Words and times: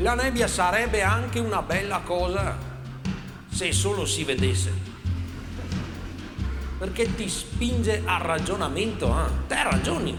La 0.00 0.14
nebbia 0.14 0.46
sarebbe 0.46 1.02
anche 1.02 1.40
una 1.40 1.60
bella 1.60 2.02
cosa 2.04 2.56
se 3.50 3.72
solo 3.72 4.06
si 4.06 4.22
vedesse. 4.22 4.72
Perché 6.78 7.16
ti 7.16 7.28
spinge 7.28 8.02
al 8.04 8.20
ragionamento, 8.20 9.08
eh? 9.08 9.46
te 9.48 9.60
ragioni. 9.60 10.16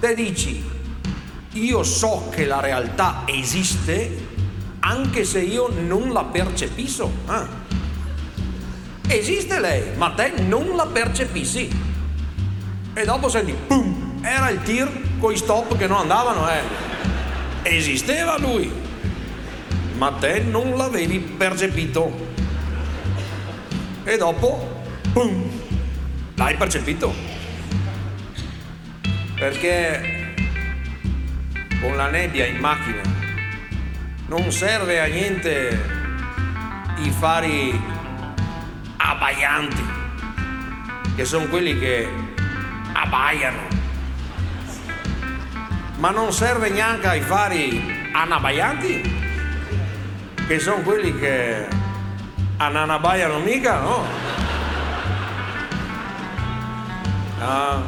Te 0.00 0.14
dici, 0.14 0.64
io 1.52 1.82
so 1.82 2.30
che 2.30 2.46
la 2.46 2.60
realtà 2.60 3.24
esiste 3.26 4.28
anche 4.80 5.24
se 5.24 5.40
io 5.40 5.68
non 5.68 6.10
la 6.14 6.24
percepisco. 6.24 7.10
Eh? 7.28 9.14
Esiste 9.14 9.60
lei, 9.60 9.94
ma 9.98 10.12
te 10.12 10.40
non 10.40 10.74
la 10.74 10.86
percepissi. 10.86 11.68
E 12.94 13.04
dopo 13.04 13.28
senti, 13.28 13.52
pum, 13.52 14.20
era 14.22 14.48
il 14.48 14.62
tir 14.62 15.18
con 15.18 15.32
i 15.32 15.36
stop 15.36 15.76
che 15.76 15.86
non 15.86 15.98
andavano, 15.98 16.48
eh. 16.48 16.93
Esisteva 17.66 18.36
lui, 18.38 18.70
ma 19.96 20.12
te 20.12 20.40
non 20.40 20.76
l'avevi 20.76 21.18
percepito. 21.18 22.32
E 24.04 24.18
dopo, 24.18 24.82
pum, 25.14 25.50
l'hai 26.34 26.56
percepito. 26.56 27.12
Perché 29.34 30.34
con 31.80 31.96
la 31.96 32.10
nebbia 32.10 32.44
in 32.44 32.58
macchina 32.58 33.00
non 34.28 34.52
serve 34.52 35.00
a 35.00 35.06
niente 35.06 35.80
i 36.98 37.10
fari 37.10 37.80
abbaianti, 38.98 39.84
che 41.16 41.24
sono 41.24 41.46
quelli 41.46 41.78
che 41.78 42.08
abbaiano. 42.92 43.83
Ma 46.04 46.10
non 46.10 46.34
serve 46.34 46.68
neanche 46.68 47.06
ai 47.06 47.22
fari 47.22 48.10
anabbaianti, 48.12 49.00
che 50.46 50.58
sono 50.58 50.82
quelli 50.82 51.18
che 51.18 51.66
ananabbaiano 52.58 53.38
mica, 53.38 53.80
no? 53.80 54.04
Ah, 57.40 57.80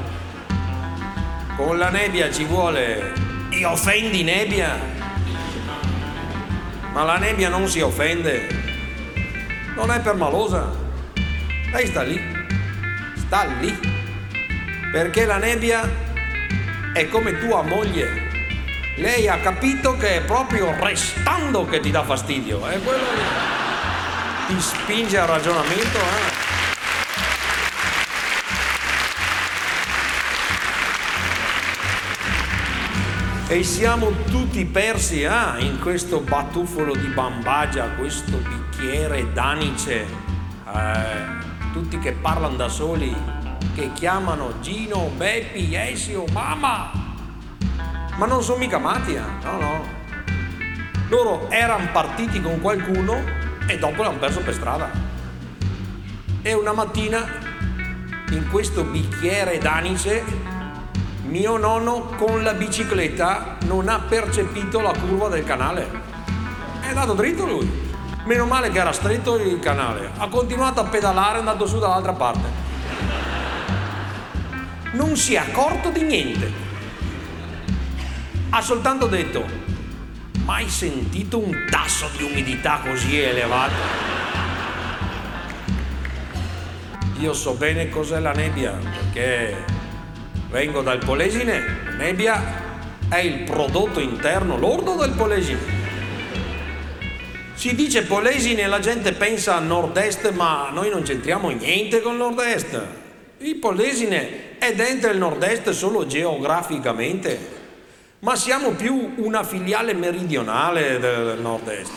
con 1.59 1.77
la 1.77 1.91
nebbia 1.91 2.33
ci 2.33 2.44
vuole 2.44 3.12
i 3.50 3.64
offendi 3.64 4.22
nebbia, 4.22 4.78
ma 6.92 7.03
la 7.03 7.19
nebbia 7.19 7.50
non 7.50 7.69
si 7.69 7.83
offende, 7.83 8.48
non 9.75 9.91
è 9.91 10.00
permalosa. 10.00 10.72
Lei 11.70 11.87
sta 11.87 12.00
lì, 12.00 12.19
sta 13.14 13.44
lì, 13.61 13.78
perché 14.91 15.27
la 15.27 15.37
nebbia 15.37 16.05
è 16.97 17.08
come 17.11 17.39
tua 17.39 17.61
moglie. 17.61 18.08
Lei 18.97 19.28
ha 19.28 19.39
capito 19.39 19.98
che 19.98 20.16
è 20.16 20.22
proprio 20.22 20.75
restando 20.83 21.66
che 21.66 21.78
ti 21.78 21.91
dà 21.91 22.03
fastidio, 22.03 22.66
è 22.66 22.80
quello 22.80 23.05
che 23.05 24.55
ti 24.55 24.58
spinge 24.58 25.19
al 25.19 25.27
ragionamento. 25.27 25.98
Eh? 33.48 33.56
E 33.56 33.62
siamo 33.62 34.10
tutti 34.31 34.64
persi 34.64 35.20
eh, 35.20 35.31
in 35.58 35.78
questo 35.78 36.20
batuffolo 36.20 36.97
di 36.97 37.08
bambagia, 37.08 37.91
questo 37.91 38.38
bicchiere 38.38 39.34
d'anice. 39.34 40.06
Eh, 40.75 41.44
tutti 41.75 41.98
che 41.98 42.12
parlano 42.12 42.56
da 42.56 42.69
soli, 42.70 43.14
che 43.77 43.92
chiamano 43.92 44.58
Gino, 44.62 45.10
Beppi, 45.19 45.74
Esio, 45.74 46.24
mamma, 46.32 46.91
ma 48.16 48.24
non 48.24 48.42
sono 48.42 48.56
mica 48.56 48.78
matti, 48.78 49.12
eh? 49.12 49.20
no, 49.42 49.60
no. 49.60 49.84
Loro 51.10 51.50
erano 51.50 51.87
partiti 51.92 52.41
con 52.41 52.59
qualcuno 52.62 53.22
e 53.66 53.78
dopo 53.78 54.03
l'hanno 54.03 54.16
perso 54.16 54.41
per 54.41 54.54
strada. 54.54 54.91
E 56.41 56.54
una 56.54 56.72
mattina, 56.72 57.22
in 58.31 58.48
questo 58.50 58.82
bicchiere 58.82 59.59
d'anice, 59.59 60.25
mio 61.25 61.58
nonno 61.58 62.14
con 62.16 62.43
la 62.43 62.54
bicicletta 62.54 63.58
non 63.66 63.91
ha 63.91 63.98
percepito 63.98 64.81
la 64.81 64.94
curva 64.98 65.28
del 65.28 65.44
canale. 65.44 65.87
È 66.81 66.88
andato 66.88 67.12
dritto 67.12 67.44
lui. 67.44 67.84
Meno 68.25 68.47
male 68.47 68.70
che 68.70 68.78
era 68.78 68.93
stretto 68.93 69.37
il 69.37 69.58
canale. 69.58 70.12
Ha 70.16 70.28
continuato 70.28 70.81
a 70.81 70.84
pedalare 70.84 71.41
andando 71.41 71.66
su 71.66 71.78
dall'altra 71.78 72.14
parte. 72.14 72.66
Non 74.96 75.14
si 75.14 75.34
è 75.34 75.36
accorto 75.36 75.90
di 75.90 76.00
niente. 76.00 76.50
Ha 78.48 78.62
soltanto 78.62 79.06
detto, 79.06 79.44
mai 80.44 80.70
sentito 80.70 81.36
un 81.36 81.66
tasso 81.68 82.08
di 82.16 82.22
umidità 82.22 82.80
così 82.82 83.20
elevato? 83.20 83.74
Io 87.20 87.34
so 87.34 87.52
bene 87.52 87.90
cos'è 87.90 88.20
la 88.20 88.32
nebbia, 88.32 88.70
perché 88.72 89.66
vengo 90.48 90.80
dal 90.80 91.04
Polesine, 91.04 91.60
la 91.84 91.96
nebbia 91.96 92.64
è 93.10 93.18
il 93.18 93.42
prodotto 93.42 94.00
interno 94.00 94.56
lordo 94.56 94.96
del 94.96 95.10
Polesine. 95.10 95.74
Si 97.52 97.74
dice 97.74 98.04
Polesine 98.04 98.62
e 98.62 98.66
la 98.66 98.80
gente 98.80 99.12
pensa 99.12 99.56
a 99.56 99.60
nord-est, 99.60 100.32
ma 100.32 100.70
noi 100.72 100.88
non 100.88 101.02
c'entriamo 101.02 101.50
niente 101.50 102.00
con 102.00 102.16
nord-est. 102.16 103.04
Il 103.46 103.58
Polesine 103.58 104.58
è 104.58 104.74
dentro 104.74 105.08
il 105.08 105.18
nord-est 105.18 105.70
solo 105.70 106.04
geograficamente, 106.04 107.38
ma 108.18 108.34
siamo 108.34 108.70
più 108.70 109.12
una 109.18 109.44
filiale 109.44 109.94
meridionale 109.94 110.98
del 110.98 111.38
nord-est. 111.40 111.92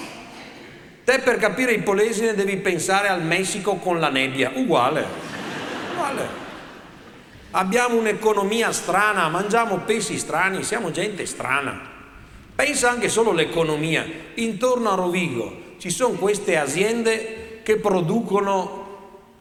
Te 1.03 1.17
per 1.21 1.37
capire 1.37 1.71
il 1.71 1.81
Polesine 1.81 2.35
devi 2.35 2.57
pensare 2.57 3.07
al 3.07 3.23
Messico 3.23 3.77
con 3.77 3.99
la 3.99 4.09
nebbia, 4.09 4.51
uguale. 4.53 5.03
Uguale. 5.93 6.27
Abbiamo 7.49 7.97
un'economia 7.97 8.71
strana, 8.71 9.27
mangiamo 9.27 9.77
pesci 9.77 10.19
strani, 10.19 10.61
siamo 10.61 10.91
gente 10.91 11.25
strana. 11.25 11.81
Pensa 12.53 12.91
anche 12.91 13.09
solo 13.09 13.31
all'economia. 13.31 14.05
Intorno 14.35 14.91
a 14.91 14.95
Rovigo 14.95 15.61
ci 15.79 15.89
sono 15.89 16.13
queste 16.13 16.57
aziende 16.57 17.61
che 17.63 17.77
producono 17.77 18.78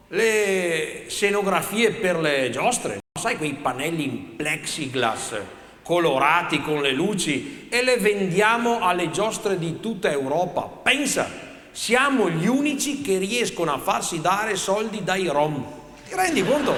le 0.08 1.04
scenografie 1.08 1.92
per 1.92 2.19
le 2.19 2.50
giostre. 2.50 2.98
Sai 3.19 3.36
quei 3.36 3.54
pannelli 3.54 4.04
in 4.04 4.36
plexiglass 4.36 5.41
colorati 5.82 6.60
con 6.60 6.82
le 6.82 6.92
luci 6.92 7.66
e 7.70 7.82
le 7.82 7.96
vendiamo 7.96 8.80
alle 8.80 9.10
giostre 9.10 9.58
di 9.58 9.80
tutta 9.80 10.10
Europa. 10.10 10.62
Pensa, 10.62 11.30
siamo 11.72 12.28
gli 12.28 12.46
unici 12.46 13.00
che 13.00 13.16
riescono 13.16 13.72
a 13.72 13.78
farsi 13.78 14.20
dare 14.20 14.56
soldi 14.56 15.02
dai 15.02 15.26
rom. 15.28 15.64
Ti 16.06 16.14
rendi 16.14 16.44
conto 16.44 16.75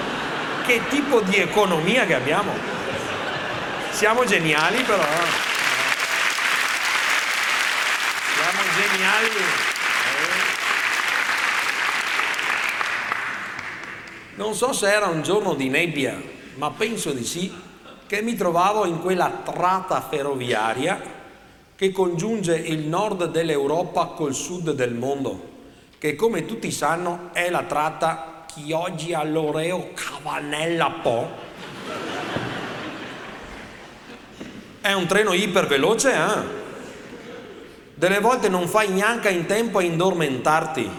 che 0.65 0.81
tipo 0.89 1.21
di 1.23 1.37
economia 1.37 2.07
che 2.07 2.15
abbiamo? 2.15 2.53
Siamo 3.91 4.25
geniali 4.25 4.83
però. 4.85 5.03
Eh? 5.03 5.49
geniali. 8.81 9.80
Non 14.41 14.55
so 14.55 14.73
se 14.73 14.91
era 14.91 15.05
un 15.05 15.21
giorno 15.21 15.53
di 15.53 15.69
nebbia, 15.69 16.19
ma 16.55 16.71
penso 16.71 17.11
di 17.11 17.27
sì, 17.27 17.53
che 18.07 18.23
mi 18.23 18.37
trovavo 18.37 18.87
in 18.87 18.99
quella 19.03 19.43
tratta 19.45 20.01
ferroviaria 20.01 20.99
che 21.77 21.93
congiunge 21.93 22.57
il 22.57 22.87
nord 22.87 23.31
dell'Europa 23.31 24.07
col 24.07 24.33
sud 24.33 24.73
del 24.73 24.95
mondo, 24.95 25.49
che 25.99 26.17
come 26.17 26.47
tutti 26.47 26.73
sanno 26.73 27.29
è 27.33 27.51
la 27.51 27.65
tratta 27.65 28.47
Chioggia 28.47 29.19
alloreo 29.19 29.91
Cavanella 29.93 30.91
Po. 31.03 31.29
È 34.81 34.93
un 34.93 35.07
treno 35.07 35.35
iperveloce, 35.35 36.15
eh? 36.15 36.59
Delle 37.95 38.21
volte 38.21 38.49
non 38.49 38.67
fai 38.69 38.89
neanche 38.89 39.29
in 39.29 39.45
tempo 39.45 39.81
a 39.81 39.83
indormentarti, 39.83 40.91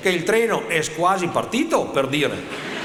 che 0.00 0.08
il 0.08 0.22
treno 0.22 0.68
è 0.68 0.82
quasi 0.94 1.26
partito, 1.26 1.84
per 1.88 2.06
dire. 2.06 2.77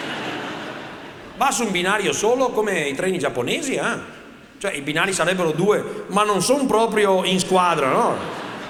Va 1.35 1.51
su 1.51 1.63
un 1.63 1.71
binario 1.71 2.13
solo 2.13 2.49
come 2.49 2.87
i 2.87 2.95
treni 2.95 3.17
giapponesi, 3.17 3.73
eh? 3.73 4.21
Cioè 4.59 4.71
i 4.73 4.81
binari 4.81 5.13
sarebbero 5.13 5.51
due, 5.51 6.05
ma 6.07 6.23
non 6.23 6.41
sono 6.41 6.65
proprio 6.65 7.23
in 7.23 7.39
squadra, 7.39 7.89
no? 7.89 8.15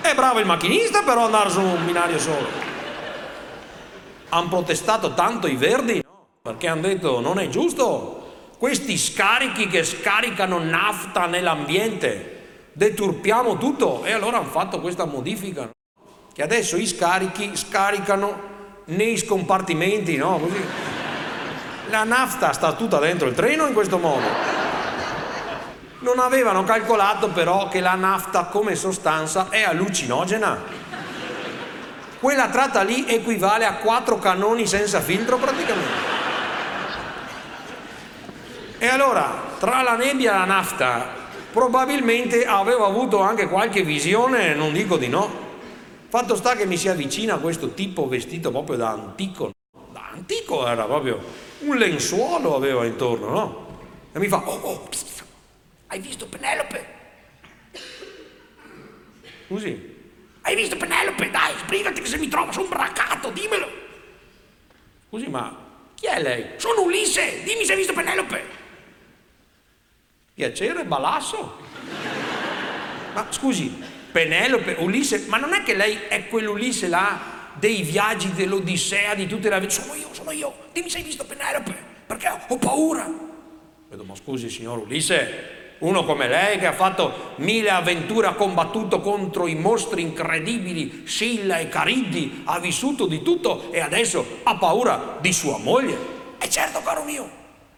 È 0.01 0.13
bravo 0.15 0.39
il 0.39 0.45
macchinista 0.45 1.03
però 1.03 1.25
andare 1.25 1.49
su 1.49 1.59
un 1.59 1.85
binario 1.85 2.19
solo. 2.19 2.47
Hanno 4.29 4.47
protestato 4.47 5.13
tanto 5.13 5.47
i 5.47 5.55
verdi, 5.55 6.01
no? 6.03 6.25
Perché 6.41 6.67
hanno 6.67 6.81
detto 6.81 7.19
non 7.19 7.39
è 7.39 7.47
giusto 7.49 8.21
questi 8.57 8.97
scarichi 8.97 9.67
che 9.67 9.83
scaricano 9.83 10.57
nafta 10.57 11.25
nell'ambiente 11.25 12.69
deturpiamo 12.73 13.57
tutto 13.57 14.03
e 14.03 14.13
allora 14.13 14.37
hanno 14.37 14.49
fatto 14.49 14.79
questa 14.79 15.05
modifica 15.05 15.69
che 16.33 16.41
adesso 16.41 16.77
i 16.77 16.87
scarichi 16.87 17.55
scaricano 17.55 18.51
nei 18.85 19.17
scompartimenti 19.17 20.15
no? 20.15 20.39
Così. 20.39 20.92
La 21.89 22.03
nafta 22.03 22.53
sta 22.53 22.73
tutta 22.73 22.99
dentro 22.99 23.27
il 23.27 23.35
treno 23.35 23.67
in 23.67 23.73
questo 23.73 23.97
modo 23.97 24.25
Non 25.99 26.19
avevano 26.19 26.63
calcolato 26.63 27.29
però 27.29 27.67
che 27.67 27.79
la 27.79 27.95
nafta 27.95 28.45
come 28.45 28.75
sostanza 28.75 29.47
è 29.49 29.63
allucinogena. 29.63 30.91
Quella 32.19 32.49
tratta 32.49 32.81
lì 32.81 33.05
equivale 33.07 33.65
a 33.65 33.75
quattro 33.75 34.19
cannoni 34.19 34.67
senza 34.67 34.99
filtro 34.99 35.37
praticamente. 35.37 36.11
E 38.77 38.87
allora, 38.87 39.43
tra 39.59 39.81
la 39.81 39.95
nebbia 39.95 40.33
e 40.33 40.37
la 40.39 40.45
nafta, 40.45 41.07
probabilmente 41.53 42.45
avevo 42.45 42.85
avuto 42.85 43.21
anche 43.21 43.47
qualche 43.47 43.83
visione, 43.83 44.53
non 44.55 44.73
dico 44.73 44.97
di 44.97 45.07
no. 45.07 45.31
Fatto 46.09 46.35
sta 46.35 46.55
che 46.55 46.65
mi 46.65 46.75
si 46.75 46.89
avvicina 46.89 47.37
questo 47.37 47.73
tipo 47.73 48.09
vestito 48.09 48.51
proprio 48.51 48.75
da 48.75 48.89
antico. 48.89 49.51
Da 49.93 50.09
antico 50.13 50.67
era 50.67 50.83
proprio 50.83 51.21
un 51.65 51.77
lenzuolo 51.77 52.55
aveva 52.55 52.85
intorno, 52.85 53.29
no? 53.29 53.81
E 54.11 54.19
mi 54.19 54.27
fa, 54.27 54.37
oh, 54.37 54.59
oh, 54.61 54.79
pss, 54.81 55.23
hai 55.87 55.99
visto 55.99 56.27
Penelope? 56.27 56.87
Scusi? 59.47 59.91
Hai 60.41 60.55
visto 60.55 60.77
Penelope? 60.77 61.29
Dai, 61.29 61.53
sbrigati 61.57 62.01
che 62.01 62.07
se 62.07 62.17
mi 62.17 62.27
trova, 62.27 62.51
sono 62.51 62.67
braccato, 62.67 63.29
dimmelo. 63.29 63.67
Scusi, 65.07 65.27
ma 65.29 65.55
chi 65.95 66.05
è 66.07 66.21
lei? 66.21 66.45
Sono 66.57 66.81
Ulisse, 66.81 67.43
dimmi 67.43 67.65
se 67.65 67.71
hai 67.71 67.77
visto 67.77 67.93
Penelope. 67.93 68.43
Piacere, 70.33 70.83
balasso. 70.85 71.57
Ma 73.13 73.27
scusi, 73.29 73.71
Penelope, 74.11 74.75
Ulisse, 74.79 75.25
ma 75.27 75.37
non 75.37 75.53
è 75.53 75.63
che 75.63 75.75
lei 75.75 75.95
è 76.07 76.27
quell'Ulisse 76.27 76.87
là 76.87 77.32
dei 77.59 77.81
viaggi 77.81 78.31
dell'Odissea, 78.33 79.13
di 79.15 79.27
tutte 79.27 79.49
le 79.49 79.55
avventure? 79.55 79.81
Sono 79.81 79.95
io, 79.95 80.07
sono 80.11 80.31
io. 80.31 80.53
Dimmi 80.71 80.89
se 80.89 80.97
hai 80.97 81.03
visto 81.03 81.25
Penelope, 81.25 81.75
perché 82.05 82.29
ho 82.47 82.57
paura. 82.57 83.09
Vedo, 83.89 84.03
ma 84.03 84.15
scusi, 84.15 84.49
signor 84.49 84.79
Ulisse, 84.79 85.75
uno 85.79 86.05
come 86.05 86.27
lei 86.27 86.57
che 86.59 86.65
ha 86.65 86.73
fatto 86.73 87.33
mille 87.37 87.69
avventure, 87.69 88.27
ha 88.27 88.33
combattuto 88.33 89.01
contro 89.01 89.47
i 89.47 89.55
mostri 89.55 90.01
incredibili, 90.01 91.03
Silla 91.05 91.57
e 91.57 91.67
Cariddi, 91.67 92.43
ha 92.45 92.59
vissuto 92.59 93.05
di 93.05 93.21
tutto 93.21 93.71
e 93.71 93.81
adesso 93.81 94.39
ha 94.43 94.55
paura 94.55 95.17
di 95.19 95.33
sua 95.33 95.57
moglie. 95.57 95.97
E 96.39 96.49
certo, 96.49 96.81
caro 96.81 97.03
mio, 97.03 97.29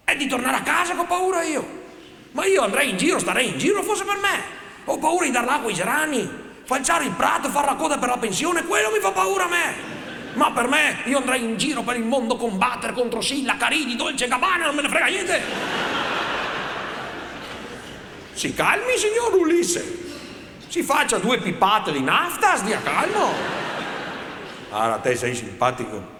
è 0.03 0.15
di 0.15 0.27
tornare 0.27 0.57
a 0.57 0.61
casa 0.61 0.93
che 0.93 0.99
ho 1.01 1.05
paura 1.05 1.43
io. 1.43 1.83
Ma 2.31 2.45
io 2.45 2.61
andrei 2.61 2.91
in 2.91 2.97
giro, 2.97 3.17
starei 3.17 3.49
in 3.49 3.57
giro 3.57 3.81
fosse 3.81 4.03
per 4.03 4.17
me. 4.17 4.63
Ho 4.85 4.99
paura 4.99 5.25
di 5.25 5.31
dar 5.31 5.45
l'acqua 5.45 5.69
ai 5.69 5.75
gerani, 5.75 6.29
falciare 6.65 7.05
il 7.05 7.11
prato, 7.11 7.49
fare 7.49 7.67
la 7.67 7.75
coda 7.75 7.97
per 7.97 8.09
la 8.09 8.17
pensione, 8.17 8.65
quello 8.65 8.91
mi 8.91 8.99
fa 8.99 9.11
paura 9.11 9.45
a 9.45 9.47
me. 9.47 9.93
Ma 10.33 10.51
per 10.51 10.67
me, 10.67 10.97
io 11.05 11.19
andrei 11.19 11.43
in 11.43 11.55
giro 11.55 11.81
per 11.81 11.95
il 11.95 12.03
mondo 12.03 12.33
a 12.33 12.37
combattere 12.37 12.91
contro 12.91 13.21
Silla, 13.21 13.55
Carini, 13.55 13.95
Dolce 13.95 14.27
Gabbana, 14.27 14.65
non 14.65 14.75
me 14.75 14.81
ne 14.81 14.89
frega 14.89 15.05
niente. 15.05 15.41
Si 18.33 18.53
calmi, 18.53 18.97
signor 18.97 19.33
Ulisse. 19.33 20.03
Si 20.67 20.83
faccia 20.83 21.19
due 21.19 21.39
pippate 21.39 21.93
di 21.93 22.01
nafta, 22.01 22.57
stia 22.57 22.81
calmo. 22.81 23.31
Allora, 24.71 24.97
te 24.97 25.15
sei 25.15 25.33
simpatico. 25.33 26.13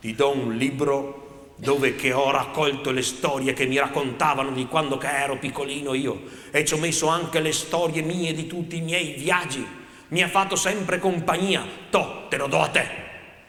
Ti 0.00 0.14
do 0.16 0.30
un 0.30 0.56
libro 0.56 1.52
dove 1.54 1.94
che 1.94 2.12
ho 2.12 2.30
raccolto 2.30 2.90
le 2.90 3.02
storie 3.02 3.52
che 3.52 3.66
mi 3.66 3.78
raccontavano 3.78 4.50
di 4.50 4.66
quando 4.66 4.96
che 4.96 5.08
ero 5.08 5.36
piccolino 5.36 5.92
io 5.92 6.22
e 6.50 6.64
ci 6.64 6.72
ho 6.72 6.78
messo 6.78 7.06
anche 7.06 7.38
le 7.38 7.52
storie 7.52 8.00
mie 8.00 8.32
di 8.32 8.46
tutti 8.46 8.78
i 8.78 8.80
miei 8.80 9.12
viaggi. 9.12 9.64
Mi 10.10 10.22
ha 10.22 10.28
fatto 10.28 10.54
sempre 10.54 10.98
compagnia. 10.98 11.66
To, 11.90 12.26
te 12.28 12.36
lo 12.36 12.46
do 12.46 12.60
a 12.60 12.68
te. 12.68 12.88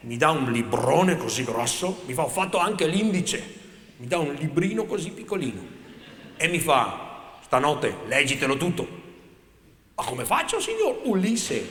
Mi 0.01 0.17
dà 0.17 0.31
un 0.31 0.51
librone 0.51 1.17
così 1.17 1.43
grosso, 1.43 2.01
mi 2.07 2.13
fa, 2.13 2.23
ho 2.23 2.27
fatto 2.27 2.57
anche 2.57 2.87
l'indice, 2.87 3.43
mi 3.97 4.07
dà 4.07 4.17
un 4.17 4.33
librino 4.33 4.85
così 4.85 5.11
piccolino 5.11 5.61
e 6.37 6.47
mi 6.47 6.59
fa, 6.59 7.37
stanotte 7.43 7.97
leggitelo 8.07 8.57
tutto. 8.57 8.87
Ma 9.93 10.03
come 10.03 10.25
faccio, 10.25 10.59
signor 10.59 11.01
Ulisse, 11.03 11.63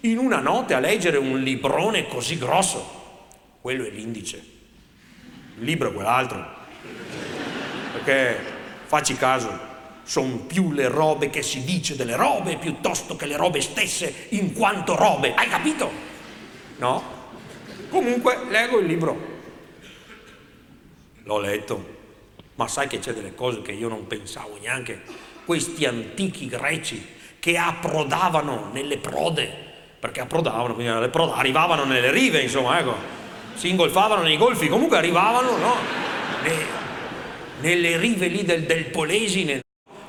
in 0.00 0.18
una 0.18 0.40
notte 0.40 0.74
a 0.74 0.80
leggere 0.80 1.18
un 1.18 1.38
librone 1.38 2.08
così 2.08 2.36
grosso? 2.36 3.00
Quello 3.60 3.84
è 3.84 3.90
l'indice 3.90 4.52
il 5.58 5.64
libro 5.64 5.90
è 5.90 5.92
quell'altro. 5.92 6.44
Perché 7.92 8.38
facci 8.86 9.16
caso, 9.16 9.48
sono 10.04 10.36
più 10.46 10.72
le 10.72 10.88
robe 10.88 11.30
che 11.30 11.42
si 11.42 11.64
dice 11.64 11.96
delle 11.96 12.16
robe 12.16 12.56
piuttosto 12.56 13.16
che 13.16 13.26
le 13.26 13.36
robe 13.36 13.60
stesse 13.60 14.26
in 14.30 14.52
quanto 14.52 14.96
robe. 14.96 15.34
Hai 15.34 15.48
capito? 15.48 15.90
No? 16.78 17.02
Comunque 17.88 18.38
leggo 18.48 18.78
il 18.78 18.86
libro. 18.86 19.30
L'ho 21.24 21.38
letto, 21.38 21.86
ma 22.56 22.66
sai 22.66 22.88
che 22.88 22.98
c'è 22.98 23.12
delle 23.12 23.34
cose 23.34 23.62
che 23.62 23.72
io 23.72 23.88
non 23.88 24.06
pensavo 24.06 24.58
neanche. 24.60 25.02
Questi 25.44 25.84
antichi 25.84 26.48
greci 26.48 27.06
che 27.38 27.56
approdavano 27.56 28.70
nelle 28.72 28.98
prode, 28.98 29.50
perché 29.98 30.20
approdavano, 30.20 30.74
quindi 30.74 30.92
le 30.98 31.08
prode 31.08 31.32
arrivavano 31.32 31.84
nelle 31.84 32.10
rive, 32.10 32.40
insomma, 32.40 32.78
ecco 32.78 33.20
si 33.54 33.68
ingolfavano 33.68 34.22
nei 34.22 34.36
golfi, 34.36 34.68
comunque 34.68 34.96
arrivavano 34.96 35.56
no? 35.56 35.74
Le, 36.42 36.66
nelle 37.60 37.96
rive 37.96 38.26
lì 38.26 38.44
del, 38.44 38.64
del 38.64 38.86
Polesine 38.86 39.60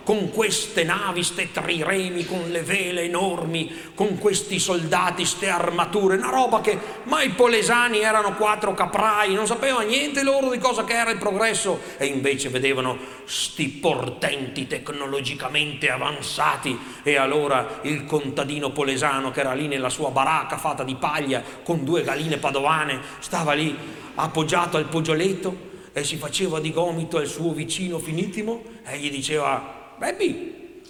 con 0.03 0.31
queste 0.31 0.83
navi, 0.83 1.23
ste 1.23 1.51
triremi, 1.51 2.25
con 2.25 2.49
le 2.49 2.61
vele 2.61 3.03
enormi, 3.03 3.91
con 3.95 4.17
questi 4.17 4.59
soldati, 4.59 5.25
ste 5.25 5.49
armature, 5.49 6.17
una 6.17 6.29
roba 6.29 6.61
che 6.61 6.77
mai 7.03 7.27
i 7.27 7.31
polesani 7.31 7.99
erano 7.99 8.35
quattro 8.35 8.73
caprai, 8.73 9.33
non 9.33 9.47
sapevano 9.47 9.87
niente 9.87 10.23
loro 10.23 10.49
di 10.49 10.57
cosa 10.57 10.83
che 10.83 10.93
era 10.93 11.11
il 11.11 11.17
progresso 11.17 11.79
e 11.97 12.05
invece 12.05 12.49
vedevano 12.49 12.97
sti 13.25 13.67
portenti 13.69 14.67
tecnologicamente 14.67 15.89
avanzati 15.89 16.77
e 17.03 17.15
allora 17.15 17.79
il 17.83 18.05
contadino 18.05 18.71
polesano 18.71 19.31
che 19.31 19.39
era 19.39 19.53
lì 19.53 19.67
nella 19.67 19.89
sua 19.89 20.09
baracca 20.09 20.57
fatta 20.57 20.83
di 20.83 20.95
paglia 20.95 21.41
con 21.63 21.83
due 21.83 22.03
galline 22.03 22.37
padovane 22.37 22.99
stava 23.19 23.53
lì 23.53 23.75
appoggiato 24.15 24.77
al 24.77 24.85
pogioletto 24.85 25.71
e 25.93 26.03
si 26.03 26.17
faceva 26.17 26.59
di 26.59 26.71
gomito 26.71 27.17
al 27.17 27.27
suo 27.27 27.53
vicino 27.53 27.99
finitimo 27.99 28.63
e 28.83 28.97
gli 28.97 29.11
diceva 29.11 29.82
Beppi, 30.03 30.81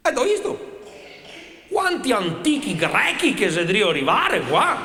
hai 0.00 0.14
visto? 0.24 0.78
Quanti 1.68 2.10
antichi 2.10 2.74
grechi 2.74 3.34
che 3.34 3.50
sedrio 3.50 3.90
arrivare 3.90 4.40
qua? 4.40 4.78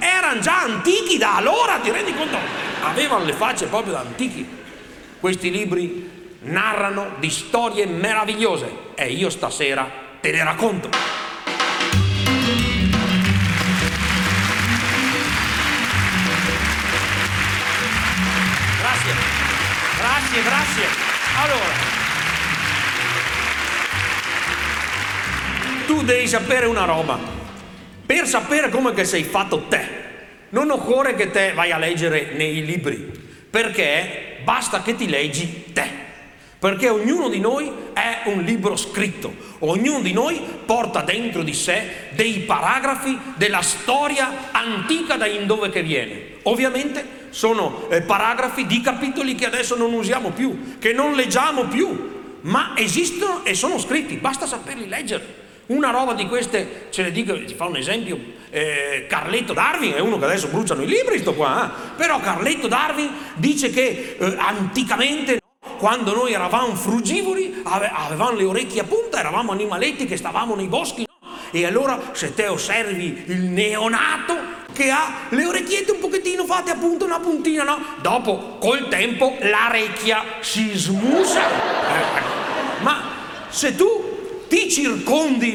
Erano 0.00 0.40
già 0.40 0.62
antichi 0.62 1.16
da 1.16 1.36
allora, 1.36 1.78
ti 1.78 1.92
rendi 1.92 2.12
conto? 2.12 2.36
Avevano 2.82 3.24
le 3.24 3.32
facce 3.32 3.66
proprio 3.66 3.92
da 3.92 4.00
antichi. 4.00 4.44
Questi 5.20 5.52
libri 5.52 6.34
narrano 6.40 7.12
di 7.20 7.30
storie 7.30 7.86
meravigliose 7.86 8.70
e 8.96 9.12
io 9.12 9.30
stasera 9.30 9.88
te 10.20 10.32
le 10.32 10.42
racconto. 10.42 10.88
Grazie, 18.80 19.12
grazie, 19.96 20.42
grazie. 20.42 20.86
Allora, 21.38 22.05
tu 25.96 26.02
devi 26.02 26.28
sapere 26.28 26.66
una 26.66 26.84
roba. 26.84 27.18
Per 28.04 28.26
sapere 28.26 28.68
come 28.68 28.92
che 28.92 29.06
sei 29.06 29.22
fatto 29.22 29.62
te, 29.62 29.88
non 30.50 30.70
occorre 30.70 31.14
che 31.14 31.30
te 31.30 31.54
vai 31.54 31.72
a 31.72 31.78
leggere 31.78 32.32
nei 32.34 32.62
libri, 32.66 33.10
perché 33.48 34.40
basta 34.44 34.82
che 34.82 34.94
ti 34.94 35.08
leggi 35.08 35.72
te. 35.72 36.04
Perché 36.58 36.90
ognuno 36.90 37.30
di 37.30 37.40
noi 37.40 37.72
è 37.94 38.22
un 38.24 38.42
libro 38.42 38.76
scritto, 38.76 39.34
ognuno 39.60 40.00
di 40.00 40.12
noi 40.12 40.38
porta 40.66 41.00
dentro 41.00 41.42
di 41.42 41.54
sé 41.54 42.08
dei 42.10 42.40
paragrafi 42.40 43.18
della 43.36 43.62
storia 43.62 44.50
antica 44.52 45.16
da 45.16 45.26
in 45.26 45.46
dove 45.46 45.70
che 45.70 45.82
viene. 45.82 46.34
Ovviamente 46.42 47.28
sono 47.30 47.88
eh, 47.88 48.02
paragrafi 48.02 48.66
di 48.66 48.82
capitoli 48.82 49.34
che 49.34 49.46
adesso 49.46 49.76
non 49.76 49.94
usiamo 49.94 50.30
più, 50.30 50.76
che 50.78 50.92
non 50.92 51.14
leggiamo 51.14 51.64
più, 51.64 52.38
ma 52.42 52.72
esistono 52.76 53.44
e 53.44 53.54
sono 53.54 53.78
scritti, 53.78 54.16
basta 54.16 54.46
saperli 54.46 54.88
leggere. 54.88 55.44
Una 55.66 55.90
roba 55.90 56.14
di 56.14 56.28
queste, 56.28 56.86
ce 56.90 57.02
ne 57.02 57.10
dico, 57.10 57.44
ti 57.44 57.54
fa 57.54 57.64
un 57.64 57.76
esempio, 57.76 58.18
eh, 58.50 59.06
Carletto 59.08 59.52
Darwin 59.52 59.94
è 59.94 59.98
uno 59.98 60.16
che 60.16 60.24
adesso 60.24 60.46
bruciano 60.46 60.82
i 60.82 60.86
libri, 60.86 61.18
sto 61.18 61.34
qua, 61.34 61.66
eh? 61.66 61.94
però 61.96 62.20
Carletto 62.20 62.68
Darwin 62.68 63.10
dice 63.34 63.70
che 63.70 64.16
eh, 64.16 64.36
anticamente, 64.38 65.40
quando 65.78 66.14
noi 66.14 66.32
eravamo 66.32 66.76
frugivori, 66.76 67.62
ave, 67.64 67.90
avevamo 67.92 68.36
le 68.36 68.44
orecchie 68.44 68.82
a 68.82 68.84
punta, 68.84 69.18
eravamo 69.18 69.50
animaletti 69.50 70.06
che 70.06 70.16
stavamo 70.16 70.54
nei 70.54 70.68
boschi, 70.68 71.04
no? 71.04 71.28
e 71.50 71.66
allora 71.66 72.00
se 72.12 72.32
te 72.32 72.46
osservi 72.46 73.24
il 73.26 73.42
neonato 73.42 74.64
che 74.72 74.90
ha 74.90 75.26
le 75.30 75.46
orecchiette 75.46 75.90
un 75.90 75.98
pochettino 75.98 76.44
fatte 76.44 76.70
a 76.70 76.76
punta, 76.76 77.04
una 77.04 77.18
puntina, 77.18 77.64
no? 77.64 77.82
Dopo, 78.00 78.58
col 78.60 78.88
tempo, 78.88 79.36
l'arecchia 79.40 80.22
si 80.40 80.76
smusa. 80.76 81.40
Eh, 81.48 82.82
ma 82.82 83.02
se 83.48 83.74
tu 83.74 84.15
ti 84.56 84.70
circondi 84.70 85.54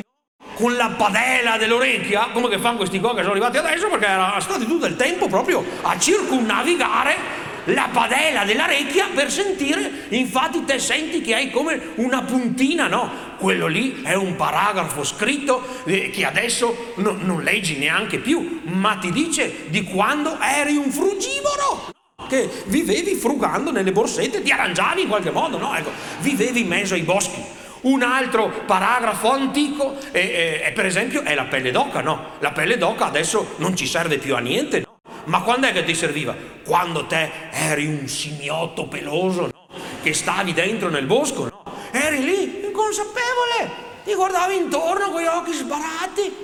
con 0.53 0.75
la 0.75 0.93
padella 0.95 1.57
dell'orecchia, 1.57 2.29
come 2.33 2.49
che 2.49 2.59
fanno 2.59 2.77
questi 2.77 2.99
qua 2.99 3.15
che 3.15 3.21
sono 3.21 3.31
arrivati 3.31 3.57
adesso, 3.57 3.87
perché 3.87 4.05
erano 4.05 4.39
stati 4.39 4.67
tutto 4.67 4.85
il 4.85 4.95
tempo 4.95 5.27
proprio 5.27 5.65
a 5.81 5.97
circunnavigare 5.97 7.39
la 7.65 7.89
padella 7.91 8.43
dell'orecchia 8.43 9.07
per 9.11 9.31
sentire, 9.31 10.05
infatti 10.09 10.63
te 10.65 10.77
senti 10.77 11.21
che 11.21 11.33
hai 11.33 11.49
come 11.49 11.93
una 11.95 12.21
puntina, 12.21 12.87
no? 12.87 13.09
Quello 13.39 13.65
lì 13.65 14.01
è 14.03 14.13
un 14.13 14.35
paragrafo 14.35 15.03
scritto 15.03 15.65
eh, 15.85 16.11
che 16.11 16.23
adesso 16.23 16.93
no, 16.97 17.17
non 17.21 17.41
leggi 17.41 17.77
neanche 17.77 18.19
più, 18.19 18.61
ma 18.65 18.97
ti 18.97 19.11
dice 19.11 19.65
di 19.69 19.83
quando 19.83 20.37
eri 20.39 20.75
un 20.75 20.91
frugivoro 20.91 21.89
che 22.27 22.47
vivevi 22.65 23.15
frugando 23.15 23.71
nelle 23.71 23.91
borsette, 23.91 24.43
ti 24.43 24.51
arrangiavi 24.51 25.01
in 25.01 25.07
qualche 25.07 25.31
modo, 25.31 25.57
no? 25.57 25.75
Ecco, 25.75 25.89
vivevi 26.19 26.61
in 26.61 26.67
mezzo 26.67 26.93
ai 26.93 27.01
boschi. 27.01 27.60
Un 27.81 28.03
altro 28.03 28.63
paragrafo 28.67 29.31
antico 29.31 29.97
è, 30.11 30.19
è, 30.19 30.61
è, 30.61 30.71
per 30.71 30.85
esempio 30.85 31.23
è 31.23 31.33
la 31.33 31.45
pelle 31.45 31.71
d'oca, 31.71 32.01
no? 32.01 32.33
La 32.39 32.51
pelle 32.51 32.77
d'oca 32.77 33.05
adesso 33.05 33.55
non 33.57 33.75
ci 33.75 33.87
serve 33.87 34.19
più 34.19 34.35
a 34.35 34.39
niente, 34.39 34.81
no? 34.81 34.99
Ma 35.25 35.41
quando 35.41 35.65
è 35.65 35.71
che 35.71 35.83
ti 35.83 35.95
serviva? 35.95 36.35
Quando 36.63 37.07
te 37.07 37.31
eri 37.49 37.87
un 37.87 38.07
simiotto 38.07 38.85
peloso, 38.85 39.49
no? 39.51 39.67
Che 40.03 40.13
stavi 40.13 40.53
dentro 40.53 40.89
nel 40.89 41.07
bosco, 41.07 41.45
no? 41.45 41.63
Eri 41.89 42.23
lì, 42.23 42.65
inconsapevole, 42.65 43.71
ti 44.03 44.13
guardavi 44.13 44.55
intorno 44.55 45.09
con 45.09 45.21
gli 45.21 45.25
occhi 45.25 45.53
sbarati, 45.53 46.35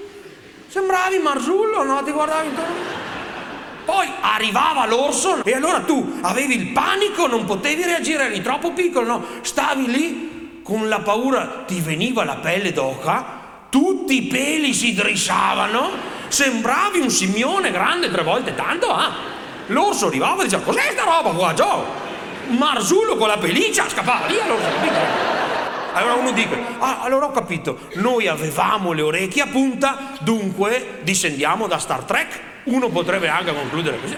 sembravi 0.68 1.20
Marzullo, 1.20 1.84
no? 1.84 2.02
Ti 2.02 2.12
guardavi 2.12 2.48
intorno. 2.48 3.06
Poi 3.86 4.08
arrivava 4.22 4.88
l'orso 4.88 5.44
e 5.44 5.54
allora 5.54 5.82
tu 5.82 6.18
avevi 6.22 6.56
il 6.56 6.72
panico, 6.72 7.28
non 7.28 7.46
potevi 7.46 7.84
reagire, 7.84 8.26
eri 8.26 8.42
troppo 8.42 8.74
piccolo, 8.74 9.06
no? 9.06 9.26
Stavi 9.42 9.88
lì 9.88 10.37
con 10.68 10.90
la 10.90 11.00
paura, 11.00 11.64
ti 11.66 11.80
veniva 11.80 12.26
la 12.26 12.36
pelle 12.36 12.74
d'oca, 12.74 13.26
tutti 13.70 14.18
i 14.18 14.24
peli 14.24 14.74
si 14.74 14.94
drissavano, 14.94 15.92
sembravi 16.28 17.00
un 17.00 17.10
simione 17.10 17.72
grande 17.72 18.12
tre 18.12 18.22
volte 18.22 18.54
tanto, 18.54 18.92
ah. 18.92 19.14
L'orso 19.68 20.08
arrivava 20.08 20.42
e 20.42 20.44
diceva, 20.44 20.64
cos'è 20.64 20.92
sta 20.92 21.06
roba 21.06 21.30
qua, 21.30 21.54
Gio? 21.54 21.86
Marzullo 22.50 23.16
con 23.16 23.30
la 23.30 23.38
pelliccia, 23.38 23.88
scappava 23.88 24.28
via 24.28 24.46
l'orso, 24.46 24.68
allora 25.94 26.16
uno 26.16 26.32
dice, 26.32 26.50
ah, 26.80 27.00
allora 27.00 27.28
ho 27.28 27.32
capito, 27.32 27.88
noi 27.94 28.28
avevamo 28.28 28.92
le 28.92 29.04
orecchie 29.04 29.44
a 29.44 29.48
punta, 29.48 30.12
dunque 30.20 31.00
discendiamo 31.04 31.68
da 31.68 31.78
Star 31.78 32.04
Trek. 32.04 32.40
Uno 32.66 32.90
potrebbe 32.90 33.30
anche 33.30 33.54
concludere 33.54 34.02
così. 34.02 34.18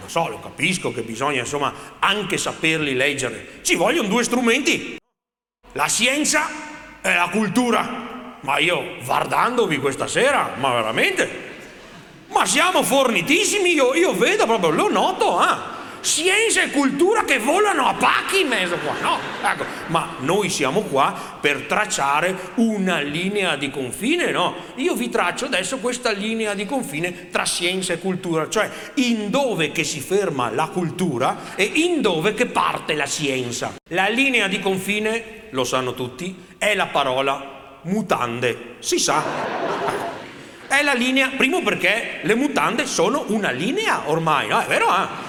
Lo 0.00 0.08
so, 0.08 0.28
lo 0.28 0.38
capisco 0.38 0.92
che 0.92 1.02
bisogna 1.02 1.40
insomma 1.40 1.72
anche 1.98 2.38
saperli 2.38 2.94
leggere. 2.94 3.58
Ci 3.62 3.74
vogliono 3.74 4.06
due 4.06 4.22
strumenti, 4.22 4.97
la 5.78 5.86
scienza 5.86 6.48
e 7.00 7.14
la 7.14 7.28
cultura. 7.30 8.06
Ma 8.40 8.58
io 8.58 8.96
guardandovi 9.04 9.78
questa 9.78 10.08
sera, 10.08 10.54
ma 10.58 10.72
veramente, 10.72 11.46
ma 12.28 12.44
siamo 12.44 12.82
fornitissimi, 12.82 13.74
io, 13.74 13.94
io 13.94 14.12
vedo 14.12 14.44
proprio, 14.46 14.70
lo 14.70 14.90
noto, 14.90 15.40
eh 15.40 15.76
scienza 16.00 16.62
e 16.62 16.70
cultura 16.70 17.24
che 17.24 17.38
volano 17.38 17.86
a 17.86 17.94
pacchi 17.94 18.40
in 18.40 18.48
mezzo 18.48 18.76
qua, 18.76 18.94
no? 19.00 19.18
Ecco, 19.42 19.64
ma 19.86 20.16
noi 20.20 20.48
siamo 20.48 20.82
qua 20.82 21.38
per 21.40 21.62
tracciare 21.62 22.52
una 22.56 23.00
linea 23.00 23.56
di 23.56 23.70
confine, 23.70 24.30
no? 24.30 24.54
Io 24.76 24.94
vi 24.94 25.08
traccio 25.08 25.46
adesso 25.46 25.78
questa 25.78 26.10
linea 26.10 26.54
di 26.54 26.66
confine 26.66 27.28
tra 27.30 27.44
scienza 27.44 27.92
e 27.92 27.98
cultura, 27.98 28.48
cioè 28.48 28.70
in 28.94 29.30
dove 29.30 29.72
che 29.72 29.84
si 29.84 30.00
ferma 30.00 30.50
la 30.50 30.66
cultura 30.66 31.54
e 31.54 31.64
in 31.64 32.00
dove 32.00 32.34
che 32.34 32.46
parte 32.46 32.94
la 32.94 33.06
scienza. 33.06 33.74
La 33.90 34.08
linea 34.08 34.48
di 34.48 34.60
confine, 34.60 35.46
lo 35.50 35.64
sanno 35.64 35.94
tutti, 35.94 36.44
è 36.58 36.74
la 36.74 36.86
parola 36.86 37.78
mutande, 37.82 38.76
si 38.80 38.98
sa. 38.98 39.22
È 40.68 40.82
la 40.82 40.92
linea, 40.92 41.30
primo 41.34 41.62
perché 41.62 42.20
le 42.22 42.34
mutande 42.34 42.86
sono 42.86 43.24
una 43.28 43.50
linea 43.50 44.02
ormai, 44.06 44.48
no? 44.48 44.60
È 44.60 44.66
vero? 44.66 44.86
Eh? 44.88 45.27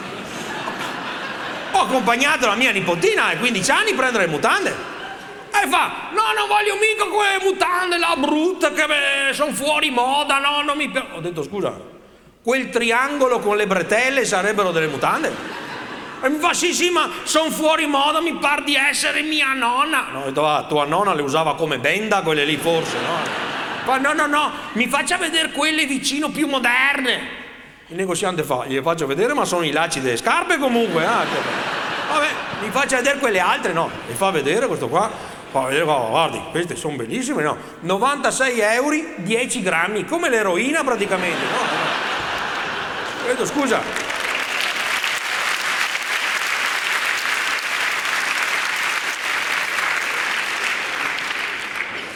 Ho 1.80 1.84
accompagnato 1.84 2.46
la 2.46 2.56
mia 2.56 2.72
nipotina 2.72 3.28
ai 3.28 3.38
15 3.38 3.72
anni 3.72 3.92
a 3.92 3.96
prendere 3.96 4.26
le 4.26 4.30
mutande. 4.30 4.70
E 5.50 5.68
fa, 5.70 6.10
no, 6.12 6.24
non 6.36 6.50
voglio 6.50 6.76
mica 6.76 7.06
quelle 7.06 7.40
mutande, 7.42 7.98
la 7.98 8.16
brutta, 8.18 8.74
che 8.74 8.86
sono 9.32 9.54
fuori 9.54 9.90
moda, 9.90 10.40
no, 10.40 10.62
non 10.62 10.76
mi 10.76 10.90
piace. 10.90 11.08
Ho 11.14 11.22
detto, 11.22 11.42
scusa, 11.42 11.74
quel 12.44 12.70
triangolo 12.70 13.40
con 13.40 13.56
le 13.56 13.66
bretelle 13.66 14.26
sarebbero 14.26 14.72
delle 14.72 14.88
mutande? 14.88 15.34
E 16.22 16.28
mi 16.28 16.38
fa, 16.40 16.54
sì, 16.54 16.74
sì, 16.74 16.90
ma 16.90 17.10
sono 17.24 17.50
fuori 17.50 17.86
moda, 17.86 18.20
mi 18.20 18.34
par 18.36 18.66
di 18.66 18.76
essere 18.76 19.22
mia 19.22 19.54
nonna. 19.54 20.08
No, 20.12 20.24
ho 20.24 20.26
detto, 20.26 20.46
ah, 20.46 20.64
tua 20.64 20.84
nonna 20.84 21.14
le 21.14 21.22
usava 21.22 21.56
come 21.56 21.80
benda, 21.80 22.22
quelle 22.24 22.44
lì 22.44 22.58
forse, 22.58 22.98
no? 23.00 23.18
Fa, 23.86 23.98
no, 24.00 24.12
no, 24.12 24.28
no, 24.28 24.52
mi 24.74 24.88
faccia 24.90 25.16
vedere 25.16 25.52
quelle 25.52 25.86
vicino 25.86 26.28
più 26.30 26.46
moderne. 26.50 27.39
Il 27.92 27.96
negoziante 27.96 28.44
fa, 28.44 28.66
gli 28.68 28.80
faccio 28.82 29.08
vedere, 29.08 29.34
ma 29.34 29.46
sono 29.46 29.66
i 29.66 29.72
lacci 29.72 30.00
delle 30.00 30.16
scarpe 30.16 30.60
comunque. 30.60 31.02
Eh? 31.04 31.08
Vabbè, 31.08 32.28
mi 32.62 32.70
faccia 32.70 32.98
vedere 32.98 33.18
quelle 33.18 33.40
altre, 33.40 33.74
no? 33.74 33.90
Mi 34.08 34.14
fa 34.14 34.30
vedere 34.30 34.68
questo 34.68 34.88
qua. 34.88 35.10
Fa 35.50 35.62
vedere, 35.62 35.86
oh, 35.86 36.10
guardi, 36.10 36.40
queste 36.52 36.76
sono 36.76 36.98
bellissime, 36.98 37.42
no? 37.42 37.58
96 37.80 38.60
euro, 38.60 38.96
10 39.16 39.62
grammi, 39.64 40.06
come 40.06 40.30
l'eroina 40.30 40.84
praticamente, 40.84 41.44
no? 41.46 41.58
Vedo, 43.26 43.46
scusa. 43.48 43.82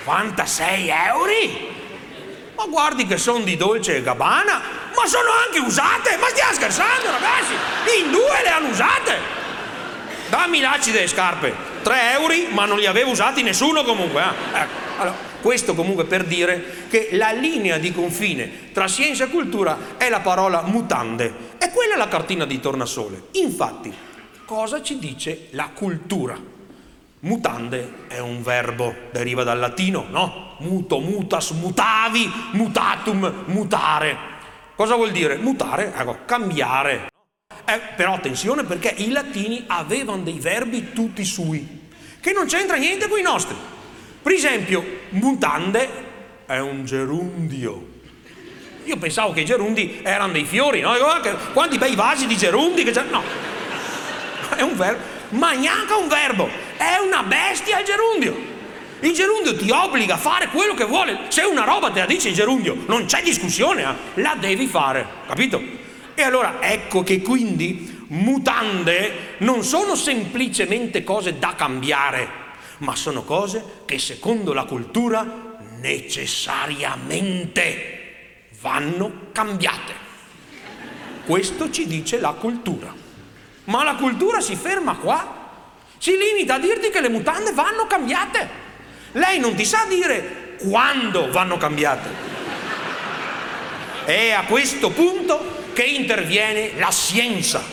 «96 0.05 0.89
euro? 1.07 1.81
Ma 2.63 2.69
guardi 2.69 3.05
che 3.05 3.17
sono 3.17 3.43
di 3.43 3.57
Dolce 3.57 3.97
e 3.97 4.01
Gabbana, 4.01 4.61
ma 4.95 5.05
sono 5.05 5.31
anche 5.45 5.59
usate! 5.59 6.15
Ma 6.15 6.27
stiamo 6.27 6.53
scherzando, 6.53 7.11
ragazzi! 7.11 7.51
In 8.01 8.09
due 8.09 8.41
le 8.41 8.49
hanno 8.49 8.69
usate! 8.69 9.17
Dammi 10.29 10.61
lacci 10.61 10.91
delle 10.91 11.07
scarpe, 11.07 11.53
3 11.81 12.13
euro, 12.13 12.33
ma 12.51 12.63
non 12.63 12.77
li 12.77 12.85
avevo 12.85 13.11
usati 13.11 13.43
nessuno 13.43 13.83
comunque. 13.83 14.21
Eh? 14.21 14.59
Ecco. 14.59 14.71
Allora, 14.97 15.15
questo 15.41 15.75
comunque 15.75 16.05
per 16.05 16.23
dire 16.23 16.87
che 16.89 17.09
la 17.11 17.33
linea 17.33 17.77
di 17.77 17.91
confine 17.91 18.71
tra 18.71 18.87
scienza 18.87 19.25
e 19.25 19.29
cultura 19.29 19.77
è 19.97 20.07
la 20.07 20.21
parola 20.21 20.61
mutande. 20.61 21.33
E 21.57 21.69
quella 21.69 21.95
è 21.95 21.97
la 21.97 22.07
cartina 22.07 22.45
di 22.45 22.61
tornasole. 22.61 23.23
Infatti, 23.31 23.93
cosa 24.45 24.81
ci 24.81 24.99
dice 24.99 25.47
la 25.51 25.69
cultura? 25.73 26.39
Mutande 27.19 28.05
è 28.07 28.19
un 28.19 28.41
verbo, 28.41 28.95
deriva 29.11 29.43
dal 29.43 29.59
latino, 29.59 30.05
no? 30.09 30.52
Muto, 30.63 30.99
mutas, 30.99 31.51
mutavi, 31.51 32.31
mutatum, 32.53 33.43
mutare. 33.47 34.17
Cosa 34.75 34.95
vuol 34.95 35.11
dire? 35.11 35.35
Mutare, 35.35 35.93
ecco, 35.93 36.19
cambiare. 36.25 37.11
Eh, 37.65 37.79
però 37.95 38.13
attenzione 38.13 38.63
perché 38.63 38.93
i 38.97 39.11
latini 39.11 39.65
avevano 39.67 40.23
dei 40.23 40.39
verbi 40.39 40.93
tutti 40.93 41.25
sui, 41.25 41.89
che 42.21 42.31
non 42.31 42.47
c'entra 42.47 42.77
niente 42.77 43.09
con 43.09 43.19
i 43.19 43.21
nostri. 43.21 43.55
Per 44.21 44.31
esempio, 44.31 45.01
mutande 45.09 45.89
è 46.45 46.59
un 46.59 46.85
gerundio. 46.85 47.91
Io 48.85 48.97
pensavo 48.97 49.33
che 49.33 49.41
i 49.41 49.45
gerundi 49.45 49.99
erano 50.01 50.31
dei 50.31 50.45
fiori, 50.45 50.79
no? 50.79 50.93
Quanti 51.51 51.77
bei 51.77 51.95
vasi 51.95 52.25
di 52.25 52.37
gerundi 52.37 52.83
che 52.83 52.91
c'è? 52.91 53.03
No, 53.03 53.21
è 54.55 54.61
un 54.61 54.75
verbo, 54.75 55.03
ma 55.29 55.51
neanche 55.51 55.93
un 55.93 56.07
verbo, 56.07 56.49
è 56.77 56.97
una 57.03 57.23
bestia 57.23 57.79
il 57.79 57.85
gerundio. 57.85 58.52
Il 59.03 59.11
gerundio 59.11 59.55
ti 59.57 59.69
obbliga 59.69 60.13
a 60.13 60.17
fare 60.17 60.47
quello 60.47 60.73
che 60.73 60.85
vuole. 60.85 61.25
Se 61.27 61.41
una 61.41 61.65
roba 61.65 61.91
te 61.91 61.99
la 61.99 62.05
dice 62.05 62.29
il 62.29 62.35
gerundio, 62.35 62.85
non 62.87 63.03
c'è 63.03 63.21
discussione, 63.21 63.83
eh? 63.83 64.21
la 64.21 64.37
devi 64.39 64.65
fare, 64.65 65.05
capito? 65.27 65.61
E 66.15 66.21
allora 66.21 66.61
ecco 66.61 67.03
che 67.03 67.21
quindi 67.21 68.05
mutande 68.07 69.35
non 69.39 69.65
sono 69.65 69.95
semplicemente 69.95 71.03
cose 71.03 71.37
da 71.37 71.53
cambiare, 71.53 72.29
ma 72.77 72.95
sono 72.95 73.23
cose 73.23 73.81
che 73.83 73.99
secondo 73.99 74.53
la 74.53 74.63
cultura 74.63 75.57
necessariamente 75.81 78.51
vanno 78.61 79.31
cambiate. 79.33 79.93
Questo 81.25 81.69
ci 81.71 81.87
dice 81.87 82.21
la 82.21 82.31
cultura. 82.31 82.95
Ma 83.65 83.83
la 83.83 83.95
cultura 83.95 84.39
si 84.39 84.55
ferma 84.55 84.95
qua. 84.95 85.41
Si 85.97 86.17
limita 86.17 86.53
a 86.53 86.59
dirti 86.59 86.89
che 86.89 87.01
le 87.01 87.09
mutande 87.09 87.51
vanno 87.51 87.85
cambiate. 87.85 88.62
Lei 89.13 89.39
non 89.39 89.55
ti 89.55 89.65
sa 89.65 89.85
dire 89.87 90.55
quando 90.57 91.29
vanno 91.31 91.57
cambiate. 91.57 92.31
È 94.05 94.31
a 94.31 94.43
questo 94.43 94.89
punto 94.89 95.69
che 95.73 95.83
interviene 95.83 96.73
la 96.77 96.91
scienza, 96.91 97.63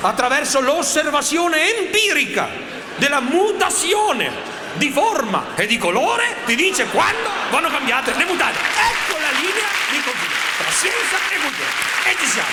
attraverso 0.00 0.60
l'osservazione 0.60 1.78
empirica 1.78 2.48
della 2.96 3.20
mutazione 3.20 4.30
di 4.74 4.90
forma 4.90 5.54
e 5.54 5.66
di 5.66 5.78
colore, 5.78 6.36
ti 6.44 6.54
dice 6.54 6.86
quando 6.86 7.28
vanno 7.50 7.68
cambiate 7.68 8.14
le 8.14 8.24
mutate. 8.24 8.58
Ecco 8.58 9.18
la 9.18 9.30
linea 9.38 9.68
di 9.90 10.02
confine 10.02 10.34
tra 10.58 10.70
scienza 10.70 11.16
e 11.30 11.38
cultura. 11.40 11.68
E 12.04 12.16
ci 12.20 12.26
siamo. 12.26 12.48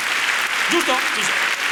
Giusto? 0.70 0.94
Ci 1.16 1.22
siamo. 1.24 1.63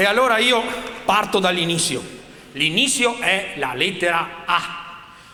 E 0.00 0.06
allora 0.06 0.38
io 0.38 0.62
parto 1.04 1.40
dall'inizio. 1.40 2.02
L'inizio 2.52 3.18
è 3.18 3.52
la 3.56 3.74
lettera 3.74 4.44
A. 4.46 4.78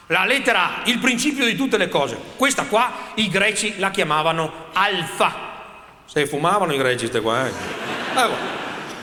La 0.08 0.24
lettera 0.24 0.64
A, 0.64 0.80
il 0.86 0.98
principio 0.98 1.44
di 1.44 1.54
tutte 1.54 1.76
le 1.76 1.88
cose. 1.88 2.18
Questa 2.34 2.64
qua 2.64 3.12
i 3.14 3.28
greci 3.28 3.74
la 3.76 3.92
chiamavano 3.92 4.70
alfa. 4.72 5.34
Se 6.04 6.26
fumavano 6.26 6.74
i 6.74 6.78
greci 6.78 7.06
ste 7.06 7.20
qua, 7.20 7.46
eh. 7.46 7.50
eh 7.50 8.28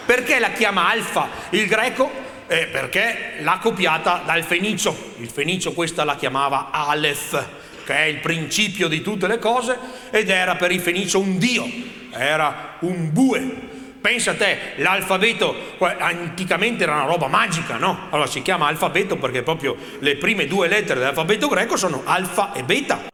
perché 0.06 0.38
la 0.40 0.52
chiama 0.52 0.90
alfa 0.90 1.30
il 1.52 1.66
greco? 1.66 2.12
Eh, 2.48 2.68
perché 2.68 3.36
l'ha 3.40 3.58
copiata 3.62 4.22
dal 4.26 4.44
fenicio. 4.44 5.14
Il 5.20 5.30
fenicio 5.30 5.72
questa 5.72 6.04
la 6.04 6.18
chiamava 6.18 6.72
Aleph, 6.72 7.42
che 7.86 7.96
è 7.96 8.04
il 8.04 8.18
principio 8.18 8.90
di 8.90 9.02
tutte 9.02 9.28
le 9.28 9.40
cose, 9.40 9.80
ed 10.12 10.30
era 10.30 10.58
per 10.58 10.74
i 10.74 10.80
fenicio 10.80 11.20
un 11.20 11.38
dio, 11.38 11.66
era 12.12 12.76
un 12.82 13.14
bue. 13.14 13.73
Pensa 14.04 14.32
a 14.32 14.36
te, 14.36 14.58
l'alfabeto 14.80 15.56
anticamente 15.80 16.84
era 16.84 16.96
una 16.96 17.06
roba 17.06 17.28
magica, 17.28 17.78
no? 17.78 18.08
Allora 18.10 18.28
si 18.28 18.42
chiama 18.42 18.68
alfabeto 18.68 19.16
perché 19.16 19.44
proprio 19.44 19.78
le 20.00 20.18
prime 20.18 20.46
due 20.46 20.68
lettere 20.68 21.00
dell'alfabeto 21.00 21.48
greco 21.48 21.78
sono 21.78 22.02
alfa 22.04 22.52
e 22.52 22.64
beta. 22.64 23.06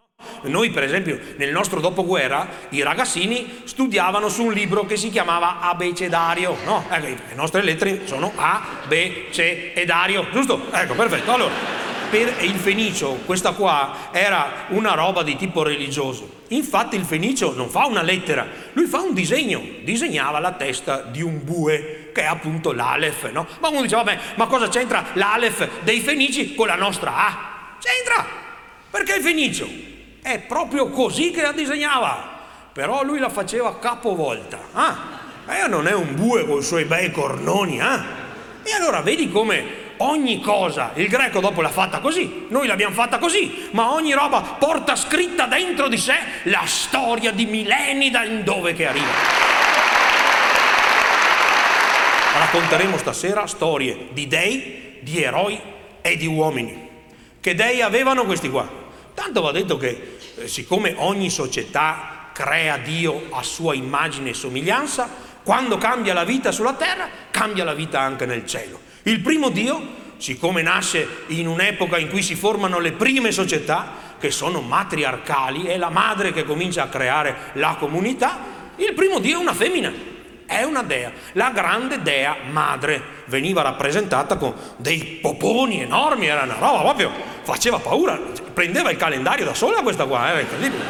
Noi 0.45 0.71
per 0.71 0.81
esempio 0.81 1.19
nel 1.35 1.51
nostro 1.51 1.79
dopoguerra 1.79 2.47
i 2.69 2.81
ragazzini 2.81 3.61
studiavano 3.65 4.29
su 4.29 4.45
un 4.45 4.51
libro 4.51 4.87
che 4.87 4.97
si 4.97 5.11
chiamava 5.11 5.59
abecedario, 5.59 6.57
no? 6.65 6.83
Ecco, 6.89 7.05
le 7.05 7.35
nostre 7.35 7.61
lettere 7.61 8.07
sono 8.07 8.31
A, 8.35 8.79
B, 8.87 9.29
C 9.29 9.71
e 9.75 9.83
Dario, 9.85 10.25
giusto? 10.31 10.71
Ecco, 10.71 10.95
perfetto. 10.95 11.31
Allora, 11.31 11.53
per 12.09 12.33
il 12.39 12.55
fenicio 12.55 13.19
questa 13.27 13.51
qua 13.51 14.09
era 14.11 14.65
una 14.69 14.95
roba 14.95 15.21
di 15.21 15.35
tipo 15.35 15.61
religioso. 15.61 16.37
Infatti 16.49 16.95
il 16.95 17.05
fenicio 17.05 17.53
non 17.55 17.69
fa 17.69 17.85
una 17.85 18.01
lettera, 18.01 18.47
lui 18.73 18.85
fa 18.85 19.01
un 19.01 19.13
disegno, 19.13 19.61
disegnava 19.83 20.39
la 20.39 20.53
testa 20.53 21.01
di 21.01 21.21
un 21.21 21.43
bue 21.43 22.09
che 22.13 22.21
è 22.21 22.25
appunto 22.25 22.71
l'Alef, 22.71 23.29
no? 23.31 23.47
Ma 23.59 23.69
uno 23.69 23.81
diceva, 23.81 24.03
vabbè, 24.03 24.19
ma 24.35 24.47
cosa 24.47 24.67
c'entra 24.67 25.05
l'Alef 25.13 25.81
dei 25.83 25.99
fenici 25.99 26.55
con 26.55 26.67
la 26.67 26.75
nostra 26.75 27.15
A? 27.15 27.77
C'entra! 27.79 28.25
Perché 28.89 29.15
il 29.15 29.21
fenicio 29.21 29.67
è 30.21 30.39
proprio 30.39 30.89
così 30.89 31.29
che 31.31 31.43
la 31.43 31.51
disegnava, 31.51 32.37
però 32.73 33.03
lui 33.03 33.19
la 33.19 33.29
faceva 33.29 33.77
capovolta. 33.77 34.59
Ah, 34.73 34.97
e 35.47 35.67
non 35.67 35.87
è 35.87 35.93
un 35.93 36.15
bue 36.15 36.45
con 36.45 36.59
i 36.59 36.63
suoi 36.63 36.85
bei 36.85 37.11
cornoni, 37.11 37.79
eh? 37.79 37.99
E 38.63 38.73
allora 38.73 39.01
vedi 39.01 39.29
come 39.29 39.87
ogni 40.01 40.39
cosa, 40.39 40.91
il 40.95 41.07
greco 41.07 41.39
dopo 41.39 41.61
l'ha 41.61 41.69
fatta 41.69 41.99
così, 41.99 42.45
noi 42.49 42.67
l'abbiamo 42.67 42.93
fatta 42.93 43.17
così, 43.17 43.69
ma 43.71 43.93
ogni 43.93 44.13
roba 44.13 44.41
porta 44.41 44.95
scritta 44.95 45.45
dentro 45.45 45.87
di 45.87 45.97
sé 45.97 46.15
la 46.43 46.63
storia 46.65 47.31
di 47.31 47.45
millenni 47.45 48.09
da 48.09 48.25
dove 48.25 48.73
che 48.73 48.87
arriva. 48.87 49.47
Racconteremo 52.37 52.97
stasera 52.97 53.45
storie 53.47 54.07
di 54.11 54.27
dei, 54.27 54.99
di 55.01 55.21
eroi 55.21 55.59
e 56.01 56.15
di 56.15 56.27
uomini. 56.27 56.87
Che 57.41 57.55
dei 57.55 57.81
avevano 57.81 58.25
questi 58.25 58.49
qua? 58.49 58.67
Tanto 59.13 59.41
va 59.41 59.51
detto 59.51 59.77
che 59.77 60.17
eh, 60.35 60.47
siccome 60.47 60.93
ogni 60.97 61.29
società 61.29 62.29
crea 62.31 62.77
Dio 62.77 63.25
a 63.31 63.43
sua 63.43 63.73
immagine 63.73 64.29
e 64.29 64.33
somiglianza, 64.33 65.09
quando 65.43 65.77
cambia 65.77 66.13
la 66.13 66.23
vita 66.23 66.51
sulla 66.51 66.73
terra, 66.73 67.09
cambia 67.31 67.65
la 67.65 67.73
vita 67.73 67.99
anche 67.99 68.25
nel 68.25 68.45
cielo. 68.45 68.87
Il 69.09 69.21
primo 69.21 69.49
Dio, 69.49 69.81
siccome 70.17 70.61
nasce 70.61 71.23
in 71.29 71.47
un'epoca 71.47 71.97
in 71.97 72.09
cui 72.09 72.21
si 72.21 72.35
formano 72.35 72.77
le 72.77 72.91
prime 72.91 73.31
società, 73.31 73.91
che 74.19 74.29
sono 74.29 74.61
matriarcali, 74.61 75.65
è 75.65 75.77
la 75.77 75.89
madre 75.89 76.31
che 76.31 76.43
comincia 76.43 76.83
a 76.83 76.89
creare 76.89 77.35
la 77.53 77.75
comunità, 77.79 78.37
il 78.75 78.93
primo 78.93 79.17
Dio 79.17 79.39
è 79.39 79.41
una 79.41 79.55
femmina, 79.55 79.91
è 80.45 80.61
una 80.61 80.83
dea, 80.83 81.11
la 81.31 81.49
grande 81.49 82.03
dea 82.03 82.35
madre. 82.51 83.01
Veniva 83.25 83.63
rappresentata 83.63 84.37
con 84.37 84.53
dei 84.77 85.17
poponi 85.19 85.81
enormi, 85.81 86.27
era 86.27 86.43
una 86.43 86.57
roba 86.59 86.81
proprio, 86.81 87.11
faceva 87.41 87.79
paura, 87.79 88.15
prendeva 88.53 88.91
il 88.91 88.97
calendario 88.97 89.43
da 89.43 89.55
sola 89.55 89.81
questa 89.81 90.05
qua, 90.05 90.29
era 90.29 90.39
incredibile. 90.39 90.83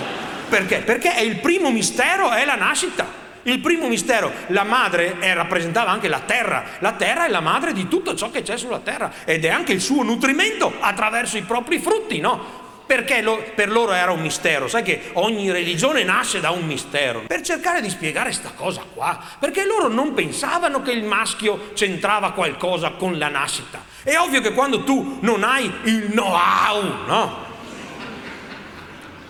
Perché? 0.49 0.79
Perché 0.79 1.15
è 1.15 1.21
il 1.21 1.37
primo 1.37 1.71
mistero, 1.71 2.31
è 2.31 2.43
la 2.43 2.55
nascita. 2.55 3.28
Il 3.43 3.59
primo 3.59 3.87
mistero, 3.87 4.31
la 4.47 4.63
madre 4.63 5.19
è, 5.19 5.33
rappresentava 5.33 5.91
anche 5.91 6.07
la 6.07 6.19
terra, 6.19 6.63
la 6.79 6.93
terra 6.93 7.25
è 7.25 7.29
la 7.29 7.39
madre 7.39 7.73
di 7.73 7.87
tutto 7.87 8.15
ciò 8.15 8.29
che 8.31 8.41
c'è 8.41 8.57
sulla 8.57 8.79
terra 8.79 9.11
ed 9.25 9.45
è 9.45 9.49
anche 9.49 9.71
il 9.71 9.81
suo 9.81 10.03
nutrimento 10.03 10.73
attraverso 10.79 11.37
i 11.37 11.43
propri 11.43 11.79
frutti, 11.79 12.19
no? 12.19 12.67
perché 12.89 13.21
lo, 13.21 13.45
per 13.53 13.69
loro 13.69 13.91
era 13.91 14.11
un 14.11 14.19
mistero. 14.19 14.67
Sai 14.67 14.81
che 14.81 15.11
ogni 15.13 15.51
religione 15.51 16.03
nasce 16.03 16.39
da 16.39 16.49
un 16.49 16.65
mistero. 16.65 17.21
Per 17.27 17.41
cercare 17.41 17.81
di 17.81 17.89
spiegare 17.91 18.29
questa 18.29 18.51
cosa 18.55 18.83
qua, 18.91 19.19
perché 19.37 19.63
loro 19.63 19.89
non 19.89 20.15
pensavano 20.15 20.81
che 20.81 20.91
il 20.91 21.03
maschio 21.03 21.69
c'entrava 21.75 22.31
qualcosa 22.31 22.93
con 22.97 23.19
la 23.19 23.27
nascita. 23.27 23.79
È 24.01 24.17
ovvio 24.17 24.41
che 24.41 24.53
quando 24.53 24.83
tu 24.83 25.19
non 25.21 25.43
hai 25.43 25.71
il 25.83 26.09
know-how, 26.09 26.81
no? 27.05 27.47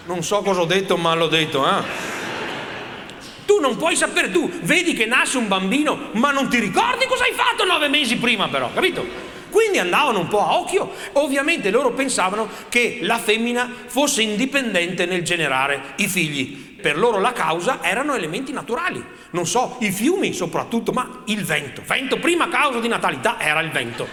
Non 0.06 0.24
so 0.24 0.42
cosa 0.42 0.62
ho 0.62 0.66
detto, 0.66 0.96
ma 0.96 1.14
l'ho 1.14 1.28
detto, 1.28 1.68
eh? 1.68 2.19
Tu 3.50 3.58
non 3.60 3.78
puoi 3.78 3.96
sapere, 3.96 4.30
tu 4.30 4.48
vedi 4.62 4.94
che 4.94 5.08
nasce 5.08 5.40
un 5.40 5.48
bambino, 5.48 6.10
ma 6.12 6.30
non 6.30 6.50
ti 6.50 6.60
ricordi 6.60 7.08
cosa 7.08 7.24
hai 7.24 7.34
fatto 7.34 7.66
nove 7.66 7.88
mesi 7.88 8.18
prima, 8.18 8.48
però, 8.48 8.70
capito? 8.72 9.04
Quindi 9.50 9.80
andavano 9.80 10.20
un 10.20 10.28
po' 10.28 10.46
a 10.46 10.60
occhio. 10.60 10.92
Ovviamente 11.14 11.72
loro 11.72 11.90
pensavano 11.90 12.48
che 12.70 13.00
la 13.02 13.18
femmina 13.18 13.68
fosse 13.88 14.22
indipendente 14.22 15.08
nel 15.08 15.24
generare 15.24 15.94
i 15.96 16.08
figli. 16.08 16.76
Per 16.80 16.96
loro 16.96 17.18
la 17.20 17.34
causa 17.34 17.80
erano 17.82 18.14
elementi 18.14 18.52
naturali. 18.52 19.04
Non 19.32 19.48
so, 19.48 19.78
i 19.80 19.90
fiumi 19.90 20.32
soprattutto, 20.32 20.92
ma 20.92 21.24
il 21.26 21.44
vento. 21.44 21.82
Vento, 21.84 22.20
prima 22.20 22.50
causa 22.50 22.80
di 22.80 22.88
natalità 22.88 23.40
era 23.40 23.62
il 23.62 23.72
vento. 23.72 24.08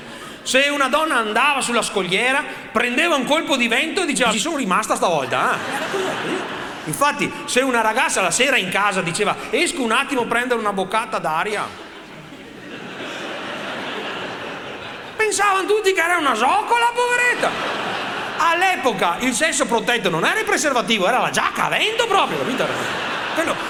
Se 0.45 0.67
una 0.71 0.89
donna 0.89 1.17
andava 1.17 1.61
sulla 1.61 1.83
scogliera, 1.83 2.43
prendeva 2.73 3.17
un 3.17 3.27
colpo 3.27 3.59
di 3.59 3.69
vento 3.69 4.01
e 4.01 4.07
diceva 4.07 4.31
ci 4.31 4.39
sono 4.39 4.57
rimasta 4.57 4.97
stavolta. 4.97 5.53
Eh? 5.53 6.66
Infatti, 6.87 7.33
se 7.47 7.61
una 7.61 7.81
ragazza 7.81 8.21
la 8.21 8.31
sera 8.31 8.57
in 8.57 8.71
casa 8.71 9.03
diceva 9.03 9.37
esco 9.51 9.83
un 9.83 9.93
attimo 9.93 10.23
a 10.23 10.27
prendere 10.27 10.59
una 10.59 10.73
boccata 10.73 11.19
d'aria, 11.19 11.67
pensavano 15.17 15.67
tutti 15.67 15.93
che 15.93 16.01
era 16.01 16.17
una 16.17 16.35
zoccola, 16.35 16.93
poveretta. 16.95 17.51
All'epoca 18.39 19.17
il 19.21 19.33
sesso 19.33 19.67
protetto 19.67 20.11
non 20.11 20.25
era 20.25 20.39
il 20.39 20.45
preservativo, 20.45 21.09
era 21.09 21.19
la 21.19 21.31
giacca 21.31 21.65
a 21.65 21.79
proprio, 22.07 22.39
capito? 22.39 22.67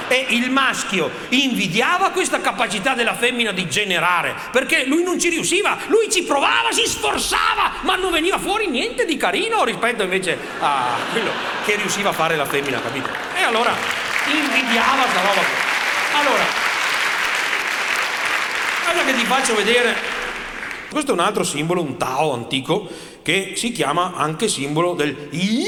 E 0.09 0.27
il 0.31 0.51
maschio 0.51 1.11
invidiava 1.31 2.11
questa 2.11 2.41
capacità 2.41 2.95
della 2.95 3.15
femmina 3.15 3.51
di 3.51 3.69
generare, 3.69 4.35
perché 4.53 4.85
lui 4.85 5.03
non 5.03 5.19
ci 5.19 5.29
riusciva, 5.29 5.79
lui 5.89 6.09
ci 6.09 6.23
provava, 6.23 6.71
si 6.71 6.87
sforzava, 6.87 7.73
ma 7.81 7.97
non 7.97 8.13
veniva 8.13 8.39
fuori 8.39 8.69
niente 8.69 9.05
di 9.05 9.17
carino 9.17 9.65
rispetto 9.65 10.05
invece 10.05 10.39
a 10.61 10.95
quello 11.11 11.31
che 11.65 11.75
riusciva 11.75 12.11
a 12.11 12.13
fare 12.13 12.37
la 12.37 12.45
femmina, 12.45 12.81
capito? 12.81 13.09
E 13.37 13.43
allora 13.43 13.75
invidiava 14.27 15.03
questa 15.03 15.21
roba. 15.21 15.41
Allora, 16.15 16.45
guarda 18.85 19.05
che 19.05 19.15
ti 19.15 19.25
faccio 19.25 19.55
vedere 19.57 20.15
questo 20.89 21.11
è 21.11 21.15
un 21.15 21.21
altro 21.21 21.43
simbolo, 21.43 21.83
un 21.83 21.97
Tao 21.97 22.33
antico, 22.33 22.89
che 23.27 23.55
si 23.57 23.73
chiama 23.73 24.13
anche 24.15 24.47
simbolo 24.47 24.95
del 24.95 25.27
Yin 25.31 25.67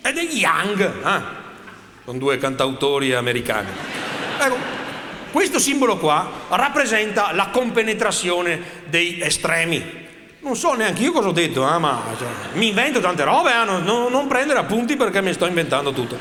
e 0.00 0.12
del 0.12 0.28
Yang. 0.28 0.80
Eh? 0.80 1.22
Sono 2.04 2.18
due 2.18 2.38
cantautori 2.38 3.12
americani. 3.14 3.66
Ecco, 4.38 4.56
questo 5.32 5.58
simbolo 5.58 5.96
qua 5.96 6.30
rappresenta 6.50 7.32
la 7.32 7.48
compenetrazione 7.48 8.84
dei 8.84 9.20
estremi. 9.20 10.06
Non 10.38 10.54
so 10.54 10.74
neanche 10.74 11.02
io 11.02 11.10
cosa 11.10 11.26
ho 11.26 11.32
detto, 11.32 11.68
eh, 11.68 11.78
ma 11.78 12.00
cioè, 12.16 12.28
mi 12.52 12.68
invento 12.68 13.00
tante 13.00 13.24
robe, 13.24 13.50
eh, 13.50 13.64
non, 13.64 14.06
non 14.08 14.28
prendere 14.28 14.60
appunti 14.60 14.94
perché 14.94 15.20
mi 15.20 15.32
sto 15.32 15.46
inventando 15.46 15.90
tutto. 15.90 16.16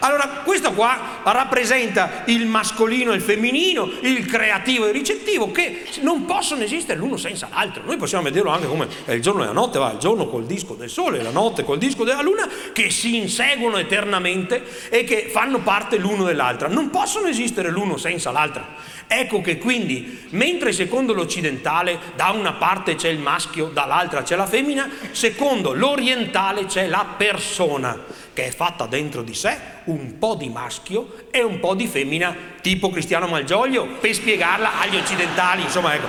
Allora, 0.00 0.42
questo 0.44 0.72
qua 0.72 1.20
rappresenta 1.24 2.22
il 2.26 2.46
mascolino 2.46 3.12
e 3.12 3.16
il 3.16 3.20
femminino, 3.20 3.90
il 4.00 4.24
creativo 4.26 4.86
e 4.86 4.88
il 4.88 4.94
ricettivo, 4.94 5.50
che 5.50 5.84
non 6.00 6.24
possono 6.24 6.62
esistere 6.62 6.98
l'uno 6.98 7.16
senza 7.16 7.48
l'altro. 7.52 7.82
Noi 7.84 7.96
possiamo 7.96 8.24
vederlo 8.24 8.50
anche 8.50 8.66
come 8.66 8.88
è 9.04 9.12
il 9.12 9.20
giorno 9.20 9.42
e 9.42 9.46
la 9.46 9.52
notte, 9.52 9.78
va, 9.78 9.92
il 9.92 9.98
giorno 9.98 10.26
col 10.26 10.46
disco 10.46 10.74
del 10.74 10.88
sole, 10.88 11.22
la 11.22 11.30
notte 11.30 11.64
col 11.64 11.78
disco 11.78 12.04
della 12.04 12.22
luna, 12.22 12.48
che 12.72 12.90
si 12.90 13.16
inseguono 13.16 13.76
eternamente 13.76 14.88
e 14.88 15.04
che 15.04 15.28
fanno 15.30 15.60
parte 15.60 15.98
l'uno 15.98 16.24
dell'altra. 16.24 16.68
Non 16.68 16.88
possono 16.90 17.28
esistere 17.28 17.70
l'uno 17.70 17.96
senza 17.96 18.30
l'altra. 18.30 18.66
Ecco 19.06 19.40
che 19.40 19.58
quindi, 19.58 20.26
mentre 20.30 20.72
secondo 20.72 21.12
l'occidentale 21.12 21.98
da 22.14 22.30
una 22.30 22.52
parte 22.52 22.94
c'è 22.94 23.08
il 23.08 23.18
maschio, 23.18 23.66
dall'altra 23.66 24.22
c'è 24.22 24.36
la 24.36 24.46
femmina, 24.46 24.88
secondo 25.10 25.74
l'orientale 25.74 26.64
c'è 26.66 26.86
la 26.86 27.04
persona 27.16 28.19
che 28.32 28.46
è 28.46 28.50
fatta 28.50 28.86
dentro 28.86 29.22
di 29.22 29.34
sé 29.34 29.58
un 29.84 30.18
po' 30.18 30.34
di 30.34 30.48
maschio 30.48 31.26
e 31.30 31.42
un 31.42 31.60
po' 31.60 31.74
di 31.74 31.86
femmina, 31.86 32.34
tipo 32.60 32.90
Cristiano 32.90 33.26
Malgioglio, 33.26 33.86
per 34.00 34.14
spiegarla 34.14 34.80
agli 34.80 34.96
occidentali, 34.96 35.62
insomma 35.62 35.94
ecco. 35.94 36.06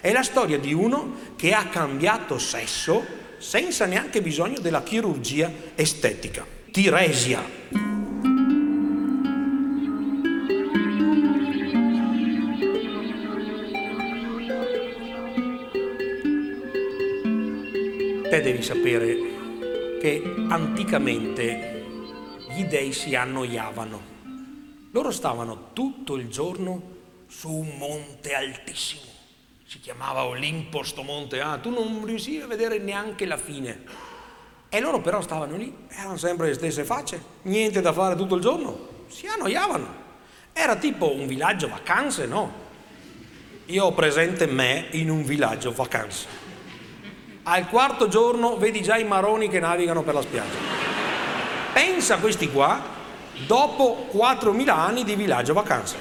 È 0.00 0.12
la 0.12 0.22
storia 0.22 0.58
di 0.58 0.72
uno 0.72 1.14
che 1.36 1.52
ha 1.52 1.66
cambiato 1.66 2.38
sesso 2.38 3.04
senza 3.38 3.86
neanche 3.86 4.22
bisogno 4.22 4.58
della 4.60 4.82
chirurgia 4.82 5.50
estetica. 5.74 6.46
Tiresia. 6.70 7.56
Te 18.28 18.42
devi 18.42 18.62
sapere 18.62 19.37
che 19.98 20.22
anticamente 20.48 21.84
gli 22.50 22.64
dei 22.64 22.92
si 22.92 23.14
annoiavano. 23.14 24.16
Loro 24.92 25.10
stavano 25.10 25.70
tutto 25.72 26.16
il 26.16 26.28
giorno 26.28 26.96
su 27.26 27.50
un 27.50 27.76
monte 27.76 28.34
altissimo. 28.34 29.02
Si 29.66 29.80
chiamava 29.80 30.24
Olimpo 30.24 30.82
sto 30.82 31.02
monte, 31.02 31.40
ah, 31.40 31.58
tu 31.58 31.70
non 31.70 32.04
riuscivi 32.04 32.40
a 32.40 32.46
vedere 32.46 32.78
neanche 32.78 33.26
la 33.26 33.36
fine. 33.36 33.84
E 34.70 34.80
loro 34.80 35.00
però 35.00 35.20
stavano 35.20 35.56
lì, 35.56 35.74
erano 35.88 36.16
sempre 36.16 36.48
le 36.48 36.54
stesse 36.54 36.84
facce, 36.84 37.22
niente 37.42 37.80
da 37.80 37.92
fare 37.92 38.16
tutto 38.16 38.34
il 38.34 38.40
giorno, 38.40 39.04
si 39.08 39.26
annoiavano. 39.26 40.06
Era 40.52 40.76
tipo 40.76 41.12
un 41.12 41.26
villaggio 41.26 41.68
vacanze, 41.68 42.26
no? 42.26 42.66
Io 43.66 43.84
ho 43.84 43.92
presente 43.92 44.46
me 44.46 44.88
in 44.92 45.10
un 45.10 45.22
villaggio 45.22 45.72
vacanze. 45.72 46.47
Al 47.44 47.68
quarto 47.68 48.08
giorno 48.08 48.56
vedi 48.56 48.82
già 48.82 48.96
i 48.96 49.04
maroni 49.04 49.48
che 49.48 49.60
navigano 49.60 50.02
per 50.02 50.14
la 50.14 50.22
spiaggia. 50.22 50.58
Pensa 51.72 52.14
a 52.14 52.18
questi 52.18 52.50
qua 52.50 52.96
dopo 53.46 54.08
4.000 54.12 54.68
anni 54.68 55.04
di 55.04 55.14
villaggio 55.14 55.54
vacanze. 55.54 55.96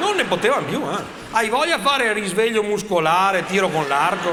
Non 0.00 0.16
ne 0.16 0.24
potevano 0.24 0.66
più, 0.66 0.80
eh? 0.80 1.02
Hai 1.30 1.48
voglia 1.48 1.76
di 1.76 1.82
fare 1.82 2.12
risveglio 2.12 2.62
muscolare, 2.62 3.44
tiro 3.46 3.68
con 3.68 3.86
l'arco? 3.88 4.30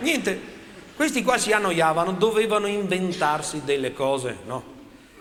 Niente. 0.00 0.56
Questi 0.94 1.22
qua 1.22 1.38
si 1.38 1.52
annoiavano, 1.52 2.12
dovevano 2.12 2.66
inventarsi 2.66 3.62
delle 3.64 3.92
cose, 3.92 4.38
no? 4.46 4.76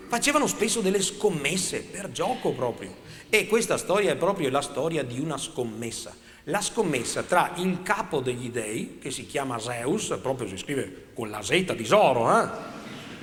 Facevano 0.07 0.47
spesso 0.47 0.81
delle 0.81 1.01
scommesse 1.01 1.81
per 1.81 2.11
gioco 2.11 2.51
proprio. 2.51 2.95
E 3.29 3.45
questa 3.45 3.77
storia 3.77 4.11
è 4.11 4.15
proprio 4.15 4.49
la 4.49 4.61
storia 4.61 5.03
di 5.03 5.19
una 5.19 5.37
scommessa. 5.37 6.15
La 6.49 6.61
scommessa 6.61 7.23
tra 7.23 7.51
il 7.55 7.81
capo 7.83 8.21
degli 8.21 8.49
dei, 8.49 8.99
che 9.01 9.11
si 9.11 9.25
chiama 9.25 9.59
Zeus, 9.59 10.17
proprio 10.21 10.47
si 10.47 10.57
scrive 10.57 11.07
con 11.13 11.29
la 11.29 11.41
Z 11.41 11.73
di 11.73 11.85
Zoro, 11.85 12.41
eh? 12.41 12.47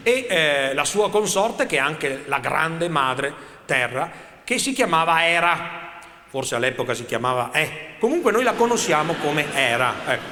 e 0.02 0.26
eh, 0.28 0.74
la 0.74 0.84
sua 0.84 1.08
consorte, 1.08 1.64
che 1.64 1.76
è 1.76 1.80
anche 1.80 2.24
la 2.26 2.38
grande 2.38 2.90
madre 2.90 3.32
terra, 3.64 4.10
che 4.44 4.58
si 4.58 4.74
chiamava 4.74 5.26
Era 5.26 5.84
forse 6.26 6.56
all'epoca 6.56 6.94
si 6.94 7.04
chiamava 7.04 7.52
E, 7.52 7.94
comunque 8.00 8.32
noi 8.32 8.42
la 8.42 8.54
conosciamo 8.54 9.14
come 9.14 9.54
Era. 9.54 9.94
Ecco. 10.04 10.22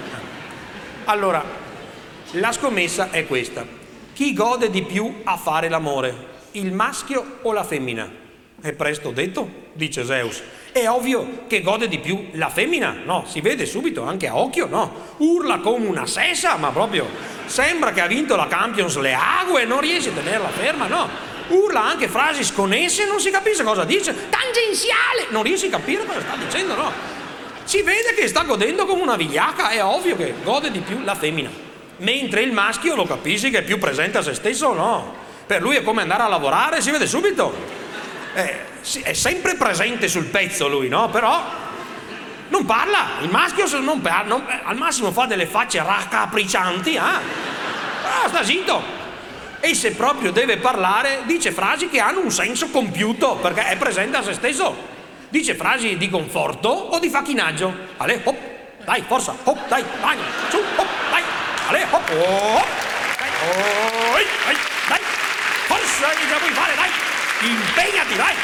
Allora, 1.04 1.44
la 2.32 2.52
scommessa 2.52 3.10
è 3.10 3.24
questa. 3.26 3.64
Chi 4.12 4.34
gode 4.34 4.68
di 4.68 4.82
più 4.82 5.20
a 5.22 5.36
fare 5.36 5.68
l'amore? 5.68 6.12
Il 6.52 6.72
maschio 6.72 7.38
o 7.42 7.52
la 7.52 7.62
femmina? 7.62 8.10
È 8.60 8.72
presto 8.72 9.12
detto, 9.12 9.48
dice 9.74 10.04
Zeus. 10.04 10.42
È 10.72 10.88
ovvio 10.88 11.44
che 11.46 11.60
gode 11.60 11.86
di 11.86 11.98
più 11.98 12.28
la 12.32 12.48
femmina, 12.48 12.96
no? 13.04 13.26
Si 13.28 13.42
vede 13.42 13.66
subito, 13.66 14.04
anche 14.04 14.26
a 14.26 14.38
occhio, 14.38 14.66
no? 14.66 15.14
Urla 15.18 15.58
come 15.58 15.86
una 15.86 16.06
sessa, 16.06 16.56
ma 16.56 16.70
proprio 16.70 17.06
sembra 17.44 17.92
che 17.92 18.00
ha 18.00 18.06
vinto 18.06 18.36
la 18.36 18.46
Champions 18.48 18.96
League 18.96 19.60
e 19.60 19.66
non 19.66 19.80
riesce 19.80 20.08
a 20.08 20.12
tenerla 20.12 20.48
ferma, 20.48 20.86
no? 20.86 21.30
urla 21.48 21.84
anche 21.84 22.08
frasi 22.08 22.44
sconnesse, 22.44 23.04
non 23.04 23.20
si 23.20 23.30
capisce 23.30 23.62
cosa 23.62 23.84
dice, 23.84 24.14
tangenziale, 24.30 25.26
non 25.28 25.42
riesci 25.42 25.66
a 25.66 25.70
capire 25.70 26.06
cosa 26.06 26.20
sta 26.20 26.36
dicendo, 26.36 26.74
no? 26.74 26.92
Si 27.64 27.82
vede 27.82 28.14
che 28.14 28.26
sta 28.26 28.42
godendo 28.42 28.86
come 28.86 29.02
una 29.02 29.16
vigliacca, 29.16 29.68
è 29.68 29.84
ovvio 29.84 30.16
che 30.16 30.34
gode 30.42 30.70
di 30.70 30.80
più 30.80 31.00
la 31.02 31.14
femmina, 31.14 31.50
mentre 31.98 32.42
il 32.42 32.52
maschio 32.52 32.94
lo 32.94 33.04
capisci 33.04 33.50
che 33.50 33.58
è 33.58 33.62
più 33.62 33.78
presente 33.78 34.18
a 34.18 34.22
se 34.22 34.34
stesso 34.34 34.72
no? 34.72 35.14
Per 35.46 35.60
lui 35.60 35.76
è 35.76 35.82
come 35.82 36.02
andare 36.02 36.22
a 36.22 36.28
lavorare, 36.28 36.80
si 36.80 36.90
vede 36.90 37.06
subito. 37.06 37.80
Eh, 38.34 39.02
è 39.02 39.12
sempre 39.12 39.54
presente 39.54 40.08
sul 40.08 40.24
pezzo 40.26 40.68
lui, 40.68 40.88
no? 40.88 41.08
Però 41.10 41.44
non 42.48 42.64
parla, 42.64 43.20
il 43.22 43.30
maschio 43.30 43.66
non 43.80 44.00
parla, 44.00 44.28
non, 44.28 44.46
eh, 44.48 44.60
al 44.64 44.76
massimo 44.76 45.12
fa 45.12 45.26
delle 45.26 45.46
facce 45.46 45.82
raccapriccianti, 45.82 46.94
eh? 46.94 46.98
Ah, 46.98 48.28
sta 48.28 48.44
zitto 48.44 49.00
e 49.64 49.76
se 49.76 49.92
proprio 49.92 50.32
deve 50.32 50.56
parlare 50.56 51.20
dice 51.24 51.52
frasi 51.52 51.88
che 51.88 52.00
hanno 52.00 52.18
un 52.18 52.32
senso 52.32 52.68
compiuto 52.70 53.36
perché 53.36 53.68
è 53.68 53.76
presente 53.76 54.16
a 54.16 54.22
se 54.22 54.32
stesso. 54.32 54.90
Dice 55.28 55.54
frasi 55.54 55.96
di 55.96 56.10
conforto 56.10 56.68
o 56.68 56.98
di 56.98 57.08
facchinaggio. 57.08 57.72
Ale, 57.96 58.20
hop, 58.24 58.36
dai, 58.84 59.04
forza, 59.06 59.36
hop, 59.44 59.68
dai, 59.68 59.84
vai, 60.00 60.16
su, 60.50 60.56
hop, 60.56 60.88
dai, 61.10 61.22
ale, 61.68 61.86
hop, 61.88 62.10
oh, 62.10 62.64
dai, 63.16 63.30
oh, 63.46 64.12
dai, 64.14 64.56
dai, 64.88 65.00
forza 65.68 66.08
che 66.08 66.26
ce 66.28 66.36
puoi 66.38 66.50
fare, 66.50 66.74
dai, 66.74 66.90
impegnati, 67.46 68.16
dai. 68.16 68.34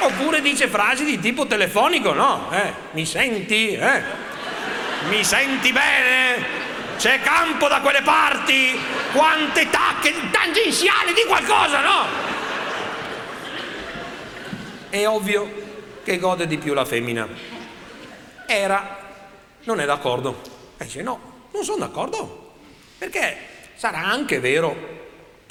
Oppure 0.00 0.40
dice 0.40 0.68
frasi 0.68 1.04
di 1.04 1.20
tipo 1.20 1.46
telefonico, 1.46 2.12
no? 2.12 2.50
Eh, 2.50 2.72
mi 2.92 3.06
senti? 3.06 3.72
Eh? 3.72 4.02
Mi 5.08 5.22
senti 5.22 5.72
bene? 5.72 6.60
C'è 6.96 7.20
campo 7.20 7.68
da 7.68 7.80
quelle 7.80 8.02
parti? 8.02 8.78
Quante 9.12 9.68
tacche 9.70 10.12
tangenziali 10.30 11.12
di 11.12 11.24
qualcosa, 11.26 11.80
no? 11.80 12.06
È 14.88 15.06
ovvio 15.06 16.00
che 16.04 16.18
gode 16.18 16.46
di 16.46 16.58
più 16.58 16.74
la 16.74 16.84
femmina. 16.84 17.28
Era 18.46 18.98
non 19.64 19.80
è 19.80 19.84
d'accordo. 19.84 20.40
E 20.78 20.84
dice 20.84 21.02
no, 21.02 21.48
non 21.52 21.64
sono 21.64 21.78
d'accordo. 21.78 22.54
Perché 22.98 23.36
sarà 23.74 24.04
anche 24.04 24.40
vero 24.40 25.01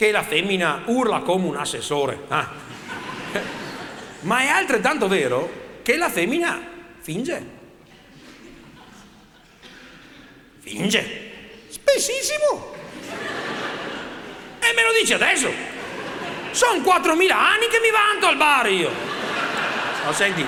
che 0.01 0.09
la 0.09 0.23
femmina 0.23 0.81
urla 0.85 1.19
come 1.19 1.45
un 1.45 1.55
assessore. 1.57 2.23
Ah. 2.29 2.49
Ma 4.21 4.39
è 4.39 4.47
altrettanto 4.47 5.07
vero 5.07 5.77
che 5.83 5.95
la 5.95 6.09
femmina 6.09 6.59
finge. 6.99 7.45
Finge. 10.59 11.31
Spessissimo. 11.69 12.73
E 14.59 14.73
me 14.73 14.81
lo 14.81 14.91
dici 14.99 15.13
adesso. 15.13 15.51
Sono 16.49 16.81
4.000 16.81 17.31
anni 17.31 17.67
che 17.67 17.79
mi 17.79 17.91
vanto 17.91 18.25
al 18.25 18.37
bar 18.37 18.71
io. 18.71 18.89
Ma 20.03 20.13
senti, 20.13 20.43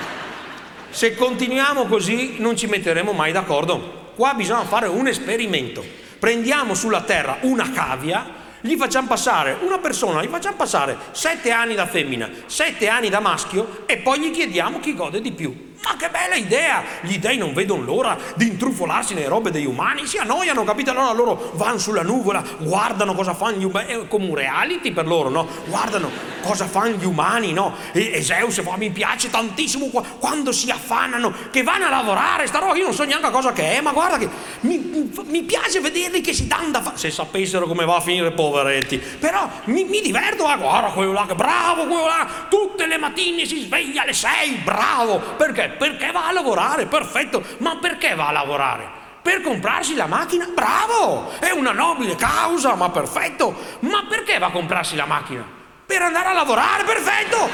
se 0.90 1.14
continuiamo 1.14 1.86
così 1.86 2.40
non 2.40 2.56
ci 2.56 2.66
metteremo 2.66 3.12
mai 3.12 3.30
d'accordo. 3.30 4.10
Qua 4.16 4.34
bisogna 4.34 4.64
fare 4.64 4.88
un 4.88 5.06
esperimento. 5.06 5.84
Prendiamo 6.18 6.74
sulla 6.74 7.02
terra 7.02 7.38
una 7.42 7.70
cavia, 7.70 8.42
gli 8.66 8.76
facciamo 8.76 9.06
passare 9.06 9.58
una 9.60 9.76
persona, 9.76 10.24
gli 10.24 10.28
facciamo 10.28 10.56
passare 10.56 10.96
sette 11.10 11.50
anni 11.50 11.74
da 11.74 11.86
femmina, 11.86 12.30
sette 12.46 12.88
anni 12.88 13.10
da 13.10 13.20
maschio 13.20 13.82
e 13.84 13.98
poi 13.98 14.20
gli 14.20 14.30
chiediamo 14.30 14.80
chi 14.80 14.94
gode 14.94 15.20
di 15.20 15.32
più. 15.32 15.73
Ma 15.84 15.96
che 15.96 16.08
bella 16.08 16.34
idea! 16.34 16.82
Gli 17.02 17.18
dei 17.18 17.36
non 17.36 17.52
vedono 17.52 17.82
l'ora 17.82 18.16
di 18.36 18.48
intrufolarsi 18.48 19.14
nelle 19.14 19.28
robe 19.28 19.50
degli 19.50 19.66
umani, 19.66 20.06
si 20.06 20.16
annoiano, 20.16 20.64
capite? 20.64 20.90
Allora 20.90 21.12
loro 21.12 21.50
vanno 21.54 21.78
sulla 21.78 22.02
nuvola, 22.02 22.42
guardano 22.58 23.14
cosa 23.14 23.34
fanno 23.34 23.58
gli 23.58 23.64
umani, 23.64 23.86
è 23.88 24.08
come 24.08 24.26
un 24.26 24.34
reality 24.34 24.92
per 24.92 25.06
loro, 25.06 25.28
no? 25.28 25.46
Guardano 25.66 26.10
cosa 26.40 26.66
fanno 26.66 26.96
gli 26.96 27.04
umani, 27.04 27.52
no? 27.52 27.74
E, 27.92 28.12
e 28.14 28.22
Zeus 28.22 28.62
fa, 28.62 28.76
mi 28.76 28.90
piace 28.90 29.28
tantissimo 29.30 29.90
quando 30.18 30.52
si 30.52 30.70
affannano, 30.70 31.32
che 31.50 31.62
vanno 31.62 31.86
a 31.86 31.90
lavorare, 31.90 32.46
sta 32.46 32.58
roba, 32.58 32.76
io 32.76 32.84
non 32.84 32.94
so 32.94 33.04
neanche 33.04 33.30
cosa 33.30 33.52
che 33.52 33.76
è, 33.76 33.80
ma 33.80 33.92
guarda 33.92 34.16
che 34.18 34.28
mi, 34.60 35.10
mi 35.26 35.42
piace 35.42 35.80
vederli 35.80 36.20
che 36.22 36.32
si 36.32 36.46
danno 36.46 36.70
da 36.70 36.82
fare, 36.82 36.96
se 36.96 37.10
sapessero 37.10 37.66
come 37.66 37.84
va 37.84 37.96
a 37.96 38.00
finire, 38.00 38.30
poveretti, 38.32 38.96
però 38.96 39.48
mi, 39.64 39.84
mi 39.84 40.00
diverto, 40.00 40.46
ah, 40.46 40.56
guarda 40.56 40.88
quello 40.88 41.12
là, 41.12 41.26
bravo 41.34 41.84
quello 41.84 42.06
là, 42.06 42.46
tutte 42.48 42.86
le 42.86 42.96
mattine 42.96 43.44
si 43.44 43.60
sveglia 43.60 44.02
alle 44.02 44.14
sei, 44.14 44.52
bravo, 44.64 45.18
perché? 45.36 45.73
Perché 45.78 46.10
va 46.12 46.28
a 46.28 46.32
lavorare, 46.32 46.86
perfetto. 46.86 47.42
Ma 47.58 47.76
perché 47.76 48.14
va 48.14 48.28
a 48.28 48.32
lavorare? 48.32 49.02
Per 49.22 49.40
comprarsi 49.40 49.94
la 49.94 50.06
macchina? 50.06 50.46
Bravo! 50.52 51.30
È 51.38 51.50
una 51.50 51.72
nobile 51.72 52.14
causa, 52.14 52.74
ma 52.74 52.90
perfetto. 52.90 53.54
Ma 53.80 54.04
perché 54.08 54.38
va 54.38 54.46
a 54.46 54.50
comprarsi 54.50 54.96
la 54.96 55.06
macchina? 55.06 55.44
Per 55.86 56.02
andare 56.02 56.28
a 56.28 56.32
lavorare, 56.32 56.84
perfetto! 56.84 57.48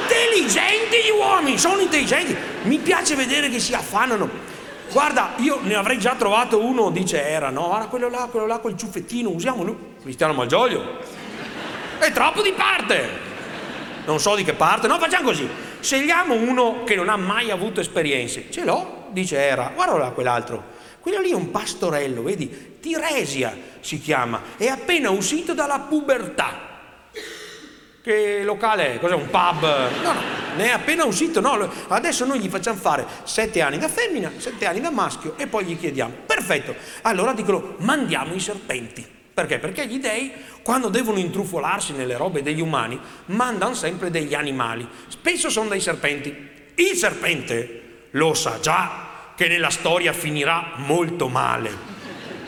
Intelligenti 0.00 0.96
gli 1.04 1.10
uomini, 1.10 1.58
sono 1.58 1.80
intelligenti. 1.80 2.36
Mi 2.62 2.78
piace 2.78 3.14
vedere 3.14 3.50
che 3.50 3.60
si 3.60 3.74
affannano. 3.74 4.28
Guarda, 4.90 5.32
io 5.36 5.58
ne 5.62 5.74
avrei 5.74 5.98
già 5.98 6.14
trovato 6.14 6.60
uno, 6.60 6.90
dice 6.90 7.22
era, 7.28 7.50
no? 7.50 7.66
Guarda 7.66 7.86
quello 7.86 8.08
là, 8.08 8.28
quello 8.30 8.46
là 8.46 8.58
col 8.58 8.76
ciuffettino, 8.76 9.28
usiamo 9.28 9.64
lui. 9.64 9.76
Cristiano 10.00 10.32
Malgioglio. 10.32 10.98
È 11.98 12.10
troppo 12.12 12.40
di 12.40 12.52
parte. 12.52 13.34
Non 14.06 14.20
so 14.20 14.34
di 14.34 14.44
che 14.44 14.54
parte, 14.54 14.86
no, 14.86 14.98
facciamo 14.98 15.24
così. 15.24 15.46
Scegliamo 15.80 16.34
uno 16.34 16.84
che 16.84 16.94
non 16.94 17.08
ha 17.08 17.16
mai 17.16 17.50
avuto 17.50 17.80
esperienze. 17.80 18.50
Ce 18.50 18.64
l'ho, 18.64 19.06
dice 19.10 19.36
Era. 19.38 19.72
Guarda 19.74 19.96
là 19.96 20.10
quell'altro. 20.10 20.74
Quello 21.00 21.20
lì 21.20 21.30
è 21.30 21.34
un 21.34 21.50
pastorello, 21.50 22.22
vedi? 22.22 22.78
Tiresia 22.80 23.56
si 23.80 24.00
chiama. 24.00 24.40
È 24.56 24.66
appena 24.66 25.10
uscito 25.10 25.54
dalla 25.54 25.78
pubertà. 25.80 26.64
Che 28.02 28.42
locale 28.44 28.94
è? 28.94 29.00
Cos'è 29.00 29.14
un 29.14 29.28
pub? 29.28 29.62
No, 30.02 30.12
no, 30.12 30.20
ne 30.56 30.66
è 30.66 30.70
appena 30.70 31.04
uscito, 31.04 31.40
no? 31.40 31.68
Adesso 31.88 32.24
noi 32.24 32.38
gli 32.38 32.48
facciamo 32.48 32.78
fare 32.78 33.04
sette 33.24 33.60
anni 33.60 33.78
da 33.78 33.88
femmina, 33.88 34.32
sette 34.36 34.66
anni 34.66 34.80
da 34.80 34.90
maschio 34.90 35.34
e 35.36 35.48
poi 35.48 35.64
gli 35.64 35.78
chiediamo. 35.78 36.14
Perfetto. 36.24 36.74
Allora 37.02 37.32
dicono, 37.32 37.74
mandiamo 37.78 38.34
i 38.34 38.40
serpenti. 38.40 39.14
Perché? 39.36 39.58
Perché 39.58 39.86
gli 39.86 39.98
dei, 39.98 40.32
quando 40.62 40.88
devono 40.88 41.18
intrufolarsi 41.18 41.92
nelle 41.92 42.16
robe 42.16 42.42
degli 42.42 42.62
umani, 42.62 42.98
mandano 43.26 43.74
sempre 43.74 44.10
degli 44.10 44.32
animali. 44.32 44.88
Spesso 45.08 45.50
sono 45.50 45.68
dei 45.68 45.80
serpenti. 45.82 46.34
Il 46.76 46.96
serpente 46.96 48.06
lo 48.12 48.32
sa 48.32 48.58
già 48.60 49.32
che 49.36 49.46
nella 49.46 49.68
storia 49.68 50.14
finirà 50.14 50.70
molto 50.76 51.28
male. 51.28 51.70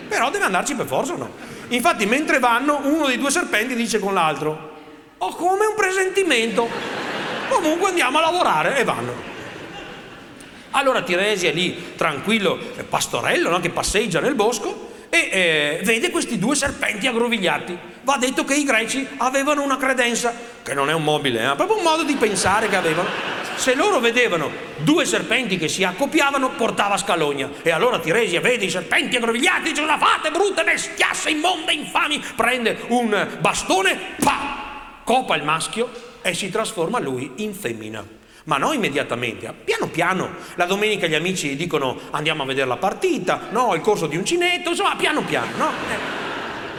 Però 0.08 0.30
deve 0.30 0.46
andarci 0.46 0.76
per 0.76 0.86
forza 0.86 1.12
o 1.12 1.16
no? 1.18 1.30
Infatti, 1.68 2.06
mentre 2.06 2.38
vanno, 2.38 2.80
uno 2.82 3.06
dei 3.06 3.18
due 3.18 3.30
serpenti 3.30 3.74
dice 3.74 3.98
con 3.98 4.14
l'altro: 4.14 4.76
Ho 5.18 5.34
come 5.34 5.66
un 5.66 5.74
presentimento. 5.76 6.66
comunque 7.50 7.88
andiamo 7.88 8.16
a 8.16 8.22
lavorare 8.22 8.78
e 8.78 8.84
vanno. 8.84 9.12
Allora 10.70 11.02
Tiresia 11.02 11.52
lì, 11.52 11.94
tranquillo, 11.96 12.58
pastorello 12.88 13.50
no? 13.50 13.60
che 13.60 13.68
passeggia 13.68 14.20
nel 14.20 14.34
bosco 14.34 14.87
e 15.10 15.28
eh, 15.30 15.80
vede 15.84 16.10
questi 16.10 16.38
due 16.38 16.54
serpenti 16.54 17.06
aggrovigliati. 17.06 17.76
Va 18.02 18.16
detto 18.16 18.44
che 18.44 18.54
i 18.54 18.64
greci 18.64 19.06
avevano 19.18 19.62
una 19.62 19.76
credenza, 19.76 20.34
che 20.62 20.74
non 20.74 20.90
è 20.90 20.94
un 20.94 21.02
mobile, 21.02 21.40
è 21.40 21.50
eh? 21.50 21.54
proprio 21.56 21.78
un 21.78 21.82
modo 21.82 22.02
di 22.02 22.14
pensare 22.14 22.68
che 22.68 22.76
avevano. 22.76 23.08
Se 23.56 23.74
loro 23.74 23.98
vedevano 23.98 24.50
due 24.78 25.04
serpenti 25.04 25.58
che 25.58 25.68
si 25.68 25.82
accoppiavano, 25.82 26.50
portava 26.50 26.96
scalogna. 26.96 27.50
E 27.62 27.70
allora 27.70 27.98
Tiresia 27.98 28.40
vede 28.40 28.66
i 28.66 28.70
serpenti 28.70 29.16
aggrovigliati, 29.16 29.70
dice: 29.70 29.84
La 29.84 29.98
fate, 29.98 30.30
brutte 30.30 30.62
bestiasse, 30.62 31.30
immonde, 31.30 31.72
infami! 31.72 32.22
Prende 32.36 32.78
un 32.88 33.36
bastone, 33.40 33.98
pa! 34.22 35.00
Copa 35.04 35.36
il 35.36 35.42
maschio 35.42 35.90
e 36.22 36.34
si 36.34 36.50
trasforma 36.50 36.98
lui 36.98 37.32
in 37.36 37.54
femmina 37.54 38.17
ma 38.48 38.56
non 38.56 38.74
immediatamente, 38.74 39.52
piano 39.62 39.88
piano. 39.88 40.30
La 40.54 40.64
domenica 40.64 41.06
gli 41.06 41.14
amici 41.14 41.54
dicono 41.54 41.98
andiamo 42.10 42.42
a 42.42 42.46
vedere 42.46 42.66
la 42.66 42.78
partita, 42.78 43.48
no, 43.50 43.74
il 43.74 43.82
corso 43.82 44.06
di 44.06 44.16
uncinetto, 44.16 44.70
insomma, 44.70 44.96
piano 44.96 45.22
piano, 45.22 45.56
no? 45.56 45.68
Eh. 45.68 46.26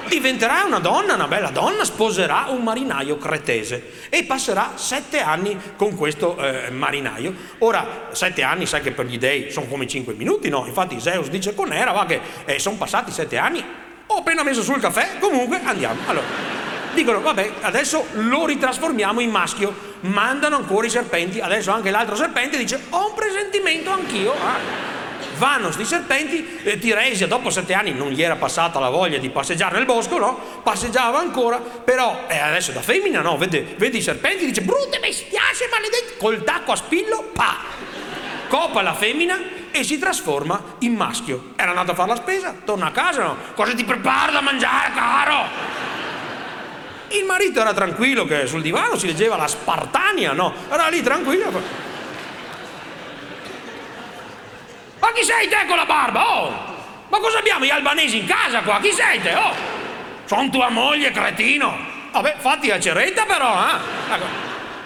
Diventerà 0.10 0.64
una 0.66 0.80
donna, 0.80 1.14
una 1.14 1.28
bella 1.28 1.52
donna, 1.52 1.84
sposerà 1.84 2.48
un 2.50 2.64
marinaio 2.64 3.20
cretese 3.20 4.08
e 4.10 4.24
passerà 4.24 4.72
sette 4.74 5.22
anni 5.22 5.56
con 5.76 5.96
questo 5.96 6.36
eh, 6.38 6.72
marinaio. 6.72 7.36
Ora, 7.60 8.08
sette 8.14 8.42
anni, 8.42 8.66
sai 8.66 8.82
che 8.82 8.92
per 8.92 9.06
gli 9.06 9.20
dei 9.20 9.52
sono 9.52 9.68
come 9.68 9.86
cinque 9.86 10.16
minuti, 10.16 10.50
no? 10.50 10.66
Infatti 10.66 11.00
Zeus 11.00 11.30
dice 11.30 11.54
con 11.54 11.72
Era, 11.72 11.92
va 11.92 12.08
che 12.08 12.20
eh, 12.46 12.58
sono 12.58 12.78
passati 12.78 13.12
sette 13.12 13.38
anni, 13.38 13.64
ho 14.08 14.16
appena 14.16 14.42
messo 14.42 14.64
sul 14.64 14.80
caffè, 14.80 15.20
comunque 15.20 15.62
andiamo. 15.64 16.00
Allora, 16.08 16.26
dicono, 17.00 17.22
vabbè, 17.22 17.52
adesso 17.62 18.06
lo 18.14 18.46
ritrasformiamo 18.46 19.20
in 19.22 19.30
maschio 19.30 19.88
mandano 20.02 20.56
ancora 20.56 20.86
i 20.86 20.90
serpenti, 20.90 21.40
adesso 21.40 21.72
anche 21.72 21.92
l'altro 21.92 22.16
serpente 22.16 22.58
dice 22.58 22.80
ho 22.90 23.10
un 23.10 23.14
presentimento 23.14 23.90
anch'io. 23.92 24.34
Ah. 24.34 24.88
Vanno 25.38 25.66
questi 25.66 25.86
serpenti, 25.86 26.60
eh, 26.64 26.78
Tiresia 26.78 27.26
dopo 27.26 27.50
sette 27.50 27.74
anni 27.74 27.94
non 27.94 28.10
gli 28.10 28.22
era 28.22 28.36
passata 28.36 28.78
la 28.80 28.90
voglia 28.90 29.18
di 29.18 29.30
passeggiare 29.30 29.78
nel 29.78 29.86
bosco, 29.86 30.18
no? 30.18 30.38
Passeggiava 30.64 31.18
ancora, 31.18 31.60
però 31.60 32.26
eh, 32.28 32.38
adesso 32.38 32.74
da 32.74 32.82
femmina 32.82 33.22
no, 33.22 33.38
vede, 33.38 33.76
vede 33.78 33.98
i 33.98 34.02
serpenti, 34.02 34.46
dice 34.46 34.62
brutte 34.62 35.00
bestiace 35.00 35.70
maledetti, 35.72 36.18
col 36.18 36.44
tacco 36.44 36.74
a 36.74 36.76
spillo, 36.76 37.30
pa! 37.34 37.58
Copa 38.50 38.82
la 38.82 38.94
femmina 38.94 39.40
e 39.72 39.84
si 39.84 39.98
trasforma 39.98 40.76
in 40.80 40.96
maschio. 40.96 41.54
Era 41.56 41.70
andato 41.70 41.92
a 41.92 41.96
fare 41.96 42.10
la 42.10 42.16
spesa, 42.18 42.54
torna 42.66 42.88
a 42.88 42.92
casa, 42.92 43.24
no? 43.24 43.38
Cosa 43.56 43.74
ti 43.74 43.86
preparo 43.86 44.34
da 44.34 44.42
mangiare, 44.42 44.92
caro? 44.94 46.09
Il 47.12 47.26
marito 47.26 47.60
era 47.60 47.74
tranquillo 47.74 48.26
che 48.26 48.46
sul 48.46 48.62
divano 48.62 48.98
si 48.98 49.08
leggeva 49.08 49.36
la 49.36 49.48
Spartania, 49.48 50.34
no? 50.34 50.54
Era 50.70 50.88
lì 50.88 51.02
tranquillo. 51.02 51.52
Ma 55.00 55.12
chi 55.14 55.24
sei 55.24 55.48
te 55.48 55.66
con 55.68 55.78
la 55.78 55.86
barba? 55.86 56.38
Oh! 56.38 56.54
Ma 57.10 57.20
cosa 57.20 57.40
abbiamo 57.40 57.66
gli 57.66 57.70
albanesi 57.72 58.20
in 58.20 58.28
casa 58.28 58.62
qua? 58.62 58.80
Chi 58.80 58.92
sei 58.92 59.22
te? 59.22 59.34
Oh! 59.34 59.54
Sono 60.26 60.50
tua 60.50 60.70
moglie, 60.70 61.12
cretino! 61.12 61.76
Vabbè, 62.12 62.36
fatti 62.38 62.68
la 62.68 62.80
ceretta 62.80 63.26
però, 63.26 63.56
eh? 63.68 64.14
Ecco. 64.14 64.26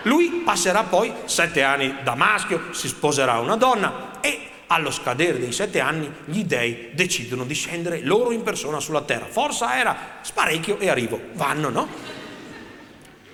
Lui 0.03 0.41
passerà 0.45 0.83
poi 0.83 1.13
sette 1.25 1.63
anni 1.63 1.95
da 2.03 2.15
maschio, 2.15 2.69
si 2.71 2.87
sposerà 2.87 3.39
una 3.39 3.55
donna 3.55 4.11
e 4.21 4.49
allo 4.73 4.91
scadere 4.91 5.39
dei 5.39 5.51
sette 5.51 5.79
anni 5.79 6.11
gli 6.25 6.43
dei 6.43 6.89
decidono 6.93 7.45
di 7.45 7.53
scendere 7.53 8.01
loro 8.01 8.31
in 8.31 8.43
persona 8.43 8.79
sulla 8.79 9.01
terra. 9.01 9.25
Forza 9.25 9.77
era 9.77 10.19
sparecchio 10.21 10.79
e 10.79 10.89
arrivo. 10.89 11.19
Vanno, 11.33 11.69
no? 11.69 11.87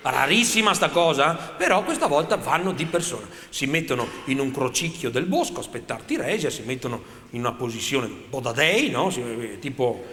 Rarissima 0.02 0.73
sta 0.73 0.89
cosa, 0.89 1.34
però 1.58 1.84
questa 1.84 2.08
volta 2.08 2.38
vanno 2.38 2.71
di 2.71 2.86
persona. 2.86 3.28
Si 3.49 3.65
mettono 3.65 4.08
in 4.25 4.39
un 4.39 4.52
crocicchio 4.52 5.10
del 5.10 5.25
bosco 5.25 5.58
a 5.58 5.60
aspettare 5.60 6.04
Tiresia, 6.06 6.49
si 6.49 6.63
mettono 6.63 7.02
in 7.32 7.41
una 7.41 7.54
posizione 7.54 8.06
un 8.06 8.30
po' 8.30 8.39
da 8.39 8.52
dei, 8.52 8.89
no? 8.89 9.13
tipo 9.60 10.06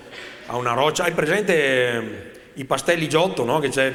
a 0.47 0.57
una 0.57 0.73
roccia. 0.73 1.05
Hai 1.05 1.13
presente 1.13 1.55
eh, 1.55 2.31
i 2.55 2.65
pastelli 2.65 3.09
Giotto, 3.09 3.45
no? 3.45 3.59
Che 3.61 3.69
c'è 3.69 3.93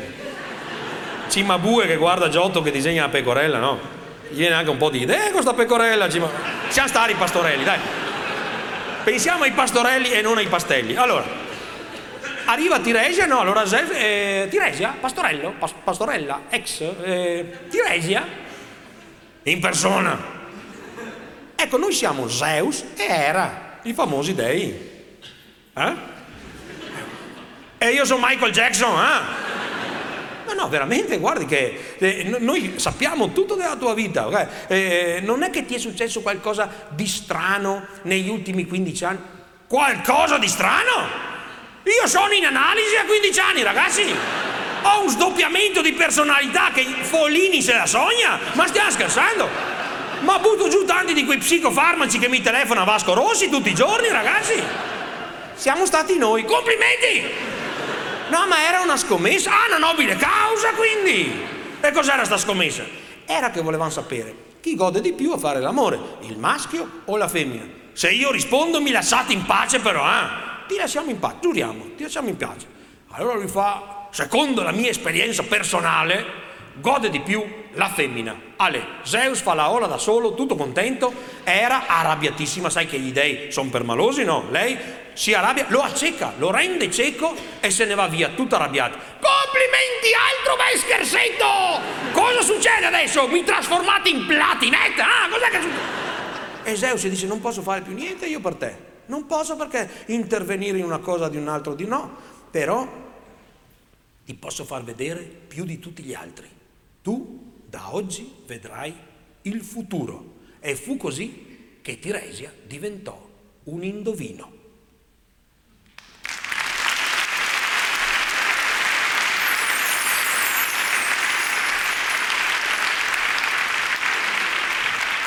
Cimabue 1.27 1.87
che 1.87 1.97
guarda 1.97 2.29
Giotto 2.29 2.61
che 2.61 2.71
disegna 2.71 3.03
la 3.03 3.09
pecorella, 3.09 3.59
no? 3.59 3.99
Viene 4.31 4.55
anche 4.55 4.69
un 4.69 4.77
po' 4.77 4.89
di 4.89 5.01
idea, 5.01 5.27
eh, 5.27 5.31
questa 5.31 5.53
pecorella, 5.53 6.09
Cima... 6.09 6.29
siamo 6.69 6.87
stati 6.87 7.11
i 7.11 7.15
pastorelli, 7.15 7.63
dai. 7.63 7.79
Pensiamo 9.03 9.43
ai 9.43 9.51
pastorelli 9.51 10.11
e 10.11 10.21
non 10.21 10.37
ai 10.37 10.47
pastelli. 10.47 10.95
Allora, 10.95 11.25
arriva 12.45 12.79
Tiresia, 12.79 13.25
no, 13.25 13.39
allora 13.39 13.63
eh, 13.63 14.47
Tiresia, 14.49 14.95
pastorello, 14.99 15.55
pas, 15.59 15.73
pastorella, 15.83 16.43
ex, 16.49 16.81
eh, 17.03 17.59
Tiresia, 17.69 18.25
in 19.43 19.59
persona. 19.59 20.17
Ecco, 21.55 21.77
noi 21.77 21.91
siamo 21.91 22.29
Zeus 22.29 22.85
e 22.95 23.03
Era, 23.03 23.79
i 23.83 23.93
famosi 23.93 24.33
dei. 24.33 24.89
Eh? 25.73 25.93
E 27.77 27.89
io 27.89 28.05
sono 28.05 28.25
Michael 28.25 28.51
Jackson, 28.51 28.97
eh? 28.97 29.60
No, 30.51 30.63
no, 30.63 30.69
veramente, 30.69 31.17
guardi 31.17 31.45
che 31.45 31.95
eh, 31.97 32.35
noi 32.39 32.73
sappiamo 32.75 33.31
tutto 33.31 33.55
della 33.55 33.77
tua 33.77 33.93
vita. 33.93 34.27
Okay? 34.27 34.47
Eh, 34.67 35.19
non 35.23 35.43
è 35.43 35.49
che 35.49 35.65
ti 35.65 35.75
è 35.75 35.77
successo 35.77 36.21
qualcosa 36.21 36.69
di 36.89 37.07
strano 37.07 37.85
negli 38.03 38.27
ultimi 38.27 38.65
15 38.65 39.03
anni? 39.05 39.19
Qualcosa 39.65 40.37
di 40.37 40.49
strano? 40.49 41.29
Io 41.83 42.07
sono 42.07 42.33
in 42.33 42.45
analisi 42.45 42.95
a 42.97 43.05
15 43.05 43.39
anni, 43.39 43.63
ragazzi. 43.63 44.13
Ho 44.83 45.03
un 45.03 45.09
sdoppiamento 45.09 45.81
di 45.81 45.93
personalità 45.93 46.71
che 46.73 46.83
Follini 46.83 47.61
se 47.61 47.73
la 47.73 47.85
sogna. 47.85 48.37
Ma 48.53 48.67
stiamo 48.67 48.91
scherzando? 48.91 49.47
Ma 50.19 50.37
butto 50.39 50.67
giù 50.67 50.83
tanti 50.83 51.13
di 51.13 51.23
quei 51.23 51.37
psicofarmaci 51.37 52.19
che 52.19 52.27
mi 52.27 52.41
telefona 52.41 52.83
Vasco 52.83 53.13
Rossi 53.13 53.49
tutti 53.49 53.69
i 53.69 53.73
giorni, 53.73 54.09
ragazzi. 54.09 54.61
Siamo 55.55 55.85
stati 55.85 56.17
noi. 56.17 56.43
Complimenti! 56.43 57.60
No, 58.31 58.47
ma 58.47 58.67
era 58.67 58.81
una 58.81 58.97
scommessa. 58.97 59.51
Ah, 59.51 59.67
una 59.67 59.77
nobile 59.77 60.15
causa, 60.15 60.71
quindi. 60.73 61.31
E 61.79 61.91
cos'era 61.91 62.23
sta 62.23 62.37
scommessa? 62.37 62.83
Era 63.25 63.51
che 63.51 63.61
volevamo 63.61 63.91
sapere 63.91 64.49
chi 64.61 64.75
gode 64.75 65.01
di 65.01 65.11
più 65.11 65.31
a 65.31 65.37
fare 65.37 65.59
l'amore, 65.59 65.99
il 66.21 66.37
maschio 66.37 67.01
o 67.05 67.17
la 67.17 67.27
femmina. 67.27 67.65
Se 67.93 68.11
io 68.11 68.31
rispondo 68.31 68.79
mi 68.79 68.91
lasciate 68.91 69.33
in 69.33 69.43
pace 69.43 69.79
però, 69.79 70.05
eh? 70.07 70.67
ti 70.67 70.77
lasciamo 70.77 71.09
in 71.09 71.19
pace, 71.19 71.37
giuriamo, 71.41 71.95
ti 71.97 72.03
lasciamo 72.03 72.29
in 72.29 72.37
pace. 72.37 72.67
Allora 73.09 73.35
lui 73.35 73.47
fa, 73.47 74.07
secondo 74.11 74.61
la 74.61 74.71
mia 74.71 74.89
esperienza 74.89 75.43
personale, 75.43 76.25
gode 76.75 77.09
di 77.09 77.19
più 77.21 77.43
la 77.73 77.89
femmina. 77.89 78.39
Ale, 78.55 78.85
Zeus 79.01 79.41
fa 79.41 79.55
la 79.55 79.71
ola 79.71 79.87
da 79.87 79.97
solo, 79.97 80.35
tutto 80.35 80.55
contento, 80.55 81.11
era 81.43 81.87
arrabbiatissima, 81.87 82.69
sai 82.69 82.85
che 82.85 82.99
gli 82.99 83.11
dei 83.11 83.51
sono 83.51 83.69
permalosi, 83.69 84.23
no? 84.23 84.45
Lei 84.51 84.77
si 85.13 85.33
arrabbia, 85.33 85.65
lo 85.69 85.81
acceca, 85.81 86.33
lo 86.37 86.51
rende 86.51 86.89
cieco 86.91 87.35
e 87.59 87.69
se 87.69 87.85
ne 87.85 87.95
va 87.95 88.07
via, 88.07 88.29
tutta 88.29 88.55
arrabbiata. 88.55 88.97
Complimenti, 89.19 90.11
altro 90.15 90.55
bel 90.55 90.77
scherzetto! 90.79 92.11
Cosa 92.11 92.41
succede 92.41 92.85
adesso? 92.85 93.27
Mi 93.27 93.43
trasformate 93.43 94.09
in 94.09 94.25
platinetta? 94.25 95.05
Ah, 95.05 95.29
cos'è 95.29 95.49
che 95.49 95.61
succede? 95.61 95.99
E 96.63 96.75
Zeus 96.75 97.07
dice, 97.07 97.27
non 97.27 97.41
posso 97.41 97.61
fare 97.61 97.81
più 97.81 97.93
niente 97.93 98.25
io 98.27 98.39
per 98.39 98.55
te. 98.55 98.89
Non 99.07 99.25
posso 99.25 99.55
perché 99.55 100.05
intervenire 100.07 100.77
in 100.77 100.85
una 100.85 100.99
cosa 100.99 101.27
di 101.27 101.37
un 101.37 101.47
altro 101.47 101.73
di 101.73 101.85
no, 101.85 102.15
però 102.49 102.87
ti 104.23 104.33
posso 104.35 104.63
far 104.63 104.83
vedere 104.83 105.21
più 105.21 105.65
di 105.65 105.79
tutti 105.79 106.03
gli 106.03 106.13
altri. 106.13 106.49
Tu 107.01 107.63
da 107.65 107.93
oggi 107.93 108.43
vedrai 108.45 108.95
il 109.43 109.61
futuro. 109.61 110.39
E 110.59 110.75
fu 110.75 110.97
così 110.97 111.79
che 111.81 111.99
Tiresia 111.99 112.53
diventò 112.63 113.29
un 113.63 113.83
indovino. 113.83 114.59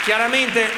Chiaramente 0.05 0.69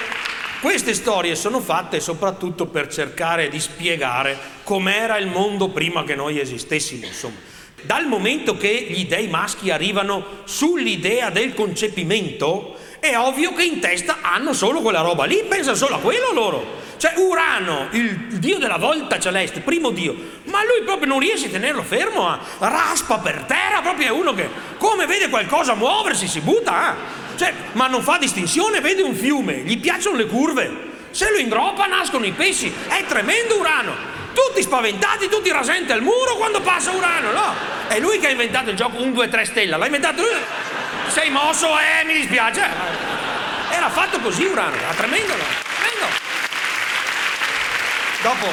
queste 0.60 0.94
storie 0.94 1.34
sono 1.34 1.58
fatte 1.58 1.98
soprattutto 1.98 2.66
per 2.66 2.86
cercare 2.86 3.48
di 3.48 3.58
spiegare 3.58 4.38
com'era 4.62 5.16
il 5.18 5.26
mondo 5.26 5.70
prima 5.70 6.04
che 6.04 6.14
noi 6.14 6.38
esistessimo, 6.38 7.06
insomma. 7.06 7.34
Dal 7.82 8.06
momento 8.06 8.56
che 8.56 8.86
gli 8.88 9.04
dei 9.06 9.26
maschi 9.26 9.72
arrivano 9.72 10.42
sull'idea 10.44 11.30
del 11.30 11.54
concepimento, 11.54 12.76
è 13.00 13.16
ovvio 13.16 13.52
che 13.52 13.64
in 13.64 13.80
testa 13.80 14.18
hanno 14.22 14.52
solo 14.52 14.80
quella 14.80 15.00
roba 15.00 15.24
lì, 15.24 15.42
pensano 15.48 15.74
solo 15.74 15.96
a 15.96 15.98
quello 15.98 16.32
loro. 16.32 16.84
Cioè 16.96 17.14
Urano, 17.16 17.88
il 17.90 18.38
dio 18.38 18.58
della 18.58 18.78
volta 18.78 19.18
celeste, 19.18 19.58
primo 19.58 19.90
dio, 19.90 20.14
ma 20.44 20.60
lui 20.62 20.84
proprio 20.84 21.08
non 21.08 21.18
riesce 21.18 21.46
a 21.46 21.50
tenerlo 21.50 21.82
fermo, 21.82 22.32
eh? 22.32 22.38
raspa 22.60 23.18
per 23.18 23.42
terra, 23.42 23.80
proprio 23.82 24.06
è 24.06 24.10
uno 24.10 24.32
che 24.34 24.48
come 24.78 25.04
vede 25.04 25.28
qualcosa 25.28 25.74
muoversi 25.74 26.28
si 26.28 26.40
butta. 26.40 26.92
Eh? 26.92 27.24
Cioè, 27.36 27.52
ma 27.72 27.86
non 27.86 28.02
fa 28.02 28.18
distinzione, 28.18 28.80
vede 28.80 29.02
un 29.02 29.14
fiume, 29.14 29.58
gli 29.58 29.78
piacciono 29.78 30.16
le 30.16 30.26
curve. 30.26 30.94
Se 31.10 31.30
lo 31.30 31.38
ingroppa 31.38 31.86
nascono 31.86 32.26
i 32.26 32.32
pesci. 32.32 32.72
È 32.88 33.04
tremendo 33.06 33.58
Urano. 33.58 34.14
Tutti 34.32 34.60
spaventati, 34.62 35.28
tutti 35.28 35.50
rasenti 35.50 35.92
al 35.92 36.02
muro 36.02 36.36
quando 36.36 36.60
passa 36.60 36.90
Urano, 36.90 37.32
no? 37.32 37.54
È 37.88 37.98
lui 38.00 38.18
che 38.18 38.26
ha 38.26 38.30
inventato 38.30 38.70
il 38.70 38.76
gioco 38.76 39.00
1, 39.00 39.12
2, 39.12 39.28
3 39.28 39.44
stella, 39.44 39.76
l'ha 39.76 39.86
inventato 39.86 40.20
lui. 40.20 40.30
sei 41.08 41.30
mosso, 41.30 41.68
eh, 41.78 42.04
mi 42.04 42.14
dispiace. 42.14 42.60
Era 43.70 43.88
fatto 43.88 44.18
così 44.20 44.44
Urano, 44.44 44.76
era 44.76 44.92
tremendo, 44.92 45.32
tremendo. 45.32 46.06
Dopo, 48.22 48.46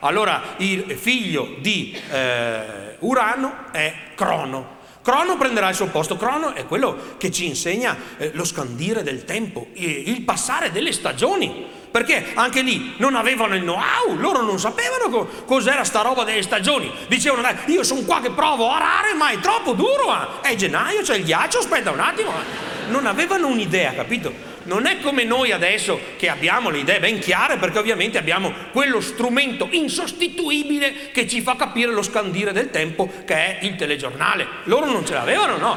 allora 0.00 0.54
il 0.58 0.96
figlio 0.96 1.56
di 1.58 2.00
eh, 2.10 2.96
Urano 3.00 3.72
è 3.72 3.92
Crono. 4.14 4.75
Crono 5.06 5.36
prenderà 5.36 5.68
il 5.68 5.76
suo 5.76 5.86
posto. 5.86 6.16
Crono 6.16 6.52
è 6.52 6.66
quello 6.66 7.14
che 7.16 7.30
ci 7.30 7.46
insegna 7.46 7.96
eh, 8.18 8.32
lo 8.34 8.44
scandire 8.44 9.04
del 9.04 9.24
tempo, 9.24 9.68
il 9.74 10.22
passare 10.22 10.72
delle 10.72 10.90
stagioni. 10.90 11.64
Perché 11.92 12.32
anche 12.34 12.60
lì 12.60 12.94
non 12.96 13.14
avevano 13.14 13.54
il 13.54 13.62
know-how, 13.62 14.16
loro 14.16 14.42
non 14.42 14.58
sapevano 14.58 15.08
co- 15.08 15.28
cos'era 15.44 15.84
sta 15.84 16.02
roba 16.02 16.24
delle 16.24 16.42
stagioni. 16.42 16.92
Dicevano, 17.06 17.42
dai, 17.42 17.54
io 17.66 17.84
sono 17.84 18.00
qua 18.00 18.20
che 18.20 18.30
provo 18.30 18.68
a 18.68 18.78
arare, 18.78 19.14
ma 19.14 19.30
è 19.30 19.38
troppo 19.38 19.74
duro. 19.74 20.12
Eh. 20.42 20.50
È 20.50 20.54
gennaio, 20.56 21.02
c'è 21.02 21.14
il 21.14 21.24
ghiaccio, 21.24 21.58
aspetta 21.58 21.92
un 21.92 22.00
attimo. 22.00 22.32
Eh. 22.32 22.90
Non 22.90 23.06
avevano 23.06 23.46
un'idea, 23.46 23.94
capito? 23.94 24.32
Non 24.66 24.86
è 24.86 25.00
come 25.00 25.24
noi 25.24 25.52
adesso 25.52 25.98
che 26.16 26.28
abbiamo 26.28 26.70
le 26.70 26.78
idee 26.78 27.00
ben 27.00 27.18
chiare 27.18 27.56
perché 27.56 27.78
ovviamente 27.78 28.18
abbiamo 28.18 28.52
quello 28.72 29.00
strumento 29.00 29.68
insostituibile 29.70 31.10
che 31.12 31.26
ci 31.26 31.40
fa 31.40 31.56
capire 31.56 31.92
lo 31.92 32.02
scandire 32.02 32.52
del 32.52 32.70
tempo 32.70 33.10
che 33.24 33.34
è 33.34 33.58
il 33.62 33.76
telegiornale. 33.76 34.46
Loro 34.64 34.86
non 34.86 35.06
ce 35.06 35.14
l'avevano, 35.14 35.56
no? 35.56 35.76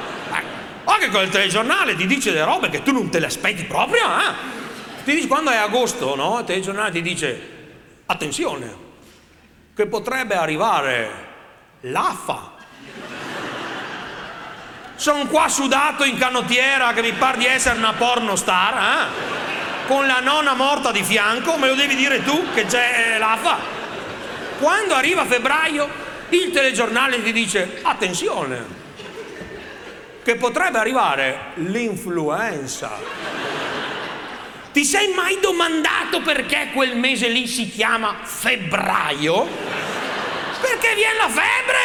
Anche 0.86 1.06
oh, 1.06 1.10
con 1.12 1.23
il 1.23 1.30
telegiornale 1.30 1.95
ti 1.95 2.08
dice 2.08 2.32
delle 2.32 2.45
robe 2.45 2.69
che 2.69 2.82
tu 2.82 2.91
non 2.91 3.10
te 3.10 3.19
le 3.19 3.28
aspetti 3.28 3.63
proprio, 3.63 4.06
eh? 4.06 4.58
Ti 5.04 5.13
dice 5.13 5.28
quando 5.28 5.52
è 5.52 5.56
agosto, 5.56 6.15
no? 6.15 6.39
Il 6.39 6.45
telegiornale 6.45 6.91
ti 6.91 7.02
dice 7.02 7.58
attenzione, 8.08 8.88
che 9.75 9.86
potrebbe 9.86 10.36
arrivare 10.36 11.28
l'AFA 11.82 12.48
sono 14.99 15.27
qua 15.27 15.47
sudato 15.47 16.03
in 16.03 16.17
canottiera 16.17 16.91
che 16.91 17.01
mi 17.01 17.13
par 17.13 17.38
di 17.38 17.45
essere 17.45 17.77
una 17.77 17.93
porno 17.93 18.35
star, 18.35 18.75
eh? 18.75 19.88
Con 19.88 20.05
la 20.05 20.19
nonna 20.19 20.55
morta 20.55 20.91
di 20.91 21.03
fianco, 21.03 21.55
me 21.55 21.69
lo 21.69 21.75
devi 21.75 21.95
dire 21.95 22.21
tu 22.21 22.47
che 22.53 22.65
c'è 22.65 23.15
l'AFA. 23.17 23.57
Quando 24.59 24.93
arriva 24.93 25.23
febbraio, 25.23 25.88
il 26.27 26.51
telegiornale 26.51 27.23
ti 27.23 27.31
dice 27.31 27.79
attenzione, 27.81 28.65
che 30.21 30.35
potrebbe 30.35 30.79
arrivare 30.79 31.53
l'influenza. 31.55 32.99
Ti 34.73 34.83
sei 34.83 35.13
mai 35.13 35.39
domandato 35.41 36.19
perché 36.19 36.71
quel 36.73 36.97
mese 36.97 37.29
lì 37.29 37.47
si 37.47 37.71
chiama 37.71 38.17
febbraio? 38.21 39.47
Perché 40.61 40.93
viene 40.93 41.15
la 41.17 41.29
febbre, 41.29 41.77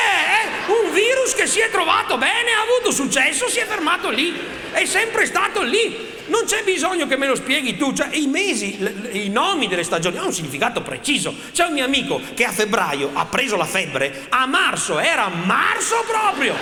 eh? 0.42 0.72
un 0.72 0.92
virus 0.92 1.34
che 1.34 1.46
si 1.46 1.60
è 1.60 1.70
trovato 1.70 2.16
bene, 2.18 2.52
ha 2.52 2.62
avuto 2.62 2.90
successo, 2.90 3.48
si 3.48 3.60
è 3.60 3.66
fermato 3.66 4.10
lì, 4.10 4.37
è 4.72 4.84
sempre 4.84 5.26
stato 5.26 5.62
lì. 5.62 6.12
Non 6.26 6.44
c'è 6.46 6.64
bisogno 6.64 7.06
che 7.06 7.16
me 7.16 7.26
lo 7.26 7.34
spieghi 7.34 7.76
tu, 7.76 7.92
cioè 7.92 8.08
i 8.12 8.26
mesi, 8.26 8.78
i 9.12 9.28
nomi 9.28 9.68
delle 9.68 9.84
stagioni 9.84 10.16
hanno 10.16 10.28
un 10.28 10.32
significato 10.32 10.80
preciso. 10.80 11.34
C'è 11.52 11.66
un 11.66 11.74
mio 11.74 11.84
amico 11.84 12.20
che 12.34 12.44
a 12.44 12.50
febbraio 12.50 13.10
ha 13.12 13.26
preso 13.26 13.56
la 13.56 13.66
febbre, 13.66 14.26
a 14.30 14.46
marzo 14.46 14.98
era 14.98 15.28
marzo 15.28 16.02
proprio. 16.06 16.54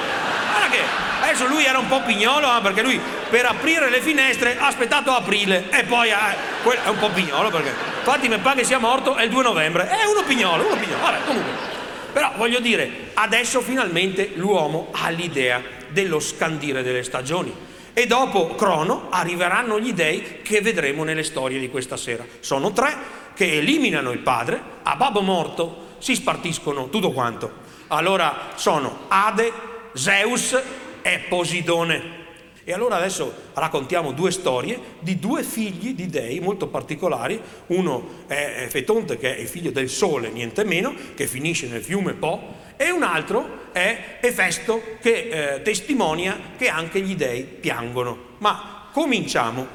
Guarda 0.50 0.68
che 0.68 0.80
adesso 1.22 1.46
lui 1.46 1.64
era 1.64 1.78
un 1.78 1.86
po' 1.86 2.02
pignolo, 2.02 2.56
eh, 2.56 2.60
perché 2.60 2.82
lui 2.82 3.00
per 3.30 3.46
aprire 3.46 3.88
le 3.88 4.00
finestre 4.00 4.58
ha 4.58 4.66
aspettato 4.66 5.14
aprile 5.14 5.68
e 5.70 5.84
poi 5.84 6.08
eh, 6.08 6.82
è 6.82 6.88
un 6.88 6.98
po' 6.98 7.10
pignolo 7.10 7.48
perché 7.48 7.72
infatti 7.98 8.28
mi 8.28 8.38
pare 8.38 8.60
che 8.60 8.64
sia 8.64 8.78
morto 8.78 9.14
è 9.14 9.22
il 9.22 9.30
2 9.30 9.42
novembre. 9.44 9.88
È 9.88 10.04
uno 10.04 10.24
pignolo, 10.24 10.66
uno 10.66 10.76
pignolo. 10.76 11.02
Vabbè, 11.02 11.18
comunque. 11.24 11.72
Però 12.12 12.32
voglio 12.36 12.60
dire, 12.60 13.10
adesso 13.14 13.60
finalmente 13.60 14.32
l'uomo 14.34 14.88
ha 14.92 15.08
l'idea 15.08 15.62
dello 15.88 16.20
scandire 16.20 16.82
delle 16.82 17.02
stagioni. 17.02 17.70
E 17.94 18.06
dopo 18.06 18.54
Crono 18.54 19.08
arriveranno 19.10 19.78
gli 19.78 19.92
dei 19.92 20.40
che 20.42 20.60
vedremo 20.60 21.04
nelle 21.04 21.22
storie 21.22 21.58
di 21.58 21.68
questa 21.68 21.96
sera. 21.96 22.24
Sono 22.40 22.72
tre 22.72 23.20
che 23.34 23.58
eliminano 23.58 24.10
il 24.12 24.18
padre, 24.18 24.60
a 24.82 24.96
babbo 24.96 25.20
morto 25.20 25.90
si 25.98 26.14
spartiscono 26.14 26.88
tutto 26.88 27.12
quanto. 27.12 27.50
Allora 27.88 28.52
sono 28.54 29.04
Ade, 29.08 29.52
Zeus 29.92 30.58
e 31.02 31.18
Posidone. 31.28 32.20
E 32.64 32.72
allora 32.72 32.96
adesso 32.96 33.32
raccontiamo 33.54 34.12
due 34.12 34.30
storie 34.30 34.78
di 35.00 35.18
due 35.18 35.42
figli 35.42 35.94
di 35.94 36.06
dei 36.06 36.38
molto 36.40 36.68
particolari. 36.68 37.40
Uno 37.68 38.24
è 38.26 38.66
Fetonte, 38.68 39.18
che 39.18 39.36
è 39.36 39.40
il 39.40 39.48
figlio 39.48 39.70
del 39.70 39.88
sole, 39.88 40.30
niente 40.30 40.64
meno, 40.64 40.94
che 41.14 41.26
finisce 41.26 41.66
nel 41.66 41.82
fiume 41.82 42.12
Po, 42.12 42.60
e 42.76 42.90
un 42.90 43.02
altro 43.02 43.70
è 43.72 44.18
Efesto, 44.20 44.82
che 45.00 45.54
eh, 45.54 45.62
testimonia 45.62 46.38
che 46.56 46.68
anche 46.68 47.00
gli 47.00 47.16
dei 47.16 47.42
piangono. 47.42 48.30
Ma 48.38 48.88
cominciamo 48.92 49.66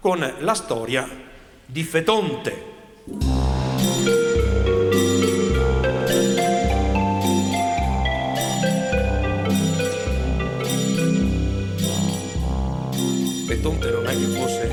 con 0.00 0.34
la 0.38 0.54
storia 0.54 1.08
di 1.64 1.82
Fetonte. 1.82 3.35
Betonte 13.66 13.90
non 13.90 14.06
è 14.06 14.10
che 14.10 14.26
fosse 14.26 14.68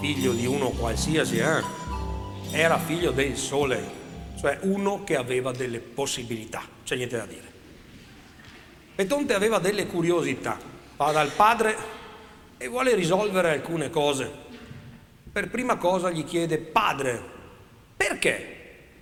figlio 0.00 0.32
di 0.32 0.46
uno 0.46 0.70
qualsiasi, 0.70 1.38
eh? 1.38 1.62
era 2.50 2.76
figlio 2.76 3.12
del 3.12 3.36
sole, 3.36 3.88
cioè 4.36 4.58
uno 4.62 5.04
che 5.04 5.14
aveva 5.14 5.52
delle 5.52 5.78
possibilità, 5.78 6.62
c'è 6.82 6.96
niente 6.96 7.16
da 7.16 7.24
dire. 7.24 7.52
Betonte 8.96 9.34
aveva 9.34 9.60
delle 9.60 9.86
curiosità, 9.86 10.58
va 10.96 11.12
dal 11.12 11.30
padre 11.30 11.76
e 12.58 12.66
vuole 12.66 12.96
risolvere 12.96 13.52
alcune 13.52 13.90
cose. 13.90 14.28
Per 15.30 15.48
prima 15.48 15.76
cosa 15.76 16.10
gli 16.10 16.24
chiede, 16.24 16.58
padre, 16.58 17.22
perché 17.96 18.54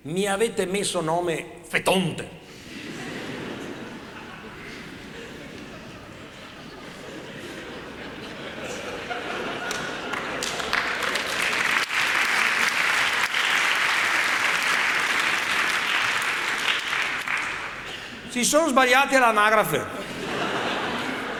mi 0.03 0.27
avete 0.27 0.67
messo 0.67 1.01
nome 1.01 1.61
Fetonte? 1.63 2.43
Si 18.35 18.43
sono 18.43 18.67
sbagliati 18.67 19.15
all'anagrafe. 19.15 19.81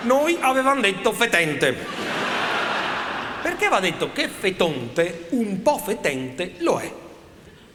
Noi 0.03 0.37
avevamo 0.39 0.79
detto 0.79 1.11
fetente. 1.11 1.75
Perché 3.41 3.67
va 3.67 3.81
detto 3.81 4.13
che 4.13 4.29
fetonte, 4.29 5.25
un 5.31 5.61
po' 5.61 5.77
fetente, 5.77 6.53
lo 6.59 6.79
è. 6.79 6.89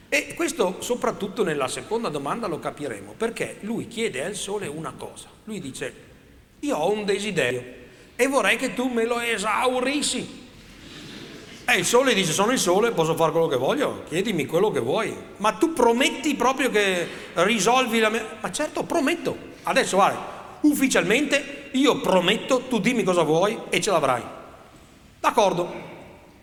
E 0.09 0.33
questo 0.35 0.77
soprattutto 0.81 1.45
nella 1.45 1.69
seconda 1.69 2.09
domanda 2.09 2.47
lo 2.47 2.59
capiremo, 2.59 3.13
perché 3.15 3.59
lui 3.61 3.89
chiede 3.89 4.25
al 4.25 4.35
sole 4.35 4.67
una 4.67 4.95
cosa. 4.97 5.29
Lui 5.45 5.61
dice, 5.61 5.93
io 6.61 6.79
ho 6.79 6.91
un 6.91 7.05
desiderio 7.05 7.63
e 8.17 8.27
vorrei 8.27 8.57
che 8.57 8.73
tu 8.73 8.89
me 8.89 9.05
lo 9.05 9.21
esaurissi. 9.21 10.40
E 11.73 11.77
il 11.79 11.85
sole 11.87 12.15
dice, 12.15 12.33
sono 12.33 12.51
il 12.51 12.59
sole, 12.59 12.91
posso 12.91 13.15
fare 13.15 13.31
quello 13.31 13.47
che 13.47 13.55
voglio, 13.55 14.03
chiedimi 14.09 14.45
quello 14.45 14.73
che 14.73 14.81
vuoi. 14.81 15.17
Ma 15.37 15.53
tu 15.53 15.73
prometti 15.73 16.35
proprio 16.35 16.69
che 16.69 17.07
risolvi 17.35 18.01
la 18.01 18.09
mia... 18.09 18.27
Ma 18.41 18.51
certo, 18.51 18.83
prometto. 18.83 19.37
Adesso 19.63 19.95
guarda, 19.95 20.19
ufficialmente 20.63 21.69
io 21.71 22.01
prometto, 22.01 22.63
tu 22.63 22.81
dimmi 22.81 23.05
cosa 23.05 23.23
vuoi 23.23 23.57
e 23.69 23.81
ce 23.81 23.93
l'avrai. 23.93 24.21
D'accordo. 25.21 25.73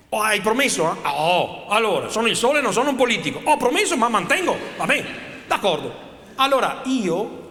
Oh, 0.07 0.21
hai 0.21 0.39
promesso? 0.39 0.89
Eh? 0.89 1.07
Oh, 1.09 1.67
allora, 1.67 2.07
sono 2.07 2.27
il 2.27 2.37
sole, 2.37 2.61
non 2.61 2.71
sono 2.71 2.91
un 2.91 2.95
politico. 2.95 3.41
Ho 3.43 3.57
promesso, 3.57 3.97
ma 3.97 4.07
mantengo. 4.07 4.55
Va 4.77 4.85
bene, 4.85 5.07
d'accordo. 5.45 5.93
Allora, 6.35 6.83
io 6.85 7.49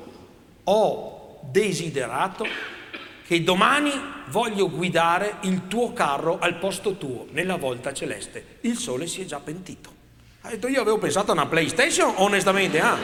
ho 0.64 1.40
desiderato 1.42 2.46
che 3.27 3.43
domani 3.43 3.91
voglio 4.29 4.70
guidare 4.70 5.39
il 5.41 5.66
tuo 5.66 5.93
carro 5.93 6.39
al 6.39 6.59
posto 6.59 6.97
tuo, 6.97 7.27
nella 7.31 7.57
volta 7.57 7.93
celeste. 7.93 8.59
Il 8.61 8.77
sole 8.77 9.09
si 9.09 9.22
è 9.22 9.24
già 9.24 9.41
pentito. 9.41 9.93
Ha 10.43 10.51
detto 10.51 10.68
io 10.68 10.81
avevo 10.81 10.99
pensato 10.99 11.33
a 11.33 11.35
una 11.35 11.47
PlayStation, 11.47 12.12
onestamente, 12.18 12.81
ah. 12.81 12.97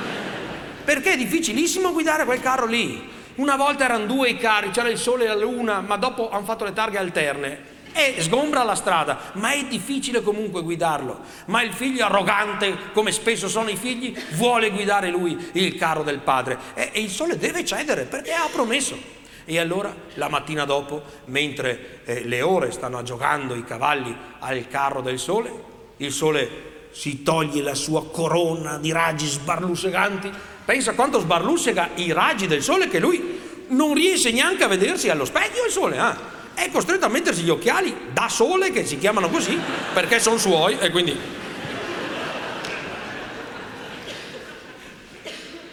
Perché 0.85 1.15
è 1.15 1.17
difficilissimo 1.17 1.91
guidare 1.91 2.25
quel 2.25 2.41
carro 2.41 2.67
lì. 2.67 3.11
Una 3.37 3.57
volta 3.57 3.85
erano 3.85 4.07
due 4.07 4.31
i 4.31 4.37
carri, 4.37 4.71
c'era 4.71 4.89
il 4.89 4.99
sole 4.99 5.25
e 5.25 5.27
la 5.27 5.35
luna, 5.35 5.81
ma 5.81 5.97
dopo 5.97 6.31
hanno 6.31 6.45
fatto 6.45 6.65
le 6.65 6.73
targhe 6.73 6.99
alterne. 6.99 7.71
E 7.93 8.15
sgombra 8.19 8.63
la 8.63 8.77
strada, 8.77 9.33
ma 9.35 9.53
è 9.53 9.65
difficile 9.65 10.23
comunque 10.23 10.63
guidarlo. 10.63 11.21
Ma 11.47 11.63
il 11.63 11.73
figlio 11.73 12.05
arrogante, 12.05 12.93
come 12.93 13.11
spesso 13.11 13.49
sono 13.49 13.71
i 13.71 13.77
figli, 13.77 14.17
vuole 14.35 14.71
guidare 14.71 15.11
lui 15.11 15.51
il 15.55 15.75
carro 15.75 16.05
del 16.05 16.21
padre. 16.21 16.59
E, 16.75 16.91
e 16.93 17.01
il 17.01 17.11
sole 17.11 17.37
deve 17.37 17.65
cedere 17.65 18.05
perché 18.05 18.33
ha 18.33 18.49
promesso. 18.53 19.21
E 19.45 19.59
allora 19.59 19.95
la 20.15 20.29
mattina 20.29 20.65
dopo, 20.65 21.03
mentre 21.27 22.01
eh, 22.05 22.25
le 22.25 22.43
ore 22.43 22.71
stanno 22.71 23.03
giocando 23.03 23.55
i 23.55 23.65
cavalli 23.65 24.17
al 24.39 24.69
carro 24.69 25.01
del 25.01 25.19
sole, 25.19 25.53
il 25.99 26.13
sole 26.13 26.71
si 26.93 27.23
toglie 27.23 27.63
la 27.63 27.75
sua 27.75 28.07
corona 28.07 28.79
di 28.79 28.93
raggi 28.93 29.27
sbarlusseganti. 29.27 30.31
Pensa 30.65 30.93
quanto 30.95 31.21
sbarlussega 31.21 31.91
i 31.97 32.13
raggi 32.13 32.47
del 32.47 32.63
sole 32.63 32.89
che 32.89 33.01
lui 33.01 33.41
non 33.69 33.95
riesce 33.95 34.31
neanche 34.31 34.65
a 34.65 34.69
vedersi 34.69 35.09
allo 35.09 35.25
specchio 35.25 35.65
il 35.65 35.71
sole, 35.71 35.97
eh? 35.97 36.41
è 36.55 36.71
costretto 36.71 37.07
a 37.07 37.09
mettersi 37.09 37.43
gli 37.43 37.51
occhiali 37.51 37.95
da 38.13 38.29
sole, 38.29 38.71
che 38.71 38.85
si 38.85 38.99
chiamano 38.99 39.29
così, 39.29 39.59
perché 39.93 40.21
sono 40.21 40.39
suoi 40.39 40.77
e 40.79 40.91
quindi... 40.91 41.19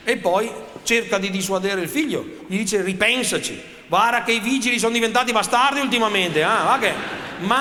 E 0.03 0.17
poi 0.17 0.49
cerca 0.89 1.19
di 1.19 1.29
dissuadere 1.29 1.81
il 1.81 1.87
figlio, 1.87 2.25
gli 2.47 2.57
dice 2.57 2.81
ripensaci, 2.81 3.61
guarda 3.87 4.23
che 4.23 4.31
i 4.31 4.39
vigili 4.39 4.79
sono 4.79 4.93
diventati 4.93 5.31
bastardi 5.31 5.79
ultimamente, 5.81 6.39
eh? 6.39 6.43
va 6.43 6.77
che 6.79 6.91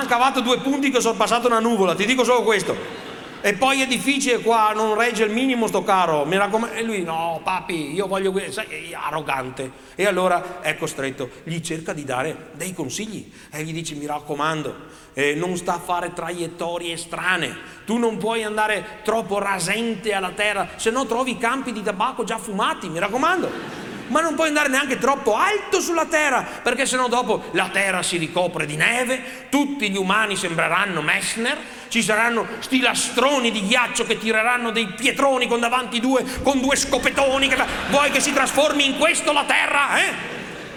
cavato 0.07 0.41
due 0.41 0.61
punti 0.61 0.91
che 0.91 0.97
ho 0.97 1.01
sorpassato 1.01 1.47
una 1.47 1.61
nuvola, 1.61 1.95
ti 1.95 2.07
dico 2.07 2.25
solo 2.25 2.43
questo. 2.43 3.07
E 3.41 3.55
poi 3.55 3.81
è 3.83 3.87
difficile 3.87 4.41
qua, 4.41 4.73
non 4.75 4.99
regge 4.99 5.23
il 5.23 5.31
minimo 5.31 5.69
sto 5.69 5.85
caro, 5.85 6.25
mi 6.25 6.37
raccomando. 6.37 6.75
E 6.75 6.83
lui, 6.83 7.03
no, 7.03 7.41
papi, 7.45 7.93
io 7.95 8.09
voglio 8.09 8.35
sai, 8.51 8.91
è 8.91 8.95
arrogante. 8.95 9.71
E 9.95 10.07
allora 10.07 10.61
è 10.61 10.77
costretto, 10.77 11.31
gli 11.45 11.61
cerca 11.61 11.93
di 11.93 12.05
dare 12.05 12.51
dei 12.55 12.73
consigli 12.73 13.31
e 13.51 13.63
gli 13.63 13.73
dice, 13.73 13.95
mi 13.95 14.07
raccomando, 14.07 14.75
eh, 15.13 15.35
non 15.35 15.57
sta 15.57 15.75
a 15.75 15.79
fare 15.79 16.13
traiettorie 16.13 16.97
strane, 16.97 17.57
tu 17.87 17.97
non 17.97 18.17
puoi 18.17 18.43
andare 18.43 19.01
troppo 19.05 19.39
rasente 19.39 20.13
alla 20.13 20.31
terra, 20.31 20.71
se 20.77 20.91
no 20.91 21.07
trovi 21.07 21.39
campi 21.39 21.73
di 21.73 21.83
tabacco 21.83 22.25
già 22.25 22.39
fumati, 22.39 22.89
mi 22.89 22.99
raccomando 22.99 23.88
ma 24.09 24.21
non 24.21 24.35
puoi 24.35 24.49
andare 24.49 24.69
neanche 24.69 24.99
troppo 24.99 25.37
alto 25.37 25.81
sulla 25.81 26.07
terra, 26.07 26.45
perché 26.63 26.87
sennò 26.87 27.09
dopo 27.09 27.45
la 27.53 27.69
terra 27.73 28.03
si 28.03 28.17
ricopre 28.17 28.67
di 28.67 28.77
neve, 28.77 29.47
tutti 29.49 29.91
gli 29.91 29.97
umani 29.97 30.37
sembreranno 30.37 31.01
Messner, 31.01 31.57
ci 31.89 32.03
saranno 32.03 32.47
sti 32.59 32.81
lastroni 32.81 33.51
di 33.51 33.67
ghiaccio 33.67 34.05
che 34.05 34.19
tireranno 34.19 34.71
dei 34.71 34.87
pietroni 34.87 35.47
con 35.47 35.61
davanti 35.61 36.01
due, 36.01 36.25
con 36.43 36.61
due 36.61 36.77
scopetoni, 36.77 37.49
che, 37.49 37.57
vuoi 37.91 38.11
che 38.11 38.21
si 38.21 38.33
trasformi 38.33 38.85
in 38.85 38.99
questo 38.99 39.33
la 39.33 39.45
terra? 39.45 39.99
Eh? 39.99 40.13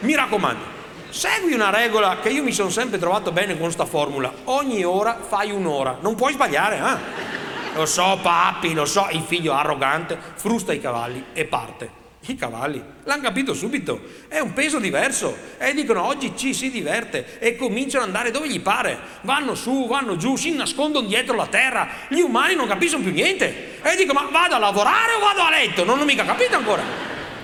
Mi 0.01 0.15
raccomando, 0.15 0.63
segui 1.09 1.53
una 1.53 1.69
regola 1.69 2.19
che 2.21 2.29
io 2.29 2.43
mi 2.43 2.51
sono 2.51 2.69
sempre 2.69 2.97
trovato 2.97 3.31
bene 3.31 3.53
con 3.53 3.63
questa 3.63 3.85
formula, 3.85 4.31
ogni 4.45 4.83
ora 4.83 5.19
fai 5.27 5.51
un'ora, 5.51 5.97
non 6.01 6.15
puoi 6.15 6.33
sbagliare, 6.33 6.77
eh? 6.77 7.39
Lo 7.73 7.85
so, 7.85 8.19
papi, 8.21 8.73
lo 8.73 8.85
so, 8.85 9.07
il 9.11 9.23
figlio 9.25 9.53
arrogante 9.53 10.17
frusta 10.35 10.73
i 10.73 10.81
cavalli 10.81 11.23
e 11.31 11.45
parte. 11.45 12.00
I 12.27 12.35
cavalli 12.35 12.81
l'hanno 13.05 13.23
capito 13.23 13.55
subito, 13.55 13.99
è 14.27 14.37
un 14.37 14.53
peso 14.53 14.77
diverso. 14.77 15.35
E 15.57 15.73
dicono 15.73 16.05
oggi 16.05 16.33
ci 16.35 16.53
si 16.53 16.69
diverte 16.69 17.39
e 17.39 17.55
cominciano 17.55 18.03
ad 18.03 18.09
andare 18.09 18.29
dove 18.29 18.47
gli 18.47 18.59
pare, 18.59 18.95
vanno 19.21 19.55
su, 19.55 19.87
vanno 19.87 20.17
giù, 20.17 20.35
si 20.35 20.53
nascondono 20.53 21.07
dietro 21.07 21.35
la 21.35 21.47
terra, 21.47 21.89
gli 22.09 22.19
umani 22.19 22.53
non 22.53 22.67
capiscono 22.67 23.01
più 23.01 23.11
niente. 23.11 23.81
E 23.81 23.95
dicono 23.95 24.21
ma 24.21 24.29
vado 24.29 24.53
a 24.53 24.59
lavorare 24.59 25.13
o 25.13 25.19
vado 25.19 25.41
a 25.41 25.49
letto? 25.49 25.83
Non 25.83 25.99
ho 25.99 26.05
mica 26.05 26.23
capito 26.23 26.55
ancora. 26.55 26.83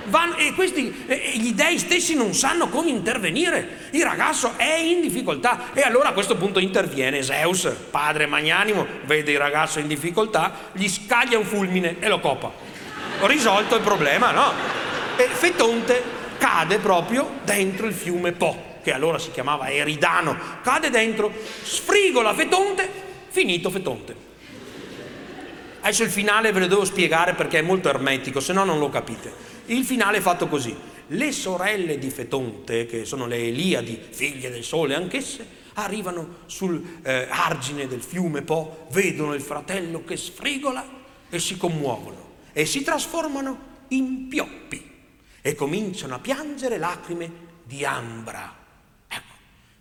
Vanno, 0.06 0.38
e 0.38 0.54
questi, 0.54 1.06
e 1.08 1.34
gli 1.38 1.54
dei 1.54 1.80
stessi 1.80 2.16
non 2.16 2.34
sanno 2.34 2.70
come 2.70 2.92
intervenire, 2.92 3.90
il 3.92 4.04
ragazzo 4.04 4.54
è 4.58 4.76
in 4.76 5.02
difficoltà. 5.02 5.74
E 5.74 5.82
allora 5.82 6.10
a 6.10 6.14
questo 6.14 6.38
punto 6.38 6.60
interviene 6.60 7.24
Zeus, 7.24 7.68
padre 7.90 8.28
magnanimo, 8.28 8.86
vede 9.06 9.32
il 9.32 9.40
ragazzo 9.40 9.80
in 9.80 9.88
difficoltà, 9.88 10.70
gli 10.74 10.88
scaglia 10.88 11.40
un 11.40 11.46
fulmine 11.46 11.98
e 12.00 12.08
lo 12.08 12.20
copa 13.18 13.28
risolto 13.28 13.76
il 13.76 13.82
problema, 13.82 14.32
no? 14.32 14.54
E 15.18 15.24
Fetonte 15.24 16.04
cade 16.38 16.78
proprio 16.78 17.40
dentro 17.44 17.88
il 17.88 17.94
fiume 17.94 18.32
Po, 18.32 18.78
che 18.84 18.94
allora 18.94 19.18
si 19.18 19.32
chiamava 19.32 19.72
Eridano, 19.72 20.38
cade 20.62 20.90
dentro, 20.90 21.32
sfrigola 21.64 22.34
Fetonte, 22.34 22.90
finito 23.30 23.70
Fetonte. 23.70 24.26
Adesso 25.82 26.04
il 26.04 26.10
finale 26.10 26.52
ve 26.52 26.60
lo 26.60 26.68
devo 26.68 26.86
spiegare 26.86 27.34
perché 27.34 27.60
è 27.60 27.62
molto 27.62 27.90
ermetico, 27.90 28.40
se 28.40 28.54
no 28.54 28.64
non 28.64 28.78
lo 28.78 28.90
capite. 28.90 29.34
Il 29.68 29.84
finale 29.84 30.18
è 30.18 30.22
fatto 30.22 30.48
così. 30.48 30.76
Le 31.08 31.32
sorelle 31.32 31.98
di 31.98 32.10
Fetonte, 32.10 32.86
che 32.86 33.06
sono 33.06 33.26
le 33.26 33.38
Eliadi, 33.38 34.00
figlie 34.10 34.52
del 34.52 34.64
sole 34.64 34.96
anch'esse, 34.96 35.56
arrivano 35.74 36.40
sul 36.48 37.00
eh, 37.04 37.28
del 37.88 38.02
fiume 38.02 38.42
Po, 38.42 38.88
vedono 38.92 39.34
il 39.34 39.42
fratello 39.42 40.04
che 40.04 40.18
sfrigola 40.18 40.86
e 41.30 41.40
si 41.40 41.56
commuovono 41.56 42.27
e 42.58 42.66
si 42.66 42.82
trasformano 42.82 43.60
in 43.90 44.28
pioppi 44.28 44.84
e 45.42 45.54
cominciano 45.54 46.16
a 46.16 46.20
piangere 46.20 46.80
lacrime 46.80 47.32
di 47.64 47.86
ambra. 47.86 48.52
Ecco, 49.08 49.34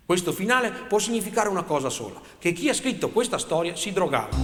questo 0.04 0.30
finale 0.30 0.70
può 0.86 0.98
significare 0.98 1.48
una 1.48 1.62
cosa 1.62 1.88
sola, 1.88 2.20
che 2.38 2.52
chi 2.52 2.68
ha 2.68 2.74
scritto 2.74 3.08
questa 3.08 3.38
storia 3.38 3.74
si 3.76 3.92
drogava. 3.92 4.36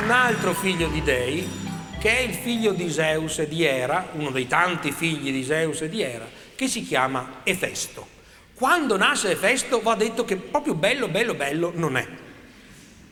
Un 0.00 0.10
altro 0.12 0.54
figlio 0.54 0.86
di 0.86 1.02
Dei 1.02 1.67
che 1.98 2.16
è 2.16 2.20
il 2.20 2.34
figlio 2.34 2.72
di 2.72 2.90
Zeus 2.90 3.40
e 3.40 3.48
di 3.48 3.64
Era, 3.64 4.10
uno 4.12 4.30
dei 4.30 4.46
tanti 4.46 4.92
figli 4.92 5.32
di 5.32 5.44
Zeus 5.44 5.82
e 5.82 5.88
di 5.88 6.00
Era, 6.00 6.26
che 6.54 6.68
si 6.68 6.82
chiama 6.84 7.40
Efesto. 7.42 8.06
Quando 8.54 8.96
nasce 8.96 9.32
Efesto 9.32 9.80
va 9.80 9.96
detto 9.96 10.24
che 10.24 10.36
proprio 10.36 10.74
bello, 10.74 11.08
bello, 11.08 11.34
bello 11.34 11.72
non 11.74 11.96
è. 11.96 12.06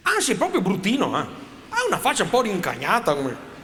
Anzi, 0.02 0.32
è 0.32 0.36
proprio 0.36 0.60
bruttino, 0.60 1.18
eh? 1.18 1.26
ha 1.68 1.84
una 1.86 1.98
faccia 1.98 2.22
un 2.22 2.30
po' 2.30 2.42
rincagnata 2.42 3.14
come 3.14 3.54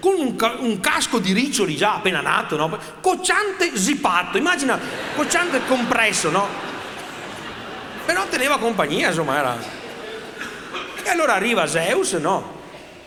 con 0.00 0.18
un, 0.18 0.34
ca- 0.34 0.56
un, 0.58 0.80
casco 0.80 1.20
di 1.20 1.32
riccioli 1.32 1.76
già 1.76 1.94
appena 1.94 2.20
nato, 2.20 2.56
no? 2.56 2.76
cocciante 3.00 3.76
zippato, 3.76 4.36
immagina, 4.36 4.76
cocciante 5.14 5.64
compresso, 5.66 6.28
no? 6.30 6.48
Però 8.04 8.26
teneva 8.26 8.58
compagnia, 8.58 9.08
insomma, 9.08 9.38
era... 9.38 9.56
E 11.04 11.08
allora 11.08 11.34
arriva 11.34 11.68
Zeus, 11.68 12.14
no? 12.14 12.61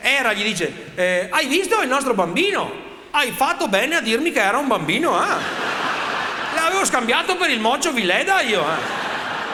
Era 0.07 0.33
gli 0.33 0.43
dice, 0.43 0.91
eh, 0.93 1.29
hai 1.31 1.47
visto 1.47 1.81
il 1.81 1.87
nostro 1.87 2.13
bambino? 2.13 2.71
Hai 3.09 3.31
fatto 3.31 3.67
bene 3.67 3.95
a 3.95 4.01
dirmi 4.01 4.31
che 4.31 4.39
era 4.39 4.59
un 4.59 4.67
bambino, 4.67 5.19
eh? 5.19 5.35
L'avevo 6.53 6.85
scambiato 6.85 7.35
per 7.37 7.49
il 7.49 7.59
mocio 7.59 7.91
Villeda 7.91 8.41
io, 8.41 8.61
eh? 8.61 8.77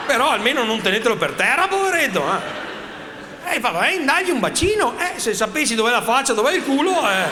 Però 0.06 0.28
almeno 0.28 0.62
non 0.62 0.82
tenetelo 0.82 1.16
per 1.16 1.32
terra, 1.32 1.68
poveretto, 1.68 2.22
eh? 2.26 3.54
E 3.54 3.60
fa, 3.60 3.70
vai, 3.70 4.04
dagli 4.04 4.28
un 4.28 4.40
bacino, 4.40 4.94
eh? 4.98 5.18
Se 5.18 5.32
sapessi 5.32 5.74
dov'è 5.74 5.90
la 5.90 6.02
faccia, 6.02 6.34
dov'è 6.34 6.52
il 6.52 6.64
culo, 6.64 7.08
eh? 7.08 7.24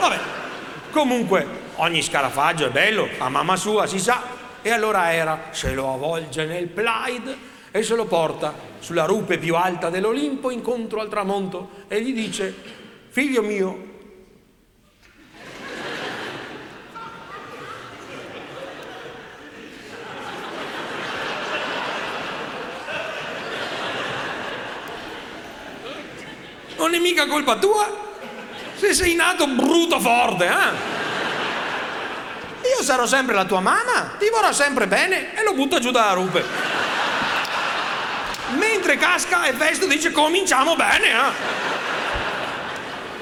Vabbè, 0.00 0.18
comunque, 0.90 1.46
ogni 1.76 2.02
scarafaggio 2.02 2.66
è 2.66 2.70
bello, 2.70 3.08
a 3.18 3.28
mamma 3.28 3.54
sua 3.54 3.86
si 3.86 4.00
sa. 4.00 4.20
E 4.62 4.72
allora 4.72 5.12
era, 5.12 5.42
se 5.50 5.72
lo 5.74 5.94
avvolge 5.94 6.44
nel 6.44 6.66
plaid 6.66 7.36
e 7.70 7.82
se 7.82 7.94
lo 7.94 8.06
porta 8.06 8.54
sulla 8.78 9.04
rupe 9.04 9.38
più 9.38 9.54
alta 9.54 9.90
dell'Olimpo 9.90 10.50
incontro 10.50 11.00
al 11.00 11.08
tramonto 11.08 11.70
e 11.88 12.00
gli 12.00 12.14
dice, 12.14 12.54
figlio 13.08 13.42
mio, 13.42 13.86
non 26.76 26.94
è 26.94 26.98
mica 26.98 27.26
colpa 27.26 27.58
tua 27.58 28.06
se 28.76 28.94
sei 28.94 29.14
nato 29.14 29.46
bruto 29.48 29.98
forte, 29.98 30.46
eh? 30.46 30.96
Io 32.76 32.82
sarò 32.84 33.06
sempre 33.06 33.34
la 33.34 33.44
tua 33.44 33.60
mamma, 33.60 34.14
ti 34.18 34.28
vorrà 34.30 34.52
sempre 34.52 34.86
bene 34.86 35.34
e 35.36 35.42
lo 35.42 35.54
butta 35.54 35.80
giù 35.80 35.90
dalla 35.90 36.12
rupe 36.12 36.67
mentre 38.56 38.96
casca 38.96 39.44
e 39.44 39.52
Festo 39.52 39.86
dice 39.86 40.12
cominciamo 40.12 40.76
bene. 40.76 41.10
Eh? 41.10 41.66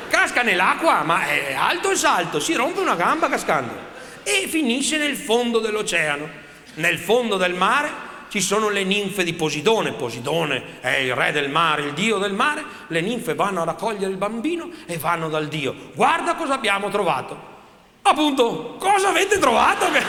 Casca 0.09 0.43
nell'acqua, 0.43 1.03
ma 1.03 1.27
è 1.27 1.55
alto 1.55 1.91
e 1.91 1.97
salto, 1.97 2.39
si 2.39 2.55
rompe 2.55 2.81
una 2.81 2.95
gamba 2.95 3.29
cascando 3.29 3.75
e 4.23 4.47
finisce 4.49 4.97
nel 4.99 5.17
fondo 5.17 5.59
dell'oceano. 5.59 6.45
Nel 6.75 6.99
fondo 6.99 7.37
del 7.37 7.55
mare 7.55 8.05
ci 8.29 8.41
sono 8.41 8.69
le 8.69 8.85
ninfe 8.85 9.25
di 9.25 9.33
Posidone, 9.33 9.93
Posidone 9.93 10.81
è 10.81 10.97
il 10.97 11.15
re 11.15 11.33
del 11.33 11.49
mare, 11.49 11.83
il 11.83 11.93
dio 11.93 12.19
del 12.19 12.33
mare, 12.33 12.65
le 12.89 13.01
ninfe 13.01 13.35
vanno 13.35 13.63
a 13.63 13.65
raccogliere 13.65 14.11
il 14.11 14.17
bambino 14.17 14.69
e 14.87 14.99
vanno 14.99 15.29
dal 15.29 15.49
dio. 15.49 15.75
Guarda 15.95 16.35
cosa 16.35 16.55
abbiamo 16.55 16.89
trovato. 16.91 17.55
Appunto, 18.03 18.77
cosa 18.79 19.09
avete 19.09 19.39
trovato? 19.39 19.91
Che, 19.91 20.03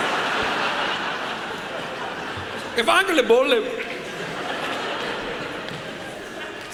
che 2.76 2.84
fa 2.84 2.97
anche 2.97 3.13
le 3.13 3.24
bolle 3.24 3.86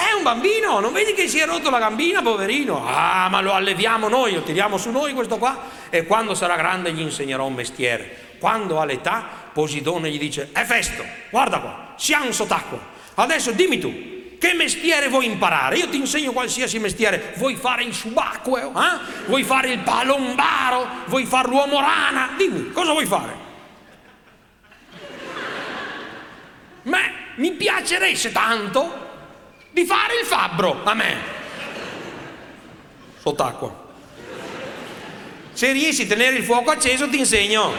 è 0.10 0.14
un 0.14 0.24
bambino, 0.24 0.80
non 0.80 0.94
vedi 0.94 1.14
che 1.14 1.28
si 1.28 1.40
è 1.40 1.46
rotto 1.46 1.70
la 1.70 1.80
gambina, 1.80 2.22
poverino? 2.22 2.86
Ah, 2.88 3.28
ma 3.30 3.42
lo 3.42 3.54
alleviamo 3.54 4.08
noi, 4.08 4.34
lo 4.34 4.42
tiriamo 4.42 4.78
su 4.78 4.92
noi 4.92 5.14
questo 5.14 5.38
qua 5.38 5.70
e 5.90 6.06
quando 6.06 6.34
sarà 6.34 6.56
grande 6.56 6.92
gli 6.92 7.02
insegnerò 7.02 7.46
un 7.46 7.54
mestiere. 7.54 8.36
Quando 8.40 8.80
ha 8.80 8.86
l'età, 8.86 9.26
Posidone 9.54 10.10
gli 10.10 10.20
dice, 10.20 10.50
Efesto, 10.54 11.04
guarda 11.30 11.60
qua, 11.60 11.94
siamo 11.96 12.32
sott'acqua, 12.32 12.80
adesso 13.16 13.52
dimmi 13.52 13.80
tu, 13.80 14.12
che 14.38 14.54
mestiere 14.54 15.08
vuoi 15.08 15.26
imparare? 15.26 15.78
Io 15.78 15.88
ti 15.88 15.96
insegno 15.96 16.34
qualsiasi 16.34 16.78
mestiere. 16.78 17.34
Vuoi 17.38 17.56
fare 17.56 17.84
il 17.84 17.94
subacqueo? 17.94 18.72
Eh? 18.72 19.26
Vuoi 19.28 19.44
fare 19.44 19.70
il 19.70 19.80
palombaro? 19.80 20.86
Vuoi 21.06 21.26
fare 21.26 21.48
l'uomo 21.48 21.80
rana? 21.80 22.32
Dimmi, 22.36 22.74
cosa 22.74 22.92
vuoi 22.92 23.06
fare? 23.06 23.34
Ma 26.82 27.00
mi 27.36 27.54
piacerebbe 27.54 28.32
tanto 28.34 29.03
di 29.74 29.86
fare 29.86 30.20
il 30.22 30.26
fabbro 30.26 30.82
a 30.84 30.94
me. 30.94 31.18
Sott'acqua. 33.20 33.82
Se 35.52 35.72
riesci 35.72 36.04
a 36.04 36.08
tenere 36.08 36.38
il 36.38 36.44
fuoco 36.44 36.70
acceso 36.70 37.10
ti 37.10 37.18
insegno. 37.18 37.74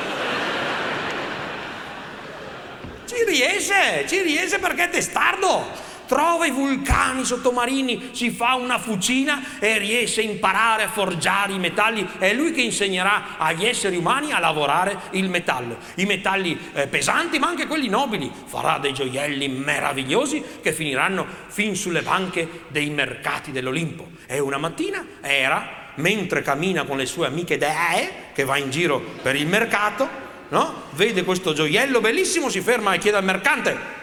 Ci 3.07 3.24
riesce, 3.26 4.05
ci 4.09 4.22
riesce 4.22 4.59
perché 4.59 4.84
è 4.84 4.90
testardo 4.90 5.92
trova 6.07 6.46
i 6.46 6.50
vulcani 6.50 7.24
sottomarini, 7.24 8.11
si 8.12 8.30
fa 8.30 8.55
una 8.55 8.78
fucina 8.78 9.59
e 9.59 9.78
riesce 9.78 10.20
a 10.20 10.24
imparare 10.24 10.84
a 10.84 10.88
forgiare 10.88 11.52
i 11.52 11.59
metalli. 11.59 12.07
È 12.18 12.32
lui 12.32 12.52
che 12.52 12.62
insegnerà 12.62 13.36
agli 13.38 13.64
esseri 13.64 13.96
umani 13.96 14.32
a 14.32 14.38
lavorare 14.38 14.98
il 15.11 15.28
metallo, 15.28 15.78
i 15.96 16.05
metalli 16.05 16.59
eh, 16.74 16.86
pesanti 16.86 17.38
ma 17.38 17.48
anche 17.48 17.66
quelli 17.66 17.88
nobili. 17.88 18.30
Farà 18.46 18.78
dei 18.78 18.92
gioielli 18.92 19.48
meravigliosi 19.48 20.42
che 20.62 20.72
finiranno 20.72 21.26
fin 21.48 21.76
sulle 21.76 22.02
banche 22.02 22.64
dei 22.68 22.90
mercati 22.90 23.52
dell'Olimpo. 23.52 24.09
E 24.26 24.38
una 24.38 24.59
mattina 24.59 25.05
era, 25.20 25.90
mentre 25.96 26.42
cammina 26.42 26.84
con 26.84 26.96
le 26.96 27.07
sue 27.07 27.26
amiche 27.26 27.59
dee, 27.59 28.32
che 28.32 28.44
va 28.44 28.57
in 28.57 28.70
giro 28.70 29.00
per 29.22 29.36
il 29.36 29.46
mercato, 29.46 30.09
no? 30.48 30.82
vede 30.92 31.24
questo 31.24 31.52
gioiello 31.52 32.00
bellissimo, 32.00 32.48
si 32.48 32.61
ferma 32.61 32.94
e 32.94 32.98
chiede 32.98 33.16
al 33.16 33.24
mercante 33.24 34.02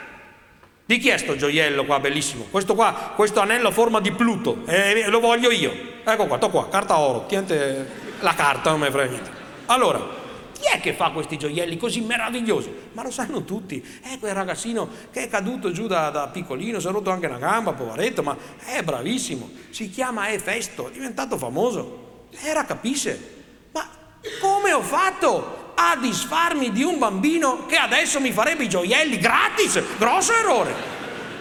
di 0.92 0.98
chi 0.98 1.08
è 1.08 1.18
sto 1.18 1.38
gioiello 1.38 1.86
qua, 1.86 2.02
bellissimo? 2.02 2.48
Questo 2.50 2.76
qua, 2.76 3.14
questo 3.16 3.40
anello 3.40 3.70
a 3.70 3.72
forma 3.72 4.02
di 4.02 4.12
Pluto, 4.12 4.64
eh, 4.66 5.08
lo 5.08 5.22
voglio 5.22 5.50
io. 5.50 5.72
Ecco 6.04 6.28
qua, 6.28 6.38
to 6.38 6.50
qua, 6.50 6.68
carta 6.68 6.98
oro, 6.98 7.26
tiente 7.28 7.88
la 8.20 8.34
carta, 8.34 8.72
non 8.72 8.82
me 8.82 8.92
frega 8.92 9.10
niente. 9.10 9.30
Allora, 9.68 10.06
chi 10.52 10.64
è 10.70 10.82
che 10.82 10.92
fa 10.92 11.12
questi 11.12 11.38
gioielli 11.38 11.78
così 11.78 12.02
meravigliosi? 12.02 12.74
Ma 12.92 13.04
lo 13.04 13.10
sanno 13.10 13.46
tutti, 13.46 13.82
è 14.02 14.20
quel 14.20 14.34
ragazzino 14.34 14.90
che 15.14 15.24
è 15.24 15.30
caduto 15.30 15.72
giù 15.72 15.88
da, 15.88 16.10
da 16.10 16.28
piccolino, 16.28 16.82
si 16.82 16.88
è 16.88 16.92
rotto 16.92 17.10
anche 17.10 17.28
una 17.28 17.38
gamba, 17.38 17.72
poveretto, 17.72 18.22
ma 18.22 18.36
è 18.66 18.84
bravissimo. 18.84 19.50
Si 19.70 19.90
chiama 19.90 20.30
Efesto, 20.30 20.90
è 20.90 20.92
diventato 20.92 21.38
famoso. 21.38 22.26
Era, 22.44 22.66
capisce? 22.66 23.40
Ma 23.72 23.88
come 24.42 24.74
ho 24.74 24.82
fatto 24.82 25.61
a 25.90 25.96
disfarmi 25.96 26.72
di 26.72 26.84
un 26.84 26.98
bambino 27.00 27.66
che 27.66 27.76
adesso 27.76 28.20
mi 28.20 28.32
farebbe 28.32 28.64
i 28.64 28.70
gioielli 28.70 29.18
gratis, 29.18 29.82
grosso 29.98 30.34
errore. 30.34 30.74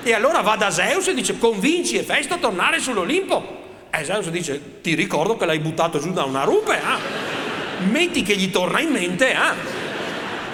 E 0.02 0.14
allora 0.14 0.40
va 0.40 0.56
da 0.56 0.70
Zeus 0.70 1.08
e 1.08 1.14
dice 1.14 1.38
convinci 1.38 1.96
Efesto 1.96 2.34
a 2.34 2.38
tornare 2.38 2.80
sull'Olimpo. 2.80 3.58
E 3.90 4.04
Zeus 4.04 4.28
dice 4.30 4.80
ti 4.80 4.94
ricordo 4.94 5.36
che 5.36 5.44
l'hai 5.44 5.58
buttato 5.58 5.98
giù 5.98 6.12
da 6.12 6.24
una 6.24 6.44
rupe, 6.44 6.76
eh? 6.76 7.84
metti 7.84 8.22
che 8.22 8.34
gli 8.36 8.50
torna 8.50 8.80
in 8.80 8.90
mente, 8.90 9.32
eh? 9.32 9.78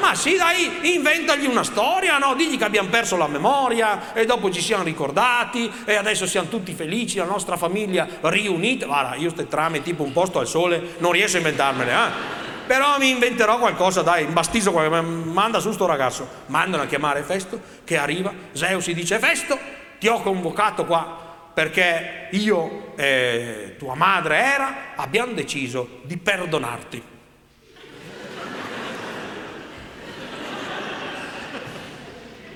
Ma 0.00 0.14
sì, 0.14 0.36
dai, 0.36 0.94
inventagli 0.94 1.46
una 1.46 1.64
storia, 1.64 2.18
no? 2.18 2.34
Digli 2.34 2.58
che 2.58 2.64
abbiamo 2.64 2.88
perso 2.88 3.16
la 3.16 3.28
memoria 3.28 4.12
e 4.12 4.26
dopo 4.26 4.50
ci 4.50 4.60
siamo 4.60 4.82
ricordati 4.82 5.70
e 5.84 5.94
adesso 5.94 6.26
siamo 6.26 6.48
tutti 6.48 6.74
felici, 6.74 7.16
la 7.16 7.24
nostra 7.24 7.56
famiglia 7.56 8.06
riunita. 8.20 8.86
Guarda, 8.86 9.14
io 9.14 9.30
ste 9.30 9.48
trame 9.48 9.82
tipo 9.82 10.02
un 10.02 10.12
posto 10.12 10.38
al 10.38 10.46
sole, 10.46 10.96
non 10.98 11.12
riesco 11.12 11.36
a 11.36 11.38
inventarmele, 11.38 11.92
eh? 11.92 12.45
Però 12.66 12.98
mi 12.98 13.10
inventerò 13.10 13.58
qualcosa, 13.58 14.02
dai, 14.02 14.26
qualcosa, 14.26 15.00
manda 15.00 15.60
su 15.60 15.72
sto 15.72 15.86
ragazzo. 15.86 16.28
Mandano 16.46 16.82
a 16.82 16.86
chiamare 16.86 17.22
Festo, 17.22 17.58
che 17.84 17.96
arriva, 17.96 18.34
Zeus 18.52 18.90
dice, 18.90 19.18
Festo, 19.18 19.58
ti 19.98 20.08
ho 20.08 20.20
convocato 20.20 20.84
qua 20.84 21.24
perché 21.54 22.28
io 22.32 22.92
e 22.96 23.76
tua 23.78 23.94
madre 23.94 24.36
era, 24.36 24.74
abbiamo 24.96 25.32
deciso 25.32 26.00
di 26.02 26.18
perdonarti. 26.18 27.02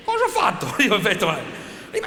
Cosa 0.03 0.23
ho 0.23 0.27
fatto? 0.27 0.75
Io 0.83 0.93
ho 0.93 0.99
detto, 0.99 1.35
eh, 1.89 2.01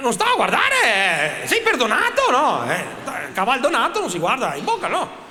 non 0.00 0.12
stavo 0.12 0.32
a 0.32 0.36
guardare, 0.36 1.44
sei 1.44 1.62
perdonato 1.62 2.30
no? 2.30 2.70
Eh, 2.70 2.84
cavaldonato 3.32 4.00
non 4.00 4.10
si 4.10 4.18
guarda 4.18 4.54
in 4.54 4.64
bocca, 4.64 4.88
no? 4.88 5.23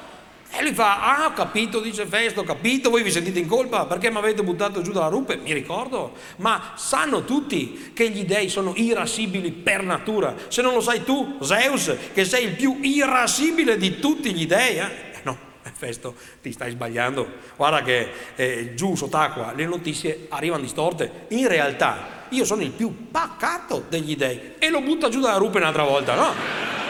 E 0.56 0.62
lui 0.62 0.74
fa, 0.74 1.01
ah 1.01 1.26
ho 1.26 1.34
capito, 1.34 1.80
dice 1.80 2.06
Festo, 2.06 2.41
ho 2.41 2.43
capito, 2.43 2.91
voi 2.91 3.01
vi 3.01 3.10
sentite 3.10 3.39
in 3.39 3.47
colpa 3.47 3.88
perché 3.88 4.12
mi 4.12 4.18
avete 4.18 4.43
buttato 4.43 4.84
giù 4.84 4.91
dalla 4.91 5.08
rupe, 5.08 5.38
mi 5.38 5.51
ricordo, 5.51 6.14
ma 6.38 6.74
sanno 6.76 7.26
tutti 7.26 7.91
che 7.91 8.12
gli 8.12 8.24
dei 8.24 8.49
sono 8.49 8.74
irascibili 8.76 9.51
per 9.51 9.82
natura. 9.82 10.36
Se 10.49 10.62
non 10.62 10.76
lo 10.76 10.80
sai 10.80 11.04
tu, 11.04 11.39
Zeus, 11.41 11.95
che 12.14 12.24
sei 12.24 12.45
il 12.45 12.51
più 12.51 12.78
irascibile 12.84 13.78
di 13.78 13.97
tutti 13.97 14.32
gli 14.32 14.45
dei, 14.45 14.78
eh? 14.78 14.82
eh 14.84 15.20
no, 15.24 15.36
Festo, 15.74 16.14
ti 16.39 16.51
stai 16.51 16.70
sbagliando. 16.70 17.28
Guarda 17.56 17.82
che 17.82 18.12
eh, 18.36 18.74
giù 18.76 18.93
sott'acqua 18.93 19.54
le 19.56 19.66
notizie 19.66 20.28
arrivano 20.30 20.62
distorte. 20.62 21.26
In 21.30 21.47
realtà 21.47 22.28
io 22.30 22.45
sono 22.45 22.62
il 22.62 22.70
più 22.70 23.10
pacato 23.10 23.86
degli 23.89 24.16
dei 24.16 24.54
e 24.60 24.70
lo 24.70 24.82
butta 24.82 25.10
giù 25.10 25.20
dalla 25.20 25.38
rupe 25.38 25.58
un'altra 25.58 25.84
volta, 25.84 26.14
no? 26.14 26.83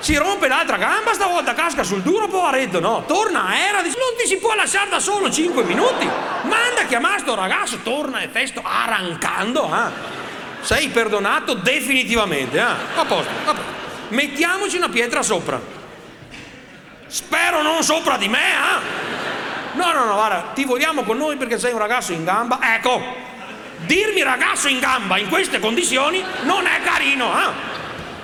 Si 0.00 0.16
rompe 0.16 0.48
l'altra 0.48 0.76
gamba, 0.76 1.12
stavolta 1.12 1.52
casca 1.54 1.82
sul 1.82 2.00
duro, 2.00 2.26
poveretto, 2.26 2.80
no? 2.80 3.04
Torna 3.06 3.46
a 3.46 3.56
Era, 3.56 3.82
dice, 3.82 3.98
non 3.98 4.16
ti 4.18 4.26
si 4.26 4.38
può 4.38 4.54
lasciare 4.54 4.88
da 4.88 4.98
solo 4.98 5.30
5 5.30 5.62
minuti. 5.64 6.08
Manda 6.42 6.82
a 6.82 6.84
chiamare 6.86 7.20
sto 7.20 7.34
ragazzo, 7.34 7.78
torna 7.82 8.20
e 8.20 8.28
festo 8.28 8.62
arrancando, 8.64 9.66
eh? 9.66 10.18
Sei 10.62 10.88
perdonato 10.88 11.54
definitivamente, 11.54 12.58
eh? 12.58 12.62
A 12.62 13.04
posto, 13.04 13.30
a 13.44 13.52
posto. 13.52 13.78
Mettiamoci 14.08 14.76
una 14.76 14.88
pietra 14.88 15.22
sopra. 15.22 15.60
Spero 17.06 17.62
non 17.62 17.82
sopra 17.82 18.16
di 18.16 18.28
me, 18.28 18.38
eh? 18.38 19.08
No, 19.74 19.92
no, 19.92 20.04
no, 20.04 20.14
guarda, 20.14 20.50
ti 20.54 20.64
vogliamo 20.64 21.02
con 21.02 21.18
noi 21.18 21.36
perché 21.36 21.58
sei 21.58 21.72
un 21.72 21.78
ragazzo 21.78 22.12
in 22.12 22.24
gamba. 22.24 22.58
Ecco, 22.74 23.02
dirmi 23.84 24.22
ragazzo 24.22 24.68
in 24.68 24.78
gamba 24.78 25.18
in 25.18 25.28
queste 25.28 25.60
condizioni 25.60 26.24
non 26.42 26.66
è 26.66 26.80
carino, 26.82 27.32
eh? 27.38 27.52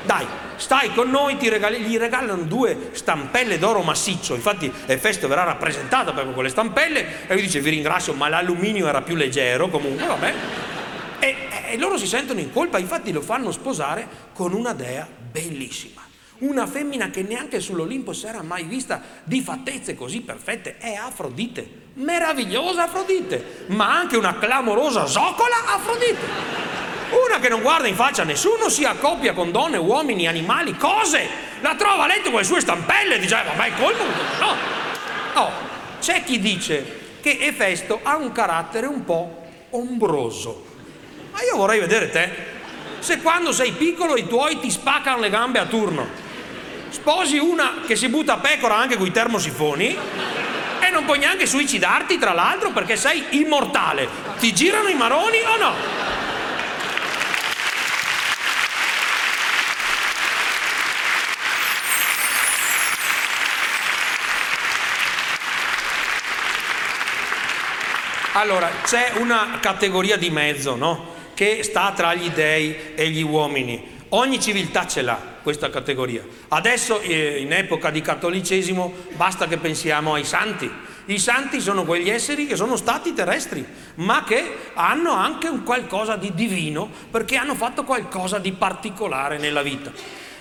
Dai, 0.03 0.27
stai 0.57 0.93
con 0.93 1.11
noi, 1.11 1.37
regali, 1.49 1.79
gli 1.81 1.97
regalano 1.97 2.43
due 2.43 2.91
stampelle 2.93 3.59
d'oro 3.59 3.83
massiccio, 3.83 4.35
infatti 4.35 4.67
il 4.87 4.99
festo 4.99 5.29
verrà 5.29 5.45
rappresentato 5.45 6.13
proprio 6.13 6.35
con 6.35 6.45
le 6.45 6.51
stampelle 6.51 7.27
e 7.27 7.33
lui 7.33 7.43
dice 7.43 7.61
vi 7.61 7.71
ringrazio 7.71 8.13
ma 8.15 8.29
l'alluminio 8.29 8.87
era 8.87 9.03
più 9.03 9.15
leggero 9.15 9.69
comunque, 9.69 10.07
vabbè. 10.07 10.35
E, 11.19 11.37
e 11.71 11.79
loro 11.79 11.97
si 11.97 12.07
sentono 12.07 12.41
in 12.41 12.53
colpa, 12.53 12.79
infatti 12.79 13.13
lo 13.13 13.21
fanno 13.21 13.51
sposare 13.53 14.07
con 14.33 14.53
una 14.53 14.73
dea 14.73 15.07
bellissima. 15.31 16.05
Una 16.39 16.67
femmina 16.67 17.09
che 17.09 17.23
neanche 17.23 17.61
sull'Olimpo 17.61 18.13
si 18.13 18.27
era 18.27 18.43
mai 18.43 18.65
vista 18.65 19.01
di 19.25 19.41
fattezze 19.41 19.95
così 19.95 20.21
perfette 20.21 20.77
è 20.77 20.93
Afrodite, 20.93 21.67
meravigliosa 21.95 22.83
Afrodite, 22.83 23.65
ma 23.69 23.97
anche 23.97 24.19
una 24.19 24.39
clamorosa 24.39 25.07
zoccola 25.07 25.75
Afrodite. 25.75 26.95
Una 27.11 27.39
che 27.39 27.49
non 27.49 27.61
guarda 27.61 27.87
in 27.87 27.95
faccia 27.95 28.23
a 28.23 28.25
nessuno, 28.25 28.69
si 28.69 28.85
accoppia 28.85 29.33
con 29.33 29.53
donne, 29.53 29.77
uomini, 29.77 30.27
animali, 30.27 30.77
cose. 30.77 31.29
La 31.61 31.75
trova 31.75 32.05
a 32.05 32.07
letto 32.07 32.31
con 32.31 32.41
le 32.41 32.45
sue 32.45 32.61
stampelle 32.61 33.17
e 33.17 33.19
dice, 33.19 33.37
eh, 33.37 33.57
ma 33.57 33.65
è 33.65 33.73
colpo. 33.79 34.05
No. 34.41 34.55
Oh, 35.35 35.51
c'è 36.01 36.25
chi 36.25 36.41
dice 36.41 37.19
che 37.21 37.39
Efesto 37.41 38.01
ha 38.03 38.17
un 38.17 38.33
carattere 38.33 38.87
un 38.87 39.05
po' 39.05 39.45
ombroso. 39.71 40.65
Ma 41.33 41.43
io 41.43 41.57
vorrei 41.57 41.81
vedere 41.81 42.11
te. 42.11 42.55
Se 42.99 43.21
quando 43.21 43.53
sei 43.53 43.73
piccolo 43.73 44.17
i 44.17 44.27
tuoi 44.27 44.59
ti 44.59 44.71
spaccano 44.71 45.21
le 45.21 45.31
gambe 45.31 45.59
a 45.59 45.67
turno, 45.67 46.09
sposi 46.89 47.39
una 47.39 47.83
che 47.87 47.95
si 47.95 48.09
butta 48.09 48.35
a 48.35 48.39
pecora 48.39 48.77
anche 48.77 48.97
con 48.97 49.07
i 49.07 49.13
termosifoni 49.13 49.97
e 50.81 50.91
non 50.91 51.05
puoi 51.05 51.19
neanche 51.19 51.47
suicidarti, 51.47 52.19
tra 52.19 52.33
l'altro, 52.33 52.71
perché 52.71 52.97
sei 52.97 53.25
immortale. 53.31 54.09
Ti 54.39 54.53
girano 54.53 54.89
i 54.89 54.95
maroni 54.95 55.39
o 55.41 55.57
no? 55.57 55.75
Allora, 68.37 68.70
c'è 68.84 69.12
una 69.16 69.57
categoria 69.61 70.18
di 70.18 70.28
mezzo, 70.28 70.76
no? 70.76 71.14
Che 71.32 71.62
sta 71.62 71.93
tra 71.97 72.12
gli 72.12 72.28
dei 72.28 72.93
e 72.95 73.09
gli 73.09 73.22
uomini. 73.22 73.82
Ogni 74.11 74.39
civiltà 74.39 74.87
ce 74.87 75.01
l'ha 75.01 75.18
questa 75.43 75.70
categoria. 75.70 76.22
Adesso, 76.49 77.01
eh, 77.01 77.41
in 77.41 77.55
epoca 77.55 77.89
di 77.89 78.03
cattolicesimo, 78.03 78.93
basta 79.14 79.47
che 79.47 79.57
pensiamo 79.57 80.12
ai 80.12 80.24
santi. 80.24 80.70
I 81.07 81.18
santi 81.18 81.62
sono 81.62 81.84
quegli 81.84 82.11
esseri 82.11 82.47
che 82.47 82.57
sono 82.57 82.76
stati 82.76 83.14
terrestri, 83.14 83.64
ma 83.95 84.22
che 84.24 84.45
hanno 84.74 85.12
anche 85.12 85.49
un 85.49 85.62
qualcosa 85.62 86.16
di 86.16 86.34
divino, 86.34 86.91
perché 87.11 87.37
hanno 87.37 87.55
fatto 87.55 87.84
qualcosa 87.84 88.39
di 88.39 88.53
particolare 88.53 89.39
nella 89.39 89.62
vita. 89.62 89.91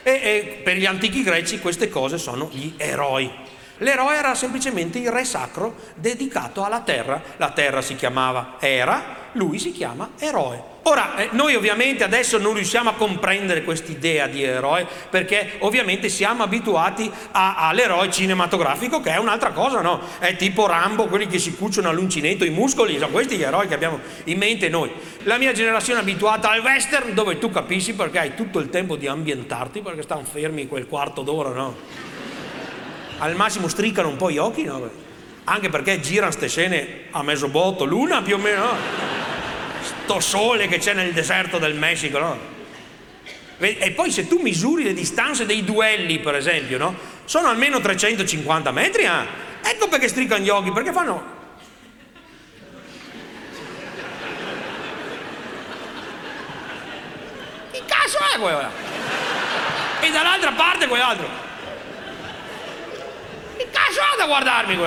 E, 0.03 0.11
e 0.11 0.61
per 0.61 0.75
gli 0.75 0.85
antichi 0.85 1.23
greci 1.23 1.59
queste 1.59 1.87
cose 1.87 2.17
sono 2.17 2.49
gli 2.51 2.73
eroi. 2.75 3.31
L'eroe 3.79 4.15
era 4.15 4.35
semplicemente 4.35 4.99
il 4.99 5.11
re 5.11 5.25
sacro 5.25 5.75
dedicato 5.95 6.63
alla 6.63 6.81
terra. 6.81 7.21
La 7.37 7.51
terra 7.51 7.81
si 7.81 7.95
chiamava 7.95 8.55
Era, 8.59 9.23
lui 9.35 9.59
si 9.59 9.71
chiama 9.71 10.11
eroe. 10.19 10.73
Ora, 10.83 11.15
eh, 11.15 11.29
noi 11.31 11.55
ovviamente 11.55 12.03
adesso 12.03 12.37
non 12.37 12.53
riusciamo 12.53 12.91
a 12.91 12.93
comprendere 12.93 13.63
quest'idea 13.63 14.27
di 14.27 14.43
eroe 14.43 14.85
perché 15.09 15.53
ovviamente 15.59 16.09
siamo 16.09 16.43
abituati 16.43 17.11
a, 17.31 17.55
all'eroe 17.67 18.11
cinematografico 18.11 19.01
che 19.01 19.11
è 19.11 19.17
un'altra 19.17 19.51
cosa, 19.51 19.81
no? 19.81 19.99
È 20.19 20.35
tipo 20.35 20.67
Rambo, 20.67 21.07
quelli 21.07 21.25
che 21.27 21.39
si 21.39 21.55
cuciono 21.55 21.89
all'uncinetto 21.89 22.45
i 22.45 22.51
muscoli, 22.51 22.97
sono 22.99 23.09
questi 23.09 23.35
gli 23.35 23.41
eroi 23.41 23.67
che 23.67 23.73
abbiamo 23.73 23.99
in 24.25 24.37
mente 24.37 24.69
noi. 24.69 24.91
La 25.23 25.37
mia 25.37 25.53
generazione 25.53 25.99
è 25.99 26.03
abituata 26.03 26.51
al 26.51 26.61
western 26.61 27.13
dove 27.15 27.39
tu 27.39 27.49
capisci 27.49 27.93
perché 27.93 28.19
hai 28.19 28.35
tutto 28.35 28.59
il 28.59 28.69
tempo 28.69 28.95
di 28.95 29.07
ambientarti 29.07 29.81
perché 29.81 30.03
stanno 30.03 30.23
fermi 30.23 30.67
quel 30.67 30.87
quarto 30.87 31.23
d'ora, 31.23 31.49
no? 31.49 32.04
Al 33.17 33.35
massimo 33.35 33.67
stricano 33.67 34.09
un 34.09 34.17
po' 34.17 34.29
gli 34.29 34.37
occhi, 34.37 34.63
no? 34.63 34.89
Anche 35.45 35.69
perché 35.69 35.99
girano 35.99 36.33
queste 36.33 36.49
scene 36.49 37.03
a 37.11 37.23
mezzo 37.23 37.47
botto, 37.47 37.85
l'una 37.85 38.21
più 38.21 38.35
o 38.35 38.37
meno, 38.37 38.63
no? 38.63 38.77
sto 40.05 40.19
sole 40.19 40.67
che 40.67 40.77
c'è 40.77 40.93
nel 40.93 41.13
deserto 41.13 41.57
del 41.57 41.75
Messico, 41.75 42.19
no? 42.19 42.53
E 43.57 43.91
poi 43.91 44.11
se 44.11 44.27
tu 44.27 44.39
misuri 44.39 44.83
le 44.83 44.93
distanze 44.93 45.45
dei 45.45 45.63
duelli, 45.63 46.19
per 46.19 46.35
esempio, 46.35 46.77
no? 46.77 46.95
Sono 47.25 47.47
almeno 47.47 47.79
350 47.79 48.71
metri, 48.71 49.03
eh? 49.03 49.43
Ecco 49.63 49.87
perché 49.87 50.07
stricano 50.07 50.43
gli 50.43 50.49
occhi, 50.49 50.71
perché 50.71 50.91
fanno... 50.91 51.33
Che 57.71 57.81
cazzo 57.85 58.17
è 58.35 58.39
quello? 58.39 58.69
E 60.01 60.11
dall'altra 60.11 60.51
parte 60.51 60.87
quell'altro. 60.87 61.27
Ha 63.97 64.17
da 64.17 64.25
guardarmi? 64.25 64.77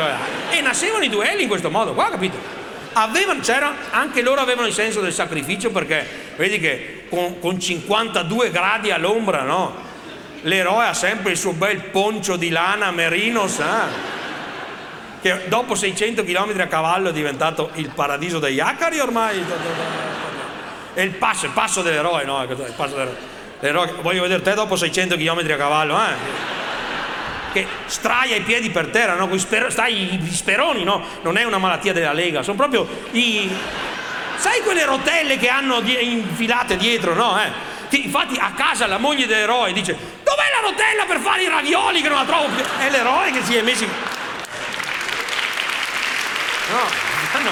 E 0.50 0.60
nascevano 0.60 1.04
i 1.04 1.08
duelli 1.08 1.42
in 1.42 1.48
questo 1.48 1.70
modo, 1.70 1.94
qua, 1.94 2.10
capito? 2.10 2.58
avevano, 2.92 3.40
anche 3.90 4.22
loro 4.22 4.40
avevano 4.40 4.66
il 4.66 4.72
senso 4.72 5.00
del 5.00 5.12
sacrificio 5.12 5.70
perché 5.70 6.06
vedi 6.36 6.58
che 6.58 7.04
con, 7.08 7.38
con 7.38 7.58
52 7.58 8.50
gradi 8.50 8.90
all'ombra, 8.90 9.42
no? 9.42 9.86
L'eroe 10.42 10.86
ha 10.86 10.94
sempre 10.94 11.32
il 11.32 11.36
suo 11.36 11.52
bel 11.52 11.80
poncio 11.84 12.36
di 12.36 12.48
lana 12.48 12.90
merino, 12.90 13.46
sa? 13.48 13.86
Che 15.20 15.42
dopo 15.46 15.74
600 15.74 16.22
km 16.22 16.60
a 16.60 16.66
cavallo 16.66 17.08
è 17.08 17.12
diventato 17.12 17.70
il 17.74 17.90
paradiso 17.90 18.38
degli 18.38 18.60
acari 18.60 19.00
ormai. 19.00 19.44
È 20.94 21.00
il 21.00 21.10
passo, 21.12 21.46
il 21.46 21.52
passo 21.52 21.82
dell'eroe, 21.82 22.24
no? 22.24 22.42
Il 22.42 22.74
passo 22.76 22.94
dell'eroe. 22.94 23.36
L'eroe, 23.60 23.94
voglio 24.00 24.22
vedere 24.22 24.42
te 24.42 24.54
dopo 24.54 24.76
600 24.76 25.16
km 25.16 25.38
a 25.50 25.56
cavallo, 25.56 25.96
eh? 25.96 26.66
Che 27.52 27.66
straia 27.86 28.36
i 28.36 28.40
piedi 28.40 28.70
per 28.70 28.88
terra, 28.88 29.14
no? 29.14 29.36
Sper- 29.38 29.70
stai 29.70 30.14
i 30.14 30.30
speroni, 30.30 30.84
no? 30.84 31.02
Non 31.22 31.36
è 31.36 31.44
una 31.44 31.58
malattia 31.58 31.92
della 31.92 32.12
Lega, 32.12 32.42
sono 32.42 32.56
proprio 32.56 32.86
i... 33.12 33.50
Sai 34.36 34.60
quelle 34.60 34.84
rotelle 34.84 35.36
che 35.36 35.48
hanno 35.48 35.80
di- 35.80 36.12
infilate 36.12 36.76
dietro, 36.76 37.14
no? 37.14 37.40
Eh? 37.42 37.50
Che 37.88 37.96
infatti 37.96 38.36
a 38.38 38.52
casa 38.52 38.86
la 38.86 38.98
moglie 38.98 39.26
dell'eroe 39.26 39.72
dice 39.72 39.96
dov'è 40.22 40.50
la 40.60 40.68
rotella 40.68 41.04
per 41.06 41.18
fare 41.18 41.42
i 41.42 41.48
ravioli 41.48 42.02
che 42.02 42.08
non 42.08 42.18
la 42.18 42.24
trovo 42.24 42.48
più? 42.48 42.62
È 42.78 42.90
l'eroe 42.90 43.30
che 43.32 43.42
si 43.42 43.56
è 43.56 43.62
messo... 43.62 43.84
No, 46.70 47.40
no. 47.42 47.50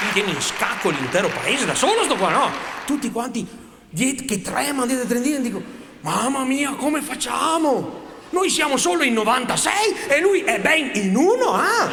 Mi 0.00 0.12
tiene 0.12 0.30
in 0.30 0.40
scacco 0.40 0.90
l'intero 0.90 1.28
paese 1.28 1.64
da 1.64 1.74
solo 1.74 2.04
sto 2.04 2.16
qua, 2.16 2.30
no? 2.30 2.50
Tutti 2.86 3.10
quanti 3.10 3.46
dietro, 3.88 4.26
che 4.26 4.42
tremano 4.42 4.86
dietro 4.86 5.06
Trentino 5.06 5.36
e 5.36 5.40
dico 5.40 5.62
Mamma 6.04 6.44
mia, 6.44 6.72
come 6.72 7.00
facciamo? 7.00 8.02
Noi 8.28 8.50
siamo 8.50 8.76
solo 8.76 9.04
in 9.04 9.14
96 9.14 9.72
e 10.08 10.20
lui 10.20 10.40
è 10.40 10.60
ben 10.60 10.90
in 10.96 11.16
uno, 11.16 11.54
ah! 11.54 11.90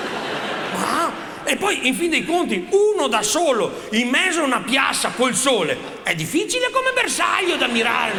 Ma, 0.76 1.14
e 1.46 1.56
poi, 1.56 1.88
in 1.88 1.96
fin 1.96 2.10
dei 2.10 2.26
conti, 2.26 2.68
uno 2.72 3.08
da 3.08 3.22
solo, 3.22 3.84
in 3.92 4.10
mezzo 4.10 4.42
a 4.42 4.44
una 4.44 4.60
piazza 4.60 5.12
col 5.16 5.34
sole, 5.34 5.78
è 6.04 6.14
difficile 6.14 6.70
come 6.72 6.92
bersaglio 6.92 7.56
da 7.56 7.68
mirare. 7.68 8.12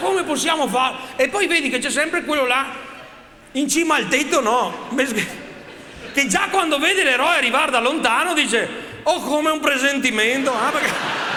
Come 0.00 0.22
possiamo 0.22 0.68
fare? 0.68 0.94
E 1.16 1.28
poi 1.28 1.48
vedi 1.48 1.68
che 1.68 1.80
c'è 1.80 1.90
sempre 1.90 2.22
quello 2.22 2.46
là, 2.46 2.66
in 3.52 3.68
cima 3.68 3.96
al 3.96 4.06
tetto, 4.06 4.40
no? 4.40 4.86
Che 6.14 6.26
già 6.28 6.46
quando 6.48 6.78
vede 6.78 7.02
l'eroe 7.02 7.38
arrivare 7.38 7.72
da 7.72 7.80
lontano 7.80 8.34
dice, 8.34 8.68
oh 9.02 9.18
come 9.22 9.50
un 9.50 9.58
presentimento, 9.58 10.52
ah, 10.52 10.70
perché... 10.70 11.27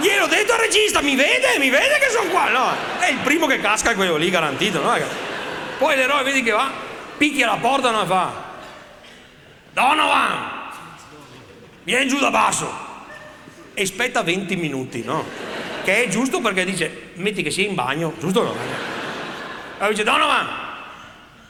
Gliel'ho 0.00 0.26
detto 0.26 0.52
al 0.52 0.58
regista, 0.58 1.00
mi 1.00 1.14
vede, 1.14 1.58
mi 1.58 1.70
vede 1.70 1.98
che 1.98 2.10
sono 2.10 2.28
qua, 2.30 2.48
no? 2.48 2.72
È 2.98 3.08
il 3.08 3.18
primo 3.18 3.46
che 3.46 3.60
casca 3.60 3.92
è 3.92 3.94
quello 3.94 4.16
lì, 4.16 4.30
garantito, 4.30 4.82
no? 4.82 4.96
Poi 5.78 5.96
l'eroe 5.96 6.22
vedi 6.22 6.42
che 6.42 6.50
va, 6.50 6.70
picchia 7.16 7.46
la 7.46 7.56
porta 7.56 8.02
e 8.02 8.06
fa, 8.06 8.32
Donovan, 9.72 10.50
vieni 11.82 12.08
giù 12.08 12.18
da 12.18 12.30
basso. 12.30 12.82
E 13.74 13.82
aspetta 13.82 14.22
20 14.22 14.54
minuti, 14.56 15.02
no? 15.02 15.24
Che 15.82 16.04
è 16.04 16.08
giusto 16.08 16.40
perché 16.40 16.64
dice, 16.64 17.10
metti 17.14 17.42
che 17.42 17.50
sia 17.50 17.66
in 17.66 17.74
bagno, 17.74 18.14
giusto 18.18 18.40
o 18.40 18.44
no? 18.44 18.56
Allora 19.74 19.88
dice, 19.90 20.04
Donovan, 20.04 20.48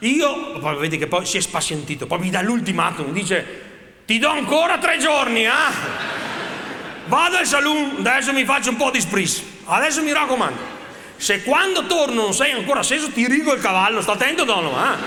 io, 0.00 0.58
poi 0.58 0.76
vedi 0.76 0.98
che 0.98 1.06
poi 1.06 1.26
si 1.26 1.36
è 1.36 1.40
spazientito, 1.40 2.06
poi 2.06 2.18
mi 2.18 2.30
dà 2.30 2.40
l'ultimatum, 2.40 3.12
dice, 3.12 3.62
ti 4.06 4.18
do 4.18 4.28
ancora 4.28 4.78
tre 4.78 4.98
giorni, 4.98 5.44
eh? 5.44 5.93
Vado 7.06 7.36
al 7.36 7.46
saloon, 7.46 7.96
adesso 7.98 8.32
mi 8.32 8.44
faccio 8.44 8.70
un 8.70 8.76
po' 8.76 8.90
di 8.90 9.00
spris. 9.00 9.42
Adesso 9.66 10.02
mi 10.02 10.12
raccomando, 10.12 10.60
se 11.16 11.42
quando 11.42 11.86
torno 11.86 12.22
non 12.22 12.34
sei 12.34 12.52
ancora 12.52 12.80
acceso 12.80 13.10
ti 13.10 13.26
rigo 13.26 13.52
il 13.54 13.60
cavallo, 13.60 14.02
sta 14.02 14.12
attento 14.12 14.44
Donovan. 14.44 14.98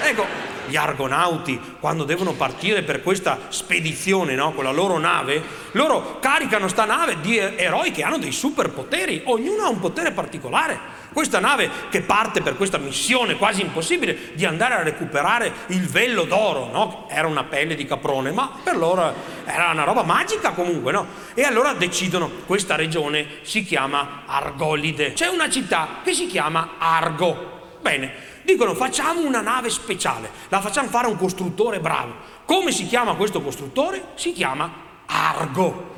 Eh? 0.00 0.08
Ecco, 0.08 0.26
gli 0.66 0.76
argonauti, 0.76 1.60
quando 1.80 2.04
devono 2.04 2.32
partire 2.32 2.82
per 2.82 3.02
questa 3.02 3.38
spedizione 3.48 4.34
no, 4.34 4.52
con 4.52 4.64
la 4.64 4.72
loro 4.72 4.98
nave, 4.98 5.42
loro 5.72 6.18
caricano 6.20 6.68
sta 6.68 6.84
nave 6.84 7.20
di 7.20 7.36
eroi 7.36 7.90
che 7.90 8.02
hanno 8.02 8.18
dei 8.18 8.32
superpoteri, 8.32 9.22
ognuno 9.24 9.64
ha 9.64 9.68
un 9.68 9.80
potere 9.80 10.12
particolare. 10.12 11.02
Questa 11.14 11.38
nave 11.38 11.70
che 11.90 12.00
parte 12.00 12.42
per 12.42 12.56
questa 12.56 12.76
missione 12.78 13.36
quasi 13.36 13.60
impossibile 13.60 14.32
di 14.34 14.44
andare 14.44 14.74
a 14.74 14.82
recuperare 14.82 15.52
il 15.68 15.86
vello 15.86 16.24
d'oro, 16.24 16.70
no? 16.72 17.06
Era 17.08 17.28
una 17.28 17.44
pelle 17.44 17.76
di 17.76 17.84
caprone, 17.84 18.32
ma 18.32 18.50
per 18.62 18.76
loro 18.76 19.14
era 19.44 19.70
una 19.70 19.84
roba 19.84 20.02
magica 20.02 20.50
comunque, 20.50 20.90
no? 20.90 21.06
E 21.34 21.44
allora 21.44 21.72
decidono, 21.72 22.28
questa 22.46 22.74
regione 22.74 23.26
si 23.42 23.64
chiama 23.64 24.22
Argolide. 24.26 25.12
C'è 25.12 25.28
una 25.28 25.48
città 25.48 26.00
che 26.02 26.12
si 26.12 26.26
chiama 26.26 26.74
Argo. 26.78 27.78
Bene, 27.80 28.12
dicono 28.44 28.74
facciamo 28.74 29.20
una 29.20 29.40
nave 29.40 29.70
speciale, 29.70 30.30
la 30.48 30.60
facciamo 30.60 30.88
fare 30.88 31.06
a 31.06 31.10
un 31.10 31.16
costruttore 31.16 31.80
bravo. 31.80 32.14
Come 32.44 32.72
si 32.72 32.86
chiama 32.86 33.14
questo 33.14 33.40
costruttore? 33.40 34.08
Si 34.14 34.32
chiama 34.32 34.72
Argo. 35.06 35.92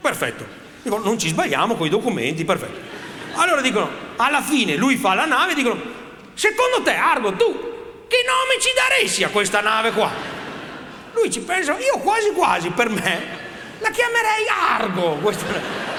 Perfetto. 0.00 0.46
Dicono, 0.82 1.04
non 1.04 1.18
ci 1.18 1.28
sbagliamo 1.28 1.74
con 1.74 1.86
i 1.86 1.90
documenti, 1.90 2.44
perfetto. 2.44 2.78
Allora 3.34 3.60
dicono, 3.60 3.88
alla 4.16 4.40
fine 4.40 4.76
lui 4.76 4.96
fa 4.96 5.14
la 5.14 5.26
nave 5.26 5.52
e 5.52 5.54
dicono, 5.54 5.80
secondo 6.34 6.82
te 6.82 6.94
Argo, 6.94 7.32
tu 7.34 7.52
che 8.08 8.24
nome 8.24 8.60
ci 8.60 8.70
daresti 8.74 9.24
a 9.24 9.28
questa 9.28 9.60
nave 9.60 9.92
qua? 9.92 10.10
Lui 11.12 11.30
ci 11.30 11.40
pensa, 11.40 11.76
io 11.78 11.98
quasi 11.98 12.30
quasi 12.30 12.70
per 12.70 12.88
me 12.88 13.46
la 13.80 13.90
chiamerei 13.90 14.46
Argo. 14.48 15.32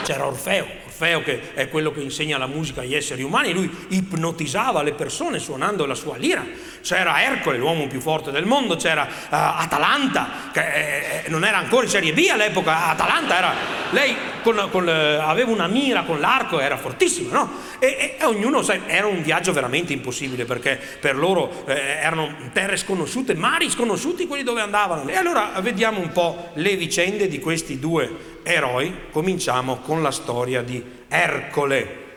C'era 0.03 0.25
Orfeo, 0.25 0.65
Orfeo 0.99 1.23
che 1.23 1.53
è 1.53 1.69
quello 1.69 1.93
che 1.93 2.01
insegna 2.01 2.37
la 2.37 2.45
musica 2.45 2.81
agli 2.81 2.93
esseri 2.93 3.23
umani, 3.23 3.53
lui 3.53 3.71
ipnotizzava 3.87 4.83
le 4.83 4.91
persone 4.91 5.39
suonando 5.39 5.85
la 5.85 5.95
sua 5.95 6.17
lira. 6.17 6.45
C'era 6.81 7.21
Ercole, 7.23 7.57
l'uomo 7.57 7.87
più 7.87 7.99
forte 7.99 8.31
del 8.31 8.45
mondo, 8.45 8.75
c'era 8.75 9.03
uh, 9.03 9.27
Atalanta, 9.29 10.29
che 10.51 10.59
eh, 10.61 11.23
eh, 11.25 11.29
non 11.29 11.45
era 11.45 11.57
ancora 11.57 11.83
in 11.83 11.89
Serie 11.89 12.13
B 12.13 12.27
all'epoca, 12.31 12.87
Atalanta 12.87 13.37
era, 13.37 13.53
lei 13.91 14.15
con, 14.43 14.67
con, 14.71 14.87
uh, 14.87 15.21
aveva 15.21 15.51
una 15.51 15.67
mira 15.67 16.03
con 16.03 16.19
l'arco, 16.19 16.59
era 16.59 16.77
fortissima, 16.77 17.31
no? 17.33 17.51
E, 17.79 18.15
e, 18.19 18.25
ognuno, 18.25 18.61
sai, 18.61 18.81
era 18.87 19.07
un 19.07 19.21
viaggio 19.21 19.53
veramente 19.53 19.93
impossibile 19.93 20.45
perché 20.45 20.79
per 20.99 21.15
loro 21.15 21.65
eh, 21.65 21.73
erano 22.01 22.35
terre 22.53 22.77
sconosciute, 22.77 23.33
mari 23.35 23.69
sconosciuti 23.69 24.27
quelli 24.27 24.43
dove 24.43 24.61
andavano. 24.61 25.07
E 25.09 25.15
allora 25.15 25.51
vediamo 25.61 25.99
un 25.99 26.11
po' 26.11 26.51
le 26.55 26.75
vicende 26.75 27.27
di 27.27 27.39
questi 27.39 27.79
due 27.79 28.39
eroi, 28.43 29.07
cominciamo 29.11 29.77
con 29.77 30.01
la 30.01 30.11
storia 30.11 30.61
di. 30.61 30.97
Ercole, 31.11 32.13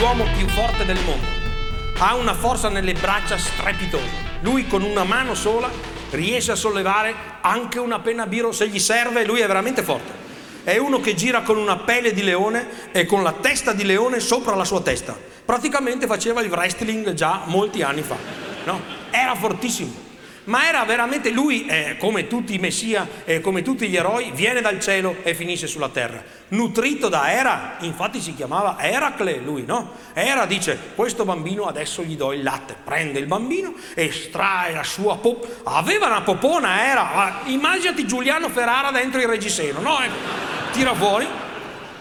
l'uomo 0.00 0.24
più 0.34 0.48
forte 0.48 0.86
del 0.86 0.98
mondo, 1.04 1.26
ha 1.98 2.14
una 2.14 2.32
forza 2.32 2.70
nelle 2.70 2.94
braccia 2.94 3.36
strepitosa. 3.36 4.28
Lui 4.40 4.66
con 4.66 4.82
una 4.82 5.04
mano 5.04 5.34
sola 5.34 5.70
riesce 6.12 6.52
a 6.52 6.54
sollevare 6.54 7.14
anche 7.42 7.78
una 7.78 7.98
penna 8.00 8.26
biro 8.26 8.50
se 8.50 8.66
gli 8.68 8.78
serve, 8.78 9.26
lui 9.26 9.40
è 9.40 9.46
veramente 9.46 9.82
forte. 9.82 10.28
È 10.64 10.78
uno 10.78 11.00
che 11.00 11.14
gira 11.14 11.42
con 11.42 11.58
una 11.58 11.76
pelle 11.76 12.14
di 12.14 12.22
leone 12.22 12.90
e 12.92 13.04
con 13.04 13.22
la 13.22 13.32
testa 13.32 13.74
di 13.74 13.84
leone 13.84 14.20
sopra 14.20 14.54
la 14.56 14.64
sua 14.64 14.80
testa. 14.80 15.14
Praticamente 15.44 16.06
faceva 16.06 16.40
il 16.40 16.50
wrestling 16.50 17.12
già 17.12 17.42
molti 17.44 17.82
anni 17.82 18.00
fa. 18.00 18.16
No? 18.64 18.80
Era 19.10 19.34
fortissimo. 19.34 20.08
Ma 20.50 20.66
era 20.66 20.84
veramente 20.84 21.30
lui, 21.30 21.64
eh, 21.66 21.96
come 21.96 22.26
tutti 22.26 22.54
i 22.54 22.58
messia, 22.58 23.06
eh, 23.24 23.40
come 23.40 23.62
tutti 23.62 23.88
gli 23.88 23.94
eroi, 23.94 24.32
viene 24.34 24.60
dal 24.60 24.80
cielo 24.80 25.18
e 25.22 25.32
finisce 25.32 25.68
sulla 25.68 25.90
terra. 25.90 26.22
Nutrito 26.48 27.08
da 27.08 27.30
Era, 27.30 27.76
infatti 27.80 28.20
si 28.20 28.34
chiamava 28.34 28.76
Eracle 28.80 29.36
lui, 29.36 29.64
no? 29.64 29.92
Era 30.12 30.46
dice, 30.46 30.76
questo 30.96 31.24
bambino 31.24 31.66
adesso 31.66 32.02
gli 32.02 32.16
do 32.16 32.32
il 32.32 32.42
latte, 32.42 32.74
prende 32.82 33.20
il 33.20 33.26
bambino, 33.26 33.74
estrae 33.94 34.74
la 34.74 34.82
sua 34.82 35.18
popona, 35.18 35.52
aveva 35.62 36.06
una 36.06 36.22
popona 36.22 36.84
Era, 36.84 37.42
immaginati 37.44 38.04
Giuliano 38.04 38.48
Ferrara 38.48 38.90
dentro 38.90 39.20
il 39.20 39.28
reggiseno, 39.28 39.78
no? 39.78 40.00
Ecco, 40.02 40.14
tira 40.72 40.92
fuori, 40.94 41.28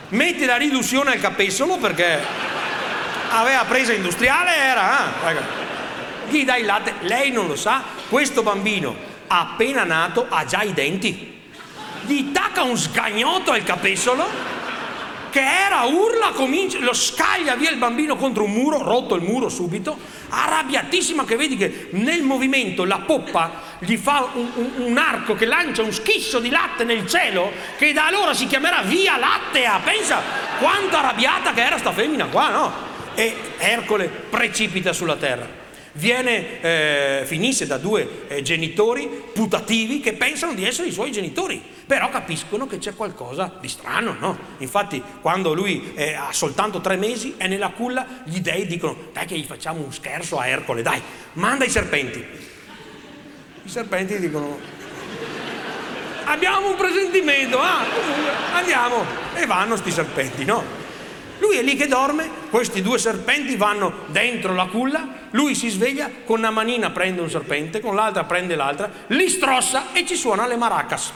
mette 0.09 0.47
la 0.47 0.57
riduzione 0.57 1.11
al 1.11 1.19
capessolo 1.19 1.77
perché 1.77 2.17
aveva 3.29 3.63
presa 3.65 3.93
industriale 3.93 4.55
Era, 4.55 5.29
eh? 5.29 5.67
Gli 6.29 6.45
dai 6.45 6.61
il 6.61 6.65
latte, 6.65 6.93
lei 7.01 7.31
non 7.31 7.47
lo 7.47 7.55
sa, 7.55 7.83
questo 8.09 8.43
bambino 8.43 9.09
appena 9.29 9.83
nato 9.83 10.25
ha 10.29 10.45
già 10.45 10.61
i 10.61 10.73
denti. 10.73 11.37
Gli 12.05 12.31
tacca 12.31 12.63
un 12.63 12.77
sgagnotto 12.77 13.51
al 13.51 13.63
capesolo 13.63 14.57
che 15.29 15.41
era 15.41 15.83
urla, 15.83 16.31
comincia, 16.33 16.79
lo 16.79 16.93
scaglia 16.93 17.55
via 17.55 17.69
il 17.69 17.77
bambino 17.77 18.15
contro 18.15 18.45
un 18.45 18.51
muro, 18.51 18.81
rotto 18.81 19.13
il 19.13 19.21
muro 19.21 19.47
subito, 19.47 19.95
arrabbiatissima 20.29 21.23
che 21.23 21.35
vedi 21.35 21.55
che 21.55 21.89
nel 21.91 22.23
movimento 22.23 22.83
la 22.83 22.99
poppa 22.99 23.77
gli 23.77 23.95
fa 23.95 24.29
un, 24.33 24.49
un, 24.55 24.71
un, 24.77 24.97
arco 24.97 25.35
che 25.35 25.45
lancia 25.45 25.83
un 25.83 25.93
schisso 25.93 26.39
di 26.39 26.49
latte 26.49 26.83
nel 26.83 27.07
cielo 27.07 27.51
che 27.77 27.93
da 27.93 28.07
allora 28.07 28.33
si 28.33 28.47
chiamerà 28.47 28.81
Via 28.81 29.17
Lattea. 29.17 29.79
Pensa 29.83 30.19
quanto 30.59 30.97
arrabbiata 30.97 31.53
che 31.53 31.63
era 31.63 31.77
sta 31.77 31.91
femmina 31.91 32.25
qua, 32.25 32.49
no? 32.49 32.73
E 33.13 33.35
Ercole 33.57 34.07
precipita 34.07 34.93
sulla 34.93 35.15
terra 35.15 35.58
viene, 35.93 36.61
eh, 36.61 37.25
finisce 37.25 37.65
da 37.65 37.77
due 37.77 38.27
eh, 38.27 38.41
genitori 38.41 39.09
putativi 39.33 39.99
che 39.99 40.13
pensano 40.13 40.53
di 40.53 40.65
essere 40.65 40.87
i 40.87 40.91
suoi 40.91 41.11
genitori, 41.11 41.61
però 41.85 42.09
capiscono 42.09 42.67
che 42.67 42.77
c'è 42.77 42.95
qualcosa 42.95 43.57
di 43.59 43.67
strano, 43.67 44.15
no? 44.19 44.37
Infatti 44.57 45.01
quando 45.21 45.53
lui 45.53 45.93
eh, 45.95 46.13
ha 46.13 46.31
soltanto 46.31 46.81
tre 46.81 46.97
mesi 46.97 47.35
è 47.37 47.47
nella 47.47 47.69
culla, 47.69 48.05
gli 48.25 48.39
dei 48.39 48.65
dicono 48.65 48.95
dai 49.13 49.25
che 49.25 49.37
gli 49.37 49.45
facciamo 49.45 49.83
un 49.83 49.91
scherzo 49.91 50.37
a 50.37 50.47
Ercole, 50.47 50.81
dai, 50.81 51.01
manda 51.33 51.65
i 51.65 51.69
serpenti. 51.69 52.25
I 53.63 53.69
serpenti 53.69 54.19
dicono 54.19 54.77
abbiamo 56.25 56.69
un 56.69 56.75
presentimento, 56.75 57.59
ah, 57.59 57.83
andiamo 58.53 59.03
e 59.33 59.45
vanno 59.45 59.75
sti 59.75 59.91
serpenti, 59.91 60.45
no? 60.45 60.88
Lui 61.39 61.57
è 61.57 61.61
lì 61.61 61.75
che 61.75 61.87
dorme, 61.87 62.29
questi 62.49 62.81
due 62.81 62.97
serpenti 62.97 63.55
vanno 63.55 64.05
dentro 64.07 64.53
la 64.53 64.65
culla, 64.65 65.07
lui 65.31 65.55
si 65.55 65.69
sveglia, 65.69 66.09
con 66.25 66.39
una 66.39 66.51
manina 66.51 66.89
prende 66.89 67.21
un 67.21 67.29
serpente, 67.29 67.79
con 67.79 67.95
l'altra 67.95 68.23
prende 68.25 68.55
l'altra, 68.55 68.89
li 69.07 69.29
strossa 69.29 69.87
e 69.93 70.05
ci 70.05 70.15
suona 70.15 70.47
le 70.47 70.57
maracas. 70.57 71.11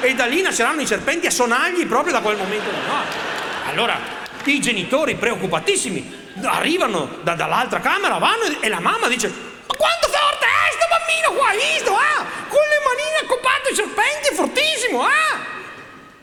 E 0.00 0.14
da 0.14 0.26
lì 0.26 0.42
nasceranno 0.42 0.80
i 0.80 0.86
serpenti 0.86 1.26
a 1.26 1.30
sonagli 1.30 1.86
proprio 1.86 2.12
da 2.12 2.20
quel 2.20 2.36
momento. 2.36 2.70
No. 2.70 3.70
Allora, 3.70 3.98
i 4.44 4.60
genitori 4.60 5.14
preoccupatissimi 5.14 6.20
arrivano 6.42 7.18
da, 7.22 7.34
dall'altra 7.34 7.80
camera, 7.80 8.18
vanno 8.18 8.44
e 8.60 8.68
la 8.68 8.80
mamma 8.80 9.08
dice 9.08 9.50
ma 9.66 9.74
quanto 9.76 10.08
forte 10.08 10.44
è 10.44 10.72
sto 10.72 10.86
bambino 10.88 11.32
qua, 11.38 11.50
visto? 11.52 11.94
Ah, 11.94 12.24
con 12.48 12.60
le 12.60 12.80
manine 12.84 13.16
accopate 13.22 13.70
i 13.70 13.74
serpenti, 13.74 14.34
fortissimo, 14.34 15.02
ah! 15.02 15.50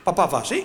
Papà 0.02 0.28
fa 0.28 0.44
sì, 0.44 0.64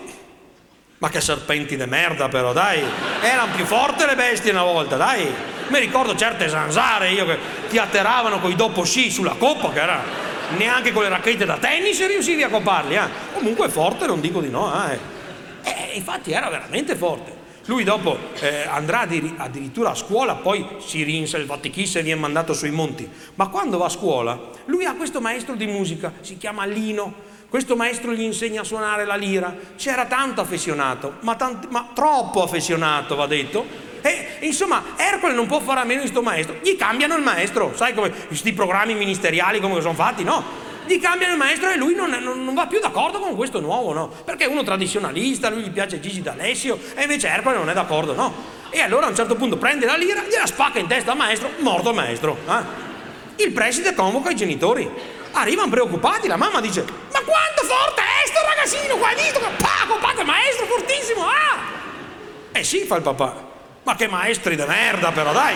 ma 1.05 1.11
che 1.11 1.21
serpenti 1.21 1.77
di 1.77 1.85
merda 1.85 2.29
però, 2.29 2.51
dai! 2.51 2.83
Erano 3.21 3.53
più 3.53 3.63
forti 3.63 4.03
le 4.07 4.15
bestie 4.15 4.49
una 4.49 4.63
volta, 4.63 4.95
dai! 4.95 5.31
Mi 5.67 5.77
ricordo 5.77 6.15
certe 6.15 6.49
zanzare 6.49 7.11
io 7.11 7.27
che 7.27 7.37
ti 7.69 7.77
atterravano 7.77 8.39
con 8.39 8.49
i 8.49 8.55
dopo 8.55 8.83
sci 8.83 9.11
sulla 9.11 9.35
coppa, 9.37 9.71
che 9.71 9.81
era 9.81 10.03
neanche 10.57 10.91
con 10.91 11.03
le 11.03 11.09
racchette 11.09 11.45
da 11.45 11.57
tennis 11.57 12.03
riuscivi 12.07 12.41
a 12.41 12.49
coparli, 12.49 12.95
eh? 12.95 13.07
Comunque 13.35 13.69
forte, 13.69 14.07
non 14.07 14.19
dico 14.19 14.41
di 14.41 14.49
no, 14.49 14.73
eh. 14.89 14.97
eh 15.61 15.91
infatti 15.93 16.31
era 16.31 16.49
veramente 16.49 16.95
forte. 16.95 17.43
Lui 17.65 17.83
dopo 17.83 18.17
eh, 18.39 18.65
andrà 18.67 19.01
addirittura 19.01 19.91
a 19.91 19.95
scuola, 19.95 20.33
poi 20.33 20.65
si 20.79 21.03
rinselvatichissa 21.03 21.99
e 21.99 22.01
viene 22.01 22.19
mandato 22.19 22.53
sui 22.53 22.71
monti. 22.71 23.07
Ma 23.35 23.49
quando 23.49 23.77
va 23.77 23.85
a 23.85 23.89
scuola, 23.89 24.39
lui 24.65 24.85
ha 24.85 24.95
questo 24.95 25.21
maestro 25.21 25.53
di 25.53 25.67
musica, 25.67 26.13
si 26.21 26.35
chiama 26.37 26.65
Lino, 26.65 27.33
questo 27.55 27.77
maestro 27.77 28.11
gli 28.11 28.21
insegna 28.21 28.59
a 28.59 28.63
suonare 28.65 29.05
la 29.05 29.15
lira, 29.15 29.55
c'era 29.77 30.07
tanto 30.07 30.41
affezionato, 30.41 31.13
ma, 31.21 31.35
tanti, 31.35 31.67
ma 31.69 31.87
troppo 31.93 32.43
affezionato 32.43 33.15
va 33.15 33.27
detto. 33.27 33.65
E 34.01 34.39
insomma, 34.41 34.83
Ercole 34.97 35.33
non 35.33 35.47
può 35.47 35.61
fare 35.61 35.79
a 35.79 35.83
meno 35.85 36.01
di 36.01 36.09
questo 36.09 36.21
maestro, 36.21 36.57
gli 36.61 36.75
cambiano 36.75 37.15
il 37.15 37.23
maestro, 37.23 37.71
sai 37.73 37.93
come 37.93 38.11
questi 38.11 38.51
programmi 38.51 38.93
ministeriali 38.93 39.61
come 39.61 39.79
sono 39.79 39.93
fatti, 39.93 40.25
no? 40.25 40.43
Gli 40.85 40.99
cambiano 40.99 41.31
il 41.31 41.39
maestro 41.39 41.69
e 41.69 41.77
lui 41.77 41.95
non, 41.95 42.09
non, 42.09 42.43
non, 42.43 42.53
va 42.53 42.67
più 42.67 42.81
d'accordo 42.81 43.19
con 43.19 43.37
questo 43.37 43.61
nuovo, 43.61 43.93
no? 43.93 44.11
Perché 44.25 44.43
è 44.43 44.47
uno 44.47 44.63
tradizionalista, 44.63 45.49
lui 45.49 45.61
gli 45.61 45.71
piace 45.71 46.01
Gigi 46.01 46.21
D'Alessio 46.21 46.77
e 46.93 47.03
invece 47.03 47.29
Ercole 47.29 47.55
non 47.55 47.69
è 47.69 47.73
d'accordo, 47.73 48.13
no? 48.13 48.33
E 48.69 48.81
allora 48.81 49.05
a 49.05 49.09
un 49.09 49.15
certo 49.15 49.35
punto 49.35 49.55
prende 49.55 49.85
la 49.85 49.95
lira, 49.95 50.23
gliela 50.23 50.45
spacca 50.45 50.77
in 50.77 50.87
testa 50.87 51.11
al 51.11 51.17
maestro, 51.17 51.51
morto 51.59 51.91
il 51.91 51.95
maestro. 51.95 52.37
Eh? 52.49 53.43
Il 53.45 53.53
preside 53.53 53.93
convoca 53.93 54.29
i 54.29 54.35
genitori, 54.35 54.89
arrivano 55.35 55.69
preoccupati, 55.69 56.27
la 56.27 56.37
mamma 56.37 56.61
dice 56.61 56.83
ma 56.83 57.21
quanto 57.21 57.63
forte 57.63 58.01
è 58.01 58.27
sto 58.27 58.39
ragazzino 58.45 58.95
qua 58.97 59.13
dito 59.13 59.39
che 59.39 59.47
pa, 59.57 59.85
compate 59.87 60.23
maestro 60.23 60.65
fortissimo 60.65 61.25
ah! 61.25 61.73
Eh 62.51 62.63
sì 62.63 62.79
fa 62.79 62.95
il 62.95 63.01
papà 63.01 63.53
ma 63.83 63.95
che 63.95 64.07
maestri 64.07 64.55
di 64.55 64.63
merda 64.65 65.11
però 65.11 65.31
dai! 65.31 65.55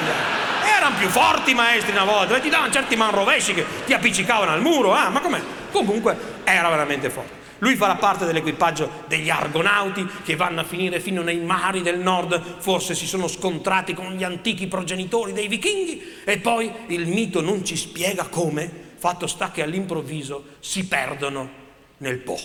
Erano 0.64 0.96
più 0.98 1.08
forti 1.08 1.52
i 1.52 1.56
maestri 1.56 1.92
una 1.92 2.04
volta 2.04 2.38
e 2.38 2.42
ti 2.42 2.50
davano 2.50 2.72
certi 2.72 2.96
man 2.96 3.12
rovesci 3.12 3.54
che 3.54 3.66
ti 3.86 3.94
appiccicavano 3.94 4.52
al 4.52 4.62
muro 4.62 4.94
ah 4.94 5.10
ma 5.10 5.20
com'è? 5.20 5.42
Comunque 5.72 6.18
era 6.44 6.70
veramente 6.70 7.10
forte. 7.10 7.38
Lui 7.60 7.76
farà 7.76 7.96
parte 7.96 8.26
dell'equipaggio 8.26 9.04
degli 9.08 9.30
argonauti 9.30 10.08
che 10.24 10.36
vanno 10.36 10.62
a 10.62 10.64
finire 10.64 11.02
fino 11.02 11.22
nei 11.22 11.40
mari 11.40 11.82
del 11.82 12.00
nord, 12.00 12.42
forse 12.60 12.96
si 12.96 13.06
sono 13.06 13.28
scontrati 13.28 13.94
con 13.94 14.14
gli 14.14 14.24
antichi 14.24 14.68
progenitori 14.68 15.34
dei 15.34 15.50
vichinghi 15.50 16.22
e 16.24 16.38
poi 16.38 16.72
il 16.88 17.08
mito 17.08 17.42
non 17.42 17.66
ci 17.66 17.76
spiega 17.76 18.28
come, 18.30 18.89
Fatto 19.00 19.28
sta 19.28 19.50
che 19.50 19.64
all'improvviso 19.64 20.58
si 20.60 20.86
perdono 20.86 21.50
nel 22.00 22.18
Po. 22.18 22.38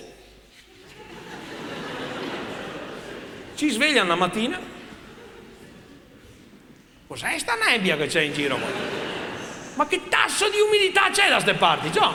Ci 3.56 3.70
svegliano 3.70 4.08
la 4.08 4.14
mattina. 4.14 4.60
Cos'è 7.08 7.36
sta 7.38 7.54
nebbia 7.56 7.96
che 7.96 8.06
c'è 8.06 8.20
in 8.20 8.32
giro 8.32 8.56
qua? 8.56 8.68
Ma 9.74 9.86
che 9.88 10.02
tasso 10.08 10.48
di 10.48 10.58
umidità 10.60 11.10
c'è 11.10 11.28
da 11.28 11.40
ste 11.40 11.54
parti? 11.54 11.90
Già. 11.90 12.12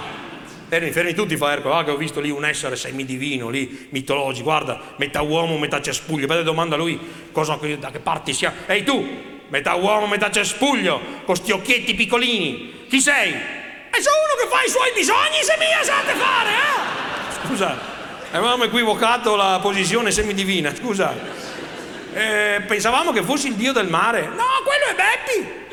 Fermi, 0.70 0.92
fermi 0.92 1.14
tutti, 1.14 1.36
fa 1.36 1.52
Ercole, 1.52 1.76
ah, 1.76 1.84
che 1.84 1.92
ho 1.92 1.98
visto 1.98 2.22
lì 2.22 2.30
un 2.30 2.46
essere 2.46 2.78
semidivino, 2.78 3.50
lì, 3.50 3.88
mitologico, 3.90 4.46
guarda, 4.46 4.94
metà 4.98 5.22
uomo, 5.22 5.58
metà 5.58 5.82
cespuglio. 5.82 6.28
Poi 6.28 6.44
domanda 6.44 6.78
lui 6.78 6.98
cosa, 7.34 7.60
da 7.78 7.92
che 7.92 8.00
parti 8.00 8.34
sia. 8.34 8.54
Ehi 8.68 8.84
tu, 8.84 9.06
metà 9.50 9.74
uomo, 9.74 10.08
metà 10.08 10.32
cespuglio, 10.32 11.02
con 11.26 11.36
sti 11.36 11.52
occhietti 11.52 11.94
piccolini. 11.94 12.86
Chi 12.88 13.02
sei? 13.02 13.58
E 14.00 14.02
sono 14.02 14.16
uno 14.16 14.42
che 14.42 14.48
fa 14.48 14.64
i 14.64 14.70
suoi 14.70 14.92
bisogni 14.94 15.44
se 15.44 15.58
mi 15.60 15.66
sate 15.84 16.14
fare, 16.14 16.52
eh? 16.52 17.46
Scusa, 17.46 17.78
avevamo 18.32 18.64
equivocato 18.64 19.36
la 19.36 19.60
posizione 19.62 20.10
semidivina, 20.12 20.74
scusa. 20.74 21.14
Eh, 22.14 22.64
pensavamo 22.66 23.12
che 23.12 23.22
fossi 23.24 23.48
il 23.48 23.56
dio 23.56 23.74
del 23.74 23.90
mare. 23.90 24.22
No, 24.22 24.46
quello 24.64 24.86
è 24.86 24.96
Beppi. 24.96 25.68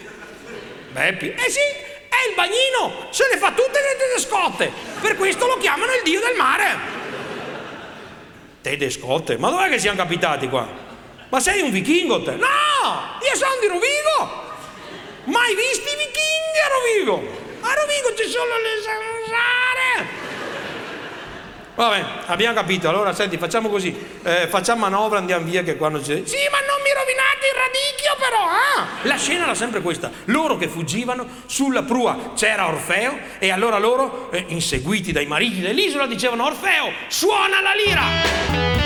Beppi? 0.91 1.35
Eh 1.41 1.51
sì, 1.51 1.61
è 1.61 2.29
il 2.29 2.35
bagnino, 2.35 3.07
se 3.11 3.29
le 3.31 3.39
fa 3.39 3.53
tutte 3.53 3.79
le 3.81 3.97
tedescotte. 3.97 4.73
Per 5.01 5.17
questo 5.17 5.47
lo 5.47 5.57
chiamano 5.59 5.93
il 5.93 6.03
dio 6.03 6.19
del 6.19 6.35
mare. 6.35 6.79
Tedescotte? 8.61 9.37
Ma 9.39 9.51
dov'è 9.51 9.69
che 9.69 9.79
siamo 9.79 9.99
capitati 9.99 10.49
qua? 10.49 10.67
Ma 11.29 11.39
sei 11.39 11.61
un 11.61 11.71
vichingo 11.71 12.25
te? 12.25 12.33
No! 12.33 13.19
Io 13.23 13.37
sono 13.37 13.55
di 13.61 13.69
Rovigo! 13.69 14.55
Mai 15.27 15.55
visti 15.55 15.93
i 15.93 15.97
vichinghi 15.97 16.59
a 16.65 16.69
Rovigo? 16.73 17.45
A 17.69 17.75
Rovigo 17.75 18.15
ci 18.15 18.31
sono 18.31 18.55
le 18.63 18.81
zanzare! 18.81 20.25
Vabbè, 21.75 22.05
abbiamo 22.27 22.55
capito. 22.55 22.89
Allora, 22.89 23.13
senti, 23.13 23.37
facciamo 23.39 23.69
così. 23.69 23.93
Eh, 24.23 24.47
facciamo 24.47 24.83
manovra, 24.83 25.19
andiamo 25.19 25.45
via 25.45 25.65
che 25.65 25.77
quando 25.77 25.99
c'è... 25.99 26.23
Sì, 26.25 26.37
ma 26.51 26.61
non 26.61 26.81
mi 26.83 26.93
rovinate 26.95 27.47
il 27.49 27.57
radicchio 27.59 28.17
però, 28.19 28.47
eh? 28.47 29.09
La 29.09 29.17
scena 29.17 29.43
era 29.43 29.55
sempre 29.55 29.81
questa. 29.81 30.13
Loro 30.27 30.57
che 30.57 30.69
fuggivano, 30.69 31.27
sulla 31.47 31.83
prua 31.83 32.35
c'era 32.37 32.69
Orfeo 32.69 33.19
e 33.41 33.51
allora 33.51 33.79
loro, 33.79 34.31
eh, 34.31 34.45
inseguiti 34.49 35.11
dai 35.11 35.27
mariti 35.27 35.61
dell'isola, 35.61 36.07
dicevano 36.07 36.47
Orfeo, 36.47 36.93
suona 37.09 37.61
la 37.61 37.75
lira! 37.75 38.86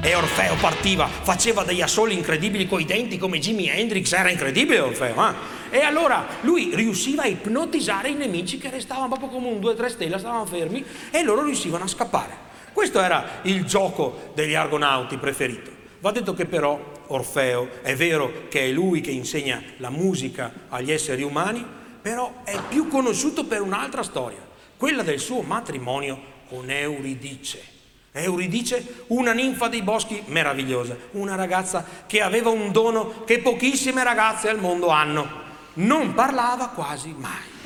E 0.00 0.14
Orfeo 0.14 0.54
partiva, 0.54 1.06
faceva 1.06 1.64
degli 1.64 1.82
assoli 1.82 2.14
incredibili 2.14 2.68
coi 2.68 2.84
denti 2.84 3.18
come 3.18 3.40
Jimi 3.40 3.68
Hendrix, 3.68 4.12
era 4.12 4.30
incredibile 4.30 4.78
Orfeo, 4.78 5.28
eh? 5.28 5.76
E 5.76 5.80
allora 5.80 6.24
lui 6.42 6.70
riusciva 6.74 7.24
a 7.24 7.26
ipnotizzare 7.26 8.08
i 8.08 8.14
nemici 8.14 8.58
che 8.58 8.70
restavano 8.70 9.08
proprio 9.08 9.28
come 9.28 9.48
un 9.48 9.58
2-3 9.58 9.88
stelle, 9.88 10.18
stavano 10.18 10.46
fermi 10.46 10.84
e 11.10 11.22
loro 11.22 11.42
riuscivano 11.42 11.84
a 11.84 11.88
scappare. 11.88 12.36
Questo 12.72 13.00
era 13.00 13.40
il 13.42 13.64
gioco 13.64 14.30
degli 14.34 14.54
argonauti 14.54 15.18
preferito. 15.18 15.70
Va 16.00 16.12
detto 16.12 16.32
che 16.32 16.46
però 16.46 16.80
Orfeo 17.08 17.82
è 17.82 17.96
vero 17.96 18.46
che 18.48 18.66
è 18.66 18.68
lui 18.68 19.00
che 19.00 19.10
insegna 19.10 19.60
la 19.78 19.90
musica 19.90 20.52
agli 20.68 20.92
esseri 20.92 21.22
umani, 21.22 21.66
però 22.00 22.42
è 22.44 22.56
più 22.68 22.86
conosciuto 22.86 23.44
per 23.44 23.62
un'altra 23.62 24.04
storia, 24.04 24.46
quella 24.76 25.02
del 25.02 25.18
suo 25.18 25.42
matrimonio 25.42 26.18
con 26.48 26.70
Euridice. 26.70 27.76
Euridice, 28.12 29.04
una 29.08 29.32
ninfa 29.32 29.68
dei 29.68 29.82
boschi 29.82 30.22
meravigliosa, 30.26 30.96
una 31.12 31.34
ragazza 31.34 31.84
che 32.06 32.20
aveva 32.20 32.50
un 32.50 32.72
dono 32.72 33.24
che 33.24 33.40
pochissime 33.40 34.02
ragazze 34.02 34.48
al 34.48 34.58
mondo 34.58 34.88
hanno. 34.88 35.46
Non 35.74 36.14
parlava 36.14 36.68
quasi 36.68 37.14
mai. 37.16 37.56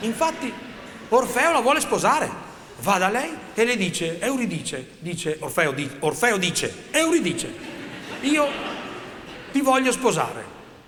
Infatti 0.00 0.52
Orfeo 1.08 1.52
la 1.52 1.60
vuole 1.60 1.80
sposare. 1.80 2.50
Va 2.80 2.98
da 2.98 3.08
lei 3.08 3.30
e 3.54 3.64
le 3.64 3.76
dice, 3.76 4.18
Euridice, 4.20 4.96
dice 4.98 5.36
Orfeo, 5.40 5.72
di, 5.72 5.88
Orfeo 6.00 6.36
dice, 6.36 6.86
Euridice, 6.90 7.54
io 8.22 8.48
ti 9.52 9.60
voglio 9.60 9.92
sposare. 9.92 10.44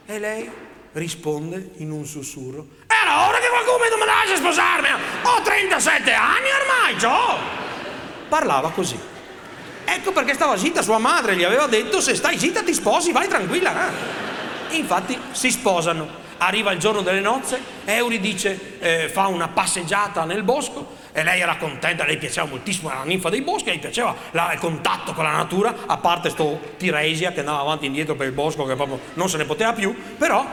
E 0.06 0.18
lei 0.18 0.50
risponde 0.94 1.70
in 1.76 1.90
un 1.90 2.04
sussurro, 2.06 2.66
era 2.86 3.28
ora 3.28 3.38
che 3.38 3.48
qualcuno 3.48 3.78
mi 3.78 4.06
lascia 4.06 4.36
sposarmi, 4.36 4.88
ho 5.22 5.42
37 5.42 6.12
anni 6.12 6.48
ormai, 6.50 6.98
Gio! 6.98 7.62
Parlava 8.28 8.70
così. 8.70 8.98
Ecco 9.84 10.12
perché 10.12 10.34
stava 10.34 10.56
zitta, 10.56 10.82
sua 10.82 10.98
madre 10.98 11.36
gli 11.36 11.44
aveva 11.44 11.66
detto 11.66 12.00
se 12.00 12.14
stai 12.14 12.38
zitta 12.38 12.62
ti 12.62 12.72
sposi, 12.72 13.12
vai 13.12 13.28
tranquilla. 13.28 13.88
Eh? 13.88 14.76
Infatti 14.76 15.18
si 15.32 15.50
sposano. 15.50 16.22
Arriva 16.38 16.72
il 16.72 16.78
giorno 16.78 17.02
delle 17.02 17.20
nozze, 17.20 17.60
Euridice 17.84 18.78
eh, 18.80 19.08
fa 19.08 19.28
una 19.28 19.48
passeggiata 19.48 20.24
nel 20.24 20.42
bosco 20.42 21.02
e 21.12 21.22
lei 21.22 21.40
era 21.40 21.56
contenta, 21.56 22.04
lei 22.04 22.18
piaceva 22.18 22.46
moltissimo, 22.48 22.90
era 22.90 22.98
la 22.98 23.04
ninfa 23.04 23.30
dei 23.30 23.42
boschi, 23.42 23.70
le 23.70 23.78
piaceva 23.78 24.14
la, 24.32 24.52
il 24.52 24.58
contatto 24.58 25.12
con 25.12 25.22
la 25.22 25.30
natura, 25.30 25.74
a 25.86 25.96
parte 25.98 26.30
sto 26.30 26.60
Tiresia 26.76 27.30
che 27.32 27.40
andava 27.40 27.60
avanti 27.60 27.84
e 27.84 27.86
indietro 27.86 28.16
per 28.16 28.26
il 28.26 28.32
bosco 28.32 28.64
che 28.64 28.74
proprio 28.74 28.98
non 29.14 29.28
se 29.28 29.36
ne 29.36 29.44
poteva 29.44 29.72
più, 29.72 29.94
però 30.18 30.44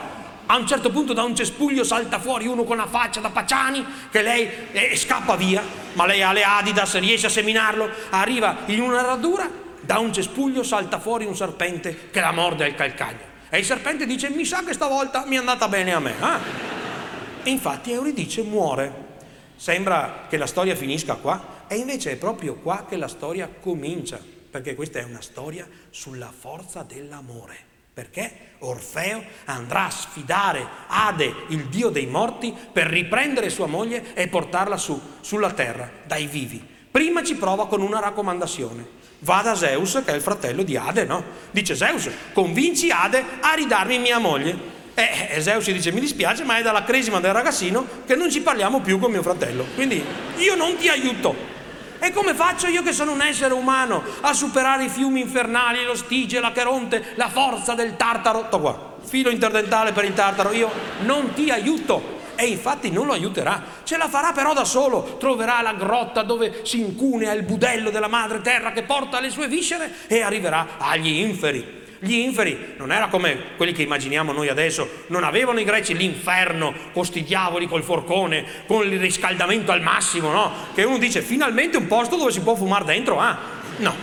a 0.46 0.56
un 0.56 0.66
certo 0.66 0.90
punto 0.90 1.12
da 1.12 1.22
un 1.22 1.34
cespuglio 1.34 1.84
salta 1.84 2.18
fuori 2.18 2.46
uno 2.46 2.64
con 2.64 2.76
la 2.76 2.86
faccia 2.86 3.20
da 3.20 3.30
Paciani 3.30 3.84
che 4.10 4.22
lei 4.22 4.48
eh, 4.72 4.96
scappa 4.96 5.36
via, 5.36 5.62
ma 5.94 6.06
lei 6.06 6.22
ha 6.22 6.32
le 6.32 6.42
Adidas, 6.42 6.98
riesce 6.98 7.26
a 7.26 7.30
seminarlo, 7.30 7.88
arriva 8.10 8.58
in 8.66 8.80
una 8.80 9.02
radura, 9.02 9.48
da 9.80 9.98
un 9.98 10.12
cespuglio 10.12 10.62
salta 10.62 11.00
fuori 11.00 11.24
un 11.24 11.34
serpente 11.34 12.10
che 12.10 12.20
la 12.20 12.32
morde 12.32 12.64
al 12.64 12.74
calcagno. 12.74 13.30
E 13.48 13.58
il 13.58 13.64
serpente 13.64 14.06
dice, 14.06 14.30
mi 14.30 14.44
sa 14.44 14.62
che 14.64 14.72
stavolta 14.72 15.24
mi 15.26 15.36
è 15.36 15.38
andata 15.38 15.68
bene 15.68 15.92
a 15.92 16.00
me. 16.00 16.12
Eh? 16.12 17.48
E 17.48 17.50
infatti 17.50 17.92
Euridice 17.92 18.42
muore 18.42 19.10
Sembra 19.62 20.26
che 20.28 20.38
la 20.38 20.48
storia 20.48 20.74
finisca 20.74 21.14
qua 21.14 21.66
e 21.68 21.76
invece 21.76 22.10
è 22.10 22.16
proprio 22.16 22.56
qua 22.56 22.84
che 22.88 22.96
la 22.96 23.06
storia 23.06 23.48
comincia, 23.48 24.18
perché 24.50 24.74
questa 24.74 24.98
è 24.98 25.04
una 25.04 25.20
storia 25.20 25.68
sulla 25.88 26.32
forza 26.36 26.82
dell'amore. 26.82 27.71
Perché 27.94 28.52
Orfeo 28.60 29.22
andrà 29.44 29.84
a 29.84 29.90
sfidare 29.90 30.66
Ade, 30.86 31.34
il 31.48 31.66
dio 31.66 31.90
dei 31.90 32.06
morti, 32.06 32.54
per 32.72 32.86
riprendere 32.86 33.50
sua 33.50 33.66
moglie 33.66 34.14
e 34.14 34.28
portarla 34.28 34.78
su, 34.78 34.98
sulla 35.20 35.50
terra, 35.50 35.90
dai 36.06 36.26
vivi. 36.26 36.66
Prima 36.90 37.22
ci 37.22 37.34
prova 37.34 37.66
con 37.66 37.82
una 37.82 38.00
raccomandazione. 38.00 39.00
Va 39.20 39.42
da 39.42 39.54
Zeus, 39.54 40.00
che 40.04 40.12
è 40.12 40.14
il 40.14 40.22
fratello 40.22 40.62
di 40.62 40.74
Ade, 40.74 41.04
no? 41.04 41.22
Dice 41.50 41.74
Zeus, 41.74 42.08
convinci 42.32 42.90
Ade 42.90 43.22
a 43.40 43.52
ridarmi 43.52 43.98
mia 43.98 44.18
moglie. 44.18 44.80
E 44.94 45.40
Zeus 45.40 45.70
dice 45.70 45.92
mi 45.92 46.00
dispiace 46.00 46.44
ma 46.44 46.58
è 46.58 46.62
dalla 46.62 46.84
cresima 46.84 47.20
del 47.20 47.32
ragazzino 47.32 47.86
che 48.06 48.14
non 48.14 48.30
ci 48.30 48.40
parliamo 48.40 48.80
più 48.80 48.98
con 48.98 49.10
mio 49.10 49.22
fratello. 49.22 49.66
Quindi 49.74 50.02
io 50.36 50.54
non 50.54 50.76
ti 50.76 50.88
aiuto. 50.88 51.34
E 52.04 52.10
come 52.10 52.34
faccio 52.34 52.66
io 52.66 52.82
che 52.82 52.92
sono 52.92 53.12
un 53.12 53.22
essere 53.22 53.54
umano 53.54 54.02
a 54.22 54.32
superare 54.32 54.86
i 54.86 54.88
fiumi 54.88 55.20
infernali, 55.20 55.84
lo 55.84 55.94
Stige, 55.94 56.40
la 56.40 56.50
Cheronte, 56.50 57.12
la 57.14 57.28
forza 57.28 57.74
del 57.74 57.94
Tartaro? 57.94 58.48
To 58.50 58.58
qua, 58.58 58.94
filo 59.04 59.30
interdentale 59.30 59.92
per 59.92 60.02
il 60.06 60.12
Tartaro, 60.12 60.50
io 60.50 60.68
non 61.02 61.32
ti 61.32 61.48
aiuto. 61.48 62.18
E 62.34 62.46
infatti 62.46 62.90
non 62.90 63.06
lo 63.06 63.12
aiuterà, 63.12 63.62
ce 63.84 63.96
la 63.96 64.08
farà 64.08 64.32
però 64.32 64.52
da 64.52 64.64
solo, 64.64 65.16
troverà 65.20 65.62
la 65.62 65.74
grotta 65.74 66.22
dove 66.22 66.62
si 66.64 66.80
incunea 66.80 67.32
il 67.34 67.44
budello 67.44 67.90
della 67.90 68.08
madre 68.08 68.40
terra 68.40 68.72
che 68.72 68.82
porta 68.82 69.20
le 69.20 69.30
sue 69.30 69.46
viscere 69.46 69.92
e 70.08 70.22
arriverà 70.22 70.70
agli 70.78 71.20
inferi 71.20 71.81
gli 72.04 72.14
inferi 72.14 72.74
non 72.78 72.90
era 72.90 73.06
come 73.06 73.54
quelli 73.56 73.72
che 73.72 73.82
immaginiamo 73.82 74.32
noi 74.32 74.48
adesso, 74.48 75.04
non 75.06 75.22
avevano 75.22 75.60
i 75.60 75.64
greci 75.64 75.94
l'inferno 75.94 76.74
con 76.92 77.04
sti 77.04 77.22
diavoli 77.22 77.68
col 77.68 77.84
forcone, 77.84 78.44
con 78.66 78.84
il 78.84 78.98
riscaldamento 78.98 79.70
al 79.70 79.82
massimo, 79.82 80.32
no? 80.32 80.52
Che 80.74 80.82
uno 80.82 80.98
dice 80.98 81.22
finalmente 81.22 81.76
un 81.76 81.86
posto 81.86 82.16
dove 82.16 82.32
si 82.32 82.40
può 82.40 82.56
fumare 82.56 82.84
dentro, 82.84 83.20
ah? 83.20 83.38
No. 83.76 83.94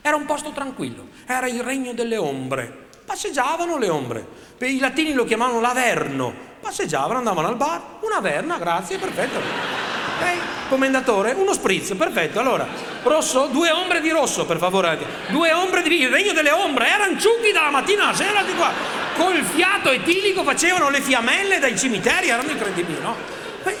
Era 0.00 0.16
un 0.16 0.24
posto 0.24 0.52
tranquillo, 0.52 1.08
era 1.26 1.46
il 1.46 1.62
regno 1.62 1.92
delle 1.92 2.16
ombre. 2.16 2.84
Passeggiavano 3.04 3.76
le 3.76 3.90
ombre. 3.90 4.26
I 4.60 4.78
latini 4.78 5.12
lo 5.12 5.24
chiamavano 5.24 5.60
l'averno. 5.60 6.32
Passeggiavano, 6.62 7.18
andavano 7.18 7.48
al 7.48 7.56
bar, 7.56 7.98
una 8.00 8.20
verna, 8.20 8.56
grazie, 8.56 8.96
perfetto. 8.96 9.85
Ok? 10.18 10.68
Commendatore, 10.68 11.32
uno 11.32 11.52
spritz, 11.52 11.94
perfetto. 11.94 12.40
Allora, 12.40 12.66
rosso, 13.02 13.46
due 13.46 13.70
ombre 13.70 14.00
di 14.00 14.10
rosso, 14.10 14.46
per 14.46 14.58
favore. 14.58 14.98
Due 15.28 15.52
ombre 15.52 15.82
di 15.82 16.00
il 16.00 16.08
regno 16.08 16.32
delle 16.32 16.50
ombre, 16.50 16.88
erano 16.88 17.18
ciughi 17.18 17.52
dalla 17.52 17.70
mattina 17.70 18.04
alla 18.04 18.14
sera 18.14 18.42
di 18.42 18.54
qua. 18.54 18.70
Col 19.16 19.42
fiato 19.42 19.90
etilico 19.90 20.42
facevano 20.42 20.90
le 20.90 21.00
fiammelle 21.00 21.58
dai 21.58 21.78
cimiteri, 21.78 22.28
erano 22.28 22.50
incredibili, 22.50 23.00
no? 23.00 23.14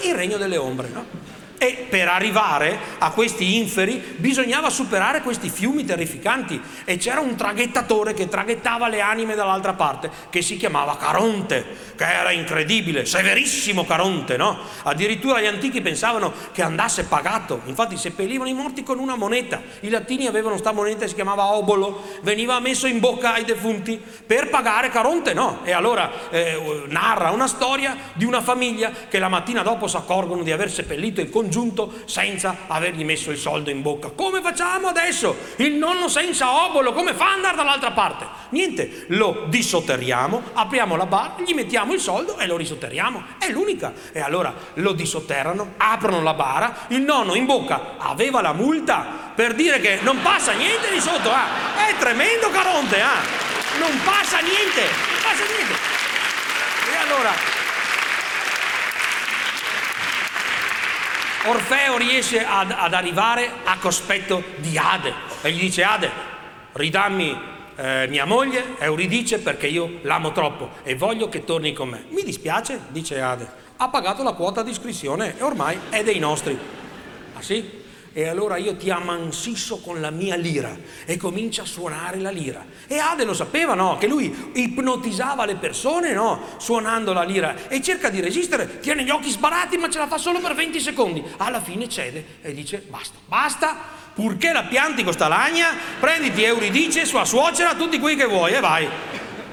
Il 0.02 0.14
regno 0.14 0.36
delle 0.36 0.56
ombre, 0.56 0.88
no? 0.92 1.25
E 1.58 1.86
per 1.88 2.08
arrivare 2.08 2.78
a 2.98 3.10
questi 3.12 3.56
inferi 3.56 4.02
bisognava 4.16 4.68
superare 4.68 5.22
questi 5.22 5.48
fiumi 5.48 5.86
terrificanti 5.86 6.60
e 6.84 6.98
c'era 6.98 7.20
un 7.20 7.34
traghettatore 7.34 8.12
che 8.12 8.28
traghettava 8.28 8.88
le 8.88 9.00
anime 9.00 9.34
dall'altra 9.34 9.72
parte 9.72 10.10
che 10.28 10.42
si 10.42 10.58
chiamava 10.58 10.98
Caronte, 10.98 11.64
che 11.96 12.04
era 12.04 12.30
incredibile, 12.30 13.06
severissimo 13.06 13.86
Caronte, 13.86 14.36
no? 14.36 14.58
Addirittura 14.82 15.40
gli 15.40 15.46
antichi 15.46 15.80
pensavano 15.80 16.30
che 16.52 16.60
andasse 16.60 17.04
pagato, 17.04 17.62
infatti 17.64 17.96
seppellivano 17.96 18.50
i 18.50 18.54
morti 18.54 18.82
con 18.82 18.98
una 18.98 19.16
moneta. 19.16 19.62
I 19.80 19.88
latini 19.88 20.26
avevano 20.26 20.52
questa 20.52 20.72
moneta 20.72 21.00
che 21.00 21.08
si 21.08 21.14
chiamava 21.14 21.54
obolo, 21.54 22.02
veniva 22.20 22.60
messo 22.60 22.86
in 22.86 23.00
bocca 23.00 23.32
ai 23.32 23.44
defunti 23.44 23.98
per 24.26 24.50
pagare 24.50 24.90
Caronte, 24.90 25.32
no? 25.32 25.60
E 25.64 25.72
allora 25.72 26.28
eh, 26.28 26.84
narra 26.88 27.30
una 27.30 27.46
storia 27.46 27.96
di 28.12 28.26
una 28.26 28.42
famiglia 28.42 28.92
che 29.08 29.18
la 29.18 29.28
mattina 29.28 29.62
dopo 29.62 29.86
si 29.86 29.96
accorgono 29.96 30.42
di 30.42 30.52
aver 30.52 30.70
seppellito 30.70 31.22
il 31.22 31.30
congiunto 31.30 31.44
congiunto 31.46 32.02
senza 32.06 32.56
avergli 32.66 33.04
messo 33.04 33.30
il 33.30 33.38
soldo 33.38 33.70
in 33.70 33.80
bocca. 33.80 34.10
Come 34.10 34.40
facciamo 34.40 34.88
adesso? 34.88 35.36
Il 35.56 35.74
nonno 35.74 36.08
senza 36.08 36.64
obolo, 36.64 36.92
come 36.92 37.14
fa 37.14 37.26
ad 37.28 37.34
andare 37.36 37.56
dall'altra 37.56 37.92
parte? 37.92 38.26
Niente, 38.50 39.06
lo 39.08 39.44
dissotterriamo, 39.48 40.42
apriamo 40.54 40.96
la 40.96 41.06
bar, 41.06 41.42
gli 41.42 41.54
mettiamo 41.54 41.92
il 41.92 42.00
soldo 42.00 42.36
e 42.38 42.46
lo 42.46 42.56
risotterriamo. 42.56 43.22
È 43.38 43.48
l'unica. 43.50 43.92
E 44.12 44.20
allora 44.20 44.52
lo 44.74 44.92
dissotterrano, 44.92 45.74
aprono 45.76 46.22
la 46.22 46.34
bara, 46.34 46.86
il 46.88 47.02
nonno 47.02 47.36
in 47.36 47.46
bocca 47.46 47.94
aveva 47.98 48.40
la 48.40 48.52
multa 48.52 49.32
per 49.34 49.54
dire 49.54 49.80
che 49.80 50.00
non 50.02 50.20
passa 50.22 50.52
niente 50.52 50.90
di 50.90 51.00
sotto. 51.00 51.30
Ah. 51.30 51.86
È 51.88 51.94
tremendo 51.96 52.50
Caronte, 52.50 53.00
ah. 53.00 53.20
non 53.78 53.96
passa 54.02 54.38
niente, 54.38 54.80
non 54.80 55.20
passa 55.22 55.44
niente. 55.44 55.74
E 56.90 56.96
allora 56.96 57.55
Orfeo 61.46 61.96
riesce 61.96 62.44
ad, 62.44 62.72
ad, 62.76 62.92
arrivare 62.92 63.48
a 63.64 63.78
cospetto 63.78 64.42
di 64.56 64.76
Ade 64.76 65.12
e 65.42 65.52
gli 65.52 65.60
dice 65.60 65.84
Ade, 65.84 66.10
ridammi 66.72 67.38
eh, 67.76 68.06
mia 68.08 68.24
moglie, 68.24 68.76
Euridice, 68.78 69.38
perché 69.38 69.68
io 69.68 70.00
l'amo 70.02 70.32
troppo 70.32 70.70
e 70.82 70.96
voglio 70.96 71.28
che 71.28 71.44
torni 71.44 71.72
con 71.72 71.90
me. 71.90 72.04
Mi 72.08 72.24
dispiace, 72.24 72.80
dice 72.88 73.20
Ade, 73.20 73.48
ha 73.76 73.88
pagato 73.88 74.24
la 74.24 74.32
quota 74.32 74.62
di 74.62 74.70
iscrizione 74.70 75.38
e 75.38 75.42
ormai 75.44 75.78
è 75.88 76.02
dei 76.02 76.18
nostri. 76.18 76.58
Ah 77.34 77.42
sì? 77.42 77.84
E 78.18 78.26
allora 78.28 78.56
io 78.56 78.76
ti 78.76 78.88
ammansisso 78.88 79.80
con 79.80 80.00
la 80.00 80.08
mia 80.08 80.36
lira 80.36 80.74
e 81.04 81.18
comincia 81.18 81.60
a 81.60 81.64
suonare 81.66 82.18
la 82.18 82.30
lira. 82.30 82.64
E 82.86 82.96
Ade 82.96 83.24
lo 83.24 83.34
sapeva, 83.34 83.74
no? 83.74 83.98
Che 83.98 84.06
lui 84.06 84.52
ipnotizzava 84.54 85.44
le 85.44 85.56
persone, 85.56 86.14
no? 86.14 86.40
Suonando 86.56 87.12
la 87.12 87.24
lira 87.24 87.68
e 87.68 87.82
cerca 87.82 88.08
di 88.08 88.22
resistere, 88.22 88.80
tiene 88.80 89.04
gli 89.04 89.10
occhi 89.10 89.28
sbarati 89.28 89.76
ma 89.76 89.90
ce 89.90 89.98
la 89.98 90.06
fa 90.06 90.16
solo 90.16 90.40
per 90.40 90.54
20 90.54 90.80
secondi. 90.80 91.22
Alla 91.36 91.60
fine 91.60 91.90
cede 91.90 92.38
e 92.40 92.54
dice 92.54 92.82
basta, 92.88 93.18
basta, 93.26 93.76
purché 94.14 94.50
la 94.50 94.62
pianti 94.62 95.04
con 95.04 95.12
sta 95.12 95.28
lagna, 95.28 95.74
prenditi 96.00 96.42
Euridice, 96.42 97.04
sua 97.04 97.26
suocera, 97.26 97.74
tutti 97.74 97.98
quelli 97.98 98.16
che 98.16 98.24
vuoi 98.24 98.54
e 98.54 98.60
vai. 98.60 98.88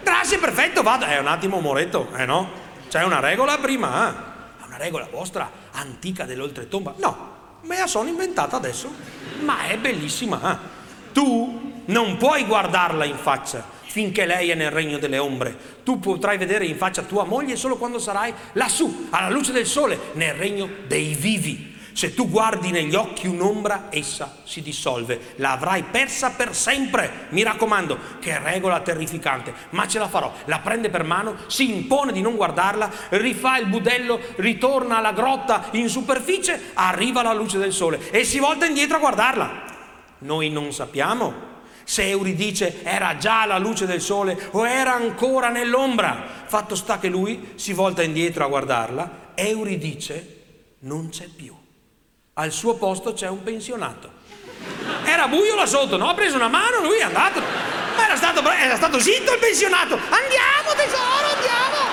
Grazie, 0.03 0.37
perfetto, 0.37 0.81
vada. 0.83 1.07
È 1.07 1.19
un 1.19 1.27
attimo 1.27 1.59
moretto, 1.59 2.15
eh 2.15 2.23
no? 2.23 2.49
C'è 2.87 3.03
una 3.03 3.19
regola 3.19 3.57
prima, 3.57 4.07
eh? 4.07 4.65
Una 4.65 4.77
regola 4.77 5.05
vostra, 5.11 5.51
antica 5.73 6.23
dell'oltretomba? 6.23 6.93
No, 6.99 7.32
me 7.63 7.77
la 7.77 7.87
sono 7.87 8.09
inventata 8.09 8.55
adesso, 8.55 8.91
ma 9.41 9.67
è 9.67 9.77
bellissima. 9.77 10.53
Eh? 10.53 11.11
Tu 11.13 11.81
non 11.85 12.17
puoi 12.17 12.45
guardarla 12.45 13.05
in 13.05 13.17
faccia 13.17 13.71
finché 13.93 14.25
lei 14.25 14.49
è 14.49 14.55
nel 14.55 14.71
regno 14.71 14.97
delle 14.97 15.19
ombre. 15.19 15.55
Tu 15.83 15.99
potrai 15.99 16.37
vedere 16.37 16.65
in 16.65 16.77
faccia 16.77 17.03
tua 17.03 17.25
moglie 17.25 17.55
solo 17.55 17.77
quando 17.77 17.99
sarai 17.99 18.33
lassù, 18.53 19.07
alla 19.11 19.29
luce 19.29 19.51
del 19.51 19.67
sole, 19.67 19.99
nel 20.13 20.33
regno 20.33 20.67
dei 20.87 21.13
vivi. 21.13 21.72
Se 21.93 22.13
tu 22.13 22.29
guardi 22.29 22.71
negli 22.71 22.95
occhi 22.95 23.27
un'ombra, 23.27 23.87
essa 23.89 24.37
si 24.43 24.61
dissolve. 24.61 25.35
La 25.37 25.51
avrai 25.51 25.83
persa 25.83 26.31
per 26.31 26.55
sempre. 26.55 27.27
Mi 27.29 27.43
raccomando, 27.43 27.97
che 28.19 28.39
regola 28.39 28.79
terrificante, 28.81 29.53
ma 29.71 29.87
ce 29.87 29.99
la 29.99 30.07
farò. 30.07 30.33
La 30.45 30.59
prende 30.59 30.89
per 30.89 31.03
mano, 31.03 31.35
si 31.47 31.69
impone 31.69 32.11
di 32.11 32.21
non 32.21 32.35
guardarla, 32.35 32.91
rifà 33.09 33.57
il 33.57 33.67
budello, 33.67 34.19
ritorna 34.37 34.97
alla 34.97 35.13
grotta 35.13 35.67
in 35.71 35.87
superficie, 35.87 36.71
arriva 36.73 37.21
la 37.21 37.33
luce 37.33 37.57
del 37.59 37.71
sole 37.71 38.11
e 38.11 38.23
si 38.23 38.39
volta 38.39 38.65
indietro 38.65 38.97
a 38.97 38.99
guardarla. 38.99 39.63
Noi 40.19 40.49
non 40.49 40.73
sappiamo 40.73 41.51
se 41.83 42.07
Euridice 42.09 42.81
era 42.83 43.17
già 43.17 43.41
alla 43.41 43.57
luce 43.57 43.85
del 43.85 44.01
sole 44.01 44.49
o 44.51 44.67
era 44.67 44.93
ancora 44.93 45.49
nell'ombra. 45.49 46.43
Fatto 46.45 46.75
sta 46.75 46.97
che 46.97 47.09
lui 47.09 47.51
si 47.55 47.73
volta 47.73 48.01
indietro 48.01 48.45
a 48.45 48.47
guardarla, 48.47 49.31
Euridice 49.35 50.41
non 50.79 51.09
c'è 51.09 51.27
più. 51.27 51.62
Al 52.35 52.51
suo 52.51 52.73
posto 52.73 53.13
c'è 53.13 53.27
un 53.27 53.43
pensionato. 53.43 54.09
Era 55.03 55.27
buio 55.27 55.53
là 55.53 55.67
sotto, 55.67 55.97
no? 55.97 56.09
Ha 56.09 56.15
preso 56.15 56.35
una 56.35 56.47
mano, 56.47 56.81
lui 56.81 56.97
è 56.97 57.03
andato. 57.03 57.39
Ma 57.39 58.05
era 58.05 58.15
stato, 58.15 58.41
era 58.49 58.75
stato 58.75 58.99
zitto 58.99 59.33
il 59.33 59.39
pensionato. 59.39 59.93
Andiamo 59.93 60.73
tesoro, 60.75 61.27
andiamo. 61.35 61.91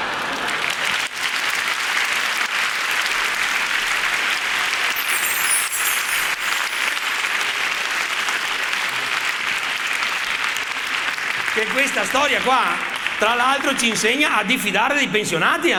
Che 11.53 11.66
questa 11.66 12.05
storia 12.07 12.41
qua, 12.41 12.78
tra 13.18 13.34
l'altro, 13.34 13.76
ci 13.76 13.88
insegna 13.88 14.38
a 14.38 14.43
diffidare 14.43 14.95
dei 14.95 15.09
pensionati, 15.09 15.68
eh? 15.68 15.76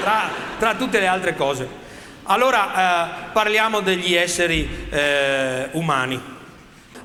tra, 0.00 0.30
tra 0.60 0.74
tutte 0.76 1.00
le 1.00 1.08
altre 1.08 1.34
cose. 1.34 1.88
Allora 2.30 3.26
eh, 3.26 3.30
parliamo 3.32 3.80
degli 3.80 4.14
esseri 4.14 4.86
eh, 4.88 5.68
umani. 5.72 6.38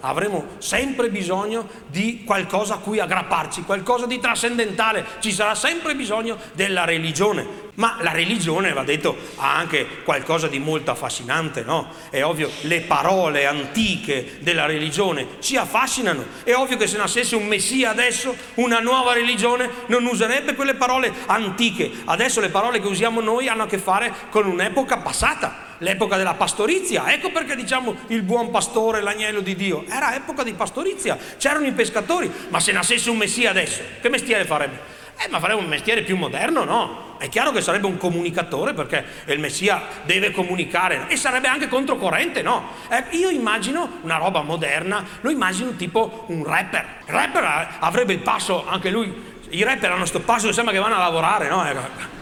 Avremo 0.01 0.49
sempre 0.59 1.09
bisogno 1.09 1.67
di 1.87 2.23
qualcosa 2.23 2.75
a 2.75 2.77
cui 2.77 2.99
aggrapparci, 2.99 3.63
qualcosa 3.63 4.05
di 4.05 4.19
trascendentale, 4.19 5.03
ci 5.19 5.31
sarà 5.31 5.55
sempre 5.55 5.95
bisogno 5.95 6.37
della 6.53 6.85
religione. 6.85 7.64
Ma 7.75 7.97
la 7.99 8.11
religione, 8.11 8.71
va 8.71 8.83
detto, 8.83 9.17
ha 9.35 9.55
anche 9.55 10.01
qualcosa 10.03 10.47
di 10.47 10.59
molto 10.59 10.91
affascinante, 10.91 11.63
no? 11.63 11.89
È 12.09 12.23
ovvio, 12.23 12.49
le 12.61 12.81
parole 12.81 13.45
antiche 13.45 14.37
della 14.39 14.65
religione 14.65 15.27
ci 15.39 15.57
affascinano. 15.57 16.25
È 16.43 16.53
ovvio 16.53 16.77
che 16.77 16.87
se 16.87 16.95
nascesse 16.95 17.35
un 17.35 17.45
messia 17.47 17.89
adesso, 17.89 18.33
una 18.55 18.79
nuova 18.79 19.11
religione, 19.11 19.69
non 19.87 20.05
userebbe 20.05 20.55
quelle 20.55 20.75
parole 20.75 21.11
antiche. 21.25 21.91
Adesso 22.05 22.39
le 22.39 22.49
parole 22.49 22.79
che 22.79 22.87
usiamo 22.87 23.19
noi 23.19 23.49
hanno 23.49 23.63
a 23.63 23.67
che 23.67 23.77
fare 23.77 24.13
con 24.29 24.45
un'epoca 24.45 24.97
passata 24.97 25.73
l'epoca 25.79 26.15
della 26.15 26.35
pastorizia. 26.35 27.11
Ecco 27.11 27.31
perché 27.31 27.57
diciamo 27.57 27.95
il 28.07 28.21
buon 28.21 28.51
pastore, 28.51 29.01
l'agnello 29.01 29.41
di 29.41 29.55
Dio. 29.55 29.83
Era 29.89 30.15
epoca 30.15 30.43
di 30.43 30.53
pastorizia, 30.53 31.17
c'erano 31.37 31.65
i 31.65 31.73
pescatori, 31.73 32.31
ma 32.49 32.61
se 32.61 32.71
nascesse 32.71 33.09
un 33.09 33.17
messia 33.17 33.49
adesso, 33.49 33.81
che 34.01 34.07
mestiere 34.07 34.45
farebbe? 34.45 34.94
Eh, 35.17 35.29
ma 35.29 35.39
farebbe 35.39 35.61
un 35.61 35.67
mestiere 35.67 36.01
più 36.01 36.17
moderno, 36.17 36.63
no? 36.63 37.15
È 37.17 37.29
chiaro 37.29 37.51
che 37.51 37.61
sarebbe 37.61 37.87
un 37.87 37.97
comunicatore 37.97 38.73
perché 38.73 39.03
il 39.27 39.39
Messia 39.39 39.81
deve 40.03 40.31
comunicare 40.31 41.05
e 41.07 41.15
sarebbe 41.15 41.47
anche 41.47 41.67
controcorrente, 41.67 42.41
no? 42.41 42.69
Eh, 42.89 43.15
io 43.17 43.29
immagino 43.29 43.99
una 44.01 44.17
roba 44.17 44.41
moderna, 44.41 45.03
lo 45.21 45.29
immagino 45.29 45.71
tipo 45.75 46.25
un 46.27 46.43
rapper. 46.43 46.85
Il 47.07 47.13
rapper 47.13 47.77
avrebbe 47.79 48.13
il 48.13 48.19
passo, 48.19 48.67
anche 48.67 48.89
lui, 48.89 49.33
i 49.49 49.63
rapper 49.63 49.89
hanno 49.89 49.99
questo 49.99 50.19
passo 50.19 50.47
che 50.47 50.53
sembra 50.53 50.73
che 50.73 50.79
vanno 50.79 50.95
a 50.95 50.99
lavorare, 50.99 51.47
no? 51.47 51.63
Che 51.63 52.13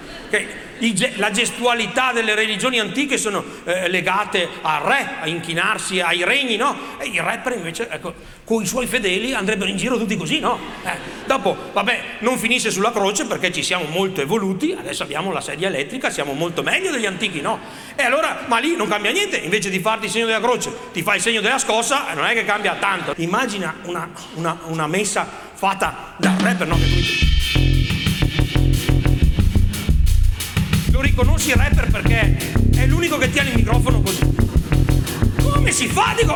la 1.15 1.31
gestualità 1.31 2.11
delle 2.11 2.35
religioni 2.35 2.79
antiche 2.79 3.17
sono 3.17 3.43
eh, 3.63 3.87
legate 3.87 4.49
al 4.61 4.81
re, 4.81 5.15
a 5.21 5.27
inchinarsi 5.27 5.99
ai 6.01 6.23
regni, 6.23 6.55
no? 6.55 6.97
E 6.97 7.07
i 7.07 7.17
rapper 7.17 7.53
invece, 7.53 7.87
ecco, 7.89 8.13
con 8.43 8.61
i 8.61 8.65
suoi 8.65 8.87
fedeli 8.87 9.33
andrebbero 9.33 9.69
in 9.69 9.77
giro 9.77 9.97
tutti 9.97 10.17
così, 10.17 10.39
no? 10.39 10.59
Eh, 10.83 10.91
dopo, 11.25 11.55
vabbè, 11.71 12.03
non 12.19 12.37
finisce 12.37 12.71
sulla 12.71 12.91
croce 12.91 13.25
perché 13.25 13.51
ci 13.51 13.63
siamo 13.63 13.85
molto 13.85 14.21
evoluti, 14.21 14.75
adesso 14.77 15.03
abbiamo 15.03 15.31
la 15.31 15.41
sedia 15.41 15.67
elettrica, 15.67 16.09
siamo 16.09 16.33
molto 16.33 16.63
meglio 16.63 16.91
degli 16.91 17.05
antichi, 17.05 17.39
no? 17.39 17.59
E 17.95 18.03
allora, 18.03 18.43
ma 18.47 18.57
lì 18.57 18.75
non 18.75 18.87
cambia 18.87 19.11
niente, 19.11 19.37
invece 19.37 19.69
di 19.69 19.79
farti 19.79 20.05
il 20.05 20.11
segno 20.11 20.25
della 20.25 20.41
croce, 20.41 20.71
ti 20.91 21.01
fai 21.01 21.17
il 21.17 21.21
segno 21.21 21.41
della 21.41 21.59
scossa, 21.59 22.13
non 22.13 22.25
è 22.25 22.33
che 22.33 22.43
cambia 22.43 22.75
tanto. 22.75 23.13
Immagina 23.17 23.75
una, 23.83 24.09
una, 24.35 24.57
una 24.65 24.87
messa 24.87 25.25
fatta 25.53 26.15
da 26.17 26.35
rapper, 26.39 26.67
no? 26.67 27.22
Riconosci 31.03 31.49
il 31.49 31.55
rapper 31.55 31.89
perché 31.89 32.37
è 32.75 32.85
l'unico 32.85 33.17
che 33.17 33.29
tiene 33.29 33.49
il 33.49 33.55
microfono 33.55 34.01
così. 34.01 34.21
Come 35.41 35.71
si 35.71 35.87
fa? 35.87 36.15
Dico, 36.17 36.35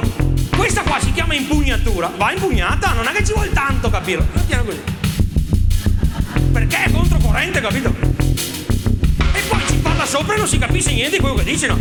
questa 0.55 0.82
qua 0.82 0.99
si 0.99 1.11
chiama 1.13 1.34
impugnatura. 1.34 2.11
Va 2.15 2.32
impugnata, 2.32 2.93
non 2.93 3.07
è 3.07 3.11
che 3.11 3.24
ci 3.24 3.34
vuole 3.34 3.51
tanto 3.51 3.89
capirlo. 3.89 4.26
Lo 4.32 4.41
tiene 4.45 4.63
così. 4.65 4.82
Perché 6.51 6.84
è 6.84 6.91
controcorrente, 6.91 7.61
capito? 7.61 7.93
E 9.34 9.41
poi 9.47 9.59
ci 9.68 9.76
parla 9.76 10.05
sopra 10.05 10.36
e 10.36 10.38
non 10.38 10.47
si 10.47 10.57
capisce 10.57 10.91
niente 10.93 11.15
di 11.15 11.22
quello 11.22 11.36
che 11.36 11.43
dice, 11.43 11.68
no? 11.68 11.78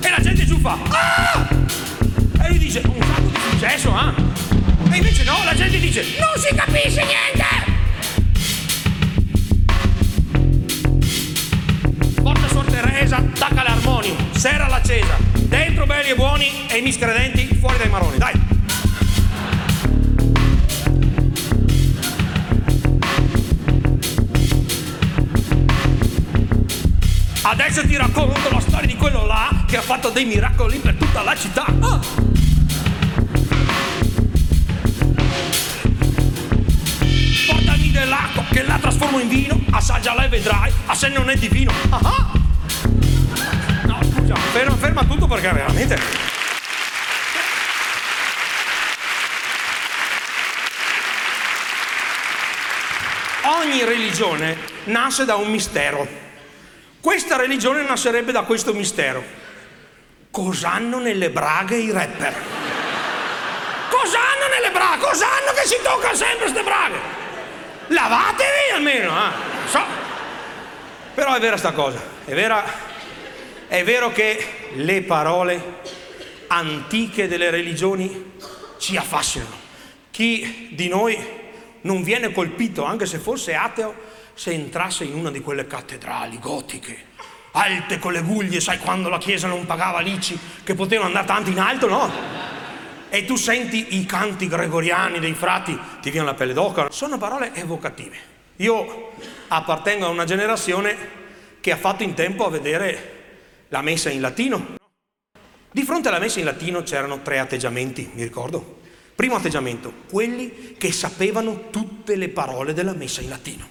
E 0.00 0.10
la 0.10 0.20
gente 0.20 0.44
giù 0.44 0.58
fa. 0.58 0.76
Ah! 0.88 1.48
E 2.42 2.48
lui 2.48 2.58
dice, 2.58 2.82
un 2.84 3.00
sacco 3.00 3.28
di 3.28 3.38
successo, 3.50 3.90
eh? 3.90 4.61
E 4.92 4.96
invece 4.98 5.24
no, 5.24 5.42
la 5.44 5.54
gente 5.54 5.78
dice 5.78 6.04
non 6.18 6.38
si 6.38 6.54
capisce 6.54 7.02
niente! 7.02 7.44
Porta 12.20 12.48
Sor 12.48 12.66
Teresa, 12.66 13.16
attacca 13.16 13.62
l'armonium, 13.62 14.16
serra 14.32 14.68
l'accesa, 14.68 15.16
dentro 15.32 15.86
belli 15.86 16.10
e 16.10 16.14
buoni 16.14 16.66
e 16.68 16.76
i 16.76 16.82
miscredenti 16.82 17.46
fuori 17.58 17.78
dai 17.78 17.88
maroni, 17.88 18.18
dai! 18.18 18.32
Adesso 27.40 27.86
ti 27.86 27.96
racconto 27.96 28.50
la 28.50 28.60
storia 28.60 28.86
di 28.86 28.96
quello 28.96 29.24
là 29.24 29.64
che 29.66 29.78
ha 29.78 29.82
fatto 29.82 30.10
dei 30.10 30.26
miracoli 30.26 30.76
per 30.76 30.96
tutta 30.96 31.22
la 31.22 31.34
città. 31.34 31.64
Ah! 31.80 32.31
Dell'acqua 38.02 38.44
che 38.50 38.62
la 38.64 38.78
trasformo 38.78 39.18
in 39.20 39.28
vino, 39.28 39.58
assaggia 39.70 40.14
e 40.16 40.28
vedrai, 40.28 40.72
a 40.86 40.94
se 40.94 41.08
non 41.08 41.30
è 41.30 41.36
di 41.36 41.48
vino. 41.48 41.72
Ah, 41.90 42.00
ah. 42.02 42.30
No, 43.84 43.98
scusa, 44.02 44.34
ferma, 44.34 44.76
ferma 44.76 45.04
tutto 45.04 45.26
perché 45.26 45.52
veramente... 45.52 46.30
Ogni 53.44 53.84
religione 53.84 54.56
nasce 54.84 55.24
da 55.24 55.36
un 55.36 55.50
mistero. 55.50 56.06
Questa 57.00 57.36
religione 57.36 57.82
nascerebbe 57.82 58.32
da 58.32 58.42
questo 58.42 58.72
mistero. 58.72 59.22
Cos'hanno 60.30 60.98
nelle 60.98 61.30
braghe 61.30 61.76
i 61.76 61.90
rapper? 61.90 62.34
Cos'hanno 63.90 64.48
nelle 64.54 64.70
braghe? 64.72 65.04
Cos'hanno 65.04 65.52
che 65.54 65.66
si 65.66 65.76
toccano 65.82 66.14
sempre 66.14 66.38
queste 66.38 66.62
braghe? 66.62 67.21
Lavatevi 67.92 68.74
almeno, 68.74 69.10
eh. 69.10 69.68
so. 69.68 69.80
Però 71.14 71.34
è 71.34 71.40
vera 71.40 71.56
sta 71.56 71.72
cosa, 71.72 72.02
è, 72.24 72.34
vera, 72.34 72.64
è 73.68 73.84
vero 73.84 74.10
che 74.12 74.70
le 74.74 75.02
parole 75.02 75.80
antiche 76.48 77.28
delle 77.28 77.50
religioni 77.50 78.32
ci 78.78 78.96
affascinano. 78.96 79.60
Chi 80.10 80.70
di 80.72 80.88
noi 80.88 81.18
non 81.82 82.02
viene 82.02 82.32
colpito, 82.32 82.84
anche 82.84 83.06
se 83.06 83.18
fosse 83.18 83.54
ateo, 83.54 83.94
se 84.34 84.50
entrasse 84.50 85.04
in 85.04 85.14
una 85.14 85.30
di 85.30 85.40
quelle 85.40 85.66
cattedrali 85.66 86.38
gotiche, 86.38 87.10
alte 87.52 87.98
con 87.98 88.12
le 88.12 88.22
guglie, 88.22 88.60
sai 88.60 88.78
quando 88.78 89.08
la 89.08 89.18
chiesa 89.18 89.46
non 89.46 89.66
pagava 89.66 90.00
lici, 90.00 90.38
che 90.64 90.74
potevano 90.74 91.08
andare 91.08 91.26
tanto 91.26 91.50
in 91.50 91.58
alto, 91.58 91.88
no? 91.88 92.10
E 93.14 93.26
tu 93.26 93.36
senti 93.36 93.98
i 93.98 94.06
canti 94.06 94.48
gregoriani 94.48 95.18
dei 95.18 95.34
frati, 95.34 95.78
ti 96.00 96.10
viene 96.10 96.24
la 96.24 96.32
pelle 96.32 96.54
d'oca. 96.54 96.90
Sono 96.90 97.18
parole 97.18 97.52
evocative. 97.52 98.16
Io 98.56 99.10
appartengo 99.48 100.06
a 100.06 100.08
una 100.08 100.24
generazione 100.24 100.96
che 101.60 101.72
ha 101.72 101.76
fatto 101.76 102.04
in 102.04 102.14
tempo 102.14 102.46
a 102.46 102.48
vedere 102.48 103.64
la 103.68 103.82
messa 103.82 104.08
in 104.08 104.22
latino. 104.22 104.76
Di 105.70 105.82
fronte 105.82 106.08
alla 106.08 106.20
messa 106.20 106.38
in 106.38 106.46
latino 106.46 106.82
c'erano 106.84 107.20
tre 107.20 107.38
atteggiamenti, 107.38 108.12
mi 108.14 108.22
ricordo. 108.22 108.80
Primo 109.14 109.34
atteggiamento, 109.34 109.92
quelli 110.08 110.76
che 110.78 110.90
sapevano 110.90 111.68
tutte 111.68 112.16
le 112.16 112.30
parole 112.30 112.72
della 112.72 112.94
messa 112.94 113.20
in 113.20 113.28
latino. 113.28 113.68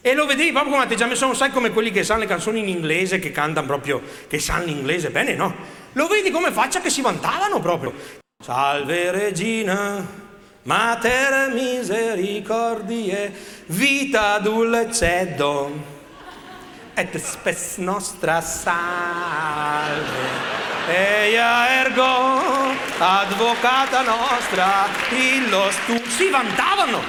E 0.00 0.12
lo 0.12 0.26
vedevi 0.26 0.50
proprio 0.50 0.72
come 0.72 0.84
atteggiamento, 0.86 1.20
sono 1.20 1.34
sai 1.34 1.52
come 1.52 1.70
quelli 1.70 1.92
che 1.92 2.02
sanno 2.02 2.18
le 2.18 2.26
canzoni 2.26 2.58
in 2.58 2.66
inglese, 2.66 3.20
che 3.20 3.30
cantano 3.30 3.68
proprio, 3.68 4.02
che 4.26 4.40
sanno 4.40 4.64
l'inglese 4.64 5.10
bene, 5.10 5.36
no? 5.36 5.54
Lo 5.92 6.08
vedi 6.08 6.32
come 6.32 6.50
faccia 6.50 6.80
che 6.80 6.90
si 6.90 7.00
vantavano 7.00 7.60
proprio. 7.60 8.20
Salve 8.42 9.12
Regina, 9.12 10.04
Mater 10.64 11.52
misericordie, 11.52 13.32
vita 13.66 14.40
dulcedo, 14.40 15.70
et 16.92 17.16
spes 17.18 17.76
nostra 17.76 18.40
salve. 18.40 19.30
Eia 20.88 21.84
ergo, 21.84 22.74
advocata 22.98 24.02
nostra, 24.02 24.88
illos 25.10 25.76
tu. 25.86 26.02
Si 26.08 26.28
vantavano. 26.28 27.00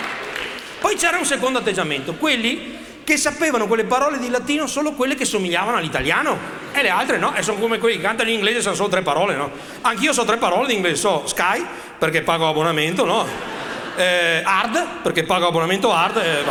Poi 0.79 0.95
c'era 0.95 1.17
un 1.17 1.25
secondo 1.25 1.57
atteggiamento, 1.57 2.13
quelli 2.13 2.82
che 3.03 3.17
sapevano 3.17 3.67
quelle 3.67 3.85
parole 3.85 4.19
di 4.19 4.29
latino 4.29 4.67
solo 4.67 4.93
quelle 4.93 5.15
che 5.15 5.25
somigliavano 5.25 5.77
all'italiano 5.77 6.37
e 6.71 6.81
le 6.81 6.89
altre 6.89 7.17
no, 7.17 7.33
e 7.35 7.41
sono 7.43 7.59
come 7.59 7.77
quelli 7.77 7.97
che 7.97 8.01
cantano 8.01 8.29
in 8.29 8.35
inglese 8.35 8.61
sanno 8.61 8.75
solo 8.75 8.89
tre 8.89 9.01
parole, 9.01 9.35
no? 9.35 9.51
Anch'io 9.81 10.13
so 10.13 10.23
tre 10.23 10.37
parole 10.37 10.67
di 10.67 10.73
inglese, 10.75 10.95
so 10.95 11.23
Sky 11.25 11.65
perché 11.97 12.21
pago 12.21 12.47
abbonamento, 12.47 13.05
no? 13.05 13.25
Eh, 13.95 14.41
hard 14.43 15.01
perché 15.03 15.23
pago 15.23 15.47
abbonamento 15.47 15.91
hard 15.91 16.17
eh, 16.17 16.43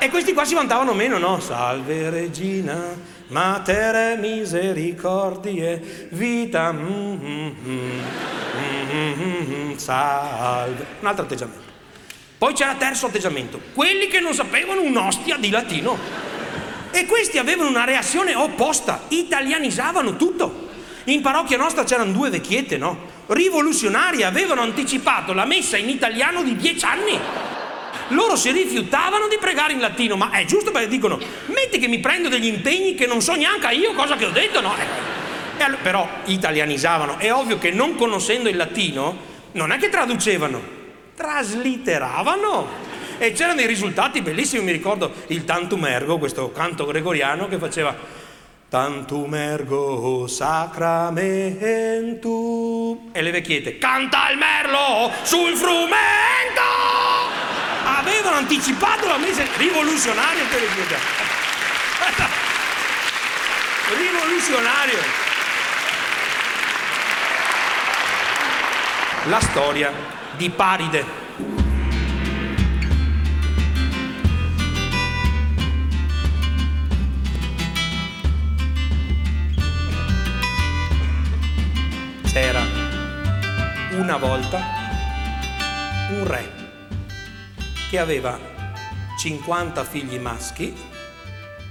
e 0.00 0.10
questi 0.10 0.32
qua 0.32 0.44
si 0.44 0.54
vantavano 0.54 0.94
meno, 0.94 1.18
no? 1.18 1.40
Salve 1.40 2.08
regina, 2.08 2.94
matere 3.28 4.16
misericordie, 4.16 6.08
vita, 6.10 6.72
mm, 6.72 7.14
mm, 7.24 7.50
mm, 8.92 9.74
salve. 9.74 10.86
Un 11.00 11.06
altro 11.06 11.24
atteggiamento. 11.24 11.77
Poi 12.38 12.54
c'era 12.54 12.74
terzo 12.74 13.06
atteggiamento, 13.06 13.60
quelli 13.74 14.06
che 14.06 14.20
non 14.20 14.32
sapevano 14.32 14.80
un'ostia 14.82 15.36
di 15.38 15.50
latino. 15.50 15.98
E 16.92 17.04
questi 17.04 17.36
avevano 17.36 17.68
una 17.68 17.84
reazione 17.84 18.36
opposta, 18.36 19.06
italianizzavano 19.08 20.14
tutto. 20.14 20.68
In 21.04 21.20
parrocchia 21.20 21.56
nostra 21.56 21.82
c'erano 21.82 22.12
due 22.12 22.30
vecchiette, 22.30 22.76
no? 22.76 22.96
Rivoluzionarie, 23.26 24.24
avevano 24.24 24.60
anticipato 24.60 25.32
la 25.32 25.46
messa 25.46 25.76
in 25.76 25.88
italiano 25.88 26.44
di 26.44 26.54
dieci 26.54 26.84
anni. 26.84 27.18
Loro 28.10 28.36
si 28.36 28.52
rifiutavano 28.52 29.26
di 29.26 29.36
pregare 29.40 29.72
in 29.72 29.80
latino, 29.80 30.16
ma 30.16 30.30
è 30.30 30.44
giusto 30.44 30.70
perché 30.70 30.88
dicono, 30.88 31.18
metti 31.46 31.78
che 31.78 31.88
mi 31.88 31.98
prendo 31.98 32.28
degli 32.28 32.46
impegni 32.46 32.94
che 32.94 33.06
non 33.06 33.20
so 33.20 33.34
neanche 33.34 33.74
io 33.74 33.92
cosa 33.94 34.14
che 34.14 34.26
ho 34.26 34.30
detto, 34.30 34.60
no? 34.60 34.72
Allora, 35.58 35.82
però 35.82 36.08
italianizzavano. 36.26 37.18
È 37.18 37.32
ovvio 37.32 37.58
che 37.58 37.72
non 37.72 37.96
conoscendo 37.96 38.48
il 38.48 38.56
latino, 38.56 39.16
non 39.52 39.72
è 39.72 39.78
che 39.78 39.88
traducevano, 39.88 40.77
trasliteravano. 41.18 42.86
E 43.18 43.32
c'erano 43.32 43.56
dei 43.56 43.66
risultati 43.66 44.22
bellissimi, 44.22 44.62
mi 44.62 44.70
ricordo 44.70 45.12
il 45.26 45.44
Tantum 45.44 45.84
Ergo, 45.84 46.18
questo 46.18 46.52
canto 46.52 46.86
gregoriano 46.86 47.48
che 47.48 47.58
faceva 47.58 47.92
Tantum 48.68 49.34
Ergo 49.34 50.28
Sacramentum 50.28 53.10
e 53.10 53.22
le 53.22 53.32
vecchiette 53.32 53.78
canta 53.78 54.30
il 54.30 54.38
merlo 54.38 55.10
sul 55.22 55.56
frumento! 55.56 55.96
Avevano 57.82 58.36
anticipato 58.36 59.08
la 59.08 59.18
messa 59.18 59.42
rivoluzionario 59.56 60.44
rivoluzionario. 63.96 64.98
La 69.24 69.40
storia 69.40 70.17
di 70.38 70.50
Paride. 70.50 71.04
C'era 82.22 82.62
una 83.94 84.16
volta 84.16 84.60
un 86.12 86.24
re 86.24 86.52
che 87.90 87.98
aveva 87.98 88.38
50 89.18 89.82
figli 89.82 90.20
maschi 90.20 90.72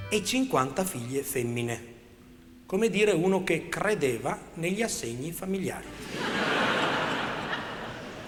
e 0.10 0.24
50 0.26 0.84
figlie 0.84 1.22
femmine, 1.22 1.86
come 2.66 2.90
dire 2.90 3.14
uno 3.14 3.46
che 3.46 3.70
credeva 3.70 4.38
negli 4.56 4.82
assegni 4.82 5.32
familiari. 5.32 6.77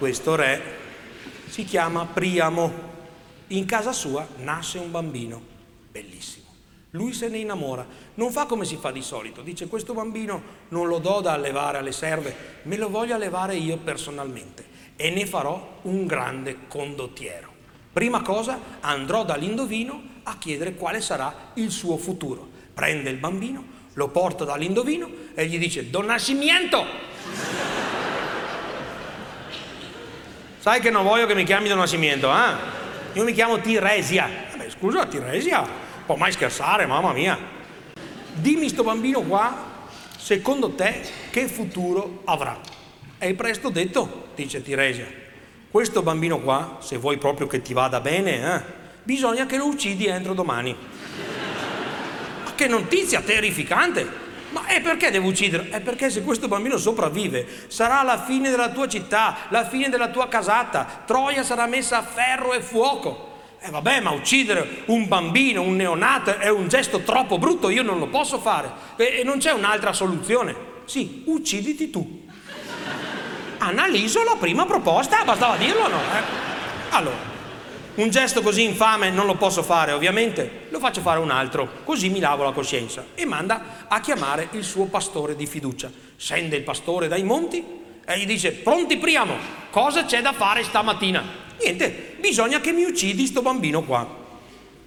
Questo 0.00 0.34
re 0.34 0.62
si 1.50 1.62
chiama 1.64 2.06
Priamo. 2.06 2.72
In 3.48 3.66
casa 3.66 3.92
sua 3.92 4.26
nasce 4.38 4.78
un 4.78 4.90
bambino, 4.90 5.38
bellissimo. 5.92 6.46
Lui 6.92 7.12
se 7.12 7.28
ne 7.28 7.36
innamora, 7.36 7.86
non 8.14 8.32
fa 8.32 8.46
come 8.46 8.64
si 8.64 8.76
fa 8.76 8.92
di 8.92 9.02
solito, 9.02 9.42
dice 9.42 9.68
questo 9.68 9.92
bambino 9.92 10.40
non 10.68 10.88
lo 10.88 11.00
do 11.00 11.20
da 11.20 11.32
allevare 11.32 11.76
alle 11.76 11.92
serve, 11.92 12.34
me 12.62 12.78
lo 12.78 12.88
voglio 12.88 13.14
allevare 13.14 13.56
io 13.56 13.76
personalmente 13.76 14.64
e 14.96 15.10
ne 15.10 15.26
farò 15.26 15.80
un 15.82 16.06
grande 16.06 16.66
condottiero. 16.66 17.52
Prima 17.92 18.22
cosa 18.22 18.58
andrò 18.80 19.22
dall'indovino 19.26 20.02
a 20.22 20.38
chiedere 20.38 20.76
quale 20.76 21.02
sarà 21.02 21.50
il 21.54 21.70
suo 21.70 21.98
futuro. 21.98 22.48
Prende 22.72 23.10
il 23.10 23.18
bambino, 23.18 23.62
lo 23.92 24.08
porta 24.08 24.46
dall'indovino 24.46 25.10
e 25.34 25.44
gli 25.44 25.58
dice, 25.58 25.90
Don 25.90 26.06
Nascimento! 26.06 27.59
Sai 30.60 30.80
che 30.80 30.90
non 30.90 31.04
voglio 31.04 31.24
che 31.24 31.34
mi 31.34 31.44
chiami 31.44 31.68
da 31.68 31.74
nascimento, 31.74 32.30
eh? 32.30 32.52
Io 33.14 33.24
mi 33.24 33.32
chiamo 33.32 33.60
Tiresia. 33.60 34.28
Vabbè, 34.50 34.68
scusa, 34.68 35.06
Tiresia, 35.06 35.66
può 36.04 36.16
mai 36.16 36.32
scherzare, 36.32 36.84
mamma 36.84 37.14
mia. 37.14 37.38
Dimmi 38.34 38.68
sto 38.68 38.82
bambino 38.82 39.22
qua, 39.22 39.88
secondo 40.18 40.72
te, 40.72 41.00
che 41.30 41.48
futuro 41.48 42.20
avrà? 42.26 42.60
È 43.16 43.32
presto 43.32 43.70
detto, 43.70 44.28
dice 44.34 44.62
Tiresia. 44.62 45.06
Questo 45.70 46.02
bambino 46.02 46.40
qua, 46.40 46.76
se 46.80 46.98
vuoi 46.98 47.16
proprio 47.16 47.46
che 47.46 47.62
ti 47.62 47.72
vada 47.72 48.00
bene, 48.00 48.54
eh, 48.54 48.62
bisogna 49.02 49.46
che 49.46 49.56
lo 49.56 49.64
uccidi 49.64 50.08
entro 50.08 50.34
domani. 50.34 50.76
Ma 52.44 52.52
che 52.54 52.66
notizia 52.68 53.22
terrificante! 53.22 54.28
Ma 54.50 54.66
è 54.66 54.80
perché 54.80 55.10
devo 55.10 55.28
uccidere? 55.28 55.68
È 55.70 55.80
perché 55.80 56.10
se 56.10 56.22
questo 56.22 56.48
bambino 56.48 56.76
sopravvive 56.76 57.46
sarà 57.68 58.02
la 58.02 58.22
fine 58.22 58.50
della 58.50 58.70
tua 58.70 58.88
città, 58.88 59.36
la 59.48 59.66
fine 59.66 59.88
della 59.88 60.08
tua 60.08 60.28
casata, 60.28 61.02
Troia 61.06 61.44
sarà 61.44 61.66
messa 61.66 61.98
a 61.98 62.02
ferro 62.02 62.52
e 62.52 62.60
fuoco. 62.60 63.28
E 63.60 63.68
eh 63.68 63.70
vabbè, 63.70 64.00
ma 64.00 64.10
uccidere 64.10 64.82
un 64.86 65.06
bambino, 65.06 65.62
un 65.62 65.76
neonato 65.76 66.38
è 66.38 66.48
un 66.48 66.66
gesto 66.66 67.00
troppo 67.00 67.38
brutto, 67.38 67.68
io 67.68 67.82
non 67.82 67.98
lo 67.98 68.08
posso 68.08 68.40
fare. 68.40 68.72
E, 68.96 69.18
e 69.20 69.22
non 69.22 69.38
c'è 69.38 69.52
un'altra 69.52 69.92
soluzione. 69.92 70.68
Sì, 70.86 71.22
ucciditi 71.26 71.90
tu. 71.90 72.26
Analizzo 73.58 74.24
la 74.24 74.36
prima 74.36 74.64
proposta, 74.64 75.22
bastava 75.24 75.56
dirlo 75.56 75.84
o 75.84 75.88
no? 75.88 75.98
Eh? 75.98 76.22
Allora, 76.90 77.18
un 78.00 78.10
gesto 78.10 78.40
così 78.40 78.62
infame 78.62 79.10
non 79.10 79.26
lo 79.26 79.34
posso 79.34 79.62
fare, 79.62 79.92
ovviamente, 79.92 80.66
lo 80.70 80.78
faccio 80.78 81.00
fare 81.00 81.18
un 81.18 81.30
altro, 81.30 81.68
così 81.84 82.08
mi 82.08 82.20
lavo 82.20 82.44
la 82.44 82.52
coscienza. 82.52 83.04
E 83.14 83.24
manda 83.24 83.86
a 83.88 84.00
chiamare 84.00 84.48
il 84.52 84.64
suo 84.64 84.86
pastore 84.86 85.36
di 85.36 85.46
fiducia. 85.46 85.90
Scende 86.16 86.56
il 86.56 86.62
pastore 86.62 87.08
dai 87.08 87.22
monti 87.22 87.64
e 88.04 88.18
gli 88.18 88.26
dice: 88.26 88.52
Pronti, 88.52 88.96
Priamo, 88.96 89.34
cosa 89.70 90.04
c'è 90.04 90.22
da 90.22 90.32
fare 90.32 90.62
stamattina? 90.62 91.22
Niente, 91.60 92.16
bisogna 92.18 92.60
che 92.60 92.72
mi 92.72 92.84
uccidi 92.84 93.26
sto 93.26 93.42
bambino 93.42 93.82
qua. 93.82 94.06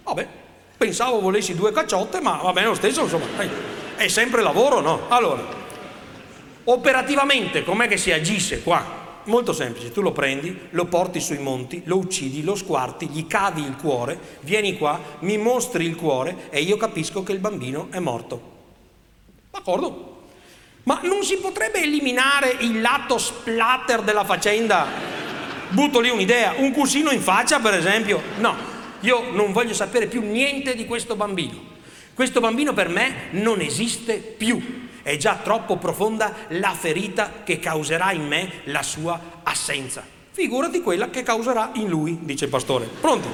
Vabbè, 0.02 0.26
pensavo 0.76 1.20
volessi 1.20 1.54
due 1.54 1.72
cacciotte, 1.72 2.20
ma 2.20 2.36
va 2.42 2.52
bene 2.52 2.68
lo 2.68 2.74
stesso, 2.74 3.02
insomma, 3.02 3.26
è 3.96 4.08
sempre 4.08 4.42
lavoro, 4.42 4.80
no? 4.80 5.02
Allora, 5.08 5.42
operativamente, 6.64 7.62
com'è 7.64 7.86
che 7.86 7.96
si 7.96 8.12
agisse 8.12 8.62
qua? 8.62 9.03
Molto 9.26 9.54
semplice, 9.54 9.90
tu 9.90 10.02
lo 10.02 10.12
prendi, 10.12 10.54
lo 10.70 10.84
porti 10.84 11.18
sui 11.18 11.38
monti, 11.38 11.80
lo 11.86 11.96
uccidi, 11.96 12.42
lo 12.42 12.54
squarti, 12.54 13.08
gli 13.08 13.26
cavi 13.26 13.62
il 13.62 13.76
cuore, 13.76 14.18
vieni 14.40 14.76
qua, 14.76 15.00
mi 15.20 15.38
mostri 15.38 15.86
il 15.86 15.96
cuore 15.96 16.48
e 16.50 16.60
io 16.60 16.76
capisco 16.76 17.22
che 17.22 17.32
il 17.32 17.38
bambino 17.38 17.88
è 17.90 18.00
morto. 18.00 18.52
D'accordo? 19.50 20.12
Ma 20.82 21.00
non 21.04 21.22
si 21.22 21.36
potrebbe 21.38 21.82
eliminare 21.82 22.56
il 22.60 22.82
lato 22.82 23.16
splatter 23.16 24.02
della 24.02 24.24
faccenda? 24.24 24.86
Butto 25.70 26.00
lì 26.00 26.10
un'idea, 26.10 26.56
un 26.58 26.70
cuscino 26.72 27.10
in 27.10 27.20
faccia 27.20 27.60
per 27.60 27.72
esempio? 27.72 28.20
No, 28.40 28.54
io 29.00 29.32
non 29.32 29.52
voglio 29.52 29.72
sapere 29.72 30.06
più 30.06 30.20
niente 30.20 30.74
di 30.74 30.84
questo 30.84 31.16
bambino. 31.16 31.72
Questo 32.12 32.40
bambino 32.40 32.74
per 32.74 32.88
me 32.88 33.28
non 33.30 33.62
esiste 33.62 34.18
più 34.18 34.82
è 35.04 35.18
già 35.18 35.38
troppo 35.42 35.76
profonda 35.76 36.34
la 36.48 36.72
ferita 36.72 37.30
che 37.44 37.60
causerà 37.60 38.10
in 38.12 38.26
me 38.26 38.50
la 38.64 38.82
sua 38.82 39.20
assenza. 39.42 40.02
Figurati 40.32 40.80
quella 40.80 41.10
che 41.10 41.22
causerà 41.22 41.70
in 41.74 41.88
lui, 41.88 42.18
dice 42.22 42.46
il 42.46 42.50
pastore. 42.50 42.86
Pronti? 42.86 43.28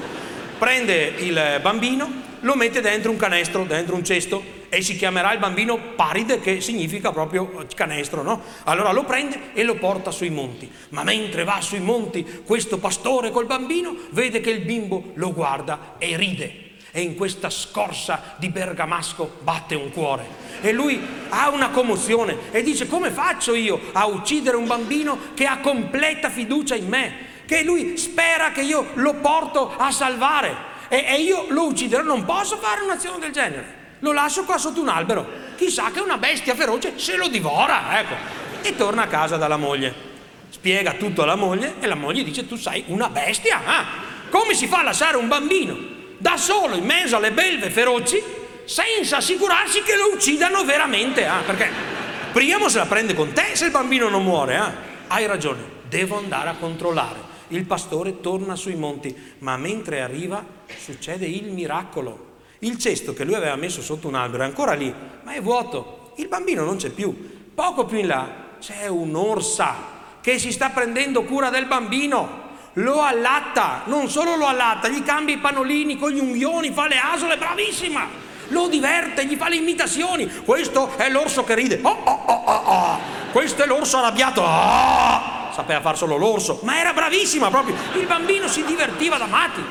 Prende 0.59 1.13
il 1.17 1.59
bambino, 1.61 2.11
lo 2.41 2.55
mette 2.55 2.81
dentro 2.81 3.09
un 3.09 3.17
canestro, 3.17 3.63
dentro 3.63 3.95
un 3.95 4.03
cesto 4.03 4.59
e 4.67 4.81
si 4.81 4.97
chiamerà 4.97 5.31
il 5.31 5.39
bambino 5.39 5.77
Paride, 5.95 6.41
che 6.41 6.59
significa 6.59 7.11
proprio 7.11 7.65
canestro, 7.73 8.21
no? 8.21 8.41
Allora 8.65 8.91
lo 8.91 9.05
prende 9.05 9.53
e 9.53 9.63
lo 9.63 9.75
porta 9.75 10.11
sui 10.11 10.29
monti. 10.29 10.69
Ma 10.89 11.03
mentre 11.03 11.45
va 11.45 11.61
sui 11.61 11.79
monti, 11.79 12.43
questo 12.45 12.79
pastore 12.79 13.31
col 13.31 13.45
bambino 13.45 13.95
vede 14.11 14.41
che 14.41 14.51
il 14.51 14.59
bimbo 14.59 15.11
lo 15.15 15.33
guarda 15.33 15.95
e 15.97 16.17
ride 16.17 16.69
e 16.91 17.01
in 17.01 17.15
questa 17.15 17.49
scorsa 17.49 18.35
di 18.37 18.49
bergamasco 18.49 19.37
batte 19.41 19.75
un 19.75 19.91
cuore. 19.91 20.39
E 20.61 20.71
lui 20.73 21.01
ha 21.29 21.49
una 21.49 21.69
commozione 21.69 22.51
e 22.51 22.61
dice 22.61 22.87
come 22.87 23.09
faccio 23.11 23.55
io 23.55 23.79
a 23.93 24.05
uccidere 24.05 24.57
un 24.57 24.67
bambino 24.67 25.17
che 25.33 25.45
ha 25.45 25.59
completa 25.59 26.29
fiducia 26.29 26.75
in 26.75 26.87
me, 26.87 27.13
che 27.45 27.63
lui 27.63 27.97
spera 27.97 28.51
che 28.51 28.61
io 28.61 28.91
lo 28.95 29.15
porto 29.15 29.73
a 29.75 29.91
salvare. 29.91 30.69
e, 30.89 31.05
e 31.07 31.21
io 31.21 31.45
lo 31.49 31.67
ucciderò, 31.67 32.03
non 32.03 32.25
posso 32.25 32.57
fare 32.57 32.81
un'azione 32.81 33.19
del 33.19 33.31
genere. 33.31 33.79
Lo 33.99 34.11
lascio 34.11 34.43
qua 34.43 34.57
sotto 34.57 34.81
un 34.81 34.89
albero. 34.89 35.25
Chissà 35.55 35.91
che 35.91 35.99
una 35.99 36.17
bestia 36.17 36.55
feroce 36.55 36.93
se 36.97 37.15
lo 37.15 37.27
divora, 37.27 37.99
ecco. 37.99 38.15
E 38.61 38.75
torna 38.75 39.03
a 39.03 39.07
casa 39.07 39.37
dalla 39.37 39.57
moglie. 39.57 40.09
Spiega 40.49 40.93
tutto 40.93 41.23
alla 41.23 41.35
moglie 41.35 41.75
e 41.79 41.87
la 41.87 41.95
moglie 41.95 42.23
dice 42.23 42.47
tu 42.47 42.55
sei 42.55 42.83
una 42.87 43.09
bestia. 43.09 43.61
Ah, 43.63 43.85
come 44.29 44.53
si 44.53 44.67
fa 44.67 44.79
a 44.79 44.83
lasciare 44.83 45.17
un 45.17 45.27
bambino 45.27 45.99
da 46.21 46.37
solo 46.37 46.75
in 46.75 46.85
mezzo 46.85 47.17
alle 47.17 47.31
belve 47.31 47.69
feroci 47.69 48.21
senza 48.63 49.17
assicurarsi 49.17 49.81
che 49.81 49.97
lo 49.97 50.13
uccidano 50.13 50.63
veramente? 50.63 51.25
Ah, 51.25 51.41
perché 51.45 51.99
Priamo 52.31 52.69
se 52.69 52.77
la 52.77 52.85
prende 52.85 53.13
con 53.13 53.33
te 53.33 53.57
se 53.57 53.65
il 53.65 53.71
bambino 53.71 54.07
non 54.07 54.23
muore. 54.23 54.55
Ah? 54.55 54.73
Hai 55.07 55.25
ragione, 55.25 55.61
devo 55.89 56.17
andare 56.17 56.47
a 56.47 56.55
controllare. 56.57 57.19
Il 57.49 57.65
pastore 57.65 58.21
torna 58.21 58.55
sui 58.55 58.75
monti, 58.75 59.13
ma 59.39 59.57
mentre 59.57 59.99
arriva 59.99 60.41
succede 60.77 61.25
il 61.25 61.51
miracolo. 61.51 62.29
Il 62.59 62.77
cesto 62.77 63.13
che 63.13 63.25
lui 63.25 63.33
aveva 63.33 63.57
messo 63.57 63.81
sotto 63.81 64.07
un 64.07 64.15
albero 64.15 64.43
è 64.43 64.45
ancora 64.45 64.71
lì, 64.71 64.93
ma 65.23 65.33
è 65.33 65.41
vuoto. 65.41 66.13
Il 66.15 66.29
bambino 66.29 66.63
non 66.63 66.77
c'è 66.77 66.89
più. 66.91 67.49
Poco 67.53 67.83
più 67.83 67.97
in 67.97 68.07
là 68.07 68.29
c'è 68.61 68.87
un'orsa 68.87 69.75
che 70.21 70.39
si 70.39 70.53
sta 70.53 70.69
prendendo 70.69 71.23
cura 71.23 71.49
del 71.49 71.65
bambino. 71.65 72.40
Lo 72.75 73.01
allatta, 73.01 73.81
non 73.85 74.09
solo 74.09 74.37
lo 74.37 74.47
allatta, 74.47 74.87
gli 74.87 75.03
cambia 75.03 75.35
i 75.35 75.39
panolini 75.39 75.97
con 75.97 76.11
gli 76.11 76.19
unghioni, 76.19 76.71
fa 76.71 76.87
le 76.87 76.97
asole, 76.97 77.37
bravissima. 77.37 78.07
Lo 78.47 78.67
diverte, 78.67 79.25
gli 79.25 79.35
fa 79.35 79.49
le 79.49 79.57
imitazioni. 79.57 80.29
Questo 80.45 80.95
è 80.95 81.09
l'orso 81.09 81.43
che 81.43 81.53
ride. 81.53 81.79
Oh, 81.81 81.89
oh, 81.89 82.23
oh, 82.25 82.43
oh, 82.45 82.61
oh. 82.65 82.99
Questo 83.33 83.63
è 83.63 83.65
l'orso 83.65 83.97
arrabbiato. 83.97 84.41
Oh. 84.41 85.51
Sapeva 85.53 85.81
far 85.81 85.97
solo 85.97 86.15
l'orso, 86.15 86.59
ma 86.63 86.79
era 86.79 86.93
bravissima 86.93 87.49
proprio. 87.49 87.75
Il 87.93 88.05
bambino 88.05 88.47
si 88.47 88.63
divertiva 88.63 89.17
da 89.17 89.25
matti. 89.25 89.61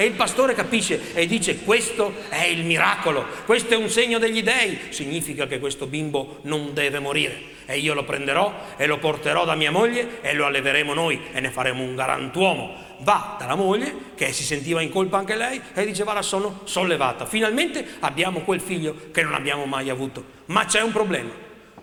E 0.00 0.04
il 0.04 0.12
pastore 0.12 0.54
capisce 0.54 1.12
e 1.12 1.26
dice 1.26 1.58
questo 1.64 2.14
è 2.28 2.44
il 2.44 2.64
miracolo, 2.64 3.26
questo 3.44 3.74
è 3.74 3.76
un 3.76 3.90
segno 3.90 4.20
degli 4.20 4.44
dèi, 4.44 4.78
significa 4.90 5.48
che 5.48 5.58
questo 5.58 5.88
bimbo 5.88 6.38
non 6.42 6.72
deve 6.72 7.00
morire 7.00 7.56
e 7.66 7.78
io 7.78 7.94
lo 7.94 8.04
prenderò 8.04 8.54
e 8.76 8.86
lo 8.86 8.98
porterò 8.98 9.44
da 9.44 9.56
mia 9.56 9.72
moglie 9.72 10.20
e 10.20 10.34
lo 10.34 10.46
alleveremo 10.46 10.94
noi 10.94 11.20
e 11.32 11.40
ne 11.40 11.50
faremo 11.50 11.82
un 11.82 11.96
galantuomo. 11.96 12.76
Va 13.00 13.34
dalla 13.40 13.56
moglie 13.56 13.92
che 14.14 14.32
si 14.32 14.44
sentiva 14.44 14.80
in 14.82 14.90
colpa 14.90 15.18
anche 15.18 15.34
lei 15.34 15.60
e 15.74 15.84
diceva 15.84 16.12
la 16.12 16.22
sono 16.22 16.60
sollevata, 16.62 17.26
finalmente 17.26 17.84
abbiamo 17.98 18.42
quel 18.42 18.60
figlio 18.60 19.10
che 19.10 19.24
non 19.24 19.34
abbiamo 19.34 19.64
mai 19.64 19.90
avuto, 19.90 20.24
ma 20.44 20.64
c'è 20.64 20.80
un 20.80 20.92
problema. 20.92 21.30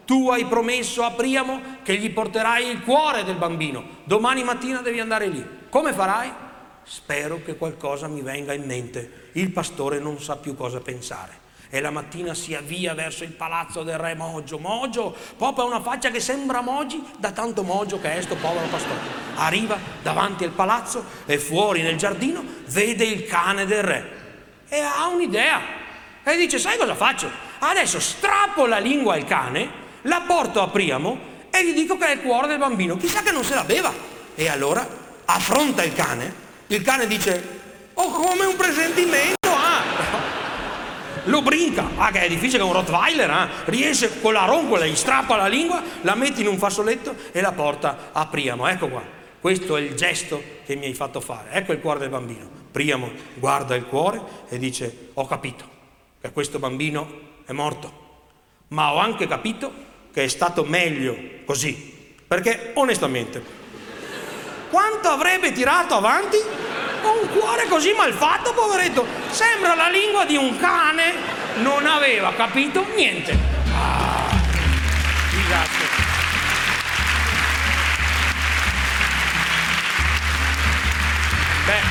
Tu 0.05 0.29
hai 0.29 0.45
promesso 0.45 1.03
a 1.03 1.11
Priamo 1.11 1.59
che 1.83 1.97
gli 1.97 2.09
porterai 2.11 2.65
il 2.69 2.81
cuore 2.81 3.25
del 3.25 3.35
bambino. 3.35 3.83
Domani 4.05 4.41
mattina 4.45 4.79
devi 4.79 5.01
andare 5.01 5.27
lì. 5.27 5.45
Come 5.67 5.91
farai? 5.91 6.43
Spero 6.85 7.41
che 7.43 7.57
qualcosa 7.57 8.07
mi 8.07 8.21
venga 8.21 8.53
in 8.53 8.63
mente. 8.63 9.29
Il 9.33 9.51
pastore 9.51 9.99
non 9.99 10.21
sa 10.21 10.37
più 10.37 10.55
cosa 10.55 10.79
pensare. 10.79 11.43
E 11.69 11.81
la 11.81 11.89
mattina 11.89 12.33
si 12.33 12.53
avvia 12.53 12.93
verso 12.93 13.23
il 13.23 13.31
palazzo 13.31 13.83
del 13.83 13.97
re 13.97 14.13
Mogio. 14.13 14.59
Mogio, 14.59 15.15
proprio 15.35 15.65
ha 15.65 15.67
una 15.67 15.81
faccia 15.81 16.11
che 16.11 16.19
sembra 16.19 16.61
Mogi 16.61 17.03
da 17.17 17.31
tanto 17.31 17.63
Mogio 17.63 17.99
che 17.99 18.15
è 18.15 18.21
sto 18.21 18.35
povero 18.35 18.67
pastore. 18.67 18.99
Arriva 19.35 19.77
davanti 20.01 20.43
al 20.43 20.51
palazzo 20.51 21.03
e 21.25 21.39
fuori 21.39 21.81
nel 21.81 21.97
giardino 21.97 22.43
vede 22.67 23.03
il 23.03 23.25
cane 23.25 23.65
del 23.65 23.83
re. 23.83 24.23
E 24.69 24.79
ha 24.79 25.07
un'idea. 25.07 25.59
E 26.23 26.37
dice, 26.37 26.59
sai 26.59 26.77
cosa 26.77 26.95
faccio? 26.95 27.29
Adesso 27.59 27.99
strappo 27.99 28.67
la 28.67 28.77
lingua 28.77 29.15
al 29.15 29.25
cane, 29.25 29.69
la 30.03 30.23
porto 30.25 30.61
a 30.61 30.67
Priamo 30.67 31.33
e 31.49 31.65
gli 31.65 31.73
dico 31.73 31.97
che 31.97 32.05
è 32.05 32.11
il 32.13 32.21
cuore 32.21 32.47
del 32.47 32.59
bambino. 32.59 32.95
Chissà 32.95 33.21
che 33.21 33.31
non 33.31 33.43
se 33.43 33.55
la 33.55 33.63
beva. 33.63 33.91
E 34.35 34.47
allora 34.47 34.87
affronta 35.25 35.83
il 35.83 35.93
cane 35.93 36.43
il 36.67 36.81
cane 36.81 37.05
dice, 37.07 37.43
oh 37.93 38.09
come 38.09 38.45
un 38.45 38.55
presentimento, 38.55 39.49
ah! 39.49 39.83
Lo 41.25 41.41
brinca, 41.41 41.89
ah 41.97 42.11
che 42.11 42.21
è 42.21 42.27
difficile 42.27 42.59
che 42.59 42.63
un 42.63 42.73
Rottweiler, 42.73 43.29
ah! 43.29 43.49
riesce 43.65 44.19
con 44.19 44.33
la 44.33 44.45
roncola, 44.45 44.85
gli 44.85 44.95
strappa 44.95 45.35
la 45.35 45.47
lingua, 45.47 45.81
la 46.01 46.15
mette 46.15 46.41
in 46.41 46.47
un 46.47 46.57
fazzoletto 46.57 47.15
e 47.31 47.41
la 47.41 47.51
porta 47.51 48.09
a 48.11 48.25
Priamo. 48.25 48.67
Ecco 48.67 48.87
qua, 48.87 49.03
questo 49.39 49.77
è 49.77 49.81
il 49.81 49.93
gesto 49.95 50.41
che 50.65 50.75
mi 50.75 50.85
hai 50.85 50.93
fatto 50.93 51.21
fare, 51.21 51.51
ecco 51.51 51.71
il 51.71 51.79
cuore 51.79 51.99
del 51.99 52.09
bambino. 52.09 52.63
Priamo 52.71 53.11
guarda 53.35 53.75
il 53.75 53.85
cuore 53.85 54.21
e 54.49 54.57
dice, 54.57 55.09
ho 55.13 55.25
capito 55.27 55.69
che 56.19 56.31
questo 56.31 56.57
bambino 56.57 57.21
è 57.45 57.51
morto, 57.51 58.03
ma 58.69 58.91
ho 58.91 58.97
anche 58.97 59.27
capito 59.27 59.71
che 60.11 60.23
è 60.23 60.27
stato 60.27 60.63
meglio 60.63 61.15
così, 61.45 62.15
perché 62.27 62.71
onestamente 62.73 63.64
quanto 64.75 65.07
avrebbe 65.07 65.53
tirato 65.53 65.95
avanti? 65.95 66.37
Con 67.01 67.15
un 67.21 67.29
cuore 67.29 67.65
così 67.69 67.93
malfatto, 67.93 68.51
poveretto. 68.51 69.05
Sembra 69.29 69.73
la 69.73 69.87
lingua 69.87 70.25
di 70.25 70.35
un 70.35 70.57
cane. 70.57 71.13
Non 71.61 71.85
aveva 71.85 72.33
capito 72.33 72.85
niente. 72.93 73.37
Ah, 73.73 74.35
disastro. 75.29 75.85
Beh, 81.65 81.81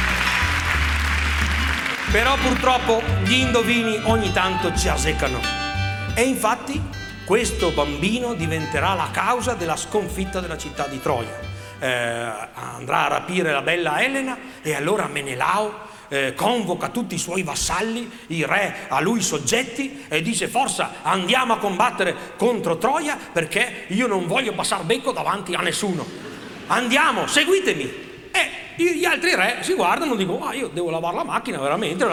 però 2.12 2.36
purtroppo 2.36 3.02
gli 3.22 3.32
indovini 3.32 3.98
ogni 4.04 4.30
tanto 4.30 4.76
ci 4.76 4.88
aseccano. 4.88 5.40
E 6.12 6.20
infatti 6.24 6.82
questo 7.24 7.70
bambino 7.70 8.34
diventerà 8.34 8.92
la 8.92 9.08
causa 9.10 9.54
della 9.54 9.76
sconfitta 9.76 10.40
della 10.40 10.58
città 10.58 10.86
di 10.86 11.00
Troia 11.00 11.53
eh, 11.78 11.88
andrà 12.54 13.06
a 13.06 13.08
rapire 13.08 13.52
la 13.52 13.62
bella 13.62 14.02
Elena 14.02 14.36
e 14.62 14.74
allora 14.74 15.06
Menelao 15.06 15.92
eh, 16.08 16.34
convoca 16.34 16.88
tutti 16.88 17.14
i 17.14 17.18
suoi 17.18 17.42
vassalli, 17.42 18.10
i 18.28 18.44
re 18.44 18.86
a 18.88 19.00
lui 19.00 19.20
soggetti 19.22 20.04
e 20.08 20.22
dice 20.22 20.48
forza 20.48 20.96
andiamo 21.02 21.54
a 21.54 21.58
combattere 21.58 22.14
contro 22.36 22.78
Troia 22.78 23.18
perché 23.32 23.86
io 23.88 24.06
non 24.06 24.26
voglio 24.26 24.52
passare 24.52 24.84
becco 24.84 25.12
davanti 25.12 25.54
a 25.54 25.60
nessuno. 25.60 26.06
Andiamo, 26.66 27.26
seguitemi. 27.26 28.02
E 28.30 28.50
gli 28.76 29.04
altri 29.04 29.34
re 29.34 29.58
si 29.60 29.74
guardano 29.74 30.14
e 30.14 30.16
dicono, 30.16 30.46
ah 30.46 30.54
io 30.54 30.68
devo 30.68 30.90
lavare 30.90 31.16
la 31.16 31.24
macchina 31.24 31.58
veramente. 31.58 32.04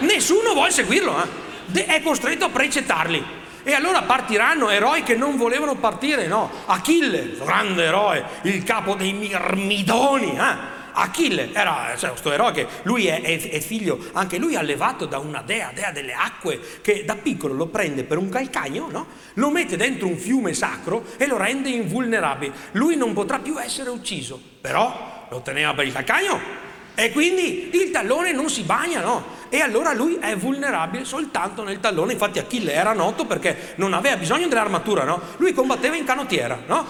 Nessuno 0.00 0.52
vuole 0.52 0.70
seguirlo, 0.70 1.22
eh? 1.22 1.84
è 1.86 2.02
costretto 2.02 2.46
a 2.46 2.48
precettarli. 2.48 3.40
E 3.64 3.72
allora 3.72 4.02
partiranno 4.02 4.70
eroi 4.70 5.02
che 5.02 5.14
non 5.14 5.36
volevano 5.36 5.76
partire, 5.76 6.26
no? 6.26 6.50
Achille, 6.66 7.36
grande 7.36 7.84
eroe, 7.84 8.24
il 8.42 8.62
capo 8.64 8.94
dei 8.94 9.12
Mirmidoni, 9.12 10.36
eh? 10.36 10.80
Achille 10.94 11.52
era 11.52 11.94
cioè, 11.96 12.10
questo 12.10 12.32
eroe 12.32 12.52
che 12.52 12.66
lui 12.82 13.06
è, 13.06 13.22
è, 13.22 13.50
è, 13.50 13.60
figlio, 13.60 13.98
anche 14.12 14.38
lui 14.38 14.56
allevato 14.56 15.06
da 15.06 15.18
una 15.18 15.42
dea, 15.42 15.70
dea 15.74 15.90
delle 15.90 16.12
acque, 16.12 16.60
che 16.82 17.04
da 17.04 17.16
piccolo 17.16 17.54
lo 17.54 17.66
prende 17.66 18.04
per 18.04 18.18
un 18.18 18.28
calcagno, 18.28 18.88
no? 18.90 19.06
lo 19.34 19.50
mette 19.50 19.76
dentro 19.76 20.06
un 20.06 20.18
fiume 20.18 20.52
sacro 20.52 21.04
e 21.16 21.26
lo 21.26 21.36
rende 21.36 21.70
invulnerabile. 21.70 22.52
Lui 22.72 22.96
non 22.96 23.12
potrà 23.14 23.38
più 23.38 23.58
essere 23.58 23.90
ucciso, 23.90 24.40
però 24.60 25.26
lo 25.30 25.40
teneva 25.40 25.72
per 25.72 25.86
il 25.86 25.92
calcagno 25.92 26.61
e 26.94 27.10
quindi 27.10 27.70
il 27.72 27.90
tallone 27.90 28.32
non 28.32 28.50
si 28.50 28.62
bagna, 28.62 29.00
no? 29.00 29.40
E 29.48 29.60
allora 29.60 29.92
lui 29.92 30.18
è 30.20 30.36
vulnerabile 30.36 31.04
soltanto 31.04 31.62
nel 31.62 31.80
tallone. 31.80 32.12
Infatti 32.12 32.38
Achille 32.38 32.72
era 32.72 32.92
noto 32.92 33.24
perché 33.24 33.74
non 33.76 33.94
aveva 33.94 34.16
bisogno 34.16 34.46
dell'armatura, 34.46 35.04
no? 35.04 35.20
Lui 35.38 35.54
combatteva 35.54 35.96
in 35.96 36.04
canottiera, 36.04 36.58
no? 36.66 36.84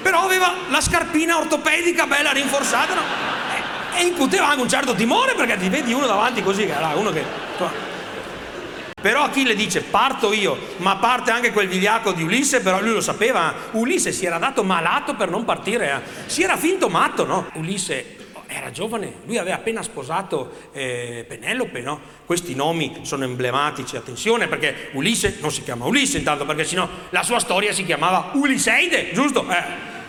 Però 0.00 0.22
aveva 0.22 0.54
la 0.68 0.80
scarpina 0.80 1.38
ortopedica 1.38 2.06
bella 2.06 2.30
rinforzata, 2.30 2.94
no? 2.94 3.02
E, 3.96 4.04
incuteva 4.04 4.48
anche 4.48 4.62
un 4.62 4.68
certo 4.68 4.94
timore 4.94 5.34
perché 5.34 5.56
ti 5.56 5.68
vedi 5.68 5.92
uno 5.92 6.06
davanti 6.06 6.42
così, 6.42 6.64
che 6.66 6.72
era 6.72 6.92
uno 6.94 7.10
che... 7.10 7.46
Però 9.00 9.22
Achille 9.22 9.54
dice 9.54 9.82
parto 9.82 10.32
io, 10.32 10.58
ma 10.78 10.96
parte 10.96 11.30
anche 11.30 11.52
quel 11.52 11.68
vigliacco 11.68 12.12
di 12.12 12.24
Ulisse, 12.24 12.60
però 12.60 12.80
lui 12.80 12.94
lo 12.94 13.00
sapeva, 13.00 13.54
Ulisse 13.72 14.10
si 14.10 14.26
era 14.26 14.38
dato 14.38 14.64
malato 14.64 15.14
per 15.14 15.30
non 15.30 15.44
partire, 15.44 15.92
eh. 15.92 16.28
si 16.28 16.42
era 16.42 16.56
finto 16.56 16.88
matto, 16.88 17.24
no? 17.24 17.48
Ulisse 17.54 18.17
era 18.50 18.70
giovane, 18.70 19.12
lui 19.26 19.36
aveva 19.36 19.56
appena 19.56 19.82
sposato 19.82 20.70
eh, 20.72 21.24
Penelope, 21.28 21.80
no? 21.80 22.00
Questi 22.24 22.54
nomi 22.54 23.00
sono 23.02 23.24
emblematici, 23.24 23.94
attenzione, 23.96 24.48
perché 24.48 24.88
Ulisse 24.92 25.36
non 25.40 25.52
si 25.52 25.62
chiama 25.62 25.84
Ulisse 25.84 26.16
intanto, 26.16 26.46
perché 26.46 26.64
sennò 26.64 26.88
la 27.10 27.22
sua 27.22 27.40
storia 27.40 27.72
si 27.72 27.84
chiamava 27.84 28.30
Uliseide, 28.32 29.12
giusto? 29.12 29.46
Eh, 29.50 29.62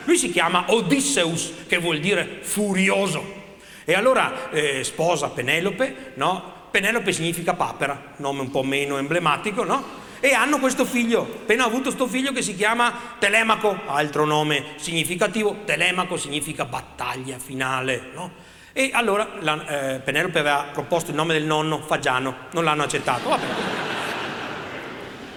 lui 0.06 0.18
si 0.18 0.32
chiama 0.32 0.66
Odysseus, 0.68 1.54
che 1.68 1.78
vuol 1.78 2.00
dire 2.00 2.40
furioso. 2.42 3.38
E 3.84 3.94
allora 3.94 4.50
eh, 4.52 4.84
sposa 4.86 5.30
Penelope, 5.30 6.14
no? 6.14 6.58
Penelope 6.72 7.12
significa 7.12 7.56
papera, 7.56 8.14
nome 8.18 8.42
un 8.42 8.52
po' 8.52 8.64
meno 8.64 8.98
emblematico, 8.98 9.66
no? 9.66 9.84
E 10.20 10.34
hanno 10.34 10.60
questo 10.60 10.86
figlio, 10.86 11.22
appena 11.22 11.66
avuto 11.66 11.84
questo 11.84 12.08
figlio 12.08 12.32
che 12.32 12.42
si 12.42 12.56
chiama 12.56 12.94
Telemaco, 13.18 13.80
altro 13.86 14.26
nome 14.26 14.74
significativo, 14.76 15.60
Telemaco 15.66 16.18
significa 16.18 16.66
battaglia 16.66 17.38
finale, 17.40 18.10
no? 18.14 18.32
E 18.74 18.92
allora 18.94 19.28
la, 19.40 19.96
eh, 19.96 20.00
Penelope 20.00 20.40
aveva 20.40 20.68
proposto 20.72 21.10
il 21.10 21.16
nome 21.16 21.34
del 21.34 21.44
nonno, 21.44 21.82
Fagiano, 21.82 22.36
non 22.52 22.64
l'hanno 22.64 22.84
accettato, 22.84 23.30
vabbè. 23.30 23.46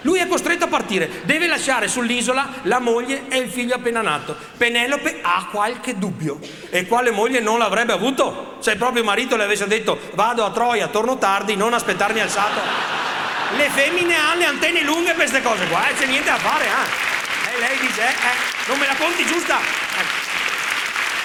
Lui 0.01 0.19
è 0.19 0.27
costretto 0.27 0.65
a 0.65 0.67
partire, 0.67 1.21
deve 1.23 1.47
lasciare 1.47 1.87
sull'isola 1.87 2.47
la 2.63 2.79
moglie 2.79 3.23
e 3.29 3.37
il 3.37 3.49
figlio 3.49 3.75
appena 3.75 4.01
nato. 4.01 4.35
Penelope 4.57 5.19
ha 5.21 5.47
qualche 5.49 5.97
dubbio. 5.97 6.39
E 6.69 6.85
quale 6.87 7.11
moglie 7.11 7.39
non 7.39 7.57
l'avrebbe 7.57 7.93
avuto? 7.93 8.57
Se 8.59 8.71
il 8.71 8.77
proprio 8.77 9.03
marito 9.03 9.37
le 9.37 9.45
avesse 9.45 9.65
detto 9.65 9.97
vado 10.13 10.43
a 10.43 10.51
Troia, 10.51 10.87
torno 10.87 11.17
tardi, 11.17 11.55
non 11.55 11.73
aspettarmi 11.73 12.19
alzato. 12.19 13.22
Le 13.55 13.69
femmine 13.69 14.15
hanno 14.15 14.39
le 14.39 14.45
antenne 14.45 14.81
lunghe 14.83 15.13
queste 15.13 15.41
cose 15.41 15.67
qua, 15.67 15.87
eh? 15.87 15.93
c'è 15.93 16.05
niente 16.05 16.29
da 16.29 16.37
fare, 16.37 16.65
eh? 16.65 17.51
E 17.55 17.59
lei 17.59 17.77
dice, 17.79 18.01
eh, 18.01 18.09
eh, 18.09 18.67
non 18.67 18.77
me 18.79 18.85
la 18.87 18.95
conti 18.95 19.25
giusta. 19.25 19.59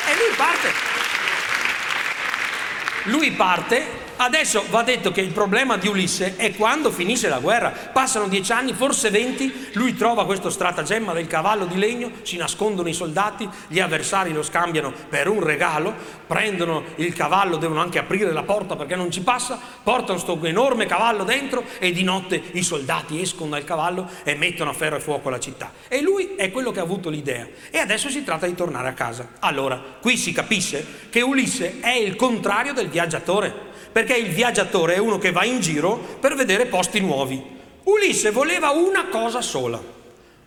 E 0.07 0.15
lui 0.15 0.35
parte. 0.37 0.73
Lui 3.05 3.31
parte 3.33 4.08
Adesso 4.21 4.65
va 4.71 4.83
detto 4.83 5.13
che 5.13 5.21
il 5.21 5.31
problema 5.31 5.77
di 5.77 5.87
Ulisse 5.87 6.35
è 6.35 6.53
quando 6.57 6.91
finisce 6.91 7.29
la 7.29 7.39
guerra. 7.39 7.71
Passano 7.71 8.27
dieci 8.27 8.51
anni, 8.51 8.73
forse 8.73 9.11
venti, 9.11 9.69
lui 9.75 9.95
trova 9.95 10.27
questo 10.27 10.51
stratagemma 10.51 11.13
del 11.13 11.29
cavallo 11.29 11.67
di 11.67 11.79
legno, 11.79 12.11
si 12.23 12.37
nascondono 12.37 12.89
i 12.89 12.95
soldati, 12.95 13.49
gli 13.69 13.79
avversari 13.79 14.33
lo 14.33 14.43
scambiano 14.43 14.93
per 15.09 15.29
un 15.29 15.41
regalo, 15.41 15.95
prendono 16.27 16.83
il 16.97 17.15
cavallo, 17.15 17.59
devono 17.59 17.81
anche 17.81 18.01
aprire 18.01 18.33
la 18.33 18.43
porta 18.43 18.75
perché 18.75 18.97
non 18.97 19.13
ci 19.13 19.21
passa, 19.21 19.57
portano 19.85 20.21
questo 20.21 20.45
enorme 20.45 20.87
cavallo 20.87 21.23
dentro 21.23 21.63
e 21.79 21.93
di 21.93 22.03
notte 22.03 22.43
i 22.55 22.65
soldati 22.65 23.21
escono 23.21 23.51
dal 23.51 23.63
cavallo 23.63 24.11
e 24.25 24.35
mettono 24.35 24.71
a 24.71 24.73
ferro 24.73 24.97
e 24.97 25.01
fuoco 25.01 25.31
la 25.31 25.39
città. 25.39 25.71
E 25.87 26.03
lui 26.03 26.35
è 26.35 26.51
quello 26.51 26.73
che 26.73 26.81
ha 26.81 26.83
avuto 26.83 27.09
l'idea. 27.09 27.47
E 27.71 27.79
adesso 27.79 28.11
si 28.11 28.25
tratta 28.25 28.47
di 28.47 28.57
tornare 28.57 28.89
a 28.89 28.95
casa. 28.95 29.29
Allora, 29.39 29.81
qui 30.01 30.17
si 30.17 30.33
capisce 30.33 30.85
che 31.09 31.21
Ulisse 31.21 31.79
è 31.79 31.93
il 31.93 32.17
contrario 32.17 32.73
del 32.73 32.89
viaggiatore 32.89 33.68
perché 33.91 34.15
il 34.15 34.31
viaggiatore 34.31 34.95
è 34.95 34.99
uno 34.99 35.19
che 35.19 35.33
va 35.33 35.45
in 35.45 35.61
giro 35.61 35.97
per 36.21 36.35
vedere 36.35 36.67
posti 36.67 37.01
nuovi. 37.01 37.43
Ulisse 37.85 38.31
voleva 38.31 38.71
una 38.71 39.07
cosa 39.07 39.41
sola, 39.41 39.81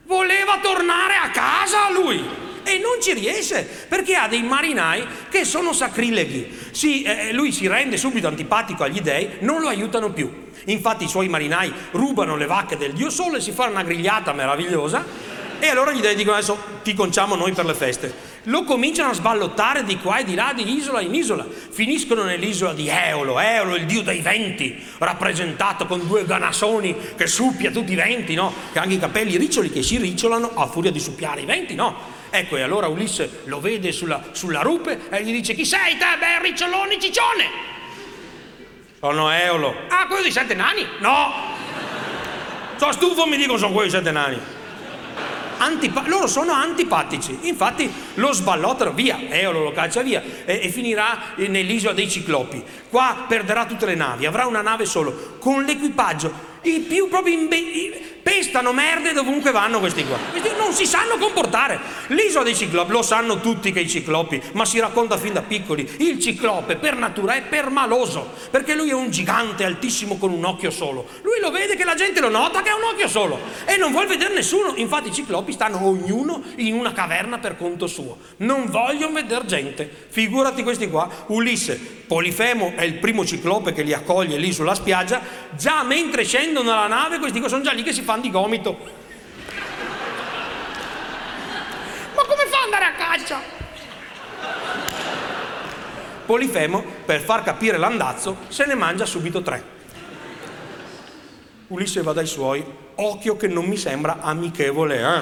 voleva 0.05 0.59
tornare 0.61 1.15
a 1.15 1.29
casa 1.31 1.89
lui 1.91 2.49
e 2.63 2.77
non 2.77 3.01
ci 3.01 3.13
riesce 3.13 3.67
perché 3.87 4.15
ha 4.15 4.27
dei 4.27 4.43
marinai 4.43 5.05
che 5.29 5.43
sono 5.43 5.73
sacrileghi. 5.73 6.69
Sì, 6.71 7.01
eh, 7.01 7.29
eh, 7.29 7.33
lui 7.33 7.51
si 7.51 7.67
rende 7.67 7.97
subito 7.97 8.27
antipatico 8.27 8.83
agli 8.83 9.01
dei, 9.01 9.37
non 9.39 9.61
lo 9.61 9.67
aiutano 9.67 10.11
più. 10.11 10.49
Infatti 10.65 11.05
i 11.05 11.09
suoi 11.09 11.27
marinai 11.27 11.73
rubano 11.91 12.35
le 12.35 12.45
vacche 12.45 12.77
del 12.77 12.93
dio 12.93 13.09
sole 13.09 13.41
si 13.41 13.51
fanno 13.51 13.71
una 13.71 13.83
grigliata 13.83 14.31
meravigliosa 14.31 15.03
e 15.59 15.67
allora 15.67 15.91
gli 15.91 16.01
dei 16.01 16.15
dicono 16.15 16.35
adesso 16.35 16.57
ti 16.83 16.93
conciamo 16.93 17.35
noi 17.35 17.51
per 17.53 17.65
le 17.65 17.73
feste 17.73 18.13
lo 18.45 18.63
cominciano 18.63 19.11
a 19.11 19.13
sballottare 19.13 19.83
di 19.83 19.97
qua 19.97 20.17
e 20.17 20.23
di 20.23 20.33
là, 20.33 20.53
di 20.55 20.67
isola 20.75 21.01
in 21.01 21.13
isola. 21.13 21.45
Finiscono 21.45 22.23
nell'isola 22.23 22.73
di 22.73 22.87
Eolo, 22.87 23.39
Eolo, 23.39 23.75
il 23.75 23.85
dio 23.85 24.01
dei 24.01 24.21
venti, 24.21 24.83
rappresentato 24.97 25.85
con 25.85 26.05
due 26.07 26.25
ganassoni 26.25 26.95
che 27.15 27.27
suppia 27.27 27.69
tutti 27.69 27.91
i 27.91 27.95
venti, 27.95 28.33
no? 28.33 28.51
Che 28.71 28.79
anche 28.79 28.95
i 28.95 28.99
capelli 28.99 29.37
riccioli 29.37 29.69
che 29.71 29.83
si 29.83 29.97
ricciolano 29.97 30.51
a 30.55 30.67
furia 30.67 30.91
di 30.91 30.99
suppiare 30.99 31.41
i 31.41 31.45
venti, 31.45 31.75
no? 31.75 32.19
Ecco, 32.29 32.55
e 32.55 32.61
allora 32.61 32.87
Ulisse 32.87 33.41
lo 33.45 33.59
vede 33.59 33.91
sulla, 33.91 34.23
sulla 34.31 34.61
rupe 34.61 35.09
e 35.09 35.23
gli 35.23 35.31
dice: 35.31 35.53
Chi 35.53 35.65
sei 35.65 35.97
te? 35.97 36.05
Beh, 36.17 36.41
ricciolone 36.41 36.99
ciccione! 36.99 37.69
Sono 38.99 39.31
Eolo. 39.31 39.75
Ah, 39.89 40.07
quello 40.07 40.21
dei 40.21 40.31
sette 40.31 40.53
nani? 40.53 40.87
No! 40.99 41.49
Sono 42.77 42.91
stufo, 42.93 43.27
mi 43.27 43.37
dicono 43.37 43.57
sono 43.57 43.73
quelli 43.73 43.89
dei 43.89 43.99
sette 43.99 44.11
nani 44.11 44.59
antipa- 45.61 46.03
loro 46.07 46.27
sono 46.27 46.51
antipatici, 46.51 47.37
infatti 47.43 47.91
lo 48.15 48.33
sballottano 48.33 48.91
via, 48.91 49.19
Eolo 49.29 49.63
lo 49.63 49.71
caccia 49.71 50.01
via 50.01 50.21
e, 50.45 50.61
e 50.63 50.69
finirà 50.69 51.33
nell'isola 51.37 51.93
dei 51.93 52.09
ciclopi. 52.09 52.63
Qua 52.89 53.25
perderà 53.27 53.65
tutte 53.65 53.85
le 53.85 53.95
navi, 53.95 54.25
avrà 54.25 54.45
una 54.45 54.61
nave 54.61 54.85
solo, 54.85 55.37
con 55.39 55.63
l'equipaggio 55.63 56.49
i 56.63 56.79
più 56.79 57.07
proprio 57.09 57.33
imbe- 57.33 58.01
pestano 58.21 58.73
merde 58.73 59.13
dovunque 59.13 59.51
vanno 59.51 59.79
questi 59.79 60.05
qua. 60.05 60.17
Questi 60.31 60.51
non 60.57 60.73
si 60.73 60.85
sanno 60.85 61.17
comportare. 61.17 61.79
L'isola 62.07 62.43
dei 62.43 62.55
ciclopi, 62.55 62.91
lo 62.91 63.01
sanno 63.01 63.39
tutti 63.39 63.71
che 63.71 63.81
i 63.81 63.89
ciclopi, 63.89 64.41
ma 64.53 64.65
si 64.65 64.79
racconta 64.79 65.17
fin 65.17 65.33
da 65.33 65.41
piccoli. 65.41 65.89
Il 65.99 66.19
ciclope 66.19 66.75
per 66.75 66.95
natura 66.95 67.35
è 67.35 67.43
permaloso, 67.43 68.31
perché 68.49 68.75
lui 68.75 68.89
è 68.89 68.93
un 68.93 69.09
gigante 69.09 69.63
altissimo 69.63 70.17
con 70.17 70.31
un 70.31 70.43
occhio 70.45 70.71
solo. 70.71 71.07
Lui 71.21 71.39
lo 71.39 71.51
vede 71.51 71.75
che 71.75 71.83
la 71.83 71.95
gente 71.95 72.19
lo 72.19 72.29
nota 72.29 72.61
che 72.61 72.69
ha 72.69 72.75
un 72.75 72.83
occhio 72.83 73.07
solo 73.07 73.39
e 73.65 73.77
non 73.77 73.91
vuole 73.91 74.07
vedere 74.07 74.33
nessuno. 74.33 74.73
Infatti 74.75 75.09
i 75.09 75.13
ciclopi 75.13 75.51
stanno 75.51 75.83
ognuno 75.85 76.43
in 76.57 76.73
una 76.73 76.91
caverna 76.91 77.39
per 77.39 77.57
conto 77.57 77.87
suo. 77.87 78.17
Non 78.37 78.67
vogliono 78.69 79.13
vedere 79.13 79.45
gente. 79.45 79.89
Figurati 80.09 80.63
questi 80.63 80.89
qua. 80.89 81.09
Ulisse, 81.27 82.01
Polifemo 82.11 82.73
è 82.75 82.83
il 82.83 82.95
primo 82.95 83.25
ciclope 83.25 83.71
che 83.71 83.83
li 83.83 83.93
accoglie 83.93 84.35
lì 84.35 84.51
sulla 84.51 84.75
spiaggia, 84.75 85.21
già 85.55 85.81
mentre 85.83 86.25
scendono 86.25 86.69
dalla 86.69 86.87
nave 86.87 87.19
questi 87.19 87.39
qua 87.39 87.47
sono 87.47 87.63
già 87.63 87.71
lì 87.71 87.83
che 87.83 87.93
si 87.93 88.01
fanno 88.01 88.10
di 88.19 88.29
gomito. 88.29 88.77
Ma 92.15 92.23
come 92.23 92.45
fa 92.45 92.57
ad 92.57 92.63
andare 92.63 92.85
a 92.85 92.91
caccia? 92.93 93.41
Polifemo, 96.25 96.83
per 97.05 97.21
far 97.21 97.43
capire 97.43 97.77
l'andazzo, 97.77 98.37
se 98.47 98.65
ne 98.65 98.75
mangia 98.75 99.05
subito 99.05 99.41
tre. 99.41 99.63
Ulisse 101.67 102.01
va 102.01 102.11
dai 102.13 102.27
suoi, 102.27 102.65
occhio 102.95 103.37
che 103.37 103.47
non 103.47 103.65
mi 103.65 103.77
sembra 103.77 104.17
amichevole, 104.21 104.99
eh? 104.99 105.21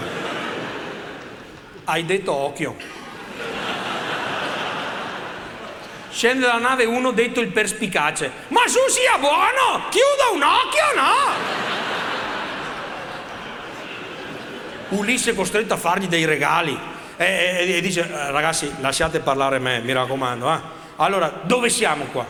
Hai 1.85 2.05
detto 2.05 2.33
occhio. 2.33 2.75
Scende 6.11 6.45
dalla 6.45 6.59
nave 6.59 6.85
uno 6.85 7.11
detto 7.11 7.39
il 7.39 7.51
perspicace. 7.51 8.31
Ma 8.49 8.61
su 8.67 8.79
sia 8.89 9.17
buono! 9.19 9.87
Chiuda 9.89 10.29
un 10.33 10.43
occhio, 10.43 10.93
no? 10.95 11.88
Ulisse 14.89 15.31
è 15.31 15.35
costretto 15.35 15.73
a 15.73 15.77
fargli 15.77 16.07
dei 16.07 16.25
regali 16.25 16.77
e, 17.15 17.25
e, 17.25 17.77
e 17.77 17.81
dice 17.81 18.01
eh, 18.01 18.31
ragazzi 18.31 18.71
lasciate 18.79 19.19
parlare 19.19 19.59
me, 19.59 19.79
mi 19.79 19.93
raccomando. 19.93 20.53
Eh? 20.53 20.59
Allora, 20.97 21.41
dove 21.43 21.69
siamo 21.69 22.05
qua? 22.05 22.25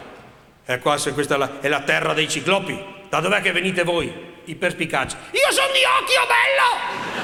E 0.65 0.79
qua 0.79 0.97
questa 1.13 1.35
è 1.35 1.37
la, 1.37 1.59
è 1.61 1.67
la 1.67 1.81
terra 1.81 2.13
dei 2.13 2.29
ciclopi. 2.29 2.97
Da 3.09 3.19
dov'è 3.19 3.41
che 3.41 3.51
venite 3.51 3.83
voi? 3.83 4.11
I 4.45 4.55
perspicaci. 4.55 5.15
Io 5.31 5.51
sono 5.51 5.67
di 5.73 5.79
occhio 5.83 6.21
bello! 6.27 7.19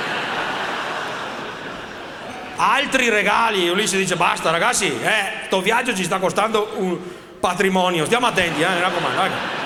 altri 2.57 3.10
regali. 3.10 3.70
Ulisse 3.70 3.98
dice 3.98 4.16
basta 4.16 4.52
ragazzi, 4.52 4.88
eh, 4.88 5.45
sto 5.45 5.62
viaggio 5.62 5.94
ci 5.94 6.03
sta 6.03 6.20
costando 6.20 6.74
un 6.78 6.98
patrimonio, 7.40 8.06
stiamo 8.06 8.28
attenti, 8.28 8.62
eh, 8.62 8.68
mi 8.68 8.80
raccomando. 8.80 9.24
Ecco. 9.24 9.64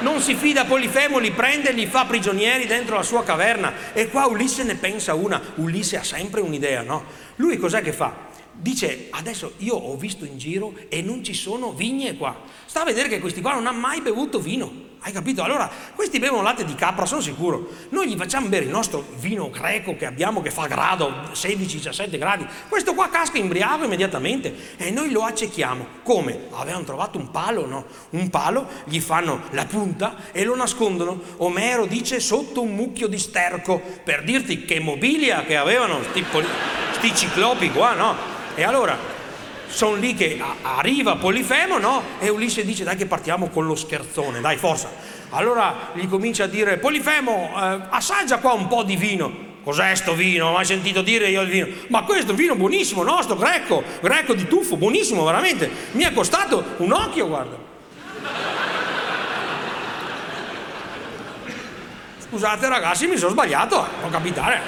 Non 0.00 0.20
si 0.20 0.34
fida 0.34 0.64
Polifemo, 0.64 1.18
li 1.18 1.30
prende 1.30 1.70
e 1.70 1.72
li 1.72 1.86
fa 1.86 2.04
prigionieri 2.04 2.66
dentro 2.66 2.96
la 2.96 3.02
sua 3.02 3.22
caverna. 3.22 3.92
E 3.92 4.08
qua 4.08 4.26
Ulisse 4.26 4.62
ne 4.62 4.74
pensa 4.74 5.14
una. 5.14 5.40
Ulisse 5.56 5.96
ha 5.96 6.04
sempre 6.04 6.40
un'idea, 6.40 6.82
no? 6.82 7.04
Lui 7.36 7.56
cos'è 7.56 7.82
che 7.82 7.92
fa? 7.92 8.32
Dice, 8.52 9.08
adesso 9.10 9.54
io 9.58 9.74
ho 9.74 9.96
visto 9.96 10.24
in 10.24 10.38
giro 10.38 10.74
e 10.88 11.02
non 11.02 11.24
ci 11.24 11.34
sono 11.34 11.72
vigne 11.72 12.16
qua. 12.16 12.36
Sta 12.66 12.82
a 12.82 12.84
vedere 12.84 13.08
che 13.08 13.18
questi 13.18 13.40
qua 13.40 13.54
non 13.54 13.66
hanno 13.66 13.80
mai 13.80 14.00
bevuto 14.00 14.38
vino. 14.38 14.92
Hai 15.06 15.12
capito? 15.12 15.42
Allora, 15.42 15.70
questi 15.94 16.18
bevono 16.18 16.40
latte 16.40 16.64
di 16.64 16.74
capra, 16.74 17.04
sono 17.04 17.20
sicuro. 17.20 17.68
Noi 17.90 18.08
gli 18.08 18.16
facciamo 18.16 18.48
bere 18.48 18.64
il 18.64 18.70
nostro 18.70 19.04
vino 19.18 19.50
greco 19.50 19.94
che 19.96 20.06
abbiamo, 20.06 20.40
che 20.40 20.50
fa 20.50 20.66
grado 20.66 21.28
16-17 21.34 22.16
gradi. 22.16 22.46
Questo 22.70 22.94
qua 22.94 23.10
casca 23.10 23.36
imbriaco 23.36 23.84
immediatamente 23.84 24.76
e 24.78 24.90
noi 24.90 25.10
lo 25.10 25.24
accechiamo. 25.24 25.86
Come? 26.02 26.46
Avevano 26.52 26.84
trovato 26.84 27.18
un 27.18 27.30
palo, 27.30 27.66
no? 27.66 27.84
Un 28.12 28.30
palo, 28.30 28.66
gli 28.84 28.98
fanno 28.98 29.42
la 29.50 29.66
punta 29.66 30.16
e 30.32 30.42
lo 30.42 30.56
nascondono. 30.56 31.20
Omero 31.36 31.84
dice 31.84 32.18
sotto 32.18 32.62
un 32.62 32.74
mucchio 32.74 33.06
di 33.06 33.18
sterco, 33.18 33.82
per 34.02 34.24
dirti 34.24 34.64
che 34.64 34.80
mobilia 34.80 35.44
che 35.44 35.58
avevano 35.58 36.02
sti, 36.02 36.24
sti 36.92 37.14
ciclopi 37.14 37.70
qua, 37.70 37.92
no? 37.92 38.16
E 38.54 38.62
allora 38.62 39.13
sono 39.74 39.96
lì 39.96 40.14
che 40.14 40.40
arriva 40.62 41.16
Polifemo, 41.16 41.78
no? 41.78 42.00
E 42.20 42.28
Ulisse 42.28 42.64
dice 42.64 42.84
dai 42.84 42.94
che 42.96 43.06
partiamo 43.06 43.48
con 43.48 43.66
lo 43.66 43.74
scherzone, 43.74 44.40
dai 44.40 44.56
forza. 44.56 44.88
Allora 45.30 45.90
gli 45.94 46.08
comincia 46.08 46.44
a 46.44 46.46
dire 46.46 46.78
Polifemo, 46.78 47.50
eh, 47.56 47.80
assaggia 47.90 48.38
qua 48.38 48.52
un 48.52 48.68
po' 48.68 48.84
di 48.84 48.94
vino. 48.94 49.50
Cos'è 49.64 49.92
sto 49.96 50.14
vino? 50.14 50.44
Non 50.44 50.54
mai 50.54 50.64
sentito 50.64 51.02
dire 51.02 51.28
io 51.28 51.40
il 51.40 51.48
vino. 51.48 51.66
Ma 51.88 52.04
questo 52.04 52.34
vino 52.34 52.54
buonissimo, 52.54 53.02
nostro, 53.02 53.34
greco, 53.34 53.82
greco 54.00 54.34
di 54.34 54.46
tuffo, 54.46 54.76
buonissimo 54.76 55.24
veramente. 55.24 55.68
Mi 55.92 56.04
è 56.04 56.12
costato 56.12 56.74
un 56.76 56.92
occhio, 56.92 57.26
guarda. 57.26 57.56
Scusate 62.28 62.68
ragazzi, 62.68 63.08
mi 63.08 63.16
sono 63.16 63.32
sbagliato, 63.32 63.84
eh, 63.84 63.88
può 64.00 64.08
capitare. 64.08 64.60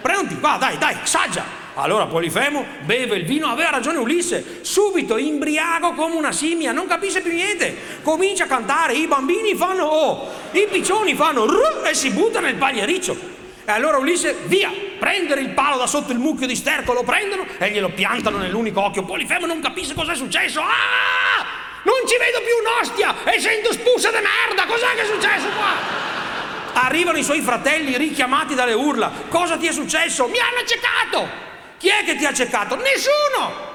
Pronti, 0.00 0.38
qua, 0.38 0.56
dai, 0.56 0.78
dai, 0.78 0.94
assaggia. 1.02 1.59
Allora 1.74 2.06
Polifemo 2.06 2.64
beve 2.80 3.16
il 3.16 3.24
vino, 3.24 3.46
aveva 3.46 3.70
ragione 3.70 3.98
Ulisse, 3.98 4.58
subito 4.62 5.16
imbriaco 5.16 5.92
come 5.92 6.16
una 6.16 6.32
simmia, 6.32 6.72
non 6.72 6.86
capisce 6.86 7.20
più 7.20 7.32
niente, 7.32 7.74
comincia 8.02 8.44
a 8.44 8.48
cantare, 8.48 8.94
i 8.94 9.06
bambini 9.06 9.54
fanno 9.54 9.84
oh, 9.84 10.28
i 10.50 10.66
piccioni 10.70 11.14
fanno 11.14 11.46
rrr, 11.46 11.86
e 11.86 11.94
si 11.94 12.10
butta 12.10 12.40
nel 12.40 12.56
pagliericcio. 12.56 13.38
E 13.64 13.70
allora 13.70 13.98
Ulisse, 13.98 14.36
via, 14.46 14.70
prendere 14.98 15.42
il 15.42 15.50
palo 15.50 15.76
da 15.76 15.86
sotto 15.86 16.10
il 16.10 16.18
mucchio 16.18 16.46
di 16.46 16.56
sterco, 16.56 16.92
lo 16.92 17.04
prendono 17.04 17.46
e 17.58 17.70
glielo 17.70 17.90
piantano 17.90 18.38
nell'unico 18.38 18.82
occhio. 18.82 19.04
Polifemo 19.04 19.46
non 19.46 19.60
capisce 19.60 19.94
cosa 19.94 20.12
è 20.12 20.16
successo. 20.16 20.60
Ah! 20.60 21.58
Non 21.82 22.06
ci 22.06 22.16
vedo 22.18 22.40
più 22.40 22.52
un'ostia 22.60 23.32
e 23.32 23.40
sento 23.40 23.72
spuzza 23.72 24.10
di 24.10 24.16
merda, 24.16 24.66
cos'è 24.66 24.94
che 24.96 25.02
è 25.02 25.06
successo 25.06 25.46
qua? 25.56 26.82
Arrivano 26.82 27.16
i 27.16 27.22
suoi 27.22 27.40
fratelli 27.40 27.96
richiamati 27.96 28.54
dalle 28.54 28.74
urla. 28.74 29.10
Cosa 29.28 29.56
ti 29.56 29.66
è 29.66 29.72
successo? 29.72 30.26
Mi 30.26 30.38
hanno 30.38 30.58
accecato! 30.60 31.48
Chi 31.80 31.88
è 31.88 32.04
che 32.04 32.14
ti 32.16 32.26
ha 32.26 32.28
accecato? 32.28 32.76
Nessuno! 32.76 33.68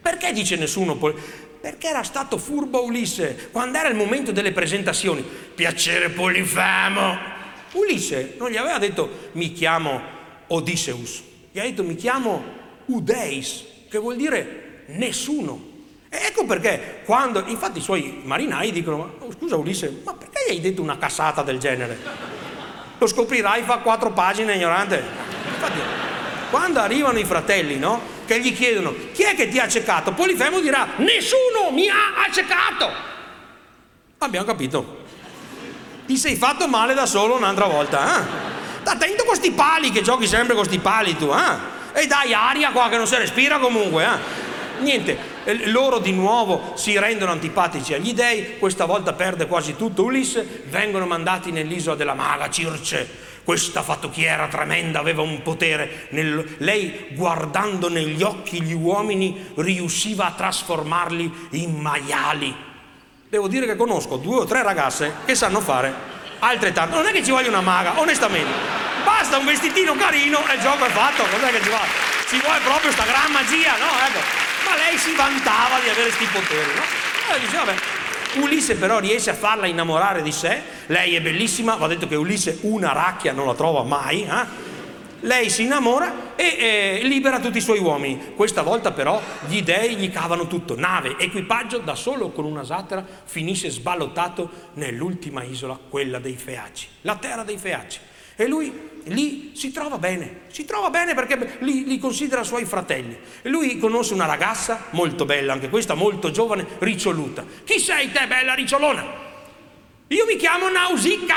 Perché 0.00 0.32
dice 0.32 0.56
nessuno? 0.56 0.96
Perché 0.96 1.86
era 1.86 2.02
stato 2.02 2.38
furbo 2.38 2.82
Ulisse 2.82 3.50
quando 3.52 3.76
era 3.76 3.88
il 3.88 3.94
momento 3.94 4.32
delle 4.32 4.52
presentazioni. 4.52 5.22
Piacere 5.22 6.08
Polifemo! 6.08 7.18
Ulisse 7.72 8.36
non 8.38 8.48
gli 8.48 8.56
aveva 8.56 8.78
detto 8.78 9.28
mi 9.32 9.52
chiamo 9.52 10.00
Odysseus, 10.46 11.22
gli 11.52 11.58
ha 11.58 11.62
detto 11.62 11.84
mi 11.84 11.94
chiamo 11.94 12.42
Udeis, 12.86 13.64
che 13.90 13.98
vuol 13.98 14.16
dire 14.16 14.84
nessuno. 14.86 15.66
E 16.08 16.16
ecco 16.22 16.46
perché 16.46 17.02
quando, 17.04 17.44
infatti 17.48 17.80
i 17.80 17.82
suoi 17.82 18.22
marinai 18.24 18.72
dicono, 18.72 19.16
oh, 19.18 19.30
scusa 19.30 19.56
Ulisse, 19.56 20.00
ma 20.04 20.14
perché 20.14 20.46
gli 20.46 20.52
hai 20.52 20.60
detto 20.62 20.80
una 20.80 20.96
cassata 20.96 21.42
del 21.42 21.58
genere? 21.58 21.98
Lo 22.96 23.06
scoprirai 23.06 23.62
fra 23.64 23.76
quattro 23.76 24.10
pagine 24.12 24.54
ignorante. 24.54 25.04
Infatti, 25.48 26.07
quando 26.50 26.80
arrivano 26.80 27.18
i 27.18 27.24
fratelli, 27.24 27.78
no? 27.78 28.00
Che 28.26 28.40
gli 28.40 28.54
chiedono, 28.54 28.94
chi 29.12 29.22
è 29.22 29.34
che 29.34 29.48
ti 29.48 29.58
ha 29.58 29.64
accecato? 29.64 30.12
Polifemo 30.12 30.60
dirà, 30.60 30.88
nessuno 30.96 31.70
mi 31.72 31.88
ha 31.88 32.24
accecato. 32.26 32.90
Abbiamo 34.18 34.46
capito. 34.46 35.04
Ti 36.06 36.16
sei 36.16 36.36
fatto 36.36 36.66
male 36.68 36.94
da 36.94 37.06
solo 37.06 37.36
un'altra 37.36 37.66
volta, 37.66 38.18
eh? 38.18 38.46
Attento 38.84 39.18
con 39.18 39.26
questi 39.26 39.50
pali 39.50 39.90
che 39.90 40.00
giochi 40.00 40.26
sempre 40.26 40.54
con 40.54 40.64
questi 40.64 40.78
pali 40.78 41.16
tu, 41.16 41.30
eh? 41.30 42.00
E 42.00 42.06
dai 42.06 42.32
aria 42.32 42.70
qua 42.70 42.88
che 42.88 42.96
non 42.96 43.06
si 43.06 43.16
respira 43.16 43.58
comunque, 43.58 44.04
eh? 44.04 44.46
Niente, 44.80 45.18
loro 45.66 45.98
di 45.98 46.12
nuovo 46.12 46.72
si 46.76 46.98
rendono 46.98 47.32
antipatici 47.32 47.94
agli 47.94 48.14
dei, 48.14 48.58
questa 48.58 48.84
volta 48.84 49.12
perde 49.12 49.46
quasi 49.46 49.76
tutto 49.76 50.04
Ulisse, 50.04 50.62
vengono 50.66 51.06
mandati 51.06 51.50
nell'isola 51.50 51.96
della 51.96 52.14
maga 52.14 52.48
Circe. 52.48 53.26
Questa 53.48 53.82
fattucchiera 53.82 54.46
tremenda 54.46 54.98
aveva 54.98 55.22
un 55.22 55.40
potere, 55.40 56.08
nel, 56.10 56.56
lei 56.58 57.06
guardando 57.12 57.88
negli 57.88 58.22
occhi 58.22 58.60
gli 58.60 58.74
uomini 58.74 59.52
riusciva 59.54 60.26
a 60.26 60.32
trasformarli 60.32 61.48
in 61.52 61.80
maiali. 61.80 62.54
Devo 63.26 63.48
dire 63.48 63.64
che 63.64 63.74
conosco 63.74 64.16
due 64.16 64.40
o 64.40 64.44
tre 64.44 64.62
ragazze 64.62 65.14
che 65.24 65.34
sanno 65.34 65.60
fare 65.60 65.94
altrettanto. 66.40 66.96
Non 66.96 67.06
è 67.06 67.10
che 67.10 67.24
ci 67.24 67.30
voglia 67.30 67.48
una 67.48 67.62
maga, 67.62 67.98
onestamente. 67.98 68.52
Basta 69.02 69.38
un 69.38 69.46
vestitino 69.46 69.94
carino 69.94 70.46
e 70.46 70.56
il 70.56 70.60
gioco 70.60 70.84
è 70.84 70.90
fatto. 70.90 71.22
Cos'è 71.22 71.48
che 71.50 71.62
ci 71.62 71.70
vuole? 71.70 71.86
Ci 72.28 72.38
vuole 72.44 72.58
proprio 72.62 72.92
sta 72.92 73.04
gran 73.04 73.32
magia, 73.32 73.78
no? 73.78 73.88
Ecco 74.08 74.46
ma 74.68 74.76
lei 74.76 74.98
si 74.98 75.14
vantava 75.14 75.80
di 75.80 75.88
avere 75.88 76.10
questi 76.10 76.26
poteri, 76.26 76.74
no? 76.74 77.34
E 77.34 77.40
dice, 77.40 77.56
vabbè. 77.56 77.97
Ulisse 78.36 78.76
però 78.76 78.98
riesce 78.98 79.30
a 79.30 79.34
farla 79.34 79.66
innamorare 79.66 80.22
di 80.22 80.32
sé, 80.32 80.60
lei 80.86 81.14
è 81.14 81.20
bellissima, 81.20 81.76
va 81.76 81.86
detto 81.86 82.06
che 82.06 82.14
Ulisse 82.14 82.58
una 82.62 82.92
racchia 82.92 83.32
non 83.32 83.46
la 83.46 83.54
trova 83.54 83.82
mai, 83.82 84.22
eh? 84.22 84.66
lei 85.20 85.50
si 85.50 85.64
innamora 85.64 86.36
e 86.36 86.44
eh, 86.44 87.00
libera 87.02 87.40
tutti 87.40 87.58
i 87.58 87.62
suoi 87.62 87.78
uomini. 87.78 88.34
Questa 88.36 88.62
volta 88.62 88.92
però 88.92 89.20
gli 89.46 89.62
dei 89.62 89.96
gli 89.96 90.10
cavano 90.10 90.46
tutto, 90.46 90.78
nave, 90.78 91.16
equipaggio, 91.18 91.78
da 91.78 91.94
solo 91.94 92.30
con 92.30 92.44
una 92.44 92.64
zattera 92.64 93.04
finisce 93.24 93.70
sballottato 93.70 94.50
nell'ultima 94.74 95.42
isola, 95.42 95.78
quella 95.88 96.18
dei 96.18 96.36
Feaci, 96.36 96.86
la 97.02 97.16
terra 97.16 97.42
dei 97.42 97.56
Feaci. 97.56 97.98
E 98.36 98.46
lui 98.46 98.87
lì 99.04 99.52
si 99.54 99.72
trova 99.72 99.98
bene, 99.98 100.42
si 100.50 100.64
trova 100.64 100.90
bene 100.90 101.14
perché 101.14 101.56
li, 101.60 101.84
li, 101.84 101.98
considera 101.98 102.42
suoi 102.42 102.64
fratelli. 102.64 103.18
E 103.42 103.48
lui 103.48 103.78
conosce 103.78 104.14
una 104.14 104.26
ragazza 104.26 104.86
molto 104.90 105.24
bella, 105.24 105.52
anche 105.52 105.68
questa 105.68 105.94
molto 105.94 106.30
giovane, 106.30 106.66
riccioluta. 106.78 107.44
Chi 107.64 107.78
sei 107.78 108.12
te, 108.12 108.26
bella 108.26 108.54
ricciolona? 108.54 109.26
Io 110.08 110.24
mi 110.26 110.36
chiamo 110.36 110.68
Nausica. 110.68 111.36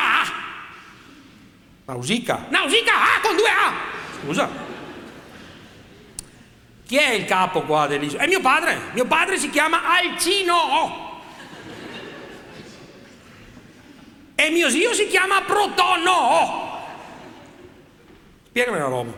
Nausica? 1.86 2.46
Nausica 2.50 2.94
A 2.94 3.20
con 3.22 3.36
due 3.36 3.50
A. 3.50 3.74
Scusa. 4.24 4.50
Chi 6.88 6.98
è 6.98 7.12
il 7.12 7.26
capo 7.26 7.62
qua 7.62 7.88
dell'isola? 7.88 8.24
È 8.24 8.28
mio 8.28 8.42
padre. 8.42 8.78
Mio 8.94 9.06
padre 9.06 9.38
si 9.38 9.50
chiama 9.50 9.82
Alcino. 9.84 11.10
E 14.36 14.50
mio 14.50 14.70
zio 14.70 14.94
si 14.94 15.08
chiama 15.08 15.42
Protono. 15.42 16.71
Spiegami 18.52 18.80
una 18.80 18.90
roba. 18.90 19.14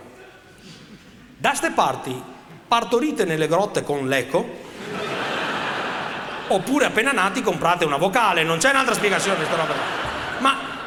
Da 1.40 1.56
ste 1.56 1.72
parti 1.72 2.22
partorite 2.68 3.26
nelle 3.26 3.48
grotte 3.48 3.82
con 3.82 4.08
l'eco 4.08 4.48
oppure 6.50 6.86
appena 6.86 7.12
nati 7.12 7.42
comprate 7.42 7.84
una 7.84 7.98
vocale, 7.98 8.44
non 8.44 8.60
c'è 8.60 8.70
un'altra 8.70 8.94
spiegazione 8.94 9.38
questa 9.38 9.56
roba. 9.56 10.13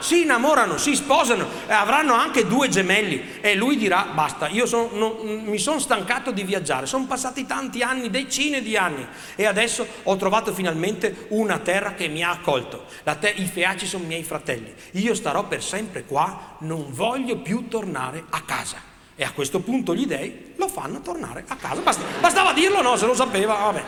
Si 0.01 0.23
innamorano, 0.23 0.77
si 0.77 0.95
sposano, 0.95 1.47
e 1.67 1.73
avranno 1.73 2.15
anche 2.15 2.47
due 2.47 2.69
gemelli 2.69 3.39
e 3.41 3.55
lui 3.55 3.77
dirà 3.77 4.09
basta, 4.13 4.49
io 4.49 4.67
son, 4.67 4.89
non, 4.93 5.43
mi 5.45 5.59
sono 5.59 5.79
stancato 5.79 6.31
di 6.31 6.43
viaggiare, 6.43 6.87
sono 6.87 7.07
passati 7.07 7.47
tanti 7.47 7.83
anni, 7.83 8.11
decine 8.11 8.63
di 8.63 8.77
anni 8.77 9.07
e 9.35 9.47
adesso 9.47 9.87
ho 10.03 10.17
trovato 10.17 10.53
finalmente 10.53 11.27
una 11.31 11.59
terra 11.59 11.95
che 11.95 12.09
mi 12.09 12.23
ha 12.23 12.31
accolto. 12.31 12.85
Te- 13.21 13.35
I 13.37 13.47
feaci 13.47 13.87
sono 13.87 14.05
miei 14.05 14.23
fratelli, 14.23 14.75
io 14.93 15.15
starò 15.15 15.45
per 15.45 15.63
sempre 15.63 16.05
qua, 16.05 16.57
non 16.61 16.87
voglio 16.91 17.37
più 17.39 17.69
tornare 17.69 18.25
a 18.31 18.43
casa. 18.43 18.95
E 19.19 19.25
a 19.25 19.33
questo 19.33 19.61
punto 19.61 19.95
gli 19.95 20.07
dei 20.07 20.53
lo 20.57 20.69
fanno 20.69 21.01
tornare 21.01 21.45
a 21.49 21.57
casa. 21.57 21.81
Basta, 21.81 22.05
bastava 22.21 22.53
dirlo, 22.53 22.83
no, 22.83 22.97
se 22.97 23.07
lo 23.07 23.15
sapeva, 23.15 23.55
vabbè. 23.55 23.85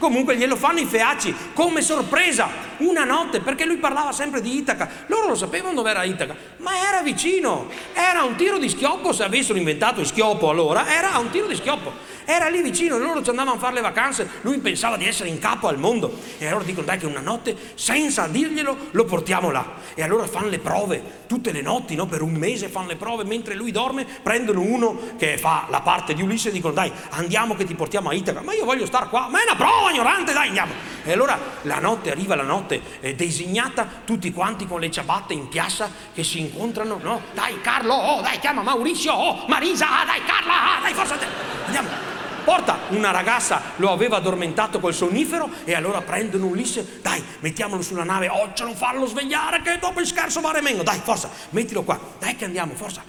Comunque 0.00 0.34
glielo 0.34 0.56
fanno 0.56 0.80
i 0.80 0.86
feaci 0.86 1.34
come 1.52 1.82
sorpresa 1.82 2.48
una 2.78 3.04
notte 3.04 3.40
perché 3.40 3.66
lui 3.66 3.76
parlava 3.76 4.12
sempre 4.12 4.40
di 4.40 4.56
Itaca. 4.56 4.88
Loro 5.08 5.28
lo 5.28 5.34
sapevano 5.34 5.74
dove 5.74 5.90
era 5.90 6.04
Itaca, 6.04 6.34
ma 6.56 6.70
era 6.88 7.02
vicino. 7.02 7.68
Era 7.92 8.22
un 8.22 8.34
tiro 8.34 8.56
di 8.56 8.70
schioppo, 8.70 9.12
se 9.12 9.24
avessero 9.24 9.58
inventato 9.58 10.00
il 10.00 10.06
schioppo 10.06 10.48
allora, 10.48 10.90
era 10.90 11.18
un 11.18 11.28
tiro 11.28 11.46
di 11.46 11.54
schioppo. 11.54 11.92
Era 12.30 12.48
lì 12.48 12.62
vicino, 12.62 12.96
loro 12.96 13.24
ci 13.24 13.30
andavano 13.30 13.56
a 13.56 13.58
fare 13.58 13.74
le 13.74 13.80
vacanze, 13.80 14.30
lui 14.42 14.58
pensava 14.58 14.96
di 14.96 15.04
essere 15.04 15.28
in 15.28 15.40
capo 15.40 15.66
al 15.66 15.78
mondo. 15.78 16.16
E 16.38 16.46
allora 16.46 16.62
dicono 16.62 16.86
dai 16.86 16.96
che 16.96 17.06
una 17.06 17.18
notte, 17.18 17.56
senza 17.74 18.28
dirglielo, 18.28 18.76
lo 18.92 19.04
portiamo 19.04 19.50
là. 19.50 19.66
E 19.94 20.04
allora 20.04 20.28
fanno 20.28 20.46
le 20.46 20.60
prove, 20.60 21.24
tutte 21.26 21.50
le 21.50 21.60
notti, 21.60 21.96
no? 21.96 22.06
per 22.06 22.22
un 22.22 22.34
mese 22.34 22.68
fanno 22.68 22.86
le 22.86 22.94
prove, 22.94 23.24
mentre 23.24 23.56
lui 23.56 23.72
dorme, 23.72 24.04
prendono 24.04 24.60
uno 24.60 24.96
che 25.18 25.38
fa 25.38 25.66
la 25.70 25.80
parte 25.80 26.14
di 26.14 26.22
Ulisse 26.22 26.50
e 26.50 26.52
dicono 26.52 26.72
dai 26.72 26.92
andiamo 27.10 27.56
che 27.56 27.64
ti 27.64 27.74
portiamo 27.74 28.10
a 28.10 28.14
Itaca. 28.14 28.42
Ma 28.42 28.54
io 28.54 28.64
voglio 28.64 28.86
star 28.86 29.08
qua, 29.08 29.26
ma 29.28 29.40
è 29.40 29.42
una 29.46 29.56
prova 29.56 29.90
ignorante, 29.90 30.32
dai 30.32 30.46
andiamo. 30.46 30.72
E 31.02 31.10
allora 31.10 31.36
la 31.62 31.80
notte, 31.80 32.12
arriva 32.12 32.36
la 32.36 32.44
notte 32.44 32.80
designata, 33.16 33.88
tutti 34.04 34.32
quanti 34.32 34.68
con 34.68 34.78
le 34.78 34.88
ciabatte 34.88 35.32
in 35.32 35.48
piazza 35.48 35.90
che 36.14 36.22
si 36.22 36.38
incontrano, 36.38 37.00
no? 37.02 37.22
Dai 37.34 37.60
Carlo, 37.60 37.94
oh, 37.94 38.20
dai 38.20 38.38
chiama 38.38 38.62
Maurizio, 38.62 39.14
oh, 39.14 39.46
Marisa, 39.48 39.88
dai 40.06 40.22
Carla, 40.24 40.80
dai 40.80 40.94
forza, 40.94 41.18
andiamo 41.66 42.18
porta 42.44 42.78
una 42.88 43.10
ragazza 43.10 43.60
lo 43.76 43.90
aveva 43.90 44.16
addormentato 44.16 44.80
col 44.80 44.94
sonnifero 44.94 45.48
e 45.64 45.74
allora 45.74 46.00
prendono 46.00 46.46
Ulisse, 46.46 47.00
dai, 47.02 47.22
mettiamolo 47.40 47.82
sulla 47.82 48.04
nave, 48.04 48.30
ce 48.54 48.64
lo 48.64 48.74
farlo 48.74 49.06
svegliare 49.06 49.62
che 49.62 49.78
dopo 49.78 50.00
il 50.00 50.06
scherzo 50.06 50.40
va 50.40 50.52
remengo, 50.52 50.82
dai, 50.82 51.00
forza, 51.02 51.30
mettilo 51.50 51.82
qua, 51.82 51.98
dai 52.18 52.36
che 52.36 52.44
andiamo, 52.44 52.74
forza, 52.74 53.02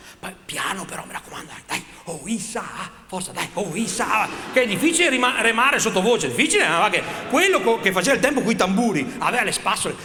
piano 0.46 0.86
però, 0.86 1.04
mi 1.06 1.14
raccomando, 1.14 1.52
dai, 1.68 1.84
oh 2.06 2.22
Issa, 2.26 2.64
forza, 3.08 3.32
dai, 3.32 3.50
oh 3.54 3.72
Issa, 3.74 4.28
che 4.54 4.64
è 4.64 4.68
difficile 4.68 5.10
rima- 5.10 5.42
remare 5.42 5.80
sottovoce, 5.80 6.28
difficile, 6.28 6.68
ma 6.68 6.90
che 6.90 7.04
quello 7.30 7.62
co- 7.62 7.80
che 7.80 7.92
faceva 7.92 8.16
il 8.16 8.22
tempo 8.22 8.42
con 8.42 8.52
i 8.52 8.56
tamburi, 8.56 9.16
aveva 9.20 9.44
le 9.44 9.52
spassole, 9.52 9.96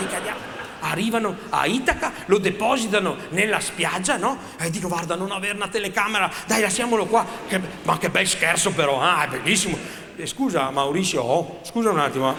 e 0.00 0.06
cadiamo 0.06 0.49
arrivano 0.80 1.36
a 1.50 1.66
Itaca, 1.66 2.12
lo 2.26 2.38
depositano 2.38 3.16
nella 3.30 3.60
spiaggia, 3.60 4.16
no? 4.16 4.38
E 4.58 4.70
dico, 4.70 4.88
guarda, 4.88 5.14
non 5.14 5.30
avere 5.30 5.54
una 5.54 5.68
telecamera, 5.68 6.30
dai, 6.46 6.60
lasciamolo 6.60 7.06
qua. 7.06 7.26
Che, 7.48 7.60
ma 7.82 7.98
che 7.98 8.10
bel 8.10 8.26
scherzo 8.26 8.72
però, 8.72 9.00
ah, 9.00 9.24
è 9.24 9.28
bellissimo. 9.28 9.78
E 10.16 10.26
scusa, 10.26 10.70
Maurizio, 10.70 11.22
oh, 11.22 11.60
scusa 11.62 11.90
un 11.90 11.98
attimo. 11.98 12.34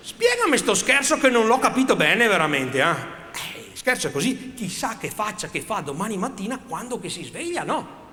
Spiegami 0.00 0.56
sto 0.56 0.74
scherzo 0.74 1.18
che 1.18 1.28
non 1.28 1.46
l'ho 1.46 1.58
capito 1.58 1.94
bene 1.94 2.26
veramente, 2.28 2.80
eh? 2.80 2.90
eh 3.32 3.70
scherzo 3.74 4.08
è 4.08 4.10
così, 4.10 4.54
chissà 4.54 4.96
che 4.96 5.10
faccia 5.10 5.48
che 5.48 5.60
fa 5.60 5.80
domani 5.80 6.16
mattina 6.16 6.58
quando 6.58 6.98
che 6.98 7.08
si 7.08 7.24
sveglia, 7.24 7.62
no? 7.62 8.06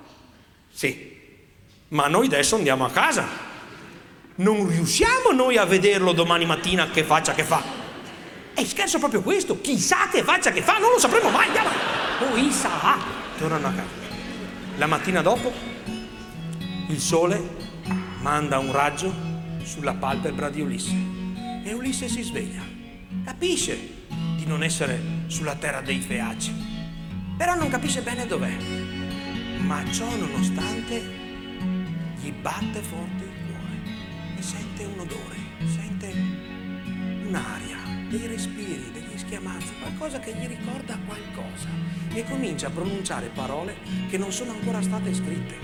Sì, 0.72 1.18
ma 1.90 2.08
noi 2.08 2.26
adesso 2.26 2.56
andiamo 2.56 2.86
a 2.86 2.92
casa. 2.92 3.54
Non 4.36 4.68
riusciamo 4.68 5.32
noi 5.32 5.58
a 5.58 5.64
vederlo 5.64 6.12
domani 6.12 6.46
mattina 6.46 6.90
che 6.90 7.04
faccia 7.04 7.34
che 7.34 7.44
fa. 7.44 7.75
E 8.58 8.66
scherzo 8.66 9.00
proprio 9.00 9.22
questo, 9.22 9.60
chissà 9.60 10.08
che 10.10 10.24
faccia 10.24 10.52
che 10.52 10.62
fa, 10.62 10.78
non 10.78 10.92
lo 10.92 10.98
sapremo 10.98 11.30
mai, 11.30 11.48
andiamo. 11.48 11.70
Oh, 12.22 12.34
chissà, 12.36 12.98
tornano 13.38 13.68
a 13.68 13.72
casa. 13.72 14.04
La 14.78 14.88
mattina 14.88 15.22
dopo 15.22 15.52
il 16.88 17.00
sole 17.00 17.42
manda 18.22 18.58
un 18.58 18.72
raggio 18.72 19.14
sulla 19.64 19.94
palpebra 19.94 20.50
di 20.50 20.62
Ulisse 20.62 20.96
e 21.66 21.74
Ulisse 21.74 22.08
si 22.08 22.22
sveglia. 22.22 22.62
Capisce 23.26 23.78
di 24.38 24.46
non 24.46 24.64
essere 24.64 25.02
sulla 25.28 25.56
terra 25.56 25.82
dei 25.82 26.00
feaci, 26.00 26.54
però 27.38 27.56
non 27.56 27.68
capisce 27.68 28.02
bene 28.02 28.26
dov'è. 28.26 28.56
Ma 29.60 29.84
ciò 29.92 30.08
nonostante 30.16 31.02
gli 32.22 32.32
batte 32.32 32.82
forte 32.82 33.24
il 33.24 33.34
cuore 33.48 34.38
e 34.38 34.42
sente 34.42 34.86
un 34.86 35.00
odore, 35.00 35.36
sente 35.66 36.14
un'aria 37.28 37.75
dei 38.10 38.28
respiri, 38.28 38.92
degli 38.92 39.18
schiamazzi, 39.18 39.74
qualcosa 39.80 40.20
che 40.20 40.34
gli 40.34 40.48
ricorda 40.48 40.98
qualcosa 41.06 41.68
e 42.14 42.24
comincia 42.24 42.68
a 42.68 42.72
pronunciare 42.72 43.30
parole 43.34 43.78
che 44.10 44.18
non 44.18 44.32
sono 44.32 44.52
ancora 44.52 44.82
state 44.82 45.14
scritte. 45.14 45.58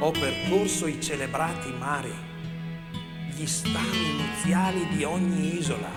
Ho 0.00 0.10
percorso 0.10 0.86
i 0.86 1.00
celebrati 1.00 1.72
mari, 1.72 2.12
gli 3.34 3.46
stami 3.46 4.16
nuziali 4.16 4.88
di 4.88 5.04
ogni 5.04 5.58
isola. 5.58 5.90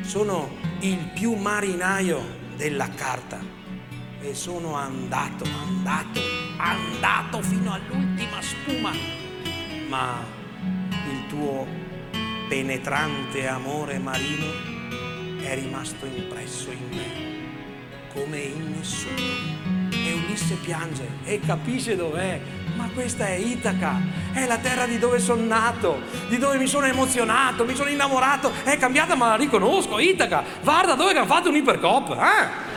Sono 0.00 0.50
il 0.80 1.10
più 1.14 1.34
marinaio 1.34 2.44
della 2.56 2.88
carta 2.90 3.40
e 4.20 4.34
sono 4.34 4.74
andato, 4.74 5.44
andato, 5.44 6.20
andato 6.58 7.42
fino 7.42 7.72
all'ultima 7.72 8.40
spuma. 8.40 8.92
Ma 9.88 10.24
il 11.10 11.26
tuo 11.28 11.85
penetrante 12.48 13.48
amore 13.48 13.98
marino 13.98 14.46
è 15.42 15.54
rimasto 15.54 16.06
impresso 16.06 16.70
in 16.70 16.88
me 16.90 17.26
come 18.12 18.38
in 18.38 18.74
nessuno. 18.76 19.74
E 19.90 20.12
Ulisse 20.12 20.54
piange 20.54 21.06
e 21.24 21.40
capisce 21.44 21.96
dov'è. 21.96 22.40
Ma 22.76 22.88
questa 22.92 23.26
è 23.26 23.34
Itaca, 23.34 24.00
è 24.32 24.46
la 24.46 24.58
terra 24.58 24.86
di 24.86 24.98
dove 24.98 25.18
sono 25.18 25.42
nato, 25.42 26.00
di 26.28 26.36
dove 26.38 26.58
mi 26.58 26.66
sono 26.66 26.86
emozionato, 26.86 27.64
mi 27.64 27.74
sono 27.74 27.88
innamorato. 27.88 28.52
È 28.62 28.76
cambiata 28.76 29.14
ma 29.14 29.28
la 29.28 29.36
riconosco, 29.36 29.98
Itaca. 29.98 30.44
Guarda 30.62 30.94
dove 30.94 31.12
hanno 31.12 31.26
fatto 31.26 31.48
un 31.48 31.56
ipercop, 31.56 32.10
eh? 32.10 32.74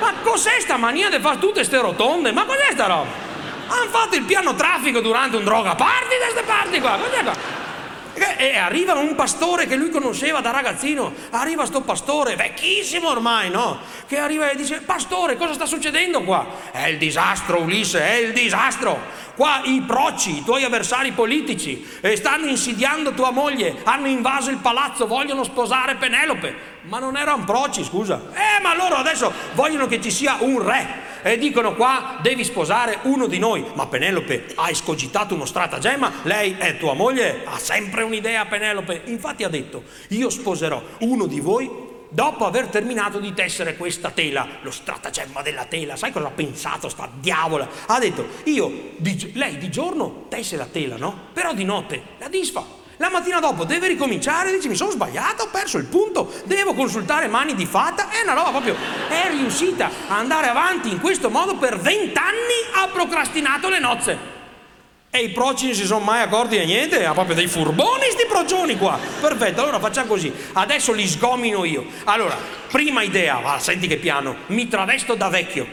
Ma 0.00 0.12
cos'è 0.22 0.60
sta 0.60 0.76
mania 0.76 1.10
di 1.10 1.18
fare 1.18 1.38
tutte 1.38 1.64
ste 1.64 1.80
rotonde? 1.80 2.32
Ma 2.32 2.44
cos'è 2.44 2.70
sta 2.72 2.86
roba? 2.86 3.10
Hanno 3.66 3.90
fatto 3.90 4.14
il 4.14 4.22
piano 4.22 4.54
traffico 4.54 5.00
durante 5.00 5.36
un 5.36 5.44
droga 5.44 5.74
party 5.74 6.18
da 6.18 6.24
queste 6.24 6.42
parti 6.42 6.80
qua, 6.80 6.96
cos'è 6.96 7.22
qua? 7.22 7.67
E 8.36 8.56
arriva 8.56 8.94
un 8.94 9.14
pastore 9.14 9.66
che 9.66 9.76
lui 9.76 9.90
conosceva 9.90 10.40
da 10.40 10.50
ragazzino, 10.50 11.12
arriva 11.30 11.66
sto 11.66 11.82
pastore, 11.82 12.36
vecchissimo 12.36 13.08
ormai, 13.08 13.50
no? 13.50 13.78
Che 14.06 14.18
arriva 14.18 14.50
e 14.50 14.56
dice, 14.56 14.80
pastore, 14.80 15.36
cosa 15.36 15.54
sta 15.54 15.66
succedendo 15.66 16.22
qua? 16.22 16.46
È 16.70 16.86
il 16.86 16.98
disastro, 16.98 17.60
Ulisse, 17.60 18.00
è 18.00 18.14
il 18.14 18.32
disastro. 18.32 19.26
Qua 19.34 19.60
i 19.64 19.82
proci, 19.86 20.38
i 20.38 20.44
tuoi 20.44 20.64
avversari 20.64 21.12
politici, 21.12 21.86
eh, 22.00 22.16
stanno 22.16 22.46
insidiando 22.46 23.12
tua 23.12 23.30
moglie, 23.30 23.76
hanno 23.84 24.08
invaso 24.08 24.50
il 24.50 24.56
palazzo, 24.56 25.06
vogliono 25.06 25.44
sposare 25.44 25.94
Penelope. 25.94 26.76
Ma 26.82 26.98
non 26.98 27.16
erano 27.16 27.44
proci, 27.44 27.84
scusa. 27.84 28.20
Eh, 28.32 28.62
ma 28.62 28.74
loro 28.74 28.96
adesso 28.96 29.32
vogliono 29.54 29.86
che 29.86 30.00
ci 30.00 30.10
sia 30.10 30.38
un 30.40 30.62
re 30.62 31.06
e 31.22 31.36
dicono 31.36 31.74
qua 31.74 32.18
devi 32.22 32.44
sposare 32.44 33.00
uno 33.02 33.26
di 33.26 33.38
noi. 33.38 33.64
Ma 33.74 33.86
Penelope 33.86 34.46
ha 34.54 34.70
escogitato 34.70 35.34
uno 35.34 35.44
stratagemma, 35.44 36.12
lei 36.22 36.56
è 36.58 36.76
tua 36.78 36.94
moglie, 36.94 37.42
ha 37.44 37.58
sempre 37.58 38.02
un'idea 38.02 38.46
Penelope. 38.46 39.02
Infatti 39.06 39.44
ha 39.44 39.48
detto 39.48 39.84
io 40.08 40.30
sposerò 40.30 40.82
uno 41.00 41.26
di 41.26 41.40
voi 41.40 41.86
dopo 42.10 42.46
aver 42.46 42.68
terminato 42.68 43.18
di 43.18 43.34
tessere 43.34 43.76
questa 43.76 44.10
tela, 44.10 44.46
lo 44.62 44.70
stratagemma 44.70 45.42
della 45.42 45.66
tela, 45.66 45.96
sai 45.96 46.10
cosa 46.10 46.28
ha 46.28 46.30
pensato 46.30 46.88
sta 46.88 47.10
diavola? 47.12 47.68
Ha 47.86 47.98
detto 47.98 48.26
io, 48.44 48.92
di, 48.96 49.32
lei 49.34 49.58
di 49.58 49.70
giorno 49.70 50.24
tesse 50.28 50.56
la 50.56 50.66
tela, 50.66 50.96
no? 50.96 51.26
Però 51.32 51.52
di 51.52 51.64
notte 51.64 52.02
la 52.18 52.28
disfa 52.28 52.76
la 52.98 53.10
mattina 53.10 53.38
dopo 53.38 53.64
deve 53.64 53.88
ricominciare, 53.88 54.50
dice 54.52 54.68
mi 54.68 54.76
sono 54.76 54.90
sbagliato, 54.90 55.44
ho 55.44 55.48
perso 55.48 55.78
il 55.78 55.84
punto, 55.84 56.32
devo 56.44 56.74
consultare 56.74 57.28
mani 57.28 57.54
di 57.54 57.64
fata, 57.64 58.10
è 58.10 58.22
una 58.22 58.34
roba 58.34 58.50
proprio, 58.50 58.76
è 59.08 59.28
riuscita 59.30 59.90
a 60.08 60.18
andare 60.18 60.48
avanti 60.48 60.90
in 60.90 61.00
questo 61.00 61.30
modo 61.30 61.56
per 61.56 61.78
vent'anni, 61.78 62.66
ha 62.74 62.88
procrastinato 62.88 63.68
le 63.68 63.78
nozze. 63.78 64.36
E 65.10 65.20
i 65.20 65.30
proci 65.30 65.74
si 65.74 65.86
sono 65.86 66.04
mai 66.04 66.22
accorti 66.22 66.58
di 66.58 66.66
niente, 66.66 67.06
ha 67.06 67.12
proprio 67.12 67.34
dei 67.34 67.46
furboni 67.46 68.10
sti 68.10 68.26
procioni 68.28 68.76
qua. 68.76 68.98
Perfetto, 69.20 69.62
allora 69.62 69.78
facciamo 69.78 70.08
così, 70.08 70.32
adesso 70.54 70.92
li 70.92 71.06
sgomino 71.06 71.64
io. 71.64 71.86
Allora, 72.04 72.36
prima 72.70 73.02
idea, 73.02 73.40
ah, 73.42 73.58
senti 73.58 73.86
che 73.86 73.96
piano, 73.96 74.36
mi 74.48 74.68
travesto 74.68 75.14
da 75.14 75.28
vecchio. 75.28 75.66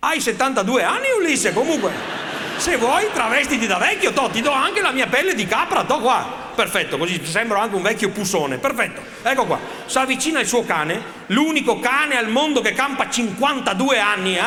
Hai 0.00 0.20
72 0.20 0.82
anni 0.84 1.06
Ulisse 1.18 1.52
comunque. 1.52 2.17
Se 2.58 2.76
vuoi 2.76 3.06
travestiti 3.12 3.68
da 3.68 3.78
vecchio, 3.78 4.12
to, 4.12 4.30
ti 4.30 4.40
do 4.40 4.50
anche 4.50 4.80
la 4.80 4.90
mia 4.90 5.06
pelle 5.06 5.36
di 5.36 5.46
capra, 5.46 5.84
to 5.84 6.00
qua. 6.00 6.46
Perfetto, 6.56 6.98
così 6.98 7.24
sembro 7.24 7.60
anche 7.60 7.76
un 7.76 7.82
vecchio 7.82 8.10
pusone. 8.10 8.58
Perfetto, 8.58 9.00
ecco 9.22 9.46
qua. 9.46 9.60
Si 9.86 9.96
avvicina 9.96 10.40
il 10.40 10.46
suo 10.48 10.64
cane, 10.64 11.00
l'unico 11.26 11.78
cane 11.78 12.16
al 12.16 12.28
mondo 12.28 12.60
che 12.60 12.72
campa 12.72 13.08
52 13.08 14.00
anni, 14.00 14.36
eh? 14.36 14.42